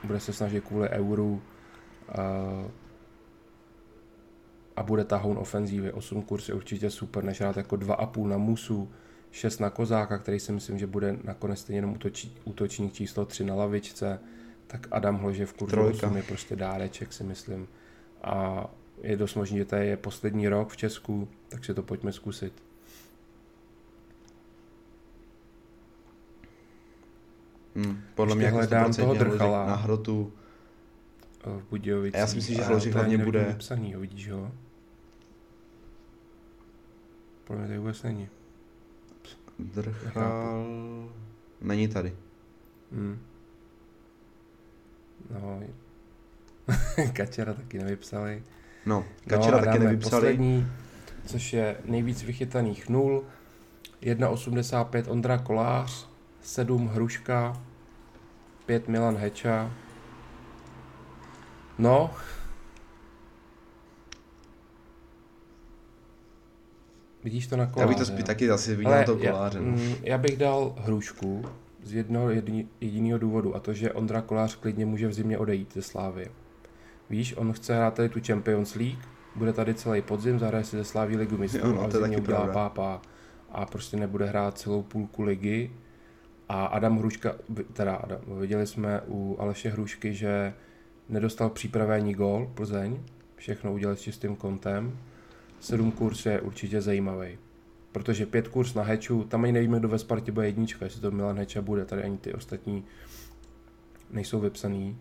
bude 0.04 0.20
se 0.20 0.34
snažit 0.34 0.64
kvůli 0.64 0.90
euru 0.90 1.42
uh, 2.18 2.72
a 4.76 4.84
bude 4.84 5.04
tahoun 5.04 5.38
ofenzívy. 5.38 5.92
8 5.92 6.22
kurz 6.22 6.50
je 6.50 6.56
určitě 6.56 6.90
super, 6.90 7.24
než 7.24 7.42
hrát 7.42 7.58
jako 7.58 7.76
2,5 7.76 8.28
na 8.28 8.38
Musu, 8.38 8.92
6 9.32 9.60
na 9.60 9.70
Kozáka, 9.70 10.18
který 10.18 10.40
si 10.40 10.52
myslím, 10.52 10.80
že 10.80 10.88
bude 10.88 11.18
nakonec 11.24 11.60
stejně 11.60 11.78
jenom 11.78 11.94
útočí, 11.94 12.36
útočník 12.44 12.94
číslo 12.94 13.26
3 13.26 13.44
na 13.44 13.56
lavičce, 13.56 14.20
tak 14.68 14.88
Adam 14.92 15.18
Hlože 15.18 15.46
v 15.46 15.54
kurzu 15.54 15.82
8 15.82 16.18
je 16.18 16.24
prostě 16.24 16.56
dáreček 16.56 17.14
si 17.14 17.24
myslím. 17.24 17.68
A 18.24 18.66
je 19.02 19.18
dost 19.18 19.36
možný, 19.36 19.58
že 19.58 19.66
to 19.66 19.76
je 19.76 19.98
poslední 19.98 20.48
rok 20.48 20.70
v 20.70 20.78
Česku, 20.78 21.30
tak 21.50 21.66
si 21.66 21.74
to 21.74 21.84
pojďme 21.84 22.14
zkusit. 22.14 22.54
Hmm, 27.76 28.02
podle 28.16 28.32
Ještě 28.32 28.40
mě 28.40 28.50
hledám 28.50 28.94
toho 28.94 29.14
drchala. 29.14 29.66
Na 29.66 29.76
hrotu. 29.76 30.34
V 31.46 31.70
Budějovicích. 31.70 32.20
Já 32.20 32.28
si 32.28 32.36
myslím, 32.36 32.56
že 32.56 32.64
Hložek 32.64 32.94
hlavně 32.94 33.18
bude... 33.18 33.56
Psaný, 33.58 33.94
ho 33.94 34.02
vidíš 34.02 34.30
ho? 34.30 34.52
Podle 37.44 37.66
mě 37.66 37.76
to 37.76 37.82
vůbec 37.82 38.04
není. 38.04 38.30
Drchal... 39.60 40.66
Není 41.62 41.88
tady. 41.88 42.14
Hmm. 42.92 43.20
No, 45.30 45.60
Kačera 47.14 47.54
taky 47.54 47.78
nevypsali. 47.78 48.44
No, 48.86 49.06
Kačera 49.28 49.58
no, 49.58 49.66
taky 49.66 49.80
nevypsali. 49.80 50.22
Poslední, 50.22 50.68
což 51.26 51.54
je 51.54 51.78
nejvíc 51.86 52.24
vychytaných 52.24 52.90
nul. 52.90 53.24
1,85 54.02 55.12
Ondra 55.12 55.38
Kolář, 55.38 56.10
7 56.42 56.88
Hruška, 56.88 57.62
5 58.66 58.88
Milan 58.88 59.18
Heča. 59.18 59.72
No, 61.78 62.12
Vidíš 67.28 67.48
to 67.48 67.58
na 67.58 67.66
koláře. 67.66 67.82
Já 67.82 67.88
bych 67.88 67.98
to 67.98 68.06
spíš 68.06 68.24
taky 68.24 68.50
asi 68.50 68.76
viděl 68.76 68.92
na 68.92 69.04
to 69.04 69.18
koláře. 69.18 69.58
Já, 69.58 69.66
no. 69.66 69.72
Mm, 69.72 69.94
já 70.04 70.18
bych 70.18 70.38
dal 70.38 70.76
hrušku 70.78 71.46
z 71.84 71.94
jednoho 71.94 72.30
jediného 72.82 73.20
důvodu 73.20 73.56
a 73.56 73.60
to, 73.60 73.74
že 73.74 73.92
Ondra 73.92 74.22
Kolář 74.22 74.56
klidně 74.56 74.86
může 74.86 75.08
v 75.08 75.14
zimě 75.14 75.38
odejít 75.38 75.74
ze 75.74 75.82
Slávy. 75.82 76.28
Víš, 77.10 77.38
on 77.38 77.54
chce 77.54 77.76
hrát 77.76 77.94
tady 77.94 78.10
tu 78.10 78.20
Champions 78.28 78.76
League, 78.76 78.98
bude 79.36 79.54
tady 79.54 79.74
celý 79.74 80.02
podzim, 80.02 80.40
zahraje 80.40 80.64
si 80.64 80.78
ze 80.78 80.84
Sláví 80.84 81.18
ligu 81.18 81.38
mistrů 81.38 81.76
no, 81.76 81.82
a 81.82 81.88
v 81.88 81.92
zimě 81.92 82.18
udělá 82.18 82.40
pravda. 82.40 82.54
pápa 82.54 83.02
a 83.52 83.66
prostě 83.66 83.98
nebude 83.98 84.26
hrát 84.26 84.58
celou 84.58 84.84
půlku 84.84 85.24
ligy. 85.24 85.72
A 86.50 86.66
Adam 86.66 86.98
Hruška, 86.98 87.36
teda 87.74 87.96
Adam, 87.96 88.20
viděli 88.40 88.68
jsme 88.68 89.02
u 89.08 89.38
Aleše 89.40 89.70
Hrušky, 89.70 90.14
že 90.14 90.54
nedostal 91.10 91.50
přípravený 91.50 92.14
gól 92.14 92.52
Plzeň, 92.54 93.00
všechno 93.36 93.74
udělal 93.74 93.96
s 93.96 94.02
čistým 94.02 94.36
kontem 94.36 94.98
7 95.60 95.92
kurz 95.92 96.26
je 96.26 96.42
určitě 96.42 96.82
zajímavý. 96.82 97.38
Protože 97.92 98.26
pět 98.26 98.48
kurz 98.48 98.74
na 98.74 98.84
heču, 98.84 99.24
tam 99.24 99.44
ani 99.44 99.52
nevíme, 99.52 99.80
kdo 99.80 99.88
ve 99.90 100.00
Spartě 100.00 100.32
bude 100.32 100.46
jednička, 100.46 100.86
jestli 100.86 101.02
to 101.02 101.12
Milan 101.12 101.38
Heča 101.38 101.62
bude, 101.62 101.86
tady 101.86 102.04
ani 102.04 102.18
ty 102.18 102.34
ostatní 102.34 102.84
nejsou 104.12 104.40
vypsaný. 104.40 104.98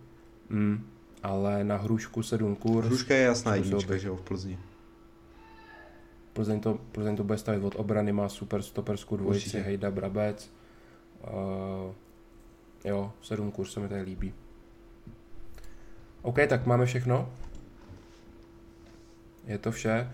Mm, 0.48 0.86
ale 1.22 1.64
na 1.64 1.76
hrušku 1.76 2.22
7 2.22 2.56
kurz. 2.56 2.86
Hruška 2.86 3.14
je 3.14 3.22
jasná 3.22 3.54
jednička, 3.54 3.96
že 3.96 4.08
jo, 4.08 4.16
v 4.16 4.20
Plzni. 4.20 4.58
Plzeň 6.32 6.60
to, 6.60 6.78
Plzeň 6.92 7.16
to 7.16 7.24
bude 7.24 7.38
stavit 7.38 7.64
od 7.64 7.74
obrany, 7.76 8.12
má 8.12 8.28
super 8.28 8.62
stoperskou 8.62 9.16
dvojici, 9.16 9.46
Určitě. 9.46 9.58
Hejda, 9.58 9.90
Brabec. 9.90 10.50
Uh, 11.22 11.94
jo, 12.84 13.12
7 13.22 13.50
kurz 13.50 13.72
se 13.72 13.80
mi 13.80 13.88
tady 13.88 14.02
líbí. 14.02 14.34
OK, 16.22 16.36
tak 16.48 16.66
máme 16.66 16.86
všechno. 16.86 17.32
Je 19.46 19.58
to 19.58 19.72
vše. 19.72 20.10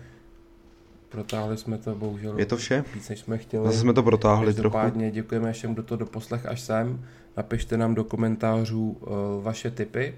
Protáhli 1.13 1.57
jsme 1.57 1.77
to 1.77 1.95
bohužel 1.95 2.39
Je 2.39 2.45
to 2.45 2.57
vše? 2.57 2.83
víc, 2.93 3.09
než 3.09 3.19
jsme 3.19 3.37
chtěli. 3.37 3.65
Zase 3.65 3.79
jsme 3.79 3.93
to 3.93 4.03
protáhli 4.03 4.53
trochu. 4.53 4.77
děkujeme 5.09 5.53
všem, 5.53 5.73
kdo 5.73 5.83
to 5.83 5.95
doposlech 5.95 6.45
až 6.45 6.61
sem. 6.61 7.05
Napište 7.37 7.77
nám 7.77 7.95
do 7.95 8.03
komentářů 8.03 8.89
uh, 8.89 9.43
vaše 9.43 9.71
tipy, 9.71 10.15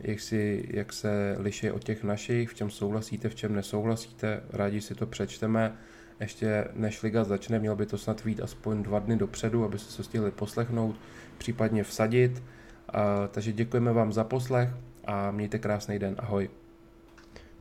jak, 0.00 0.20
si, 0.20 0.64
jak 0.70 0.92
se 0.92 1.36
liší 1.38 1.70
od 1.70 1.84
těch 1.84 2.04
našich, 2.04 2.50
v 2.50 2.54
čem 2.54 2.70
souhlasíte, 2.70 3.28
v 3.28 3.34
čem 3.34 3.54
nesouhlasíte. 3.54 4.42
Rádi 4.52 4.80
si 4.80 4.94
to 4.94 5.06
přečteme. 5.06 5.72
Ještě 6.20 6.68
než 6.74 7.02
liga 7.02 7.24
začne, 7.24 7.58
měl 7.58 7.76
by 7.76 7.86
to 7.86 7.98
snad 7.98 8.24
být 8.24 8.40
aspoň 8.40 8.82
dva 8.82 8.98
dny 8.98 9.16
dopředu, 9.16 9.64
aby 9.64 9.78
se 9.78 9.96
to 9.96 10.02
stihli 10.02 10.30
poslechnout, 10.30 10.96
případně 11.38 11.84
vsadit. 11.84 12.32
Uh, 12.32 13.00
takže 13.30 13.52
děkujeme 13.52 13.92
vám 13.92 14.12
za 14.12 14.24
poslech 14.24 14.68
a 15.04 15.30
mějte 15.30 15.58
krásný 15.58 15.98
den. 15.98 16.14
Ahoj. 16.18 16.50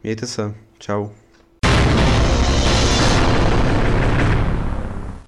Mějte 0.03 0.27
se. 0.27 0.55
Čau. 0.79 1.09